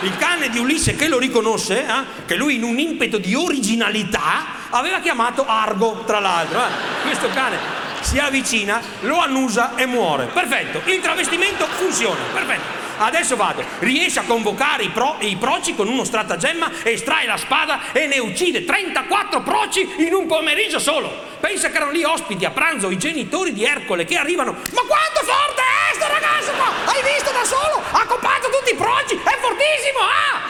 il 0.00 0.16
cane 0.16 0.48
di 0.48 0.58
Ulisse 0.58 0.96
che 0.96 1.06
lo 1.06 1.20
riconosce, 1.20 1.86
eh? 1.86 2.24
che 2.26 2.34
lui 2.34 2.56
in 2.56 2.64
un 2.64 2.76
impeto 2.76 3.18
di 3.18 3.36
originalità 3.36 4.46
aveva 4.70 4.98
chiamato 4.98 5.46
Argo, 5.46 6.02
tra 6.04 6.18
l'altro. 6.18 6.58
Eh? 6.58 7.02
Questo 7.02 7.28
cane 7.28 7.56
si 8.00 8.18
avvicina, 8.18 8.80
lo 9.02 9.18
annusa 9.18 9.76
e 9.76 9.86
muore. 9.86 10.26
Perfetto, 10.26 10.82
il 10.90 11.00
travestimento 11.00 11.64
funziona. 11.66 12.20
Perfetto. 12.32 12.83
Adesso 12.96 13.36
vado, 13.36 13.64
riesce 13.80 14.20
a 14.20 14.24
convocare 14.24 14.84
i, 14.84 14.90
pro, 14.90 15.16
i 15.20 15.36
proci 15.36 15.74
con 15.74 15.88
uno 15.88 16.04
stratagemma, 16.04 16.70
estrae 16.84 17.26
la 17.26 17.36
spada 17.36 17.92
e 17.92 18.06
ne 18.06 18.18
uccide 18.18 18.64
34 18.64 19.42
proci 19.42 19.88
in 19.98 20.14
un 20.14 20.26
pomeriggio 20.26 20.78
solo. 20.78 21.32
Pensa 21.40 21.70
che 21.70 21.76
erano 21.76 21.90
lì 21.90 22.04
ospiti 22.04 22.44
a 22.44 22.50
pranzo 22.50 22.90
i 22.90 22.98
genitori 22.98 23.52
di 23.52 23.64
Ercole 23.64 24.04
che 24.04 24.16
arrivano. 24.16 24.52
Ma 24.52 24.82
quanto 24.82 25.20
forte 25.22 25.62
è 25.90 25.94
sto 25.94 26.06
ragazzo 26.06 26.52
qua? 26.52 26.72
Hai 26.86 27.02
visto 27.02 27.30
da 27.32 27.44
solo? 27.44 27.82
Ha 27.90 28.06
coppato 28.06 28.48
tutti 28.50 28.72
i 28.72 28.76
proci, 28.76 29.14
è 29.16 29.38
fortissimo, 29.40 29.98
ah! 30.00 30.40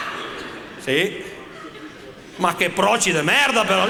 Sì. 0.81 1.33
Ma 2.37 2.55
che 2.57 2.71
proci 2.71 3.12
di 3.12 3.23
merda 3.23 3.65
però, 3.65 3.87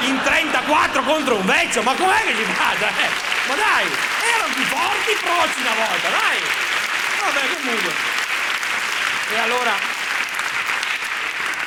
in 0.00 0.20
34 0.22 1.02
contro 1.02 1.34
un 1.34 1.44
vecchio, 1.44 1.82
ma 1.82 1.94
com'è 1.94 2.22
che 2.22 2.34
ci 2.36 2.44
fa? 2.44 2.72
Eh? 2.72 3.10
Ma 3.48 3.54
dai, 3.54 3.86
erano 4.34 4.54
più 4.54 4.62
forti 4.62 5.10
i 5.10 5.18
proci 5.20 5.60
una 5.60 5.74
volta, 5.74 6.08
dai! 6.08 6.77
Vabbè, 7.20 7.40
comunque. 7.62 7.92
E 9.34 9.38
allora, 9.38 9.72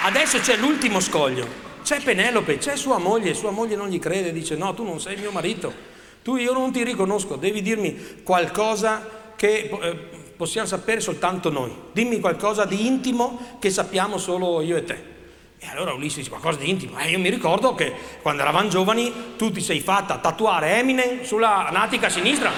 adesso 0.04 0.40
c'è 0.40 0.58
l'ultimo 0.58 1.00
scoglio. 1.00 1.70
C'è 1.84 2.02
Penelope, 2.02 2.58
c'è 2.58 2.76
sua 2.76 2.98
moglie, 2.98 3.34
sua 3.34 3.52
moglie 3.52 3.76
non 3.76 3.90
gli 3.90 4.00
crede, 4.00 4.32
dice 4.32 4.56
no, 4.56 4.74
tu 4.74 4.84
non 4.84 5.00
sei 5.00 5.18
mio 5.18 5.32
marito, 5.32 5.74
tu 6.24 6.36
io 6.38 6.54
non 6.54 6.72
ti 6.72 6.84
riconosco, 6.84 7.36
devi 7.36 7.62
dirmi 7.62 8.22
qualcosa 8.24 9.34
che 9.36 9.70
eh, 9.70 9.96
possiamo 10.38 10.68
sapere 10.68 11.02
soltanto 11.02 11.50
noi. 11.50 11.74
Dimmi 11.92 12.20
qualcosa 12.20 12.66
di 12.66 12.86
intimo 12.86 13.58
che 13.60 13.70
sappiamo 13.70 14.18
solo 14.18 14.62
io 14.62 14.78
e 14.78 14.84
te. 14.84 15.04
E 15.58 15.68
allora 15.68 15.94
Ulisse 15.94 16.18
dice 16.18 16.30
qualcosa 16.30 16.60
di 16.60 16.70
intimo. 16.70 16.98
Eh, 16.98 17.10
io 17.10 17.20
mi 17.20 17.30
ricordo 17.30 17.76
che 17.76 17.94
quando 18.22 18.42
eravamo 18.42 18.70
giovani 18.70 19.36
tu 19.38 19.52
ti 19.52 19.62
sei 19.62 19.80
fatta 19.80 20.18
tatuare 20.18 20.78
Eminem 20.78 21.24
sulla 21.24 21.70
natica 21.72 22.10
sinistra. 22.10 22.52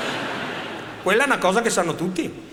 Quella 1.02 1.24
è 1.24 1.26
una 1.26 1.38
cosa 1.38 1.62
che 1.62 1.70
sanno 1.70 1.96
tutti. 1.96 2.52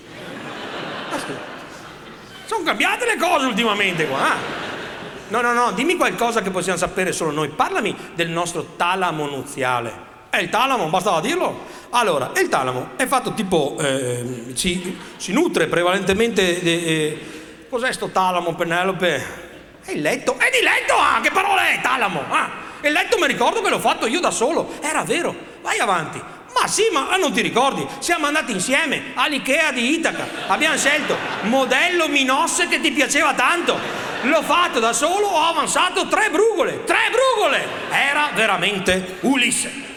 Sono 2.47 2.65
cambiate 2.65 3.07
le 3.07 3.17
cose 3.17 3.47
ultimamente 3.47 4.07
qua. 4.07 4.35
Eh? 4.35 4.69
No, 5.29 5.41
no, 5.41 5.53
no, 5.53 5.71
dimmi 5.73 5.97
qualcosa 5.97 6.43
che 6.43 6.51
possiamo 6.51 6.77
sapere 6.77 7.13
solo 7.13 7.31
noi. 7.31 7.49
Parlami 7.51 7.95
del 8.15 8.29
nostro 8.29 8.75
talamo 8.77 9.27
nuziale. 9.27 10.09
È 10.29 10.39
il 10.39 10.49
talamo, 10.49 10.87
bastava 10.87 11.21
dirlo. 11.21 11.67
Allora, 11.91 12.33
il 12.37 12.49
talamo 12.49 12.91
è 12.97 13.07
fatto 13.07 13.33
tipo, 13.35 13.77
eh, 13.81 14.53
si, 14.55 14.99
si, 15.17 15.33
nutre 15.33 15.67
prevalentemente 15.67 16.61
di... 16.61 16.85
Eh, 16.85 17.67
cos'è 17.69 17.93
sto 17.93 18.09
talamo, 18.09 18.55
Penelope? 18.55 19.49
È 19.85 19.93
il 19.93 20.01
letto. 20.01 20.37
È 20.37 20.51
di 20.51 20.63
letto, 20.63 20.95
ah, 20.95 21.21
che 21.21 21.31
parola 21.31 21.69
è 21.69 21.81
talamo? 21.81 22.23
Ah, 22.29 22.51
il 22.83 22.93
letto 22.93 23.19
mi 23.19 23.27
ricordo 23.27 23.61
che 23.61 23.71
l'ho 23.71 23.79
fatto 23.79 24.07
io 24.07 24.21
da 24.21 24.31
solo. 24.31 24.75
Era 24.81 25.03
vero. 25.03 25.35
Vai 25.63 25.79
avanti. 25.79 26.21
Ma 26.55 26.67
sì, 26.67 26.89
ma 26.93 27.17
non 27.17 27.33
ti 27.33 27.41
ricordi? 27.41 27.87
Siamo 27.99 28.27
andati 28.27 28.53
insieme 28.53 29.13
all'Ikea 29.15 29.73
di 29.73 29.95
Itaca. 29.95 30.27
Abbiamo 30.49 30.77
scelto 30.77 31.17
modello 31.43 32.09
Minosse 32.09 32.69
che 32.69 32.81
ti 32.81 32.91
piaceva 32.91 33.35
tanto. 33.35 33.79
L'ho 34.23 34.43
fatto 34.43 34.81
da 34.81 34.93
solo, 34.93 35.27
ho 35.27 35.45
avanzato 35.47 36.07
tre 36.09 36.29
brugole. 36.31 36.85
Tre 36.85 37.11
brugole! 37.11 37.67
Era 37.91 38.31
veramente 38.35 39.19
Ulisse. 39.21 39.89